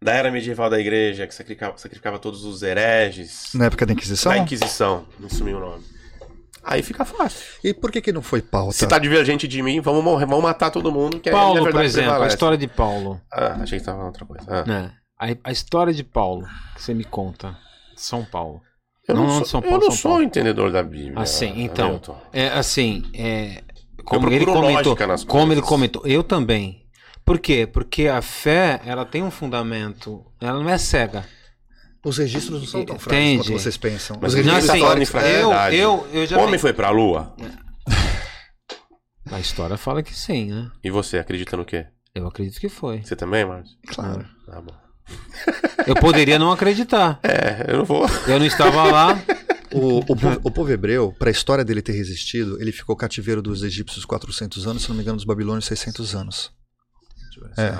[0.00, 3.50] Da era medieval da igreja, que sacrificava, sacrificava todos os hereges.
[3.54, 4.32] na época da Inquisição.
[4.32, 5.06] Da Inquisição.
[5.20, 5.84] Não sumiu o nome.
[6.64, 7.44] Aí fica fácil.
[7.62, 8.72] E por que que não foi pauta?
[8.72, 11.18] Se tá divergente de mim, vamos morrer, vamos matar todo mundo.
[11.20, 12.34] Que aí a Paulo, por exemplo, a prevalece.
[12.34, 13.20] história de Paulo.
[13.32, 14.44] Ah, achei que tava falando outra coisa.
[14.48, 14.64] Ah.
[14.64, 14.92] né?
[15.22, 16.44] A, a história de Paulo,
[16.74, 17.56] que você me conta.
[17.94, 18.60] São Paulo.
[19.06, 20.24] Eu Não, não, não, sou, São eu Paulo, não São sou Paulo.
[20.24, 21.20] entendedor da Bíblia.
[21.20, 22.00] Assim, então.
[22.32, 23.62] É assim, é,
[24.04, 24.96] como ele comentou,
[25.28, 26.82] como ele comentou, eu também.
[27.24, 27.68] Por quê?
[27.72, 31.24] Porque a fé, ela tem um fundamento, ela não é cega.
[32.04, 34.18] Os registros não são tão fracos quanto vocês pensam.
[34.20, 35.76] Mas Os Não, registros tá assim, em fragilidade.
[35.76, 37.32] eu, eu, eu já O homem vi- foi pra lua?
[39.30, 40.68] A história fala que sim, né?
[40.82, 41.86] E você, acredita no quê?
[42.12, 43.02] Eu acredito que foi.
[43.04, 43.78] Você também, Marcos?
[43.86, 44.26] Claro.
[44.46, 44.74] Tá bom.
[45.86, 47.18] Eu poderia não acreditar.
[47.22, 48.06] É, eu não vou.
[48.26, 49.22] Eu não estava lá.
[49.72, 53.40] O, o, povo, o povo hebreu, para a história dele ter resistido, ele ficou cativeiro
[53.40, 56.52] dos egípcios 400 anos, se não me engano, dos babilônios 600 anos.
[57.56, 57.72] É.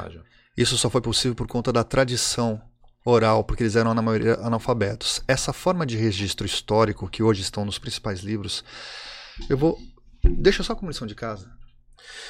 [0.57, 2.61] Isso só foi possível por conta da tradição
[3.05, 5.23] oral, porque eles eram, na maioria, analfabetos.
[5.27, 8.65] Essa forma de registro histórico que hoje estão nos principais livros,
[9.49, 9.79] eu vou.
[10.25, 11.51] Deixa só como lição de casa.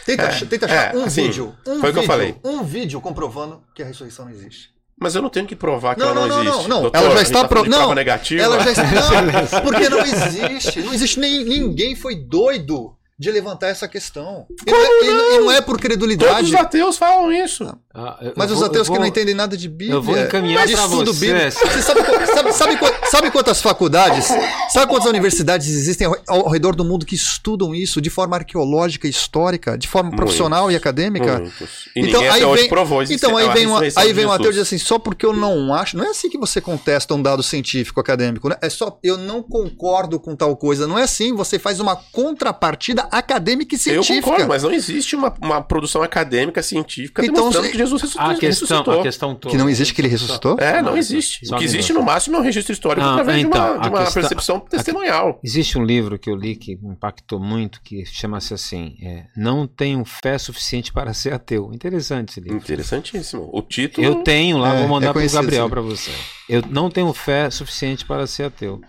[0.05, 1.57] Tenta, É, tenta achar é, um assim, vídeo.
[1.67, 2.37] Um foi o que eu falei.
[2.43, 4.72] Um vídeo comprovando que a ressurreição não existe.
[5.03, 6.69] Mas eu não tenho que provar que Não, ela não, não, não, existe.
[6.69, 6.83] não, não.
[6.83, 8.43] Doutor, Ela já está tá falando pro- de prova não, negativa.
[8.43, 8.83] Ela já está.
[9.53, 10.81] Não, porque não existe.
[10.83, 14.47] Não existe nem ninguém foi doido de levantar essa questão.
[14.67, 16.45] E não, é, e não- e não é por Todos credulidade.
[16.49, 17.65] os ateus falam isso.
[17.95, 19.93] Ah, eu- Mas eu os vou- ateus eu que não vou- entendem nada de Bíblia.
[19.97, 21.27] eu vou encaminhar é estudo você.
[21.27, 21.51] bíblico.
[21.51, 22.79] Você sabe, sabe, sabe,
[23.11, 24.29] sabe quantas faculdades,
[24.71, 29.07] sabe quantas universidades existem ao, ao redor do mundo que estudam isso de forma arqueológica,
[29.07, 31.41] histórica, de forma profissional e acadêmica?
[31.41, 31.91] Muitos.
[31.95, 34.25] E Então, ninguém aí até hoje vem- provou Então aí a vem, uma, aí vem
[34.25, 36.63] um ateu e diz assim, só porque eu não acho, não é assim que você
[36.63, 38.57] contesta um dado científico acadêmico, né?
[38.63, 43.07] É só eu não concordo com tal coisa, não é assim, você faz uma contrapartida
[43.11, 44.23] acadêmica e Eu científica.
[44.23, 48.27] concordo, mas não existe uma, uma produção acadêmica, científica, Então, demonstrando que Jesus ressuscitou.
[48.31, 49.01] A questão, ressuscitou.
[49.01, 49.51] a questão toda.
[49.53, 50.57] Que não existe que ele ressuscitou?
[50.59, 51.47] É, não existe.
[51.47, 53.59] Só o que um existe no máximo é um registro histórico Ah, através então, de
[53.59, 55.41] uma, de a uma questão- percepção testemunhal.
[55.43, 59.67] Existe um livro que eu li que me impactou muito, que chama-se assim: é, Não
[59.67, 61.71] tenho fé suficiente para ser ateu.
[61.73, 62.57] Interessante esse livro.
[62.59, 63.49] Interessantíssimo.
[63.53, 64.07] O título.
[64.07, 66.11] Eu tenho lá, É, vou é mandar para o Gabriel para você.
[66.49, 68.81] Eu não tenho fé suficiente para ser ateu.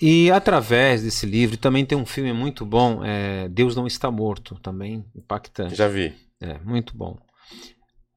[0.00, 4.54] E através desse livro também tem um filme muito bom, é, Deus não está morto,
[4.62, 5.74] também impactante.
[5.74, 6.14] Já vi.
[6.40, 7.18] É, muito bom.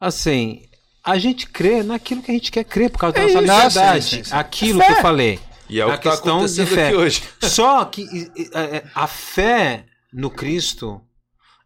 [0.01, 0.63] Assim,
[1.03, 3.47] a gente crê naquilo que a gente quer crer por causa da É nossa isso.
[3.47, 4.03] liberdade.
[4.03, 4.35] Sim, sim, sim.
[4.35, 5.39] Aquilo que eu falei.
[5.69, 6.88] E é o A que está questão de fé.
[6.88, 7.23] aqui hoje.
[7.43, 8.03] Só que
[8.53, 10.99] é, a fé no Cristo,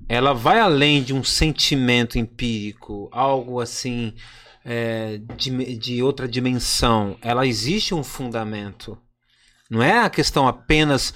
[0.07, 4.13] ela vai além de um sentimento empírico, algo assim
[4.63, 7.17] é, de, de outra dimensão.
[7.21, 8.97] Ela existe um fundamento.
[9.71, 11.13] Não é a questão apenas.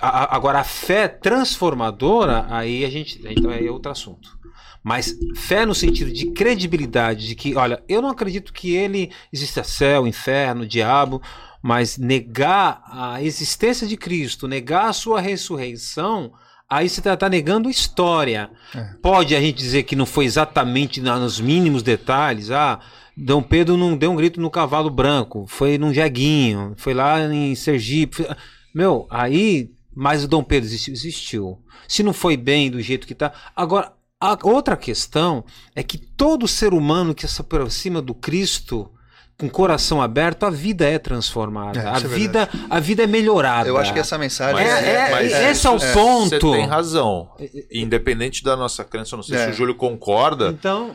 [0.00, 3.20] a- Agora, a fé transformadora, aí a gente.
[3.26, 4.38] Então aí é outro assunto.
[4.82, 9.62] Mas fé no sentido de credibilidade, de que, olha, eu não acredito que ele exista
[9.62, 11.20] céu, inferno, diabo,
[11.62, 16.32] mas negar a existência de Cristo, negar a sua ressurreição,
[16.68, 18.50] aí você está negando a história.
[18.74, 18.94] É.
[19.02, 22.80] Pode a gente dizer que não foi exatamente na- nos mínimos detalhes, ah,
[23.16, 27.54] Dom Pedro não deu um grito no cavalo branco, foi num jeguinho, foi lá em
[27.54, 28.16] Sergipe.
[28.16, 28.28] foi-
[28.74, 31.58] Meu, aí, mas o Dom Pedro existiu, existiu.
[31.86, 33.32] Se não foi bem do jeito que tá.
[33.54, 38.90] Agora, a outra questão é que todo ser humano que se aproxima do Cristo
[39.38, 41.80] com o coração aberto, a vida é transformada.
[41.80, 43.66] É, a, é vida, a vida é melhorada.
[43.66, 46.28] Eu acho que essa mensagem Mas- É, é, mas esse é o isso- ponto.
[46.28, 47.30] Você tem razão.
[47.72, 49.46] Independente da nossa crença, não sei É.
[49.46, 50.94] se o Júlio concorda, Então,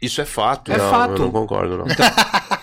[0.00, 0.72] isso é fato.
[0.72, 1.12] É não, fato.
[1.12, 1.84] Eu não concordo, não.
[1.84, 1.94] Não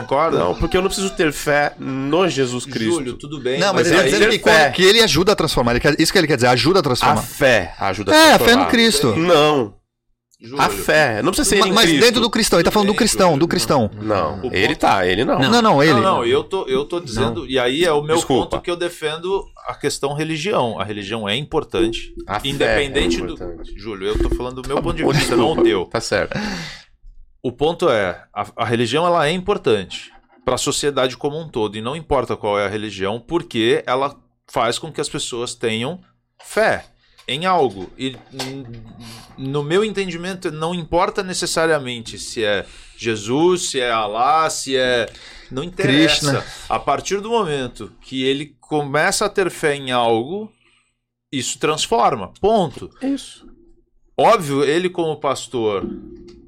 [0.00, 0.38] concorda?
[0.38, 2.94] Não, porque eu não preciso ter fé no Jesus Cristo.
[2.94, 3.58] Júlio, tudo bem.
[3.60, 5.72] Não, mas, Mas ele está dizendo que, que ele ajuda a transformar.
[5.72, 7.22] Ele quer- isso que ele quer dizer, ajuda a A transformar.
[7.22, 8.64] fé ajuda a É, a fé transformar.
[8.64, 9.16] no Cristo.
[9.16, 9.74] Não,
[10.42, 11.20] Júlio, a fé.
[11.22, 12.00] Não precisa ser Mas Cristo.
[12.04, 13.90] dentro do cristão, ele tá falando do cristão, do cristão.
[14.00, 15.38] Não, O ele tá, ele não.
[15.38, 15.92] Não, não, ele.
[15.92, 18.48] Não, não, eu tô, eu tô dizendo, e aí é o meu Desculpa.
[18.52, 20.80] ponto que eu defendo a questão religião.
[20.80, 23.34] A religião é importante, A fé independente é do.
[23.34, 23.74] importante.
[23.76, 25.84] Júlio, eu tô falando do meu ponto de vista, não o teu.
[25.84, 26.38] Tá certo.
[27.42, 30.12] O ponto é, a, a religião ela é importante
[30.44, 34.16] para a sociedade como um todo, e não importa qual é a religião, porque ela
[34.46, 36.00] faz com que as pessoas tenham
[36.42, 36.84] fé
[37.28, 37.90] em algo.
[37.96, 38.16] E
[39.38, 45.08] no meu entendimento, não importa necessariamente se é Jesus, se é Alá, se é.
[45.50, 46.30] Não interessa.
[46.30, 46.44] Krishna.
[46.68, 50.52] A partir do momento que ele começa a ter fé em algo,
[51.32, 52.32] isso transforma.
[52.40, 52.90] Ponto.
[53.02, 53.48] Isso.
[54.16, 55.86] Óbvio, ele como pastor,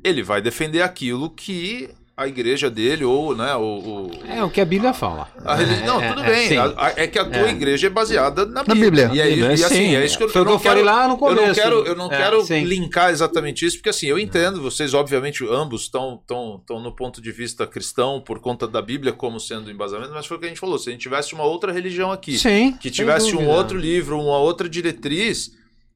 [0.03, 4.61] ele vai defender aquilo que a igreja dele ou, né, o, o- é o que
[4.61, 5.29] a Bíblia fala.
[5.43, 6.49] a religi- É, não, é, tudo é, bem.
[6.49, 6.57] sim.
[6.59, 7.51] A- a- É que a tua É.
[7.51, 9.09] igreja é baseada na Bíblia.
[9.09, 9.11] Bíblia.
[9.15, 9.95] E, aí, Bíblia, e assim, sim.
[9.97, 11.19] é isso que eu, Foi o eu que não eu falei quero, lá no Eu
[11.19, 11.47] começo.
[11.47, 12.65] não quero, eu não É, quero sim.
[12.65, 17.21] linkar exatamente isso, porque assim, eu entendo, vocês obviamente ambos estão estão estão no ponto
[17.23, 20.49] de vista cristão por conta da Bíblia como sendo embasamento, mas foi o que a
[20.51, 22.73] gente falou, se a gente tivesse uma outra religião aqui, Sim.
[22.79, 25.51] que tivesse um outro livro, uma outra diretriz,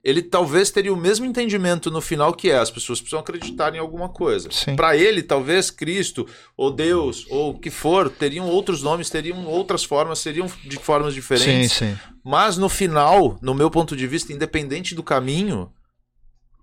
[0.06, 3.78] ele talvez teria o mesmo entendimento no final que é, as pessoas precisam acreditar em
[3.80, 4.48] alguma coisa.
[4.52, 4.76] Sim.
[4.76, 9.82] Para ele, talvez Cristo ou Deus ou o que for, teriam outros nomes, teriam outras
[9.82, 11.72] formas, seriam de formas Sim, diferentes.
[11.72, 11.98] sim.
[12.22, 15.72] Mas no final, no meu ponto de vista, independente do caminho,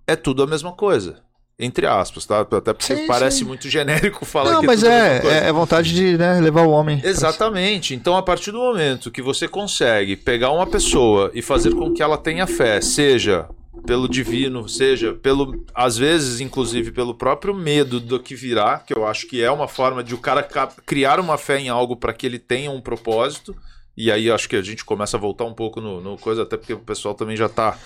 [0.07, 1.21] é tudo a mesma coisa.
[1.57, 2.41] Entre aspas, tá?
[2.41, 3.45] Até porque Sim, parece sim.
[3.45, 6.63] muito genérico falar Não, que mas a mesma é, é, é vontade de né, levar
[6.63, 6.99] o homem.
[7.03, 7.93] Exatamente.
[7.93, 12.01] Então, a partir do momento que você consegue pegar uma pessoa e fazer com que
[12.01, 13.47] ela tenha fé, seja
[13.85, 19.05] pelo divino, seja pelo, às vezes, inclusive, pelo próprio medo do que virá, que eu
[19.05, 22.13] acho que é uma forma de o cara ca- criar uma fé em algo para
[22.13, 23.55] que ele tenha um propósito.
[23.95, 26.57] E aí acho que a gente começa a voltar um pouco no, no coisa, até
[26.57, 27.77] porque o pessoal também já tá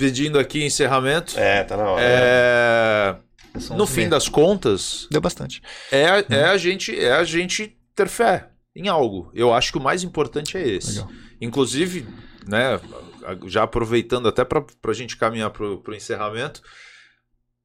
[0.00, 1.38] pedindo aqui encerramento.
[1.38, 2.02] É, tá na hora.
[2.02, 3.16] É,
[3.76, 5.60] no fim das contas, Deu bastante.
[5.92, 9.30] é, é a gente é a gente ter fé em algo.
[9.34, 10.98] Eu acho que o mais importante é esse.
[10.98, 11.10] Legal.
[11.38, 12.06] Inclusive,
[12.46, 12.80] né,
[13.46, 16.62] já aproveitando até para a gente caminhar para o encerramento,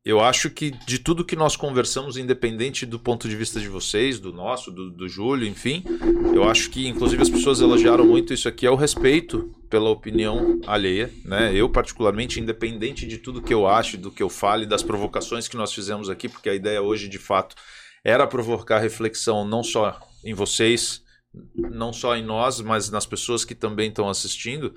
[0.06, 4.20] eu acho que de tudo que nós conversamos, independente do ponto de vista de vocês,
[4.20, 5.84] do nosso, do, do Júlio, enfim,
[6.32, 10.62] eu acho que inclusive as pessoas elogiaram muito isso aqui, é o respeito pela opinião
[10.68, 11.52] alheia, né?
[11.56, 15.58] Eu, particularmente, independente de tudo que eu acho, do que eu fale, das provocações que
[15.58, 17.56] nós fizemos aqui, porque a ideia hoje, de fato,
[18.04, 21.02] era provocar reflexão não só em vocês,
[21.56, 24.76] não só em nós, mas nas pessoas que também estão assistindo.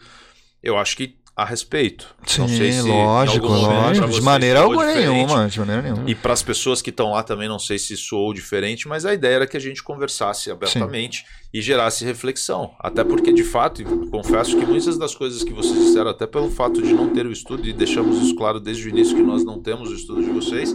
[0.62, 2.16] Eu acho que a respeito.
[2.26, 4.08] Sim, não sei se lógico, lógico.
[4.08, 6.10] De maneira alguma nenhuma, de maneira nenhuma.
[6.10, 9.14] E para as pessoas que estão lá também, não sei se soou diferente, mas a
[9.14, 11.24] ideia era que a gente conversasse abertamente Sim.
[11.54, 12.72] e gerasse reflexão.
[12.80, 16.82] Até porque, de fato, confesso que muitas das coisas que vocês disseram, até pelo fato
[16.82, 19.62] de não ter o estudo, e deixamos isso claro desde o início que nós não
[19.62, 20.74] temos o estudo de vocês,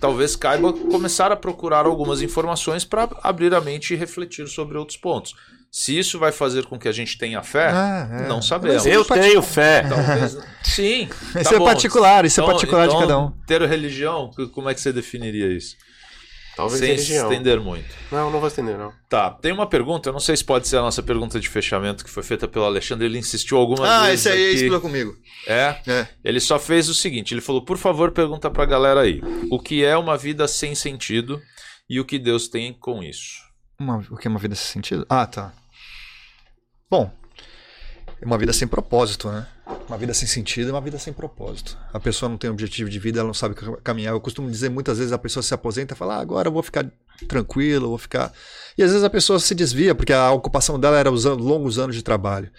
[0.00, 4.98] talvez caiba começar a procurar algumas informações para abrir a mente e refletir sobre outros
[4.98, 5.36] pontos.
[5.74, 8.28] Se isso vai fazer com que a gente tenha fé, ah, é.
[8.28, 8.84] não sabemos.
[8.84, 9.82] Eu tenho fé.
[9.88, 10.38] Talvez...
[10.62, 11.08] Sim.
[11.34, 11.64] Isso tá é bom.
[11.64, 13.30] particular, isso é então, é particular então, de cada um.
[13.46, 15.76] Ter religião, como é que você definiria isso?
[16.54, 17.26] Talvez Sem religião.
[17.26, 17.88] se estender muito.
[18.10, 18.92] Não, não vou estender, não.
[19.08, 22.04] Tá, tem uma pergunta, eu não sei se pode ser a nossa pergunta de fechamento
[22.04, 24.26] que foi feita pelo Alexandre, ele insistiu algumas ah, vezes.
[24.26, 24.54] Ah, esse aí aqui.
[24.56, 25.16] explica comigo.
[25.46, 25.76] É?
[25.86, 26.08] é?
[26.22, 29.82] Ele só fez o seguinte, ele falou, por favor, pergunta pra galera aí, o que
[29.82, 31.40] é uma vida sem sentido
[31.88, 33.40] e o que Deus tem com isso?
[33.78, 35.06] Uma, o que é uma vida sem sentido?
[35.08, 35.52] Ah, tá.
[36.92, 37.10] Bom,
[38.22, 39.46] uma vida sem propósito, né?
[39.88, 41.78] Uma vida sem sentido é uma vida sem propósito.
[41.90, 44.12] A pessoa não tem objetivo de vida, ela não sabe caminhar.
[44.12, 46.62] Eu costumo dizer muitas vezes a pessoa se aposenta e fala: ah, agora eu vou
[46.62, 46.86] ficar
[47.26, 48.30] tranquilo, vou ficar.
[48.76, 51.78] E às vezes a pessoa se desvia porque a ocupação dela era os anos, longos
[51.78, 52.50] anos de trabalho.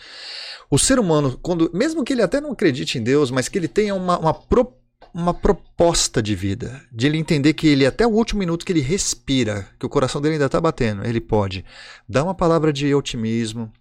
[0.67, 3.67] O ser humano, quando, mesmo que ele até não acredite em Deus, mas que ele
[3.67, 4.73] tenha uma, uma, pro,
[5.13, 8.81] uma proposta de vida, de ele entender que ele até o último minuto que ele
[8.81, 11.63] respira, que o coração dele ainda está batendo, ele pode
[12.09, 13.71] dar uma palavra de otimismo,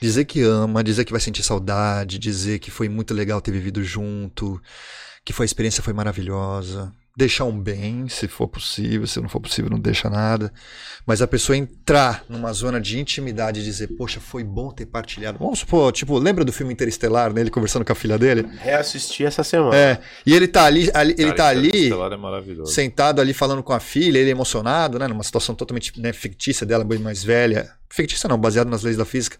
[0.00, 3.82] Dizer que ama, dizer que vai sentir saudade, dizer que foi muito legal ter vivido
[3.82, 4.60] junto,
[5.24, 6.92] que foi, a experiência foi maravilhosa.
[7.16, 10.52] Deixar um bem, se for possível, se não for possível, não deixa nada.
[11.06, 15.38] Mas a pessoa entrar numa zona de intimidade e dizer, poxa, foi bom ter partilhado.
[15.38, 17.42] Vamos supor, tipo, lembra do filme Interestelar, né?
[17.42, 18.44] Ele conversando com a filha dele?
[18.58, 19.76] Reassisti essa semana.
[19.76, 20.00] É.
[20.26, 24.18] E ele tá ali, ali ele tá ali, é sentado ali falando com a filha,
[24.18, 25.06] ele emocionado, né?
[25.06, 27.70] Numa situação totalmente né, fictícia dela, bem mais velha.
[27.88, 29.38] Fictícia não, baseado nas leis da física.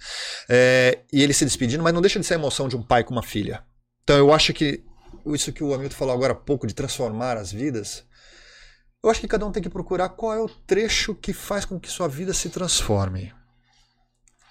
[0.48, 3.02] É, e ele se despedindo, mas não deixa de ser a emoção de um pai
[3.02, 3.64] com uma filha.
[4.04, 4.84] Então eu acho que
[5.32, 8.04] isso que o Hamilton falou agora há pouco, de transformar as vidas,
[9.02, 11.78] eu acho que cada um tem que procurar qual é o trecho que faz com
[11.78, 13.32] que sua vida se transforme.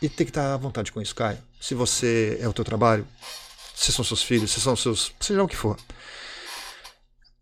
[0.02, 1.40] E tem que estar à vontade com isso, Caio.
[1.60, 3.08] Se você é o teu trabalho,
[3.74, 5.14] se são seus filhos, se são seus.
[5.20, 5.78] seja o que for.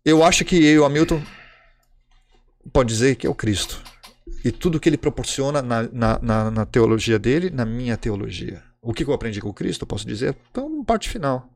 [0.04, 1.22] Eu acho que eu Hamilton
[2.72, 3.82] pode dizer que é o Cristo.
[4.44, 8.62] E tudo que ele proporciona na, na, na, na teologia dele, na minha teologia.
[8.80, 11.51] O que eu aprendi com o Cristo, eu posso dizer, então, parte final.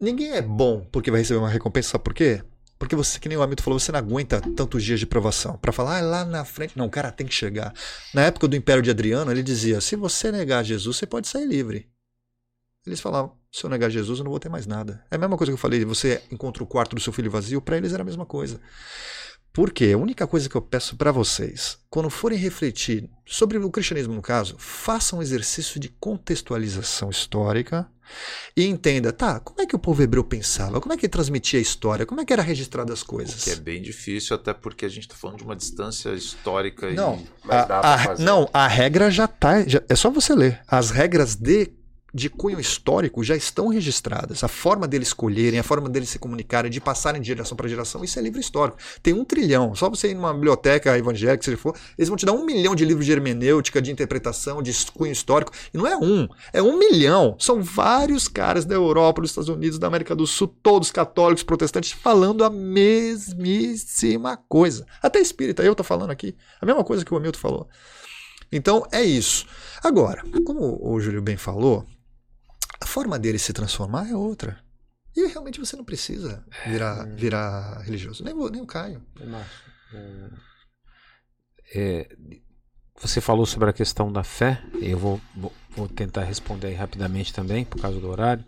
[0.00, 2.42] Ninguém é bom porque vai receber uma recompensa, sabe por quê?
[2.78, 5.56] Porque você, que nem o Hamilton falou, você não aguenta tantos dias de provação.
[5.56, 6.76] para falar, ah, lá na frente.
[6.76, 7.72] Não, o cara tem que chegar.
[8.12, 11.46] Na época do Império de Adriano, ele dizia: se você negar Jesus, você pode sair
[11.46, 11.88] livre.
[12.86, 15.02] Eles falavam: se eu negar Jesus, eu não vou ter mais nada.
[15.10, 17.62] É a mesma coisa que eu falei: você encontra o quarto do seu filho vazio,
[17.62, 18.60] para eles era a mesma coisa.
[19.56, 24.12] Porque a única coisa que eu peço para vocês, quando forem refletir sobre o cristianismo
[24.12, 27.88] no caso, façam um exercício de contextualização histórica
[28.54, 30.78] e entenda, tá, como é que o povo hebreu pensava?
[30.78, 32.04] Como é que ele transmitia a história?
[32.04, 33.44] Como é que era registrado as coisas?
[33.44, 36.90] que é bem difícil, até porque a gente está falando de uma distância histórica.
[36.92, 37.50] Não, e...
[37.50, 39.54] a, a, não a regra já está.
[39.88, 40.60] é só você ler.
[40.68, 41.72] As regras de
[42.16, 44.42] de cunho histórico já estão registradas.
[44.42, 48.02] A forma deles escolherem, a forma deles se comunicarem, de passarem de geração para geração,
[48.02, 48.78] isso é livro histórico.
[49.02, 49.74] Tem um trilhão.
[49.74, 52.86] Só você ir numa biblioteca evangélica, se for, eles vão te dar um milhão de
[52.86, 55.52] livros de hermenêutica, de interpretação, de cunho histórico.
[55.74, 57.36] E não é um, é um milhão.
[57.38, 61.92] São vários caras da Europa, dos Estados Unidos, da América do Sul, todos católicos, protestantes,
[61.92, 64.86] falando a mesmíssima coisa.
[65.02, 66.34] Até espírita, eu tô falando aqui.
[66.62, 67.68] A mesma coisa que o Hamilton falou.
[68.50, 69.46] Então é isso.
[69.82, 71.84] Agora, como o Júlio bem falou,
[72.80, 74.64] a forma dele se transformar é outra.
[75.16, 77.14] E realmente você não precisa virar, é.
[77.14, 78.22] virar religioso.
[78.22, 79.02] Nem, nem o Caio.
[79.94, 80.30] É,
[81.74, 82.16] é,
[83.00, 84.62] você falou sobre a questão da fé.
[84.80, 85.20] Eu vou,
[85.70, 88.44] vou, tentar responder rapidamente também, por causa do horário.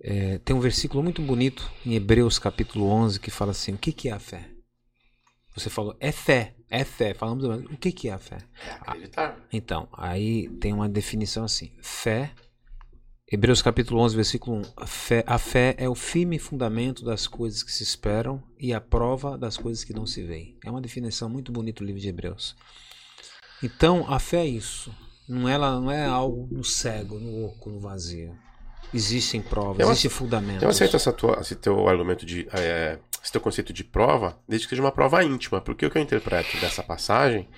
[0.00, 3.92] É, tem um versículo muito bonito em Hebreus capítulo 11 que fala assim: O que,
[3.92, 4.48] que é a fé?
[5.56, 7.14] Você falou, é fé, é fé.
[7.14, 8.38] Falamos, o que, que é a fé?
[8.66, 9.38] É acreditar.
[9.52, 12.32] Então, aí tem uma definição assim: fé
[13.30, 14.62] Hebreus capítulo 11, versículo 1.
[14.76, 18.80] A fé, a fé, é o firme fundamento das coisas que se esperam e a
[18.80, 20.58] prova das coisas que não se veem.
[20.62, 22.54] É uma definição muito bonita do livro de Hebreus.
[23.62, 24.94] Então, a fé é isso.
[25.26, 28.36] Não, ela não é algo no cego, no oco, no vazio.
[28.92, 30.62] existem provas, existem fundamentos.
[30.62, 32.46] Eu aceito essa tua, esse teu argumento de.
[32.52, 35.58] É, esse teu conceito de prova, desde que seja uma prova íntima.
[35.60, 37.48] Porque o que eu interpreto dessa passagem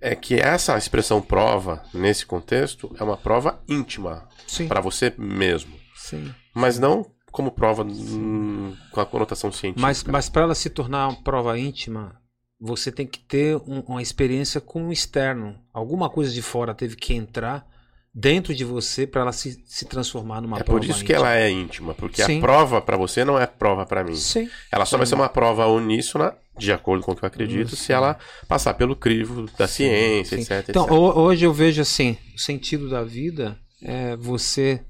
[0.00, 4.26] é que essa expressão prova, nesse contexto, é uma prova íntima
[4.66, 5.74] para você mesmo.
[5.94, 6.34] sim.
[6.54, 9.80] Mas não como prova hum, com a conotação científica.
[9.80, 12.20] Mas, mas para ela se tornar uma prova íntima,
[12.60, 15.58] você tem que ter um- uma experiência com o externo.
[15.72, 17.66] Alguma coisa de fora teve que entrar
[18.14, 21.18] dentro de você para ela se, se transformar numa é prova por isso que íntima.
[21.28, 22.38] ela é íntima, porque Sim.
[22.38, 24.14] a prova para você não é prova para mim.
[24.16, 24.50] Sim.
[24.70, 25.10] Ela só vai Sim.
[25.10, 28.94] ser uma prova uníssona, de acordo com o que eu acredito, se ela passar pelo
[28.94, 30.68] crivo da ciência, etc.
[30.68, 30.92] Então, etc.
[30.92, 34.84] ho- hoje eu vejo assim, o sentido da vida é você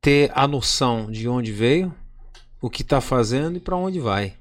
[0.00, 1.94] ter a noção de onde veio,
[2.60, 4.34] o que está fazendo e para onde vai.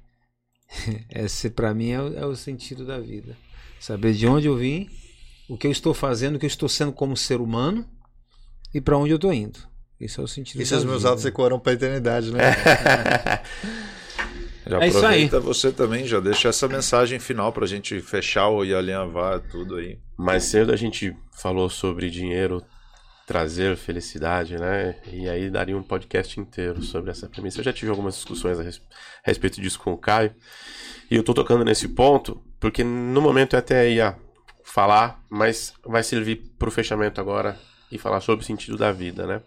[1.09, 3.35] Esse para mim é, o- é o sentido da vida.
[3.79, 4.89] Saber de onde eu vim,
[5.51, 7.85] o que eu estou fazendo, o que eu estou sendo como ser humano
[8.73, 9.59] e para onde eu estou indo.
[9.99, 11.11] Esse é o sentido E se os meus vida.
[11.13, 12.39] atos ecoaram pra eternidade, né?
[14.65, 15.03] Já É isso aí.
[15.25, 19.97] aproveita você também, já deixa essa mensagem final pra gente fechar e alinhavar tudo aí.
[20.17, 22.63] Mais cedo a gente falou sobre dinheiro
[23.25, 24.95] trazer felicidade, né?
[25.11, 27.59] E aí daria um podcast inteiro sobre essa premissa.
[27.59, 28.81] Eu já tive algumas discussões a, res-
[29.25, 30.33] a respeito disso com o Caio.
[31.09, 34.15] E eu tô tocando nesse ponto porque no momento eu até ia
[34.71, 37.59] falar, mas vai servir pro fechamento agora
[37.91, 39.41] e falar sobre o sentido da vida, né?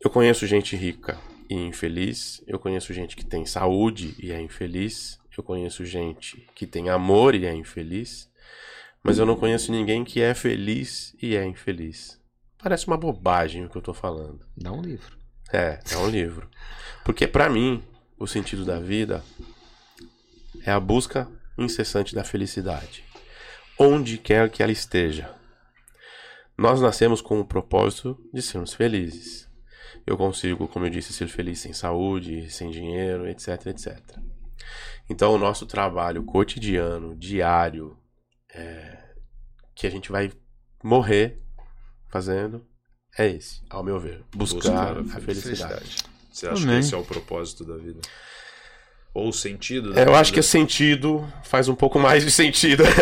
[0.00, 1.16] Eu conheço gente rica
[1.48, 6.66] e infeliz, eu conheço gente que tem saúde e é infeliz, eu conheço gente que
[6.66, 8.28] tem amor e é infeliz,
[9.00, 12.20] mas eu não conheço ninguém que é feliz e é infeliz.
[12.60, 14.44] Parece uma bobagem o que eu tô falando.
[14.56, 15.16] Dá um livro.
[15.52, 16.50] É, é um livro.
[17.04, 17.80] Porque pra mim,
[18.18, 19.22] o sentido da vida
[20.66, 21.28] é a busca
[21.58, 23.04] incessante da felicidade,
[23.78, 25.34] onde quer que ela esteja.
[26.56, 29.48] Nós nascemos com o propósito de sermos felizes.
[30.06, 33.98] Eu consigo, como eu disse, ser feliz sem saúde, sem dinheiro, etc, etc.
[35.08, 37.96] Então, o nosso trabalho cotidiano, diário,
[38.52, 39.14] é,
[39.74, 40.32] que a gente vai
[40.82, 41.40] morrer
[42.08, 42.66] fazendo,
[43.16, 44.24] é esse, ao meu ver.
[44.34, 45.96] Buscar, a felicidade.
[46.30, 46.74] Você acha Amém.
[46.74, 48.00] que esse é o propósito da vida?
[49.18, 52.84] Ou o sentido É, eu acho que o sentido faz um pouco mais de sentido.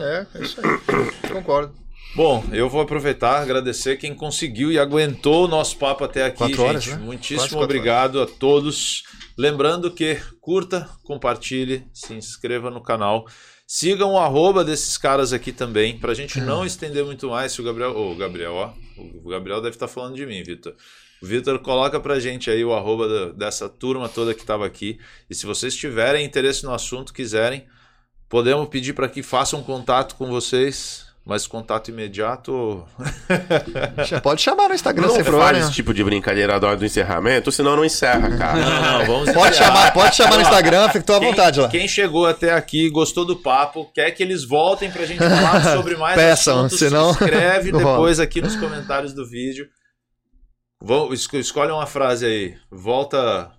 [0.00, 1.28] É, é isso aí.
[1.30, 1.74] Concordo.
[2.14, 6.56] Bom, eu vou aproveitar, agradecer quem conseguiu e aguentou o nosso papo até aqui, Quatro
[6.56, 6.66] gente.
[6.66, 6.96] horas, né?
[6.96, 9.04] Muitíssimo quatro obrigado a todos.
[9.38, 13.26] Lembrando que curta, compartilhe, se inscreva no canal.
[13.66, 17.52] Sigam o arroba desses caras aqui também, pra gente não estender muito mais.
[17.52, 17.96] Se o Gabriel.
[17.96, 18.72] Ô, o Gabriel, ó.
[19.24, 20.74] O Gabriel deve estar falando de mim, Vitor.
[21.22, 24.98] Vitor, coloca pra gente aí o arroba da- dessa turma toda que estava aqui.
[25.28, 27.66] E se vocês tiverem interesse no assunto, quiserem,
[28.28, 31.08] podemos pedir para que façam contato com vocês.
[31.22, 32.82] Mas contato imediato.
[34.22, 35.58] Pode chamar no Instagram Não sem faz problema.
[35.64, 38.58] esse tipo de brincadeira na hora do encerramento, senão não encerra, cara.
[38.58, 39.66] Não, não, vamos Pode encerrar.
[39.76, 41.68] chamar, pode chamar no Instagram, fica à Quem- vontade lá.
[41.68, 45.94] Quem chegou até aqui, gostou do papo, quer que eles voltem pra gente falar sobre
[45.96, 49.68] mais Peçam, assuntos, senão- se inscreve depois aqui nos comentários do vídeo.
[50.82, 52.54] Vão, esco- escolhe uma frase aí.
[52.70, 53.50] Volta.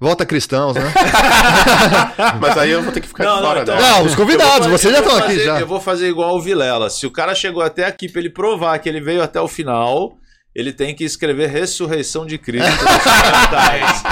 [0.00, 0.82] Volta cristãos, né?
[2.40, 3.88] Mas aí eu vou ter que ficar Não, de não, fora então- dela.
[3.90, 5.60] Não, os convidados, vou vocês já vou estão aqui já.
[5.60, 6.90] Eu vou fazer igual o Vilela.
[6.90, 10.16] Se o cara chegou até aqui pra ele provar que ele veio até o final,
[10.54, 14.02] ele tem que escrever ressurreição de Cristo nos comentários.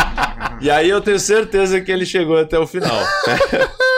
[0.61, 2.99] E aí eu tenho certeza que ele chegou até o final.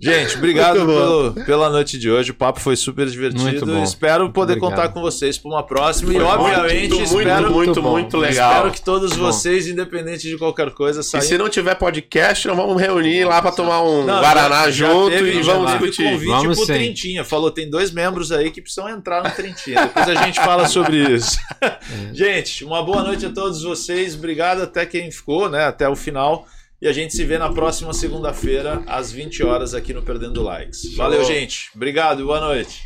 [0.00, 2.30] Gente, obrigado Muito pelo- pela noite de hoje.
[2.30, 3.42] O papo foi super divertido.
[3.44, 3.82] Muito bom.
[3.82, 4.70] Espero poder Obrigado.
[4.76, 6.12] contar com vocês para uma próxima.
[6.12, 8.18] Foi e, obviamente, muito, muito, espero, muito, muito, muito bom.
[8.18, 8.52] legal.
[8.52, 12.56] espero que todos vocês, independente de qualquer coisa, E saiam se não tiver podcast, nós
[12.56, 15.72] vamos reunir lá pra tomar um Não, Guaraná já- já junto teve- e já vamos
[15.72, 16.10] teve discutir.
[16.10, 16.72] convite Vamos pro sim.
[16.72, 17.24] Trintinha.
[17.24, 19.82] Falou, tem dois membros aí que precisam entrar no Trintinha.
[19.82, 21.36] Depois a gente fala sobre isso.
[22.12, 24.14] gente, uma boa noite a todos vocês.
[24.14, 25.64] Obrigado até quem ficou, né?
[25.64, 26.46] Até o final.
[26.82, 30.96] E a gente se vê na próxima segunda-feira, às 20 horas, aqui no Perdendo Likes.
[30.96, 31.70] Valeu, gente.
[31.76, 32.82] Obrigado e boa noite.